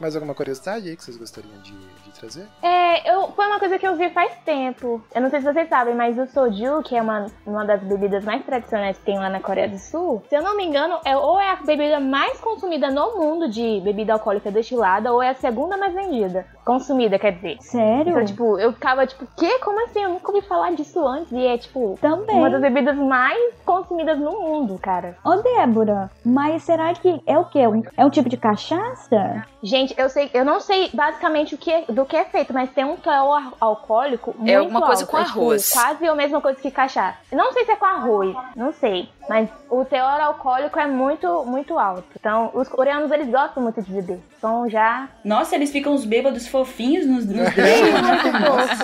Mais 0.00 0.14
alguma 0.14 0.32
curiosidade 0.32 0.88
aí 0.88 0.96
que 0.96 1.02
vocês 1.02 1.16
gostariam 1.16 1.60
de 1.60 1.74
trazer? 2.18 2.46
É, 2.62 3.12
eu, 3.12 3.28
foi 3.32 3.46
uma 3.46 3.58
coisa 3.58 3.78
que 3.78 3.86
eu 3.86 3.96
vi 3.96 4.10
faz 4.10 4.32
tempo. 4.44 5.02
Eu 5.14 5.20
não 5.20 5.30
sei 5.30 5.40
se 5.40 5.52
vocês 5.52 5.68
sabem, 5.68 5.94
mas 5.94 6.18
o 6.18 6.26
soju, 6.26 6.82
que 6.82 6.96
é 6.96 7.02
uma, 7.02 7.26
uma 7.46 7.64
das 7.64 7.82
bebidas 7.82 8.24
mais 8.24 8.44
tradicionais 8.44 8.98
que 8.98 9.04
tem 9.04 9.18
lá 9.18 9.28
na 9.28 9.40
Coreia 9.40 9.68
do 9.68 9.78
Sul, 9.78 10.22
se 10.28 10.36
eu 10.36 10.42
não 10.42 10.56
me 10.56 10.64
engano, 10.64 10.98
é 11.04 11.16
ou 11.16 11.40
é 11.40 11.50
a 11.50 11.56
bebida 11.56 12.00
mais 12.00 12.40
consumida 12.40 12.90
no 12.90 13.16
mundo 13.16 13.48
de 13.48 13.80
bebida 13.82 14.12
alcoólica 14.12 14.50
destilada, 14.50 15.12
ou 15.12 15.22
é 15.22 15.30
a 15.30 15.34
segunda 15.34 15.76
mais 15.76 15.94
vendida. 15.94 16.46
Consumida, 16.68 17.18
quer 17.18 17.32
dizer. 17.32 17.56
Sério? 17.60 18.10
Então, 18.10 18.24
tipo, 18.26 18.58
eu 18.58 18.72
ficava 18.74 19.06
tipo, 19.06 19.26
que? 19.36 19.58
Como 19.60 19.82
assim? 19.86 20.02
Eu 20.02 20.10
nunca 20.10 20.30
ouvi 20.30 20.46
falar 20.46 20.70
disso 20.72 21.06
antes. 21.06 21.32
E 21.32 21.46
é, 21.46 21.56
tipo, 21.56 21.98
Também. 22.00 22.36
uma 22.36 22.50
das 22.50 22.60
bebidas 22.60 22.94
mais 22.94 23.54
consumidas 23.64 24.18
no 24.18 24.32
mundo, 24.32 24.78
cara. 24.78 25.16
Ô, 25.24 25.36
Débora, 25.36 26.10
mas 26.24 26.62
será 26.64 26.92
que 26.92 27.22
é 27.26 27.38
o 27.38 27.46
quê? 27.46 27.60
É 27.96 28.04
um 28.04 28.10
tipo 28.10 28.28
de 28.28 28.36
cachaça? 28.36 29.46
Gente, 29.62 29.94
eu 29.98 30.08
sei, 30.10 30.30
eu 30.34 30.44
não 30.44 30.60
sei 30.60 30.90
basicamente 30.92 31.54
o 31.54 31.58
que 31.58 31.70
é- 31.72 31.84
do 31.88 32.04
que 32.04 32.16
é 32.16 32.24
feito, 32.24 32.52
mas 32.52 32.70
tem 32.70 32.84
um 32.84 32.96
teor 32.96 33.54
alcoólico 33.60 34.34
muito 34.36 34.50
É 34.50 34.56
alguma 34.56 34.82
coisa 34.82 35.02
alto. 35.02 35.10
com 35.10 35.18
É, 35.18 35.24
tipo, 35.24 35.38
arroz. 35.40 35.72
quase 35.72 36.06
a 36.06 36.14
mesma 36.14 36.40
coisa 36.40 36.60
que 36.60 36.70
cachaça. 36.70 37.16
Eu 37.32 37.38
Não 37.38 37.52
sei 37.52 37.64
se 37.64 37.70
é 37.72 37.76
com 37.76 37.86
arroz, 37.86 38.36
não 38.54 38.72
sei. 38.72 39.08
Mas 39.28 39.48
o 39.70 39.84
teor 39.84 40.20
alcoólico 40.20 40.78
é 40.78 40.86
muito, 40.86 41.44
muito 41.44 41.78
alto. 41.78 42.04
Então, 42.18 42.50
os 42.54 42.66
coreanos, 42.68 43.10
eles 43.10 43.28
gostam 43.28 43.62
muito 43.62 43.82
de 43.82 43.92
beber. 43.92 44.20
Então, 44.38 44.68
já... 44.70 45.06
Nossa, 45.24 45.54
eles 45.54 45.70
ficam 45.70 45.92
uns 45.92 46.04
bêbados 46.06 46.48
fofinhos 46.58 47.06
nos, 47.06 47.24
nos 47.26 47.48
se 47.54 47.70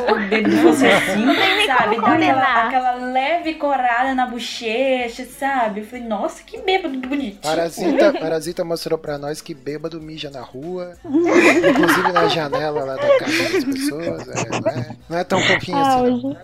o 0.01 0.87
assim, 0.87 1.27
nem 1.27 1.67
sabe? 1.67 2.01
Dá 2.01 2.15
aquela, 2.15 2.67
aquela 2.67 2.93
leve 2.93 3.55
corada 3.55 4.15
na 4.15 4.27
bochecha, 4.27 5.25
sabe? 5.25 5.81
Eu 5.81 5.87
falei, 5.87 6.05
nossa, 6.05 6.43
que 6.45 6.59
bêbado 6.59 6.97
bonitinho. 7.01 7.41
Parasita, 7.43 8.13
Parasita 8.13 8.65
mostrou 8.65 8.99
pra 8.99 9.19
nós 9.19 9.41
que 9.41 9.53
bêbado 9.55 10.01
mija 10.01 10.31
na 10.31 10.41
rua, 10.43 10.97
inclusive 11.05 12.13
na 12.13 12.29
janela 12.29 12.85
lá 12.85 12.95
da 12.95 13.19
casa 13.19 13.53
das 13.53 13.65
pessoas. 13.65 14.29
é, 14.29 14.51
não, 14.51 14.71
é, 14.71 14.97
não 15.09 15.19
é 15.19 15.25
tão 15.25 15.41
fofinho 15.41 15.79
assim, 15.79 16.23
não. 16.23 16.37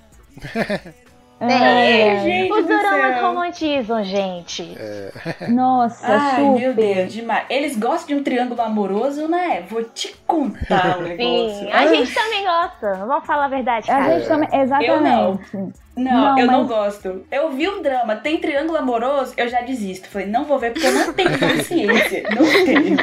Auge. 1.40 1.54
É, 1.54 2.20
gente 2.22 2.52
os 2.52 2.66
céu. 2.66 3.22
romantizam, 3.22 4.04
gente. 4.04 4.76
Nossa, 5.48 6.06
Ai, 6.06 6.36
super. 6.36 6.60
meu 6.60 6.74
Deus, 6.74 7.12
demais. 7.12 7.44
Eles 7.48 7.78
gostam 7.78 8.08
de 8.08 8.14
um 8.20 8.22
triângulo 8.22 8.60
amoroso, 8.60 9.26
né? 9.26 9.64
Vou 9.68 9.82
te 9.84 10.14
contar 10.26 10.98
o 10.98 11.02
negócio. 11.02 11.58
Sim, 11.58 11.72
a 11.72 11.86
gente 11.86 12.14
também 12.14 12.44
gosta. 12.44 12.94
Vamos 13.06 13.26
falar 13.26 13.46
a 13.46 13.48
verdade, 13.48 13.90
A 13.90 13.94
cara. 13.96 14.18
gente 14.18 14.28
também, 14.28 14.48
exatamente. 14.60 15.56
Não, 15.56 15.72
Não, 15.96 16.38
eu 16.38 16.46
não 16.46 16.60
mas- 16.60 16.68
gosto. 16.68 17.24
Eu 17.30 17.50
vi 17.50 17.68
um 17.68 17.82
drama, 17.82 18.16
tem 18.16 18.38
triângulo 18.38 18.78
amoroso, 18.78 19.34
eu 19.36 19.48
já 19.48 19.60
desisto. 19.60 20.08
Falei, 20.08 20.28
não 20.28 20.44
vou 20.44 20.58
ver 20.58 20.72
porque 20.72 20.86
eu 20.86 20.92
não 20.92 21.12
tenho 21.12 21.30
paciência. 21.38 22.22
Não 22.30 22.64
tenho. 22.64 22.96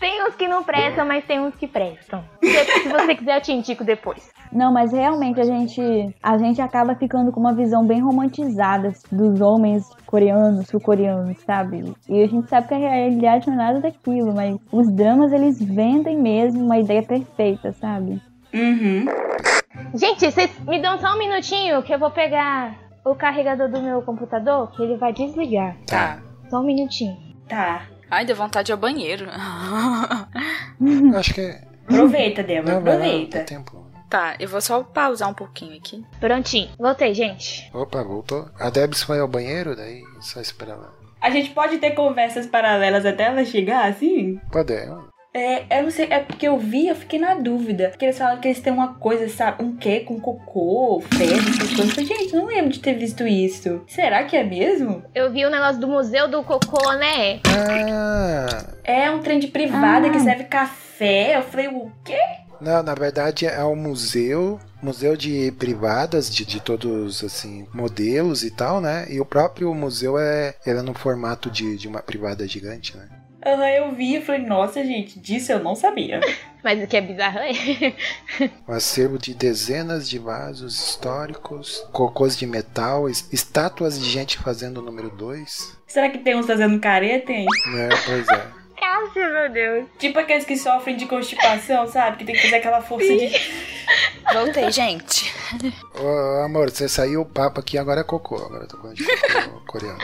Tem 0.00 0.24
uns 0.26 0.34
que 0.34 0.48
não 0.48 0.64
prestam, 0.64 1.06
mas 1.06 1.24
tem 1.24 1.38
uns 1.40 1.54
que 1.54 1.66
prestam. 1.66 2.24
Se 2.42 2.82
se 2.82 2.88
você 2.88 3.14
quiser, 3.14 3.36
eu 3.36 3.40
te 3.40 3.52
indico 3.52 3.84
depois. 3.84 4.30
Não, 4.50 4.72
mas 4.72 4.92
realmente 4.92 5.40
a 5.40 5.44
gente, 5.44 5.80
a 6.22 6.36
gente 6.38 6.60
acaba 6.60 6.94
ficando 6.94 7.30
com 7.32 7.40
uma 7.40 7.54
visão 7.54 7.86
bem 7.86 8.00
romantizada 8.00 8.92
dos 9.10 9.40
homens 9.40 9.84
coreanos, 10.06 10.66
sul-coreanos, 10.68 11.38
sabe? 11.46 11.84
E 12.08 12.22
a 12.22 12.26
gente 12.26 12.48
sabe 12.48 12.68
que 12.68 12.74
a 12.74 12.78
realidade 12.78 13.46
não 13.46 13.54
é 13.54 13.56
nada 13.56 13.80
daquilo, 13.80 14.34
mas 14.34 14.56
os 14.70 14.90
dramas 14.90 15.32
eles 15.32 15.58
vendem 15.62 16.18
mesmo 16.18 16.64
uma 16.64 16.78
ideia 16.78 17.02
perfeita, 17.02 17.72
sabe? 17.72 18.20
Uhum. 18.52 19.06
Gente, 19.94 20.30
vocês 20.30 20.50
me 20.60 20.80
dão 20.80 20.98
só 21.00 21.14
um 21.14 21.18
minutinho 21.18 21.82
que 21.82 21.92
eu 21.94 21.98
vou 21.98 22.10
pegar 22.10 22.74
o 23.04 23.14
carregador 23.14 23.68
do 23.70 23.80
meu 23.82 24.02
computador, 24.02 24.70
que 24.72 24.82
ele 24.82 24.96
vai 24.96 25.12
desligar. 25.12 25.76
Tá. 25.86 26.18
Só 26.48 26.60
um 26.60 26.64
minutinho. 26.64 27.16
Tá. 27.48 27.82
Ai, 28.10 28.24
deu 28.24 28.36
vontade 28.36 28.70
ao 28.72 28.78
banheiro. 28.78 29.26
Acho 31.16 31.34
que. 31.34 31.58
Aproveita, 31.88 32.42
Débora, 32.42 32.74
Não, 32.74 32.80
aproveita. 32.80 33.38
dá 33.38 33.44
tempo. 33.44 33.86
tá, 34.08 34.36
eu 34.38 34.48
vou 34.48 34.60
só 34.60 34.82
pausar 34.82 35.28
um 35.28 35.34
pouquinho 35.34 35.76
aqui. 35.76 36.04
Prontinho. 36.20 36.70
Voltei, 36.78 37.12
gente. 37.12 37.70
Opa, 37.74 38.02
voltou. 38.02 38.48
A 38.58 38.70
Debs 38.70 39.02
foi 39.02 39.18
ao 39.18 39.28
banheiro, 39.28 39.74
daí 39.74 40.02
só 40.20 40.40
esperar 40.40 40.76
lá. 40.76 40.92
A 41.20 41.30
gente 41.30 41.50
pode 41.50 41.78
ter 41.78 41.92
conversas 41.92 42.46
paralelas 42.46 43.04
até 43.06 43.24
ela 43.24 43.44
chegar, 43.44 43.88
assim? 43.88 44.40
Pode. 44.50 44.74
É, 45.34 45.78
eu 45.78 45.84
não 45.84 45.90
sei, 45.90 46.08
é 46.10 46.18
porque 46.20 46.46
eu 46.46 46.58
vi, 46.58 46.88
eu 46.88 46.94
fiquei 46.94 47.18
na 47.18 47.34
dúvida. 47.34 47.88
Porque 47.88 48.04
eles 48.04 48.18
falam 48.18 48.38
que 48.38 48.48
eles 48.48 48.60
têm 48.60 48.72
uma 48.72 48.94
coisa, 48.94 49.26
sabe? 49.30 49.64
Um 49.64 49.74
quê 49.76 50.00
com 50.00 50.20
cocô, 50.20 51.02
fezes, 51.14 51.56
essas 51.58 51.68
coisas. 51.74 51.78
Eu 51.78 52.04
falei, 52.04 52.06
gente, 52.06 52.36
não 52.36 52.46
lembro 52.46 52.70
de 52.70 52.80
ter 52.80 52.94
visto 52.94 53.26
isso. 53.26 53.82
Será 53.88 54.24
que 54.24 54.36
é 54.36 54.44
mesmo? 54.44 55.02
Eu 55.14 55.32
vi 55.32 55.46
o 55.46 55.50
negócio 55.50 55.80
do 55.80 55.88
Museu 55.88 56.28
do 56.28 56.42
Cocô, 56.42 56.92
né? 56.94 57.40
Ah! 57.46 58.66
É 58.84 59.10
um 59.10 59.20
trem 59.20 59.38
de 59.38 59.46
privada 59.46 60.08
Ah. 60.08 60.10
que 60.10 60.20
serve 60.20 60.44
café. 60.44 61.38
Eu 61.38 61.42
falei, 61.42 61.68
o 61.68 61.90
quê? 62.04 62.18
Não, 62.60 62.82
na 62.82 62.94
verdade 62.94 63.44
é 63.44 63.64
um 63.64 63.74
museu, 63.74 64.60
museu 64.80 65.16
de 65.16 65.50
privadas, 65.58 66.32
de, 66.32 66.44
de 66.44 66.60
todos, 66.60 67.24
assim, 67.24 67.66
modelos 67.74 68.44
e 68.44 68.50
tal, 68.52 68.80
né? 68.80 69.06
E 69.10 69.18
o 69.20 69.24
próprio 69.24 69.74
museu 69.74 70.16
é, 70.16 70.54
ele 70.64 70.78
é 70.78 70.82
no 70.82 70.94
formato 70.94 71.50
de, 71.50 71.76
de 71.76 71.88
uma 71.88 72.00
privada 72.00 72.46
gigante, 72.46 72.96
né? 72.96 73.08
Aham, 73.44 73.68
eu 73.70 73.92
vi 73.92 74.16
e 74.16 74.20
falei, 74.22 74.42
nossa, 74.42 74.84
gente, 74.84 75.18
disso 75.18 75.50
eu 75.52 75.58
não 75.58 75.74
sabia. 75.74 76.20
Mas 76.62 76.80
o 76.82 76.86
que 76.86 76.96
é 76.96 77.00
bizarro 77.00 77.38
é. 77.40 77.50
Um 78.68 78.72
acervo 78.72 79.18
de 79.18 79.34
dezenas 79.34 80.08
de 80.08 80.18
vasos 80.18 80.78
históricos, 80.90 81.84
cocôs 81.92 82.36
de 82.36 82.46
metal, 82.46 83.08
es- 83.08 83.28
estátuas 83.32 83.98
de 83.98 84.08
gente 84.08 84.38
fazendo 84.38 84.78
o 84.78 84.82
número 84.82 85.10
2. 85.10 85.76
Será 85.88 86.08
que 86.08 86.18
tem 86.18 86.36
uns 86.36 86.46
fazendo 86.46 86.78
careta, 86.78 87.32
hein? 87.32 87.46
Né? 87.74 87.88
Pois 88.06 88.28
é. 88.28 88.46
Cássio, 88.78 89.32
meu 89.32 89.48
Deus. 89.50 89.86
Tipo 89.98 90.18
aqueles 90.20 90.44
que 90.44 90.56
sofrem 90.56 90.96
de 90.96 91.06
constipação, 91.06 91.86
sabe? 91.86 92.18
Que 92.18 92.24
tem 92.24 92.34
que 92.34 92.42
fazer 92.42 92.56
aquela 92.56 92.80
força 92.80 93.06
de. 93.08 93.30
Voltei, 94.32 94.70
gente. 94.72 95.32
Ô, 96.00 96.44
amor, 96.44 96.70
você 96.70 96.88
saiu 96.88 97.22
o 97.22 97.26
papo 97.26 97.60
aqui, 97.60 97.76
agora 97.78 98.00
é 98.00 98.04
cocô. 98.04 98.36
Agora 98.36 98.64
eu 98.64 98.68
tô 98.68 98.76
falando 98.78 98.96
de 98.96 99.04
cocô 99.04 99.60
coreano. 99.66 99.98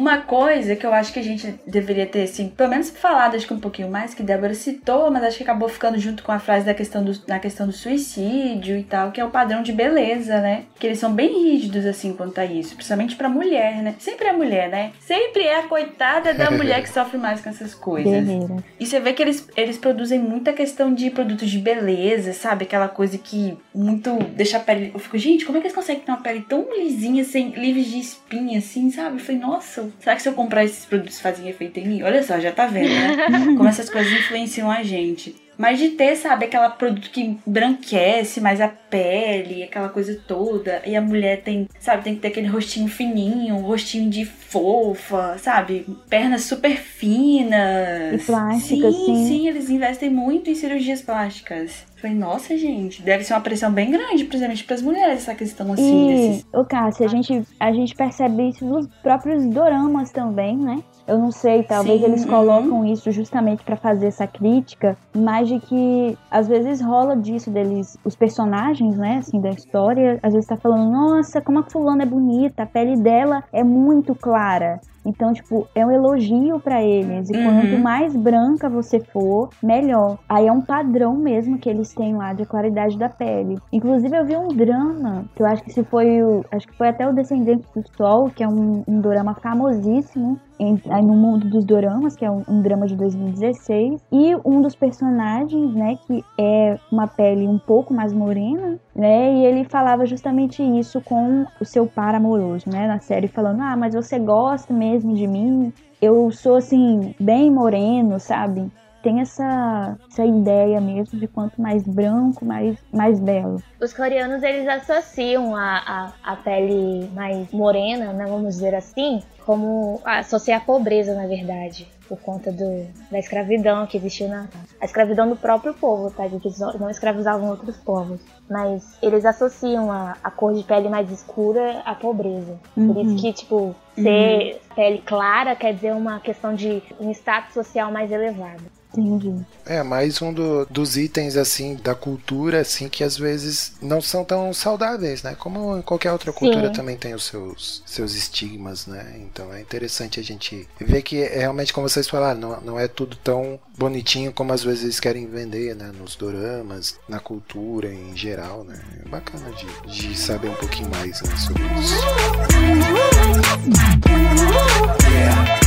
Uma 0.00 0.22
coisa 0.22 0.74
que 0.74 0.86
eu 0.86 0.94
acho 0.94 1.12
que 1.12 1.18
a 1.18 1.22
gente 1.22 1.60
deveria 1.66 2.06
ter, 2.06 2.22
assim, 2.22 2.48
pelo 2.48 2.70
menos 2.70 2.88
falado, 2.88 3.36
acho 3.36 3.46
que 3.46 3.52
um 3.52 3.60
pouquinho 3.60 3.90
mais, 3.90 4.14
que 4.14 4.22
Débora 4.22 4.54
citou, 4.54 5.10
mas 5.10 5.22
acho 5.22 5.36
que 5.36 5.42
acabou 5.42 5.68
ficando 5.68 5.98
junto 5.98 6.22
com 6.22 6.32
a 6.32 6.38
frase 6.38 6.64
da 6.64 6.72
questão 6.72 7.04
do, 7.04 7.12
na 7.28 7.38
questão 7.38 7.66
do 7.66 7.72
suicídio 7.74 8.78
e 8.78 8.82
tal, 8.82 9.12
que 9.12 9.20
é 9.20 9.24
o 9.26 9.28
padrão 9.28 9.62
de 9.62 9.74
beleza, 9.74 10.40
né? 10.40 10.62
Que 10.78 10.86
eles 10.86 10.98
são 10.98 11.12
bem 11.12 11.44
rígidos, 11.44 11.84
assim, 11.84 12.14
quanto 12.14 12.38
a 12.40 12.46
isso, 12.46 12.76
principalmente 12.76 13.14
pra 13.14 13.28
mulher, 13.28 13.82
né? 13.82 13.94
Sempre 13.98 14.28
é 14.28 14.32
mulher, 14.32 14.70
né? 14.70 14.92
Sempre 15.00 15.42
é 15.42 15.58
a 15.58 15.64
coitada 15.64 16.32
da 16.32 16.50
mulher 16.50 16.82
que 16.82 16.88
sofre 16.90 17.18
mais 17.18 17.42
com 17.42 17.50
essas 17.50 17.74
coisas. 17.74 18.10
Guerreira. 18.10 18.56
E 18.80 18.86
você 18.86 18.98
vê 19.00 19.12
que 19.12 19.20
eles, 19.20 19.46
eles 19.54 19.76
produzem 19.76 20.18
muita 20.18 20.54
questão 20.54 20.94
de 20.94 21.10
produtos 21.10 21.50
de 21.50 21.58
beleza, 21.58 22.32
sabe? 22.32 22.64
Aquela 22.64 22.88
coisa 22.88 23.18
que 23.18 23.54
muito 23.74 24.16
deixa 24.34 24.56
a 24.56 24.60
pele. 24.60 24.92
Eu 24.94 24.98
fico, 24.98 25.18
gente, 25.18 25.44
como 25.44 25.58
é 25.58 25.60
que 25.60 25.66
eles 25.66 25.76
conseguem 25.76 26.02
ter 26.02 26.10
uma 26.10 26.22
pele 26.22 26.40
tão 26.48 26.66
lisinha, 26.74 27.22
sem 27.22 27.50
livres 27.50 27.84
de 27.84 28.00
espinha, 28.00 28.60
assim, 28.60 28.90
sabe? 28.90 29.16
Eu 29.16 29.20
falei, 29.20 29.38
nossa, 29.38 29.89
será 29.98 30.16
que 30.16 30.22
se 30.22 30.28
eu 30.28 30.34
comprar 30.34 30.64
esses 30.64 30.84
produtos 30.84 31.20
fazem 31.20 31.48
efeito 31.48 31.78
em 31.80 31.88
mim? 31.88 32.02
Olha 32.02 32.22
só, 32.22 32.38
já 32.38 32.52
tá 32.52 32.66
vendo, 32.66 32.88
né? 32.88 33.44
Como 33.56 33.68
essas 33.68 33.90
coisas 33.90 34.12
influenciam 34.12 34.70
a 34.70 34.82
gente. 34.82 35.34
Mas 35.58 35.78
de 35.78 35.90
ter, 35.90 36.16
sabe, 36.16 36.46
aquela 36.46 36.70
produto 36.70 37.10
que 37.10 37.38
branquece 37.46 38.40
mais 38.40 38.60
a 38.60 38.68
pele, 38.90 39.62
aquela 39.62 39.88
coisa 39.88 40.18
toda. 40.26 40.82
E 40.84 40.96
a 40.96 41.00
mulher 41.00 41.42
tem, 41.42 41.68
sabe, 41.78 42.02
tem 42.02 42.14
que 42.14 42.20
ter 42.20 42.28
aquele 42.28 42.48
rostinho 42.48 42.88
fininho, 42.88 43.54
um 43.54 43.62
rostinho 43.62 44.10
de 44.10 44.24
fofa, 44.24 45.38
sabe? 45.38 45.86
Pernas 46.08 46.42
super 46.42 46.76
finas. 46.76 48.22
E 48.22 48.26
plásticas, 48.26 48.94
sim. 48.94 49.04
sim. 49.06 49.26
Sim, 49.26 49.48
eles 49.48 49.70
investem 49.70 50.10
muito 50.10 50.50
em 50.50 50.54
cirurgias 50.54 51.00
plásticas. 51.00 51.88
Falei, 52.00 52.16
nossa, 52.16 52.56
gente, 52.56 53.02
deve 53.02 53.24
ser 53.24 53.34
uma 53.34 53.42
pressão 53.42 53.70
bem 53.70 53.90
grande, 53.90 54.24
principalmente 54.24 54.64
pras 54.64 54.80
mulheres, 54.80 55.18
essa 55.18 55.34
questão 55.34 55.70
assim, 55.74 56.10
E, 56.10 56.14
desses. 56.14 56.46
ô 56.50 56.64
Cássia, 56.64 57.04
a 57.04 57.08
gente, 57.08 57.42
a 57.60 57.72
gente 57.72 57.94
percebe 57.94 58.48
isso 58.48 58.64
nos 58.64 58.86
próprios 59.02 59.44
doramas 59.44 60.10
também, 60.10 60.56
né? 60.56 60.82
Eu 61.06 61.18
não 61.18 61.30
sei, 61.30 61.62
talvez 61.64 62.00
Sim, 62.00 62.06
eles 62.06 62.22
uhum. 62.22 62.30
colocam 62.30 62.86
isso 62.86 63.10
justamente 63.10 63.64
pra 63.64 63.76
fazer 63.76 64.06
essa 64.06 64.26
crítica, 64.26 64.96
mas 65.14 65.48
de 65.48 65.58
que 65.58 66.16
às 66.30 66.46
vezes 66.46 66.80
rola 66.80 67.16
disso 67.16 67.50
deles, 67.50 67.98
os 68.04 68.14
personagens, 68.14 68.79
né, 68.88 69.18
assim, 69.18 69.40
da 69.40 69.50
história, 69.50 70.18
às 70.22 70.32
vezes 70.32 70.46
tá 70.48 70.56
falando, 70.56 70.90
nossa, 70.90 71.40
como 71.40 71.58
a 71.58 71.70
fulana 71.70 72.02
é 72.02 72.06
bonita, 72.06 72.62
a 72.62 72.66
pele 72.66 72.96
dela 72.96 73.42
é 73.52 73.62
muito 73.64 74.14
clara. 74.14 74.80
Então, 75.04 75.32
tipo, 75.32 75.66
é 75.74 75.84
um 75.84 75.90
elogio 75.90 76.60
pra 76.60 76.82
eles. 76.82 77.30
E 77.30 77.34
Uhum. 77.34 77.42
quanto 77.44 77.78
mais 77.78 78.14
branca 78.14 78.68
você 78.68 79.00
for, 79.12 79.48
melhor. 79.62 80.18
Aí 80.28 80.46
é 80.46 80.52
um 80.52 80.60
padrão 80.60 81.16
mesmo 81.16 81.58
que 81.58 81.70
eles 81.70 81.94
têm 81.94 82.14
lá 82.14 82.34
de 82.34 82.44
claridade 82.44 82.98
da 82.98 83.08
pele. 83.08 83.56
Inclusive, 83.72 84.14
eu 84.14 84.26
vi 84.26 84.36
um 84.36 84.54
drama, 84.54 85.24
que 85.34 85.42
eu 85.42 85.46
acho 85.46 85.62
que 85.64 85.72
se 85.72 85.82
foi 85.84 86.22
o. 86.22 86.44
Acho 86.52 86.66
que 86.66 86.76
foi 86.76 86.88
até 86.88 87.08
o 87.08 87.14
Descendente 87.14 87.64
do 87.74 87.82
Sol, 87.96 88.30
que 88.30 88.42
é 88.44 88.48
um, 88.48 88.84
um 88.86 89.00
drama 89.00 89.34
famosíssimo. 89.42 90.38
Em- 90.60 90.80
aí 90.90 91.02
no 91.02 91.14
mundo 91.14 91.48
dos 91.48 91.64
doramas, 91.64 92.14
que 92.14 92.24
é 92.24 92.30
um, 92.30 92.44
um 92.46 92.60
drama 92.60 92.86
de 92.86 92.94
2016, 92.96 94.00
e 94.12 94.36
um 94.44 94.60
dos 94.60 94.74
personagens, 94.76 95.72
né, 95.74 95.96
que 96.06 96.24
é 96.38 96.78
uma 96.90 97.06
pele 97.06 97.48
um 97.48 97.58
pouco 97.58 97.94
mais 97.94 98.12
morena, 98.12 98.78
né, 98.94 99.32
e 99.34 99.44
ele 99.46 99.64
falava 99.64 100.04
justamente 100.06 100.62
isso 100.62 101.00
com 101.00 101.46
o 101.58 101.64
seu 101.64 101.86
par 101.86 102.14
amoroso, 102.14 102.68
né, 102.68 102.86
na 102.86 103.00
série, 103.00 103.28
falando, 103.28 103.60
ah, 103.62 103.76
mas 103.76 103.94
você 103.94 104.18
gosta 104.18 104.72
mesmo 104.74 105.14
de 105.14 105.26
mim? 105.26 105.72
Eu 106.00 106.30
sou, 106.30 106.54
assim, 106.56 107.14
bem 107.20 107.50
moreno, 107.50 108.18
sabe? 108.18 108.70
Tem 109.02 109.20
essa, 109.20 109.96
essa 110.10 110.24
ideia 110.24 110.80
mesmo 110.80 111.18
de 111.18 111.26
quanto 111.26 111.60
mais 111.60 111.82
branco, 111.82 112.44
mais, 112.44 112.76
mais 112.92 113.18
belo. 113.18 113.62
Os 113.80 113.92
coreanos, 113.94 114.42
eles 114.42 114.68
associam 114.68 115.56
a, 115.56 116.12
a, 116.24 116.32
a 116.32 116.36
pele 116.36 117.08
mais 117.14 117.50
morena, 117.52 118.12
né, 118.12 118.26
vamos 118.26 118.54
dizer 118.56 118.74
assim, 118.74 119.22
como 119.46 120.00
associa 120.04 120.58
a 120.58 120.60
pobreza, 120.60 121.14
na 121.14 121.26
verdade, 121.26 121.88
por 122.06 122.18
conta 122.20 122.52
do, 122.52 122.86
da 123.10 123.18
escravidão 123.18 123.86
que 123.86 123.96
existiu 123.96 124.28
na 124.28 124.46
a 124.80 124.84
escravidão 124.84 125.28
do 125.28 125.36
próprio 125.36 125.72
povo, 125.74 126.10
tá? 126.10 126.26
gente? 126.28 126.46
Eles 126.46 126.58
não 126.78 126.90
escravizavam 126.90 127.50
outros 127.50 127.76
povos, 127.78 128.20
mas 128.48 128.96
eles 129.02 129.24
associam 129.24 129.90
a, 129.92 130.16
a 130.22 130.30
cor 130.30 130.54
de 130.54 130.62
pele 130.64 130.88
mais 130.88 131.10
escura 131.10 131.80
à 131.84 131.94
pobreza. 131.94 132.58
Por 132.74 132.96
Uhum. 132.96 133.02
isso 133.02 133.16
que, 133.16 133.32
tipo, 133.32 133.74
ser 133.94 134.60
pele 134.74 134.98
clara 134.98 135.54
quer 135.54 135.74
dizer 135.74 135.92
uma 135.94 136.18
questão 136.20 136.54
de 136.54 136.82
um 136.98 137.10
status 137.10 137.54
social 137.54 137.90
mais 137.92 138.10
elevado. 138.10 138.62
Entendi. 138.92 139.44
É, 139.64 139.82
mais 139.84 140.20
um 140.20 140.32
do- 140.32 140.66
dos 140.66 140.96
itens, 140.96 141.36
assim, 141.36 141.76
da 141.76 141.94
cultura, 141.94 142.60
assim, 142.60 142.88
que 142.88 143.04
às 143.04 143.16
vezes 143.16 143.72
não 143.80 144.00
são 144.00 144.24
tão 144.24 144.52
saudáveis, 144.52 145.22
né? 145.22 145.36
Como 145.38 145.76
em 145.78 145.82
qualquer 145.82 146.10
outra 146.12 146.32
cultura 146.32 146.66
Sim. 146.68 146.72
também 146.72 146.96
tem 146.96 147.14
os 147.14 147.24
seus, 147.24 147.82
seus 147.86 148.14
estigmas, 148.14 148.86
né? 148.86 149.14
Então 149.20 149.52
é 149.54 149.60
interessante 149.60 150.18
a 150.18 150.22
gente 150.24 150.68
ver 150.80 151.02
que 151.02 151.22
é 151.22 151.38
realmente, 151.38 151.72
como 151.72 151.88
vocês 151.88 152.08
falaram, 152.08 152.40
não, 152.40 152.60
não 152.62 152.80
é 152.80 152.88
tudo 152.88 153.16
tão 153.16 153.60
bonitinho 153.78 154.32
como 154.32 154.52
às 154.52 154.62
vezes 154.64 154.82
eles 154.84 154.98
querem 155.00 155.26
vender, 155.26 155.76
né? 155.76 155.92
Nos 155.96 156.16
doramas, 156.16 156.96
na 157.08 157.20
cultura 157.20 157.92
em 157.92 158.16
geral, 158.16 158.64
né? 158.64 158.80
É 159.04 159.08
bacana 159.08 159.50
de, 159.52 159.92
de 160.08 160.18
saber 160.18 160.48
um 160.48 160.54
pouquinho 160.54 160.90
mais 160.90 161.20
né, 161.22 161.36
sobre 161.36 161.62
isso. 161.80 161.94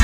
E 0.00 0.03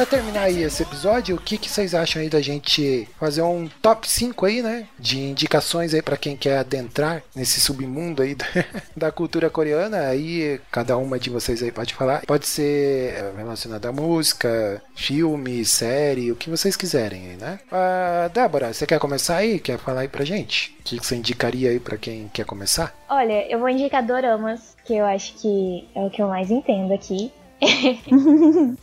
pra 0.00 0.06
terminar 0.06 0.44
aí 0.44 0.62
esse 0.62 0.82
episódio, 0.82 1.36
o 1.36 1.40
que, 1.40 1.58
que 1.58 1.68
vocês 1.68 1.94
acham 1.94 2.22
aí 2.22 2.30
da 2.30 2.40
gente 2.40 3.06
fazer 3.18 3.42
um 3.42 3.68
top 3.82 4.08
5 4.08 4.46
aí, 4.46 4.62
né? 4.62 4.86
De 4.98 5.18
indicações 5.18 5.92
aí 5.92 6.00
pra 6.00 6.16
quem 6.16 6.34
quer 6.34 6.56
adentrar 6.56 7.22
nesse 7.36 7.60
submundo 7.60 8.22
aí 8.22 8.34
da, 8.96 9.12
cultura 9.12 9.50
coreana. 9.50 10.08
Aí 10.08 10.58
cada 10.70 10.96
uma 10.96 11.18
de 11.18 11.28
vocês 11.28 11.62
aí 11.62 11.70
pode 11.70 11.92
falar. 11.92 12.24
Pode 12.24 12.46
ser 12.46 13.12
é, 13.12 13.32
relacionado 13.36 13.84
à 13.84 13.92
música, 13.92 14.82
filme, 14.94 15.62
série, 15.66 16.32
o 16.32 16.36
que 16.36 16.48
vocês 16.48 16.76
quiserem 16.76 17.32
aí, 17.32 17.36
né? 17.36 17.60
Ah, 17.70 18.30
Débora, 18.32 18.72
você 18.72 18.86
quer 18.86 18.98
começar 18.98 19.36
aí? 19.36 19.58
Quer 19.58 19.78
falar 19.78 20.00
aí 20.00 20.08
pra 20.08 20.24
gente? 20.24 20.74
O 20.80 20.82
que, 20.82 20.98
que 20.98 21.06
você 21.06 21.16
indicaria 21.16 21.68
aí 21.68 21.78
pra 21.78 21.98
quem 21.98 22.30
quer 22.32 22.46
começar? 22.46 22.94
Olha, 23.06 23.46
eu 23.52 23.58
vou 23.58 23.68
indicar 23.68 24.02
doramas, 24.02 24.74
que 24.82 24.94
eu 24.94 25.04
acho 25.04 25.34
que 25.34 25.86
é 25.94 26.00
o 26.00 26.08
que 26.08 26.22
eu 26.22 26.28
mais 26.28 26.50
entendo 26.50 26.94
aqui. 26.94 27.30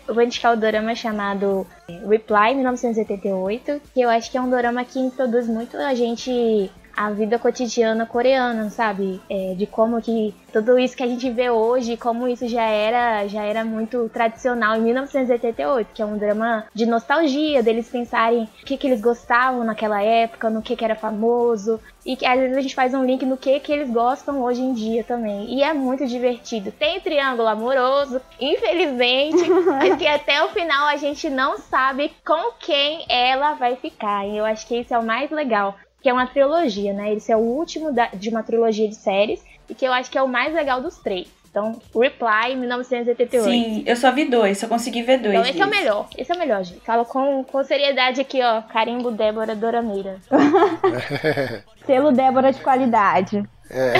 Eu 0.07 0.13
vou 0.13 0.23
indicar 0.23 0.53
o 0.53 0.57
dorama 0.57 0.93
chamado 0.93 1.65
eh, 1.89 1.99
Reply 2.07 2.53
1988, 2.55 3.81
que 3.93 4.01
eu 4.01 4.09
acho 4.09 4.29
que 4.29 4.37
é 4.37 4.41
um 4.41 4.49
dorama 4.49 4.85
que 4.85 4.99
introduz 4.99 5.47
muito 5.47 5.77
a 5.77 5.93
gente 5.95 6.71
a 6.97 7.11
vida 7.11 7.37
cotidiana 7.37 8.07
coreana, 8.07 8.71
sabe? 8.71 9.21
É, 9.29 9.53
de 9.55 9.67
como 9.67 10.01
que 10.01 10.33
tudo 10.51 10.79
isso 10.79 10.97
que 10.97 11.03
a 11.03 11.07
gente 11.07 11.29
vê 11.29 11.51
hoje, 11.51 11.95
como 11.95 12.27
isso 12.27 12.47
já 12.47 12.63
era, 12.63 13.27
já 13.27 13.43
era 13.43 13.63
muito 13.63 14.09
tradicional 14.09 14.75
em 14.75 14.81
1988, 14.81 15.89
que 15.93 16.01
é 16.01 16.05
um 16.05 16.17
drama 16.17 16.65
de 16.73 16.87
nostalgia, 16.87 17.61
deles 17.61 17.87
pensarem 17.87 18.49
o 18.63 18.65
que, 18.65 18.77
que 18.77 18.87
eles 18.87 18.99
gostavam 18.99 19.63
naquela 19.63 20.01
época, 20.01 20.49
no 20.49 20.63
que, 20.63 20.75
que 20.75 20.83
era 20.83 20.95
famoso, 20.95 21.79
e 22.03 22.15
que 22.15 22.25
às 22.25 22.39
vezes 22.39 22.57
a 22.57 22.61
gente 22.61 22.73
faz 22.73 22.93
um 22.93 23.05
link 23.05 23.25
no 23.25 23.37
que, 23.37 23.59
que 23.59 23.71
eles 23.71 23.91
gostam 23.91 24.41
hoje 24.41 24.61
em 24.61 24.73
dia 24.73 25.03
também. 25.03 25.53
E 25.53 25.61
é 25.61 25.73
muito 25.73 26.07
divertido. 26.07 26.71
Tem 26.71 26.99
triângulo 26.99 27.47
amoroso, 27.47 28.19
infelizmente, 28.39 29.47
mas 29.67 29.95
que 29.97 30.07
até 30.07 30.41
o 30.43 30.49
final 30.49 30.87
a 30.87 30.95
gente 30.95 31.29
não 31.29 31.57
sabe 31.59 32.11
com 32.25 32.53
quem 32.59 33.05
ela 33.07 33.53
vai 33.53 33.75
ficar. 33.75 34.25
E 34.25 34.37
eu 34.37 34.45
acho 34.45 34.65
que 34.65 34.79
isso 34.79 34.93
é 34.93 34.97
o 34.97 35.05
mais 35.05 35.29
legal 35.29 35.75
que 36.01 36.09
é 36.09 36.13
uma 36.13 36.27
trilogia, 36.27 36.93
né? 36.93 37.13
Esse 37.13 37.31
é 37.31 37.35
o 37.35 37.39
último 37.39 37.91
da- 37.91 38.09
de 38.13 38.29
uma 38.29 38.43
trilogia 38.43 38.87
de 38.87 38.95
séries 38.95 39.43
e 39.69 39.75
que 39.75 39.85
eu 39.85 39.91
acho 39.93 40.09
que 40.11 40.17
é 40.17 40.21
o 40.21 40.27
mais 40.27 40.53
legal 40.53 40.81
dos 40.81 40.97
três. 40.97 41.27
Então, 41.49 41.81
Reply 41.99 42.55
1988. 42.55 43.49
Sim, 43.49 43.83
eu 43.87 43.95
só 43.95 44.11
vi 44.11 44.25
dois, 44.25 44.59
só 44.59 44.67
consegui 44.67 45.01
ver 45.01 45.17
dois. 45.17 45.33
Então 45.33 45.49
esse 45.49 45.59
é 45.61 45.65
o 45.65 45.69
melhor, 45.69 46.07
esse 46.15 46.31
é 46.31 46.35
o 46.35 46.37
melhor, 46.37 46.63
gente. 46.63 46.81
Falo 46.81 47.03
com, 47.03 47.43
com 47.43 47.63
seriedade 47.63 48.21
aqui, 48.21 48.39
ó. 48.43 48.61
Carimbo 48.61 49.09
Débora 49.11 49.55
Dorameira. 49.55 50.17
Selo 51.85 52.11
Débora 52.11 52.51
de 52.51 52.61
qualidade. 52.61 53.43
É. 53.69 53.93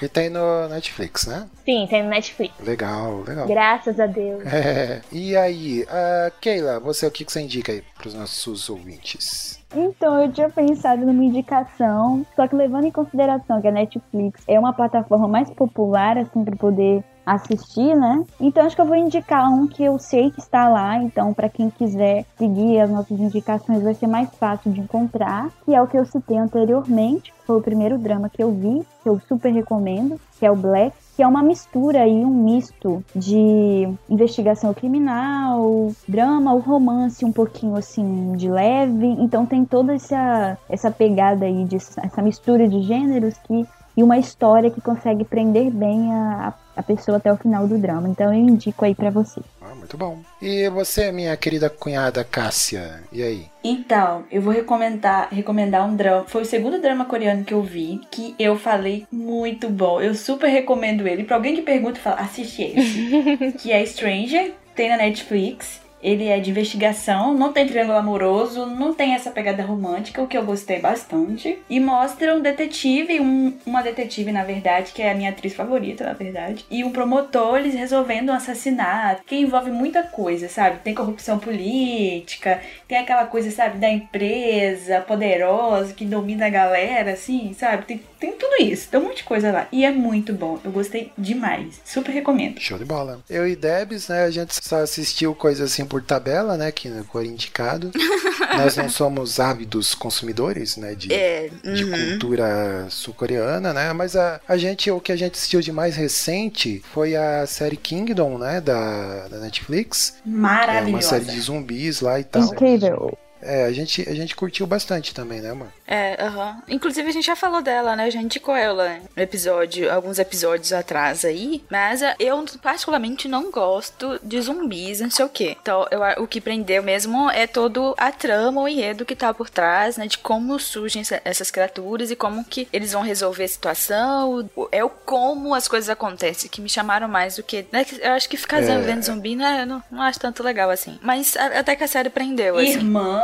e 0.04 0.08
tem 0.08 0.30
no 0.30 0.68
Netflix, 0.68 1.26
né? 1.26 1.46
Sim, 1.64 1.86
tem 1.88 2.02
no 2.02 2.10
Netflix. 2.10 2.54
Legal, 2.60 3.22
legal. 3.26 3.46
Graças 3.46 4.00
a 4.00 4.06
Deus. 4.06 4.44
É. 4.46 5.02
E 5.12 5.36
aí, 5.36 5.86
ah, 5.88 6.32
Keila, 6.40 6.80
você 6.80 7.06
o 7.06 7.10
que, 7.10 7.24
que 7.24 7.32
você 7.32 7.40
indica 7.40 7.72
aí 7.72 7.82
pros 7.98 8.14
nossos 8.14 8.70
ouvintes? 8.70 9.60
Então, 9.74 10.20
eu 10.20 10.32
tinha 10.32 10.50
pensado 10.50 11.06
numa 11.06 11.24
indicação, 11.24 12.26
só 12.34 12.48
que 12.48 12.56
levando 12.56 12.86
em 12.86 12.90
consideração 12.90 13.60
que 13.60 13.68
a 13.68 13.72
Netflix 13.72 14.42
é 14.48 14.58
uma 14.58 14.72
plataforma 14.72 15.28
mais 15.28 15.48
popular, 15.50 16.18
assim, 16.18 16.44
para 16.44 16.56
poder 16.56 17.04
assistir, 17.34 17.94
né? 17.94 18.24
Então, 18.40 18.64
acho 18.64 18.74
que 18.74 18.82
eu 18.82 18.86
vou 18.86 18.96
indicar 18.96 19.50
um 19.50 19.66
que 19.66 19.82
eu 19.82 19.98
sei 19.98 20.30
que 20.30 20.40
está 20.40 20.68
lá, 20.68 20.96
então, 21.02 21.32
para 21.32 21.48
quem 21.48 21.70
quiser 21.70 22.24
seguir 22.36 22.80
as 22.80 22.90
nossas 22.90 23.18
indicações, 23.18 23.82
vai 23.82 23.94
ser 23.94 24.06
mais 24.06 24.28
fácil 24.36 24.72
de 24.72 24.80
encontrar, 24.80 25.50
que 25.64 25.74
é 25.74 25.80
o 25.80 25.86
que 25.86 25.96
eu 25.96 26.04
citei 26.04 26.38
anteriormente, 26.38 27.32
foi 27.46 27.56
o 27.56 27.62
primeiro 27.62 27.98
drama 27.98 28.28
que 28.28 28.42
eu 28.42 28.52
vi, 28.52 28.86
que 29.02 29.08
eu 29.08 29.20
super 29.28 29.52
recomendo, 29.52 30.20
que 30.38 30.46
é 30.46 30.50
o 30.50 30.56
Black, 30.56 30.94
que 31.16 31.22
é 31.22 31.26
uma 31.26 31.42
mistura 31.42 32.02
aí, 32.02 32.24
um 32.24 32.30
misto 32.30 33.04
de 33.14 33.88
investigação 34.08 34.72
criminal, 34.72 35.92
drama, 36.08 36.54
o 36.54 36.60
romance 36.60 37.24
um 37.24 37.32
pouquinho 37.32 37.76
assim 37.76 38.32
de 38.36 38.48
leve. 38.48 39.06
Então 39.18 39.44
tem 39.44 39.64
toda 39.64 39.94
essa, 39.94 40.56
essa 40.68 40.90
pegada 40.90 41.44
aí, 41.44 41.64
de, 41.64 41.76
essa 41.76 42.22
mistura 42.22 42.66
de 42.66 42.80
gêneros 42.82 43.34
que, 43.44 43.66
e 44.00 44.02
uma 44.02 44.16
história 44.16 44.70
que 44.70 44.80
consegue 44.80 45.24
prender 45.24 45.70
bem 45.70 46.10
a, 46.10 46.54
a 46.74 46.82
pessoa 46.82 47.18
até 47.18 47.30
o 47.30 47.36
final 47.36 47.68
do 47.68 47.76
drama. 47.76 48.08
Então 48.08 48.32
eu 48.32 48.40
indico 48.40 48.82
aí 48.82 48.94
pra 48.94 49.10
você. 49.10 49.42
Ah, 49.60 49.74
muito 49.74 49.98
bom. 49.98 50.20
E 50.40 50.70
você, 50.70 51.12
minha 51.12 51.36
querida 51.36 51.68
cunhada 51.68 52.24
Cássia, 52.24 53.02
e 53.12 53.22
aí? 53.22 53.46
Então, 53.62 54.24
eu 54.32 54.40
vou 54.40 54.54
recomendar, 54.54 55.28
recomendar 55.30 55.86
um 55.86 55.94
drama. 55.94 56.24
Foi 56.26 56.42
o 56.42 56.46
segundo 56.46 56.80
drama 56.80 57.04
coreano 57.04 57.44
que 57.44 57.52
eu 57.52 57.62
vi, 57.62 58.00
que 58.10 58.34
eu 58.38 58.56
falei 58.56 59.06
muito 59.12 59.68
bom. 59.68 60.00
Eu 60.00 60.14
super 60.14 60.48
recomendo 60.48 61.06
ele. 61.06 61.24
Pra 61.24 61.36
alguém 61.36 61.54
que 61.54 61.60
pergunta, 61.60 62.00
fala, 62.00 62.16
assiste 62.16 62.62
esse. 62.62 63.52
que 63.60 63.70
é 63.70 63.84
Stranger, 63.84 64.54
tem 64.74 64.88
na 64.88 64.96
Netflix. 64.96 65.78
Ele 66.02 66.26
é 66.26 66.38
de 66.40 66.50
investigação, 66.50 67.34
não 67.34 67.52
tem 67.52 67.66
triângulo 67.66 67.98
amoroso, 67.98 68.66
não 68.66 68.94
tem 68.94 69.14
essa 69.14 69.30
pegada 69.30 69.62
romântica, 69.62 70.22
o 70.22 70.26
que 70.26 70.36
eu 70.36 70.44
gostei 70.44 70.78
bastante. 70.80 71.58
E 71.68 71.78
mostra 71.78 72.34
um 72.34 72.40
detetive, 72.40 73.20
um- 73.20 73.54
uma 73.66 73.82
detetive, 73.82 74.32
na 74.32 74.44
verdade, 74.44 74.92
que 74.92 75.02
é 75.02 75.10
a 75.10 75.14
minha 75.14 75.30
atriz 75.30 75.54
favorita, 75.54 76.04
na 76.04 76.12
verdade. 76.12 76.64
E 76.70 76.82
um 76.84 76.90
promotor, 76.90 77.58
eles 77.58 77.74
resolvendo 77.74 78.30
um 78.30 78.34
assassinato, 78.34 79.22
que 79.24 79.36
envolve 79.36 79.70
muita 79.70 80.02
coisa, 80.02 80.48
sabe? 80.48 80.78
Tem 80.82 80.94
corrupção 80.94 81.38
política, 81.38 82.60
tem 82.88 82.98
aquela 82.98 83.26
coisa, 83.26 83.50
sabe, 83.50 83.78
da 83.78 83.88
empresa 83.90 85.00
poderosa 85.00 85.94
que 85.94 86.04
domina 86.04 86.46
a 86.46 86.50
galera, 86.50 87.12
assim, 87.12 87.52
sabe? 87.54 87.84
Tem, 87.84 88.00
tem 88.20 88.32
tudo 88.32 88.62
isso, 88.62 88.88
tem 88.88 89.00
um 89.00 89.04
monte 89.04 89.18
de 89.18 89.24
coisa 89.24 89.50
lá. 89.50 89.66
E 89.72 89.84
é 89.84 89.90
muito 89.90 90.32
bom, 90.34 90.60
eu 90.62 90.70
gostei 90.70 91.10
demais. 91.16 91.80
Super 91.84 92.12
recomendo. 92.12 92.60
Show 92.60 92.78
de 92.78 92.84
bola. 92.84 93.20
Eu 93.28 93.48
e 93.48 93.56
Debs, 93.56 94.08
né, 94.08 94.24
a 94.24 94.30
gente 94.30 94.54
só 94.62 94.82
assistiu 94.82 95.34
coisas 95.34 95.72
assim 95.72 95.86
por 95.86 96.02
tabela, 96.02 96.56
né, 96.56 96.70
que 96.70 96.90
foi 97.10 97.26
indicado. 97.26 97.90
Nós 98.58 98.76
não 98.76 98.90
somos 98.90 99.40
ávidos 99.40 99.94
consumidores, 99.94 100.76
né, 100.76 100.94
de, 100.94 101.12
É, 101.12 101.48
de 101.62 101.84
uhum. 101.84 102.10
cultura 102.10 102.86
sul-coreana, 102.90 103.72
né, 103.72 103.92
mas 103.94 104.14
a, 104.14 104.40
a 104.46 104.56
gente, 104.56 104.90
o 104.90 105.00
que 105.00 105.12
a 105.12 105.16
gente 105.16 105.36
assistiu 105.36 105.60
de 105.60 105.72
mais 105.72 105.96
recente 105.96 106.82
foi 106.92 107.16
a 107.16 107.46
série 107.46 107.76
Kingdom, 107.76 108.36
né, 108.36 108.60
da, 108.60 109.28
da 109.28 109.38
Netflix. 109.38 110.16
É 110.24 110.28
uma 110.28 110.38
Maravilhosa. 110.38 111.08
série 111.08 111.24
de 111.24 111.40
zumbis 111.40 112.00
lá 112.00 112.20
e 112.20 112.24
tal. 112.24 112.42
Incrível. 112.42 113.16
É, 113.42 113.64
a 113.64 113.72
gente, 113.72 114.06
a 114.08 114.14
gente 114.14 114.34
curtiu 114.36 114.66
bastante 114.66 115.14
também, 115.14 115.40
né, 115.40 115.52
mano? 115.52 115.72
É, 115.86 116.22
aham. 116.22 116.62
Inclusive 116.68 117.08
a 117.08 117.12
gente 117.12 117.26
já 117.26 117.34
falou 117.36 117.62
dela, 117.62 117.96
né? 117.96 118.10
Já 118.10 118.20
indicou 118.20 118.54
ela 118.54 118.98
no 119.16 119.22
episódio, 119.22 119.90
alguns 119.92 120.18
episódios 120.18 120.72
atrás 120.72 121.24
aí. 121.24 121.64
Mas 121.70 122.02
ah, 122.02 122.14
eu 122.18 122.44
particularmente 122.62 123.26
não 123.28 123.50
gosto 123.50 124.18
de 124.22 124.40
zumbis, 124.40 125.00
não 125.00 125.10
sei 125.10 125.24
o 125.24 125.28
quê. 125.28 125.56
Então, 125.60 125.86
eu, 125.90 126.00
o 126.22 126.26
que 126.26 126.40
prendeu 126.40 126.82
mesmo 126.82 127.30
é 127.30 127.46
todo 127.46 127.94
a 127.98 128.12
trama, 128.12 128.60
o 128.60 128.68
enredo 128.68 129.04
que 129.04 129.16
tá 129.16 129.32
por 129.34 129.48
trás, 129.50 129.96
né? 129.96 130.06
De 130.06 130.18
como 130.18 130.58
surgem 130.58 131.02
essa- 131.02 131.20
essas 131.24 131.50
criaturas 131.50 132.10
e 132.10 132.16
como 132.16 132.44
que 132.44 132.68
eles 132.72 132.92
vão 132.92 133.02
resolver 133.02 133.44
a 133.44 133.48
situação. 133.48 134.48
É 134.70 134.84
o 134.84 134.90
como 134.90 135.54
as 135.54 135.66
coisas 135.66 135.88
acontecem 135.88 136.50
que 136.50 136.60
me 136.60 136.68
chamaram 136.68 137.08
mais 137.08 137.36
do 137.36 137.42
que. 137.42 137.66
Né? 137.72 137.84
Eu 138.00 138.12
acho 138.12 138.28
que 138.28 138.36
ficar 138.36 138.62
É. 138.62 138.78
vendo 138.78 139.02
zumbi, 139.02 139.34
né? 139.34 139.62
Eu 139.62 139.66
não, 139.66 139.82
não 139.90 140.02
acho 140.02 140.20
tanto 140.20 140.42
legal 140.42 140.70
assim. 140.70 140.98
Mas 141.02 141.36
a- 141.36 141.58
até 141.60 141.74
que 141.74 141.84
a 141.84 141.88
série 141.88 142.10
prendeu, 142.10 142.56
assim. 142.58 142.70
Irmã, 142.70 143.20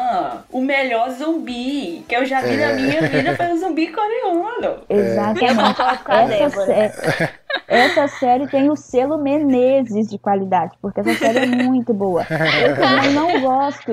o 0.50 0.60
melhor 0.60 1.10
zumbi 1.10 2.04
que 2.08 2.14
eu 2.16 2.24
já 2.24 2.40
vi 2.40 2.56
na 2.56 2.72
minha 2.74 3.00
vida 3.08 3.34
foi 3.36 3.52
o 3.52 3.58
zumbi 3.58 3.88
coreano. 3.88 4.78
Exatamente. 4.88 5.80
Essa, 6.08 6.26
Débora. 6.26 6.66
sé- 6.66 7.30
essa 7.68 8.08
série 8.08 8.46
tem 8.48 8.70
o 8.70 8.76
selo 8.76 9.18
Menezes 9.18 10.08
de 10.08 10.18
qualidade, 10.18 10.72
porque 10.80 11.00
essa 11.00 11.14
série 11.14 11.38
é 11.40 11.46
muito 11.46 11.92
boa. 11.94 12.26
Eu 12.62 12.76
também 12.76 13.12
não 13.12 13.40
gosto. 13.40 13.92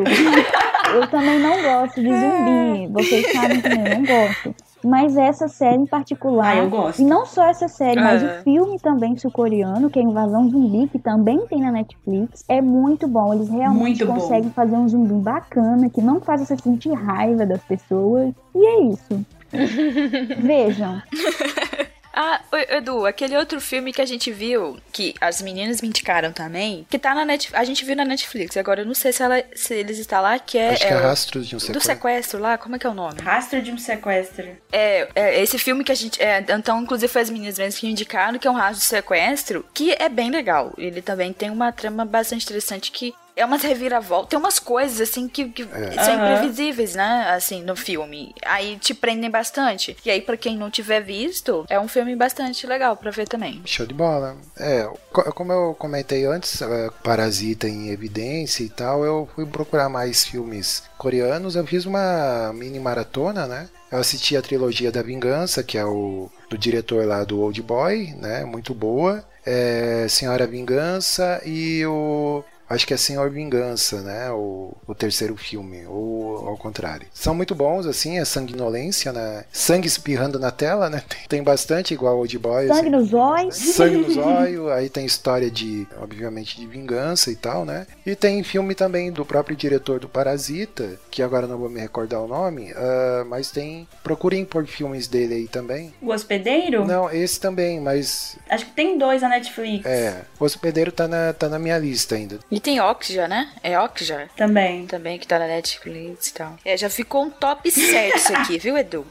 Eu 0.93 1.07
também 1.07 1.39
não 1.39 1.61
gosto 1.61 2.01
de 2.01 2.09
zumbi. 2.09 2.87
Vocês 2.91 3.31
sabem 3.31 3.61
também, 3.61 3.79
eu 3.87 3.99
não 3.99 4.05
gosto. 4.05 4.55
Mas 4.83 5.15
essa 5.17 5.47
série 5.47 5.77
em 5.81 5.85
particular. 5.85 6.55
Ah, 6.55 6.57
eu 6.57 6.69
gosto. 6.69 7.01
E 7.01 7.05
não 7.05 7.25
só 7.25 7.45
essa 7.45 7.67
série, 7.67 7.99
mas 7.99 8.21
É. 8.21 8.25
o 8.39 8.43
filme 8.43 8.79
também 8.79 9.17
sul-coreano, 9.17 9.89
que 9.89 9.97
é 9.99 10.01
Invasão 10.01 10.49
Zumbi, 10.49 10.87
que 10.87 10.99
também 10.99 11.39
tem 11.47 11.61
na 11.61 11.71
Netflix, 11.71 12.43
é 12.49 12.61
muito 12.61 13.07
bom. 13.07 13.33
Eles 13.33 13.49
realmente 13.49 13.79
Muito 13.79 14.05
bom. 14.05 14.13
conseguem 14.15 14.49
fazer 14.51 14.75
um 14.75 14.87
zumbi 14.87 15.13
bacana, 15.13 15.89
que 15.89 16.01
não 16.01 16.19
faz 16.19 16.41
você 16.41 16.57
sentir 16.57 16.93
raiva 16.93 17.45
das 17.45 17.61
pessoas. 17.63 18.33
E 18.55 18.65
é 18.65 18.81
isso. 18.83 19.25
Vejam. 20.41 21.01
Ah, 22.13 22.39
Edu, 22.69 23.05
aquele 23.07 23.35
outro 23.35 23.59
filme 23.59 23.91
que 23.91 24.01
a 24.01 24.05
gente 24.05 24.31
viu, 24.31 24.77
que 24.91 25.15
as 25.19 25.41
meninas 25.41 25.81
me 25.81 25.87
indicaram 25.87 26.31
também, 26.31 26.85
que 26.89 26.99
tá 26.99 27.15
na 27.15 27.25
Netflix, 27.25 27.59
a 27.59 27.63
gente 27.63 27.83
viu 27.83 27.95
na 27.95 28.05
Netflix, 28.05 28.55
agora 28.55 28.81
eu 28.81 28.85
não 28.85 28.93
sei 28.93 29.11
se, 29.11 29.23
ela, 29.23 29.43
se 29.55 29.73
eles 29.73 29.97
estão 29.97 30.21
lá, 30.21 30.37
que 30.37 30.57
é, 30.57 30.69
Acho 30.73 30.87
que 30.87 30.93
é 30.93 30.95
o- 30.95 31.01
Rastros 31.01 31.47
de 31.47 31.55
um 31.55 31.57
do 31.57 31.61
Sequestro. 31.63 31.81
sequestro 31.91 32.39
lá, 32.39 32.57
como 32.57 32.75
é 32.75 32.79
que 32.79 32.85
é 32.85 32.89
o 32.89 32.93
nome? 32.93 33.19
Rastro 33.21 33.61
de 33.63 33.71
um 33.71 33.77
sequestro. 33.79 34.47
É, 34.71 35.09
é 35.15 35.41
esse 35.41 35.57
filme 35.57 35.83
que 35.83 35.91
a 35.91 35.95
gente, 35.95 36.21
é, 36.21 36.39
então 36.49 36.81
inclusive 36.83 37.11
foi 37.11 37.21
as 37.23 37.29
meninas 37.31 37.57
mesmo 37.57 37.79
que 37.79 37.87
indicaram, 37.87 38.37
que 38.37 38.47
é 38.47 38.51
um 38.51 38.55
rastro 38.55 38.79
de 38.79 38.85
sequestro, 38.85 39.65
que 39.73 39.91
é 39.93 40.07
bem 40.07 40.29
legal, 40.29 40.71
ele 40.77 41.01
também 41.01 41.33
tem 41.33 41.49
uma 41.49 41.71
trama 41.71 42.05
bastante 42.05 42.43
interessante 42.45 42.91
que 42.91 43.13
é 43.35 43.45
umas 43.45 43.61
reviravoltas, 43.63 44.29
tem 44.29 44.39
umas 44.39 44.59
coisas 44.59 45.01
assim 45.01 45.27
que, 45.27 45.45
que 45.49 45.63
são 45.63 46.13
Aham. 46.13 46.15
imprevisíveis, 46.37 46.95
né? 46.95 47.25
Assim, 47.29 47.63
no 47.63 47.75
filme. 47.75 48.33
Aí 48.45 48.77
te 48.77 48.93
prendem 48.93 49.29
bastante. 49.29 49.95
E 50.05 50.09
aí, 50.11 50.21
pra 50.21 50.37
quem 50.37 50.57
não 50.57 50.69
tiver 50.69 51.01
visto, 51.01 51.65
é 51.69 51.79
um 51.79 51.87
filme 51.87 52.15
bastante 52.15 52.65
legal 52.67 52.95
pra 52.95 53.11
ver 53.11 53.27
também. 53.27 53.61
Show 53.65 53.85
de 53.85 53.93
bola. 53.93 54.37
É, 54.57 54.87
co- 55.11 55.31
como 55.33 55.51
eu 55.51 55.75
comentei 55.77 56.25
antes, 56.25 56.61
é, 56.61 56.89
Parasita 57.03 57.67
em 57.67 57.89
evidência 57.89 58.63
e 58.63 58.69
tal, 58.69 59.03
eu 59.03 59.27
fui 59.35 59.45
procurar 59.45 59.89
mais 59.89 60.23
filmes 60.25 60.83
coreanos. 60.97 61.55
Eu 61.55 61.65
fiz 61.65 61.85
uma 61.85 62.51
mini 62.53 62.79
maratona, 62.79 63.47
né? 63.47 63.69
Eu 63.91 63.99
assisti 63.99 64.35
a 64.35 64.41
trilogia 64.41 64.91
da 64.91 65.01
Vingança, 65.03 65.63
que 65.63 65.77
é 65.77 65.85
o 65.85 66.29
do 66.49 66.57
diretor 66.57 67.05
lá 67.05 67.23
do 67.23 67.39
Old 67.41 67.61
Boy, 67.61 68.13
né? 68.17 68.43
Muito 68.45 68.73
boa. 68.73 69.23
É, 69.45 70.07
Senhora 70.09 70.47
Vingança 70.47 71.41
e 71.45 71.85
o 71.85 72.43
Acho 72.69 72.87
que 72.87 72.93
é 72.93 72.97
Senhor 72.97 73.29
Vingança, 73.29 74.01
né? 74.01 74.31
O, 74.31 74.73
o 74.87 74.95
terceiro 74.95 75.35
filme, 75.35 75.85
ou 75.85 76.47
ao 76.47 76.57
contrário. 76.57 77.07
São 77.13 77.35
muito 77.35 77.53
bons, 77.53 77.85
assim, 77.85 78.19
é 78.19 78.25
sanguinolência, 78.25 79.11
né? 79.11 79.45
Sangue 79.51 79.87
espirrando 79.87 80.39
na 80.39 80.51
tela, 80.51 80.89
né? 80.89 81.03
Tem, 81.13 81.19
tem 81.27 81.43
bastante, 81.43 81.93
igual 81.93 82.17
Old 82.17 82.37
Boy. 82.39 82.67
Sangue 82.67 82.79
assim. 82.79 82.89
nos 82.89 83.13
olhos. 83.13 83.55
Sangue 83.55 83.97
nos 83.97 84.17
olhos, 84.17 84.71
aí 84.71 84.89
tem 84.89 85.05
história 85.05 85.51
de, 85.51 85.87
obviamente, 86.01 86.55
de 86.55 86.65
vingança 86.65 87.29
e 87.31 87.35
tal, 87.35 87.65
né? 87.65 87.85
E 88.05 88.15
tem 88.15 88.43
filme 88.43 88.73
também 88.73 89.11
do 89.11 89.25
próprio 89.25 89.55
diretor 89.55 89.99
do 89.99 90.07
Parasita, 90.07 90.99
que 91.11 91.21
agora 91.21 91.47
não 91.47 91.57
vou 91.57 91.69
me 91.69 91.79
recordar 91.79 92.21
o 92.21 92.27
nome, 92.27 92.71
ah, 92.75 93.25
mas 93.27 93.51
tem. 93.51 93.87
Procurem 94.03 94.45
por 94.45 94.65
filmes 94.65 95.07
dele 95.07 95.35
aí 95.35 95.47
também. 95.47 95.93
O 96.01 96.11
hospedeiro? 96.11 96.85
Não, 96.85 97.09
esse 97.09 97.39
também, 97.39 97.79
mas. 97.79 98.37
Acho 98.49 98.65
que 98.65 98.71
tem 98.71 98.97
dois 98.97 99.21
na 99.21 99.29
Netflix. 99.29 99.85
É, 99.85 100.21
o 100.39 100.43
hospedeiro 100.45 100.91
tá 100.91 101.07
na, 101.07 101.33
tá 101.33 101.49
na 101.49 101.59
minha 101.59 101.77
lista 101.77 102.15
ainda. 102.15 102.39
E 102.53 102.59
tem 102.59 102.79
Okja, 102.79 103.27
né? 103.27 103.49
É 103.63 103.79
Okja? 103.79 104.29
Também. 104.37 104.85
Também, 104.85 105.17
que 105.17 105.25
tá 105.25 105.39
na 105.39 105.47
Netflix 105.47 106.27
e 106.27 106.33
tal. 106.35 106.55
É, 106.63 106.77
já 106.77 106.87
ficou 106.87 107.23
um 107.23 107.29
top 107.31 107.71
7 107.71 108.15
isso 108.15 108.35
aqui, 108.35 108.59
viu, 108.59 108.77
Edu? 108.77 109.03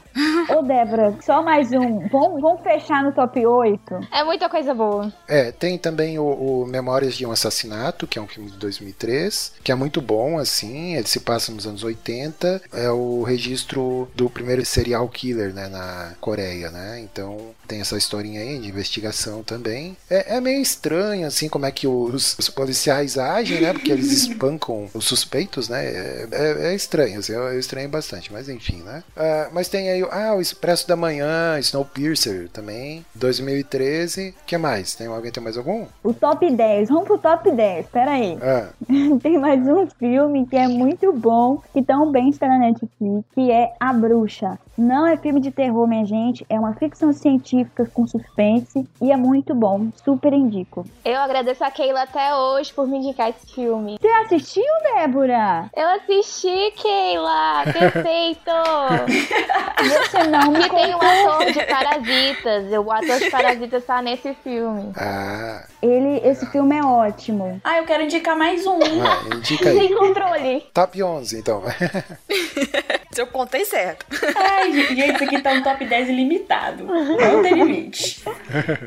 Ô, 0.49 0.61
Débora, 0.61 1.13
só 1.21 1.43
mais 1.43 1.73
um. 1.73 2.07
Vamos, 2.07 2.41
vamos 2.41 2.61
fechar 2.61 3.03
no 3.03 3.11
top 3.11 3.45
8? 3.45 4.07
É 4.13 4.23
muita 4.23 4.47
coisa 4.47 4.73
boa. 4.73 5.11
É, 5.27 5.51
tem 5.51 5.77
também 5.77 6.17
o, 6.17 6.23
o 6.23 6.65
Memórias 6.65 7.15
de 7.15 7.25
um 7.25 7.31
Assassinato, 7.31 8.07
que 8.07 8.17
é 8.17 8.21
um 8.21 8.27
filme 8.27 8.49
de 8.49 8.57
2003, 8.57 9.55
que 9.61 9.73
é 9.73 9.75
muito 9.75 10.01
bom, 10.01 10.37
assim, 10.37 10.95
ele 10.95 11.07
se 11.07 11.19
passa 11.19 11.51
nos 11.51 11.67
anos 11.67 11.83
80, 11.83 12.61
é 12.71 12.89
o 12.89 13.23
registro 13.23 14.09
do 14.15 14.29
primeiro 14.29 14.63
serial 14.65 15.09
killer, 15.09 15.53
né, 15.53 15.67
na 15.67 16.13
Coreia, 16.21 16.71
né, 16.71 17.01
então 17.01 17.53
tem 17.73 17.81
essa 17.81 17.97
historinha 17.97 18.39
aí 18.41 18.59
de 18.59 18.69
investigação 18.69 19.41
também. 19.41 19.97
É, 20.07 20.35
é 20.37 20.39
meio 20.41 20.61
estranho, 20.61 21.25
assim, 21.25 21.49
como 21.49 21.65
é 21.65 21.71
que 21.71 21.87
os, 21.87 22.37
os 22.37 22.47
policiais 22.49 23.17
agem, 23.17 23.59
né, 23.59 23.73
porque 23.73 23.91
eles 23.91 24.11
espancam 24.13 24.87
os 24.93 25.05
suspeitos, 25.05 25.67
né, 25.67 25.83
é, 25.85 26.27
é- 26.31 26.67
é 26.67 26.75
estranho, 26.75 27.17
assim, 27.19 27.33
eu, 27.33 27.41
eu 27.43 27.59
estranho 27.59 27.89
bastante, 27.89 28.31
mas 28.31 28.47
enfim, 28.47 28.83
né. 28.83 29.03
Ah, 29.17 29.49
mas 29.51 29.67
tem 29.67 29.89
aí, 29.89 30.03
o- 30.03 30.09
ah, 30.11 30.35
o 30.35 30.41
Expresso 30.41 30.87
da 30.87 30.95
Manhã, 30.95 31.57
Snowpiercer 31.59 32.47
também, 32.49 33.03
2013, 33.15 34.35
que 34.45 34.57
mais? 34.57 34.93
Tem 34.93 35.07
alguém 35.07 35.31
tem 35.31 35.41
mais 35.43 35.57
algum? 35.57 35.87
O 36.03 36.13
top 36.13 36.49
10. 36.51 36.89
Vamos 36.89 37.05
pro 37.05 37.17
top 37.17 37.49
10. 37.51 37.87
Pera 37.87 38.11
aí. 38.11 38.37
Ah, 38.41 38.69
Tem 39.23 39.37
mais 39.39 39.65
um 39.67 39.87
filme 39.97 40.45
que 40.45 40.55
é 40.55 40.67
muito 40.67 41.11
bom, 41.13 41.61
que 41.73 41.81
também 41.81 42.29
está 42.29 42.47
na 42.47 42.59
Netflix, 42.59 43.23
que 43.33 43.49
é 43.51 43.73
A 43.79 43.91
Bruxa. 43.93 44.59
Não 44.77 45.05
é 45.05 45.15
filme 45.17 45.39
de 45.39 45.51
terror, 45.51 45.87
minha 45.87 46.03
gente, 46.05 46.43
é 46.49 46.59
uma 46.59 46.73
ficção 46.73 47.13
científica 47.13 47.62
com 47.93 48.07
suspense 48.07 48.87
e 49.01 49.11
é 49.11 49.17
muito 49.17 49.53
bom. 49.55 49.87
Super 50.03 50.33
indico. 50.33 50.85
Eu 51.03 51.17
agradeço 51.19 51.63
a 51.63 51.71
Keila 51.71 52.03
até 52.03 52.35
hoje 52.35 52.73
por 52.73 52.87
me 52.87 52.97
indicar 52.97 53.29
esse 53.29 53.53
filme. 53.53 53.97
Você 54.01 54.07
assistiu, 54.07 54.63
Débora? 54.95 55.69
Eu 55.75 55.87
assisti, 55.89 56.71
Keila! 56.81 57.63
Perfeito! 57.71 58.51
Você 59.83 60.23
não 60.27 60.51
me 60.51 60.63
que 60.63 60.69
tem 60.69 60.95
um 60.95 60.99
contou. 60.99 61.31
ator 61.33 61.51
de 61.51 61.65
Parasitas. 61.65 62.71
O 62.71 62.91
ator 62.91 63.19
de 63.19 63.29
Parasitas 63.29 63.83
tá 63.85 64.01
nesse 64.01 64.33
filme. 64.35 64.91
ah, 64.95 65.65
Ele, 65.81 66.21
esse 66.27 66.45
filme 66.47 66.77
é 66.77 66.83
ótimo. 66.83 67.59
Ah, 67.63 67.77
eu 67.77 67.83
quero 67.85 68.03
indicar 68.03 68.35
mais 68.37 68.65
um. 68.65 68.79
ah, 68.81 69.35
indica 69.35 69.69
aí. 69.69 69.79
Sem 69.79 69.95
controle. 69.97 70.65
Top 70.73 71.01
11, 71.03 71.39
então. 71.39 71.61
Se 73.11 73.21
eu 73.21 73.27
contei 73.27 73.63
certo. 73.65 74.05
Ai, 74.35 74.71
gente, 74.71 75.13
isso 75.15 75.23
aqui 75.23 75.39
tá 75.41 75.51
um 75.51 75.61
top 75.61 75.85
10 75.85 76.09
ilimitado. 76.09 76.83
Não 76.85 77.42
tem 77.43 77.53
limite. 77.53 78.21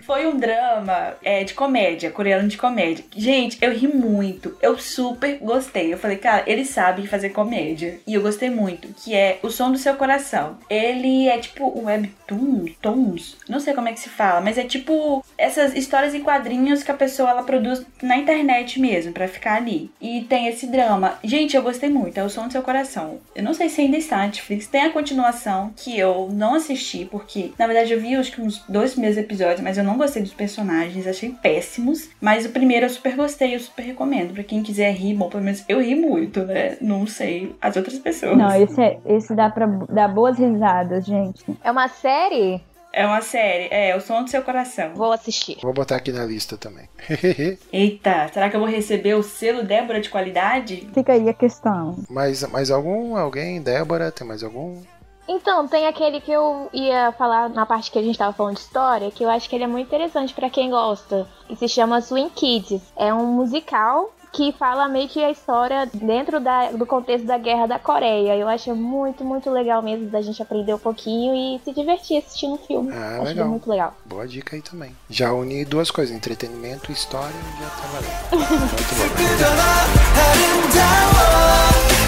Foi 0.02 0.26
um 0.26 0.36
drama 0.36 1.14
é, 1.22 1.44
de 1.44 1.54
comédia, 1.54 2.10
coreano 2.10 2.48
de 2.48 2.56
comédia. 2.56 3.04
Gente, 3.14 3.58
eu 3.60 3.72
ri 3.72 3.86
muito. 3.86 4.56
Eu 4.60 4.78
super 4.78 5.38
gostei. 5.38 5.92
Eu 5.92 5.98
falei, 5.98 6.16
cara, 6.16 6.44
eles 6.46 6.70
sabem 6.70 7.06
fazer 7.06 7.30
comédia. 7.30 8.00
E 8.06 8.14
eu 8.14 8.22
gostei 8.22 8.50
muito. 8.50 8.88
Que 9.02 9.14
é 9.14 9.38
O 9.42 9.50
Som 9.50 9.72
do 9.72 9.78
Seu 9.78 9.94
Coração. 9.94 10.58
Ele 10.68 11.28
é 11.28 11.38
tipo 11.38 11.66
um 11.78 11.84
webtoon, 11.86 12.66
tons. 12.80 13.36
Não 13.48 13.60
sei 13.60 13.74
como 13.74 13.88
é 13.88 13.92
que 13.92 14.00
se 14.00 14.08
fala, 14.08 14.40
mas 14.40 14.58
é 14.58 14.64
tipo 14.64 15.24
essas 15.36 15.74
histórias 15.74 16.14
em 16.14 16.22
quadrinhos 16.22 16.82
que 16.82 16.90
a 16.90 16.94
pessoa 16.94 17.30
ela 17.30 17.42
produz 17.42 17.84
na 18.02 18.16
internet 18.16 18.80
mesmo, 18.80 19.12
pra 19.12 19.28
ficar 19.28 19.56
ali. 19.56 19.90
E 20.00 20.22
tem 20.22 20.48
esse 20.48 20.66
drama. 20.66 21.18
Gente, 21.22 21.56
eu 21.56 21.62
gostei 21.62 21.88
muito. 21.88 22.18
É 22.18 22.24
O 22.24 22.30
Som 22.30 22.46
do 22.46 22.52
Seu 22.52 22.62
Coração. 22.62 23.18
Eu 23.34 23.42
não 23.42 23.54
sei 23.54 23.68
se 23.68 23.80
ainda 23.80 23.96
está 23.96 24.16
na 24.18 24.26
Netflix. 24.26 24.66
Tem 24.66 24.82
a 24.82 24.90
continuação 24.90 25.72
que 25.76 25.98
eu 25.98 26.28
não 26.32 26.54
assisti, 26.54 27.04
porque 27.04 27.52
na 27.58 27.66
verdade 27.66 27.92
eu 27.92 28.00
vi 28.00 28.14
acho 28.14 28.32
que 28.32 28.40
uns 28.46 28.64
dois 28.68 28.92
primeiros 28.92 29.18
episódios, 29.18 29.60
mas 29.60 29.76
eu 29.76 29.84
não 29.84 29.98
gostei 29.98 30.22
dos 30.22 30.32
personagens, 30.32 31.06
achei 31.06 31.30
péssimos. 31.30 32.08
Mas 32.20 32.46
o 32.46 32.50
primeiro 32.50 32.86
eu 32.86 32.90
super 32.90 33.16
gostei, 33.16 33.54
eu 33.54 33.60
super 33.60 33.82
recomendo. 33.82 34.32
Pra 34.32 34.44
quem 34.44 34.62
quiser 34.62 34.92
rir, 34.92 35.14
bom, 35.14 35.28
pelo 35.28 35.42
menos 35.42 35.64
eu 35.68 35.80
ri 35.80 35.94
muito, 35.94 36.44
né? 36.44 36.76
Não 36.80 37.06
sei 37.06 37.54
as 37.60 37.76
outras 37.76 37.98
pessoas. 37.98 38.36
Não, 38.36 38.54
esse, 38.62 38.80
é, 38.80 38.98
esse 39.06 39.34
dá 39.34 39.50
pra 39.50 39.66
dar 39.66 40.08
boas 40.08 40.38
risadas, 40.38 41.04
gente. 41.04 41.44
É 41.62 41.70
uma 41.70 41.88
série? 41.88 42.60
É 42.92 43.04
uma 43.04 43.20
série, 43.20 43.68
é 43.70 43.94
O 43.94 44.00
Som 44.00 44.22
do 44.22 44.30
Seu 44.30 44.40
Coração. 44.42 44.94
Vou 44.94 45.12
assistir. 45.12 45.58
Vou 45.60 45.74
botar 45.74 45.96
aqui 45.96 46.10
na 46.10 46.24
lista 46.24 46.56
também. 46.56 46.88
Eita, 47.70 48.30
será 48.32 48.48
que 48.48 48.56
eu 48.56 48.60
vou 48.60 48.68
receber 48.68 49.12
o 49.12 49.22
selo 49.22 49.62
Débora 49.62 50.00
de 50.00 50.08
qualidade? 50.08 50.88
Fica 50.94 51.12
aí 51.12 51.28
a 51.28 51.34
questão. 51.34 51.98
mais, 52.08 52.42
mais 52.44 52.70
algum? 52.70 53.14
Alguém? 53.14 53.60
Débora? 53.60 54.10
Tem 54.10 54.26
mais 54.26 54.42
algum? 54.42 54.80
Então, 55.28 55.66
tem 55.66 55.86
aquele 55.86 56.20
que 56.20 56.30
eu 56.30 56.68
ia 56.72 57.12
falar 57.12 57.48
na 57.48 57.66
parte 57.66 57.90
que 57.90 57.98
a 57.98 58.02
gente 58.02 58.18
tava 58.18 58.32
falando 58.32 58.54
de 58.54 58.60
história, 58.60 59.10
que 59.10 59.24
eu 59.24 59.30
acho 59.30 59.48
que 59.48 59.56
ele 59.56 59.64
é 59.64 59.66
muito 59.66 59.86
interessante 59.86 60.32
pra 60.32 60.48
quem 60.48 60.70
gosta, 60.70 61.26
que 61.48 61.56
se 61.56 61.68
chama 61.68 62.00
Swing 62.00 62.30
Kids. 62.30 62.80
É 62.96 63.12
um 63.12 63.26
musical 63.26 64.12
que 64.36 64.52
fala 64.52 64.86
meio 64.86 65.08
que 65.08 65.24
a 65.24 65.30
história 65.30 65.88
dentro 65.94 66.38
da, 66.38 66.70
do 66.70 66.84
contexto 66.84 67.24
da 67.24 67.38
Guerra 67.38 67.66
da 67.66 67.78
Coreia. 67.78 68.36
Eu 68.36 68.46
acho 68.46 68.74
muito, 68.76 69.24
muito 69.24 69.50
legal 69.50 69.80
mesmo 69.80 70.10
da 70.10 70.20
gente 70.20 70.42
aprender 70.42 70.74
um 70.74 70.78
pouquinho 70.78 71.34
e 71.34 71.58
se 71.64 71.72
divertir 71.72 72.18
assistindo 72.18 72.54
o 72.54 72.58
filme. 72.58 72.92
Ah, 72.92 73.16
acho 73.16 73.24
legal. 73.24 73.48
muito 73.48 73.70
legal. 73.70 73.94
Boa 74.04 74.28
dica 74.28 74.54
aí 74.54 74.60
também. 74.60 74.94
Já 75.08 75.32
uni 75.32 75.64
duas 75.64 75.90
coisas, 75.90 76.14
entretenimento 76.14 76.90
e 76.90 76.94
história, 76.94 77.34
já 77.58 77.70
tá 77.70 77.86
valendo. 77.88 78.26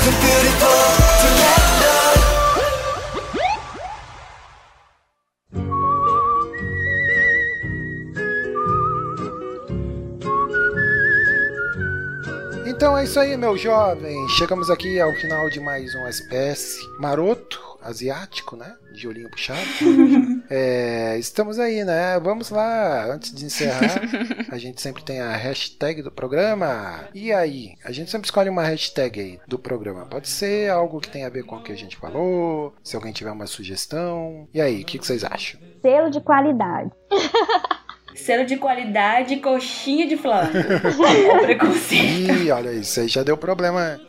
Muito 0.08 0.60
bom. 0.60 1.67
Então 12.78 12.96
é 12.96 13.02
isso 13.02 13.18
aí, 13.18 13.36
meu 13.36 13.56
jovem. 13.56 14.28
Chegamos 14.28 14.70
aqui 14.70 15.00
ao 15.00 15.12
final 15.14 15.50
de 15.50 15.58
mais 15.58 15.92
um 15.96 16.06
SPS 16.06 16.78
maroto, 17.00 17.60
asiático, 17.82 18.54
né? 18.54 18.72
De 18.92 19.08
olhinho 19.08 19.28
puxado. 19.28 19.58
É, 20.50 21.18
estamos 21.18 21.58
aí, 21.58 21.84
né? 21.84 22.18
Vamos 22.20 22.48
lá, 22.48 23.04
antes 23.12 23.34
de 23.34 23.44
encerrar, 23.44 24.00
a 24.48 24.56
gente 24.56 24.80
sempre 24.80 25.02
tem 25.02 25.20
a 25.20 25.36
hashtag 25.36 26.00
do 26.02 26.10
programa. 26.10 27.06
E 27.12 27.32
aí? 27.32 27.74
A 27.84 27.90
gente 27.92 28.10
sempre 28.10 28.26
escolhe 28.26 28.48
uma 28.48 28.62
hashtag 28.62 29.20
aí 29.20 29.40
do 29.46 29.58
programa. 29.58 30.06
Pode 30.06 30.28
ser 30.28 30.70
algo 30.70 31.00
que 31.00 31.10
tenha 31.10 31.26
a 31.26 31.30
ver 31.30 31.42
com 31.42 31.56
o 31.56 31.62
que 31.62 31.72
a 31.72 31.76
gente 31.76 31.96
falou, 31.96 32.72
se 32.82 32.94
alguém 32.96 33.12
tiver 33.12 33.32
uma 33.32 33.46
sugestão. 33.46 34.48
E 34.54 34.60
aí, 34.60 34.82
o 34.82 34.84
que, 34.86 34.98
que 34.98 35.06
vocês 35.06 35.24
acham? 35.24 35.60
Selo 35.82 36.10
de 36.10 36.20
qualidade. 36.20 36.92
Selo 38.18 38.44
de 38.44 38.56
qualidade, 38.56 39.36
coxinha 39.36 40.06
de 40.06 40.16
flango. 40.16 40.50
Ou 41.32 41.38
preconceito. 41.40 42.32
Ih, 42.42 42.50
olha 42.50 42.70
isso 42.72 43.00
aí 43.00 43.08
já 43.08 43.22
deu 43.22 43.36
problema. 43.36 44.00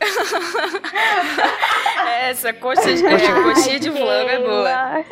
Essa 2.22 2.52
coxa 2.52 2.92
de, 2.94 3.04
é, 3.04 3.42
coxinha 3.42 3.80
de 3.80 3.90
flango 3.90 4.28
é 4.30 4.38
boa. 4.38 5.04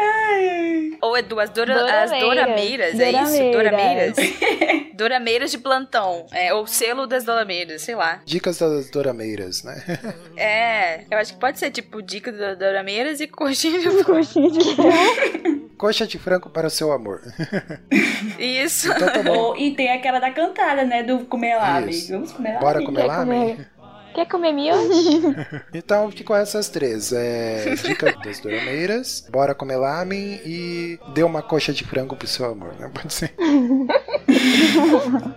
Ou 1.00 1.16
é 1.16 1.22
duas 1.22 1.50
dora, 1.50 1.74
as 2.04 2.10
Dorameiras. 2.10 2.94
dorameiras, 2.94 3.00
é 3.00 3.10
isso? 3.10 3.52
Dorameiras. 3.52 4.14
Dorameiras. 4.16 4.88
dorameiras 4.94 5.50
de 5.50 5.58
plantão. 5.58 6.26
É, 6.32 6.52
ou 6.54 6.66
selo 6.66 7.06
das 7.06 7.24
dorameiras, 7.24 7.82
sei 7.82 7.94
lá. 7.94 8.20
Dicas 8.24 8.58
das 8.58 8.90
dorameiras, 8.90 9.62
né? 9.64 9.82
É, 10.36 11.04
eu 11.10 11.18
acho 11.18 11.34
que 11.34 11.40
pode 11.40 11.58
ser 11.58 11.70
tipo 11.70 12.02
dica 12.02 12.30
das 12.30 12.58
dorameiras 12.58 13.20
e 13.20 13.26
coxinha 13.26 13.78
de 13.80 13.88
flango. 14.04 14.04
Coxinha 14.04 14.50
de. 14.50 14.76
Coxa 15.78 16.06
de 16.06 16.18
frango 16.18 16.50
para 16.50 16.66
o 16.66 16.70
seu 16.70 16.92
amor. 16.92 17.20
Isso. 18.38 18.90
Então 18.90 19.12
tá 19.12 19.22
bom. 19.22 19.54
E 19.56 19.74
tem 19.74 19.90
aquela 19.92 20.18
da 20.18 20.30
cantada, 20.30 20.84
né? 20.84 21.02
Do 21.02 21.20
comer 21.26 21.56
lá. 21.56 21.80
Vamos 22.10 22.32
comer 22.32 22.54
lá. 22.54 22.60
Bora 22.60 22.84
comer 22.84 23.04
lá, 23.04 23.18
comer? 23.20 23.36
amigo? 23.52 23.64
Quer 24.14 24.26
comer 24.26 24.52
miojo? 24.52 25.34
Então 25.72 26.10
ficou 26.10 26.34
essas 26.34 26.68
três. 26.68 27.12
É, 27.12 27.74
dica 27.76 28.12
das 28.24 28.40
dorameiras, 28.40 29.24
bora 29.30 29.54
comer 29.54 29.76
lamen 29.76 30.40
e 30.44 30.98
dê 31.14 31.22
uma 31.22 31.40
coxa 31.42 31.72
de 31.72 31.84
frango 31.84 32.16
pro 32.16 32.26
seu 32.26 32.46
amor, 32.46 32.74
né? 32.80 32.90
Pode 32.92 33.12
ser. 33.14 33.32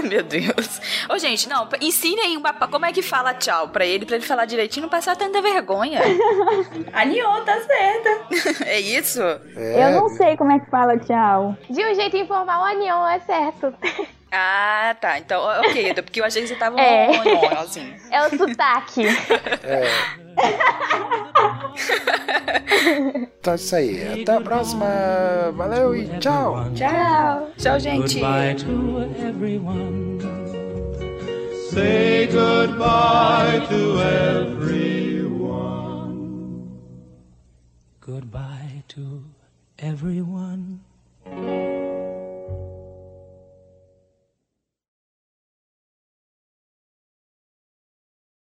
Meu 0.07 0.23
Deus. 0.23 0.81
Ô, 1.09 1.17
gente, 1.17 1.49
não, 1.49 1.67
ensine 1.81 2.19
aí 2.21 2.37
uma, 2.37 2.53
como 2.53 2.85
é 2.85 2.91
que 2.91 3.01
fala 3.01 3.33
tchau 3.33 3.69
pra 3.69 3.85
ele, 3.85 4.05
pra 4.05 4.15
ele 4.15 4.25
falar 4.25 4.45
direitinho, 4.45 4.83
não 4.83 4.89
passar 4.89 5.15
tanta 5.15 5.41
vergonha. 5.41 6.01
Anion, 6.93 7.43
tá 7.43 7.59
certa. 7.61 8.65
é 8.65 8.79
isso? 8.79 9.21
É, 9.55 9.87
Eu 9.87 10.01
não 10.01 10.09
sei 10.09 10.37
como 10.37 10.51
é 10.51 10.59
que 10.59 10.69
fala 10.69 10.97
tchau. 10.97 11.57
De 11.69 11.83
um 11.83 11.95
jeito 11.95 12.17
informal, 12.17 12.61
o 12.61 12.65
anion 12.65 13.07
é 13.07 13.19
certo. 13.19 13.73
Ah, 14.35 14.95
tá. 14.99 15.19
Então, 15.19 15.43
ok, 15.59 15.93
porque 15.93 16.19
eu 16.19 16.25
achei 16.25 16.41
que 16.41 16.47
você 16.47 16.55
tava 16.55 16.81
É. 16.81 17.07
um, 17.07 17.13
um, 17.13 17.35
um, 17.39 17.59
assim. 17.59 17.93
É 18.09 18.25
o 18.25 18.35
sotaque. 18.35 19.05
É. 19.63 19.83
Então 23.39 23.53
é 23.53 23.55
isso 23.55 23.75
aí. 23.75 24.21
Até 24.23 24.33
a 24.35 24.41
próxima. 24.41 24.85
Valeu 25.53 25.95
e 25.95 26.07
tchau. 26.19 26.65
Tchau. 26.73 27.51
Tchau, 27.57 27.79
gente. 27.79 28.19
Goodbye 28.19 28.55
to 28.55 29.03
everyone. 29.27 30.19
Say 31.69 32.27
goodbye 32.27 33.59
to 33.67 34.01
everyone. 34.01 35.43
Goodbye 38.01 38.83
to 38.89 39.23
everyone. 39.77 40.79